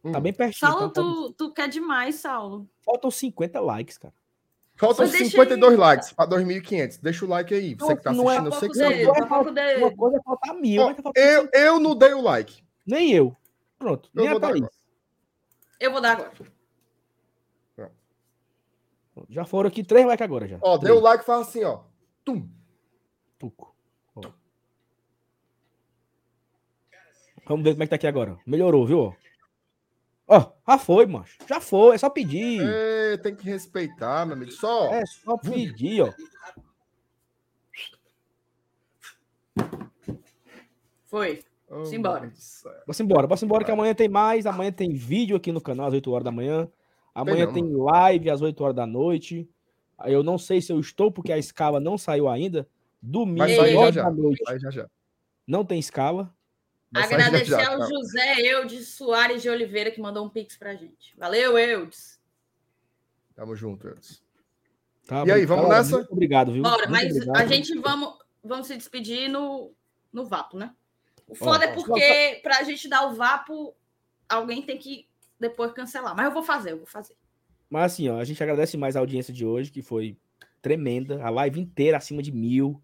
Tá 0.03 0.09
hum. 0.09 0.13
Tá 0.13 0.21
bem 0.21 0.33
pertinho. 0.33 0.73
Saulo, 0.73 0.89
tá? 0.89 1.03
tu, 1.03 1.35
tu 1.37 1.53
quer 1.53 1.69
demais, 1.69 2.15
Saulo. 2.15 2.67
Faltam 2.83 3.11
50 3.11 3.61
likes, 3.61 3.99
cara. 3.99 4.15
Faltam 4.79 5.07
52 5.09 5.73
aí, 5.73 5.77
likes 5.77 6.13
para 6.13 6.31
2.500. 6.31 7.01
Deixa 7.03 7.25
o 7.25 7.29
like 7.29 7.53
aí. 7.53 7.75
Você 7.75 7.97
que 7.97 8.03
tá 8.03 8.11
assistindo, 8.11 8.47
eu 8.47 8.53
sei 8.53 8.69
que 8.69 8.75
você 8.77 9.77
Uma 9.77 9.97
coisa 9.97 10.17
é 10.17 10.23
faltar 10.23 10.55
mil. 10.55 10.83
Ó, 10.83 10.95
eu, 11.17 11.49
eu 11.53 11.81
não 11.81 11.97
dei 11.97 12.15
o 12.15 12.23
like. 12.23 12.63
Nem 12.87 13.13
eu. 13.13 13.37
Pronto. 13.77 14.09
Eu 14.15 14.23
nem 14.23 14.31
vou 14.31 14.41
dar 14.41 14.49
agora. 14.49 14.71
Eu 15.81 15.93
vou 15.93 16.01
dar 16.01 16.13
agora. 16.13 16.33
Já 19.29 19.45
foram 19.45 19.69
aqui 19.69 19.83
três 19.83 20.07
likes 20.07 20.25
agora 20.25 20.47
já. 20.47 20.59
Ó, 20.61 20.79
três. 20.79 20.95
deu 20.95 21.03
o 21.03 21.05
like 21.05 21.25
e 21.25 21.27
faz 21.27 21.49
assim, 21.49 21.65
ó. 21.65 21.81
Tum. 22.25 22.49
Tuco. 23.37 23.75
Ó. 24.15 24.21
Vamos 27.47 27.65
ver 27.65 27.73
como 27.73 27.83
é 27.83 27.87
que 27.87 27.91
tá 27.91 27.97
aqui 27.97 28.07
agora. 28.07 28.39
Melhorou, 28.47 28.87
viu? 28.87 29.17
Ó, 30.31 30.39
oh, 30.39 30.71
já 30.71 30.79
foi, 30.79 31.07
macho. 31.07 31.39
Já 31.49 31.59
foi, 31.59 31.95
é 31.95 31.99
só 31.99 32.11
pedir. 32.11 32.61
É, 32.63 33.17
tem 33.17 33.35
que 33.35 33.45
respeitar, 33.45 34.27
meu 34.27 34.37
amigo. 34.37 34.53
Só. 34.53 34.93
É 34.93 35.07
só 35.07 35.39
pedir, 35.39 36.03
ó. 36.03 36.13
Foi. 41.07 41.43
Oh, 41.71 41.85
Simbora. 41.87 42.31
Vamos 42.87 43.01
embora, 43.01 43.27
vamos 43.27 43.43
embora 43.43 43.65
que 43.65 43.71
amanhã 43.71 43.95
tem 43.95 44.09
mais. 44.09 44.45
Amanhã 44.45 44.71
tem 44.71 44.93
vídeo 44.93 45.35
aqui 45.35 45.51
no 45.51 45.63
canal 45.63 45.87
às 45.87 45.95
8 45.95 46.11
horas 46.11 46.25
da 46.25 46.31
manhã. 46.31 46.69
Amanhã 47.15 47.51
tem, 47.51 47.65
tem 47.65 47.75
live 47.75 48.31
às 48.31 48.43
8 48.43 48.63
horas 48.63 48.77
da 48.77 48.87
noite. 48.87 49.49
Eu 50.05 50.23
não 50.23 50.37
sei 50.37 50.61
se 50.61 50.71
eu 50.71 50.79
estou, 50.79 51.11
porque 51.11 51.33
a 51.33 51.39
escala 51.39 51.81
não 51.81 51.97
saiu 51.97 52.29
ainda. 52.29 52.69
Domingo, 53.01 53.43
às 53.43 53.95
da 53.95 54.11
noite. 54.11 54.43
Já, 54.61 54.71
já. 54.71 54.91
Não 55.47 55.65
tem 55.65 55.79
escala. 55.79 56.33
Agradecer 56.95 57.45
já, 57.45 57.65
já, 57.65 57.73
ao 57.75 57.87
José 57.87 58.41
Eudes 58.41 58.89
Soares 58.89 59.43
de 59.43 59.51
Oliveira, 59.51 59.91
que 59.91 60.01
mandou 60.01 60.25
um 60.25 60.29
pix 60.29 60.57
pra 60.57 60.75
gente. 60.75 61.15
Valeu, 61.17 61.59
Eudes. 61.59 62.19
Tamo 63.35 63.55
junto, 63.55 63.89
Eudes. 63.89 64.23
Tá, 65.07 65.25
e 65.27 65.31
aí, 65.31 65.47
vamos 65.47 65.69
nessa? 65.69 65.97
Muito 65.97 66.13
obrigado, 66.13 66.53
viu? 66.53 66.63
Bora, 66.63 66.89
mas 66.89 67.11
obrigado. 67.11 67.37
a 67.37 67.47
gente 67.47 67.79
vamos, 67.79 68.19
vamos 68.43 68.67
se 68.67 68.77
despedir 68.77 69.29
no, 69.29 69.73
no 70.13 70.27
Vapo, 70.27 70.57
né? 70.57 70.75
O 71.27 71.35
foda 71.35 71.67
ó, 71.67 71.69
é 71.69 71.73
porque 71.75 72.37
ó, 72.39 72.43
pra 72.43 72.63
gente 72.63 72.89
dar 72.89 73.07
o 73.07 73.15
Vapo, 73.15 73.75
alguém 74.29 74.63
tem 74.63 74.79
que 74.79 75.07
depois 75.39 75.73
cancelar. 75.73 76.17
Mas 76.17 76.27
eu 76.27 76.33
vou 76.33 76.43
fazer, 76.43 76.73
eu 76.73 76.79
vou 76.79 76.87
fazer. 76.87 77.15
Mas 77.69 77.93
assim, 77.93 78.09
ó, 78.09 78.19
a 78.19 78.25
gente 78.25 78.43
agradece 78.43 78.77
mais 78.77 78.97
a 78.97 79.01
audiência 79.01 79.33
de 79.33 79.45
hoje, 79.45 79.71
que 79.71 79.83
foi 79.83 80.17
tremenda. 80.63 81.23
A 81.23 81.29
live 81.29 81.61
inteira 81.61 81.99
acima 81.99 82.23
de 82.23 82.33
mil 82.33 82.83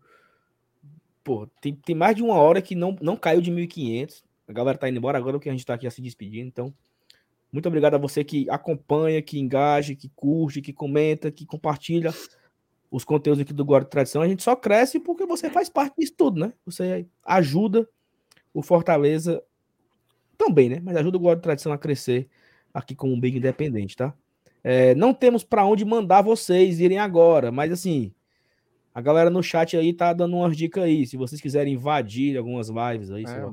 pô, 1.24 1.48
tem, 1.60 1.74
tem 1.74 1.96
mais 1.96 2.14
de 2.14 2.22
uma 2.22 2.34
hora 2.34 2.60
que 2.60 2.74
não, 2.74 2.94
não 3.00 3.16
caiu 3.16 3.40
de 3.40 3.50
1.500. 3.50 4.22
A 4.46 4.52
galera 4.52 4.76
tá 4.76 4.88
indo 4.88 4.98
embora 4.98 5.16
agora 5.16 5.40
que 5.40 5.48
a 5.48 5.52
gente 5.52 5.64
tá 5.64 5.74
aqui 5.74 5.86
a 5.86 5.90
se 5.90 6.02
despedindo. 6.02 6.46
Então, 6.46 6.72
muito 7.50 7.66
obrigado 7.66 7.94
a 7.94 7.98
você 7.98 8.22
que 8.22 8.48
acompanha, 8.50 9.22
que 9.22 9.38
engaja, 9.38 9.94
que 9.94 10.10
curte, 10.14 10.60
que 10.60 10.72
comenta, 10.72 11.30
que 11.30 11.46
compartilha 11.46 12.12
os 12.90 13.04
conteúdos 13.04 13.40
aqui 13.40 13.52
do 13.52 13.64
Guarda 13.64 13.88
Tradição. 13.88 14.22
A 14.22 14.28
gente 14.28 14.42
só 14.42 14.54
cresce 14.54 15.00
porque 15.00 15.24
você 15.24 15.48
faz 15.48 15.68
parte 15.70 15.94
disso 15.98 16.14
tudo, 16.16 16.38
né? 16.38 16.52
Você 16.66 17.06
ajuda 17.24 17.88
o 18.52 18.62
Fortaleza 18.62 19.42
também, 20.36 20.68
né? 20.68 20.80
Mas 20.82 20.96
ajuda 20.96 21.16
o 21.16 21.20
Guarda 21.20 21.42
Tradição 21.42 21.72
a 21.72 21.78
crescer 21.78 22.28
aqui 22.72 22.94
como 22.94 23.14
um 23.14 23.20
Big 23.20 23.38
Independente, 23.38 23.96
tá? 23.96 24.12
É, 24.62 24.94
não 24.94 25.14
temos 25.14 25.44
para 25.44 25.64
onde 25.64 25.84
mandar 25.84 26.22
vocês 26.22 26.80
irem 26.80 26.98
agora, 26.98 27.50
mas 27.50 27.70
assim, 27.70 28.12
a 28.94 29.00
galera 29.00 29.28
no 29.28 29.42
chat 29.42 29.76
aí 29.76 29.92
tá 29.92 30.12
dando 30.12 30.36
umas 30.36 30.56
dicas 30.56 30.84
aí. 30.84 31.04
Se 31.04 31.16
vocês 31.16 31.40
quiserem 31.40 31.74
invadir 31.74 32.38
algumas 32.38 32.68
lives 32.68 33.10
aí, 33.10 33.24
é, 33.24 33.50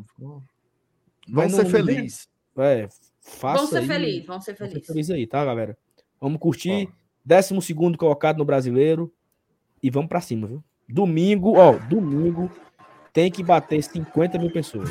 Vamos 1.27 1.53
ser 1.53 1.65
felizes. 1.65 2.29
É, 2.57 2.87
faça 3.21 3.55
vamos 3.57 3.69
ser 3.71 3.87
felizes, 3.87 4.25
vamos 4.27 4.45
ser 4.45 4.55
felizes. 4.55 4.85
Feliz 4.85 5.09
aí, 5.09 5.25
tá, 5.25 5.43
galera? 5.43 5.75
Vamos 6.19 6.39
curtir. 6.39 6.87
Décimo 7.25 7.61
segundo 7.61 7.97
colocado 7.97 8.37
no 8.37 8.45
brasileiro. 8.45 9.11
E 9.81 9.89
vamos 9.89 10.09
para 10.09 10.21
cima, 10.21 10.45
viu? 10.47 10.63
Domingo, 10.87 11.57
ó, 11.57 11.73
domingo 11.77 12.51
tem 13.11 13.31
que 13.31 13.43
bater 13.43 13.81
50 13.81 14.37
mil 14.37 14.51
pessoas. 14.51 14.89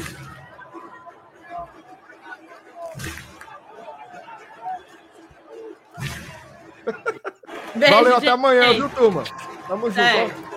Beijo, 7.77 7.95
Valeu, 7.95 8.17
até 8.17 8.29
amanhã, 8.29 8.73
viu, 8.73 8.89
turma? 8.91 9.23
Tamo 9.70 9.89
junto. 9.89 10.00
É. 10.00 10.50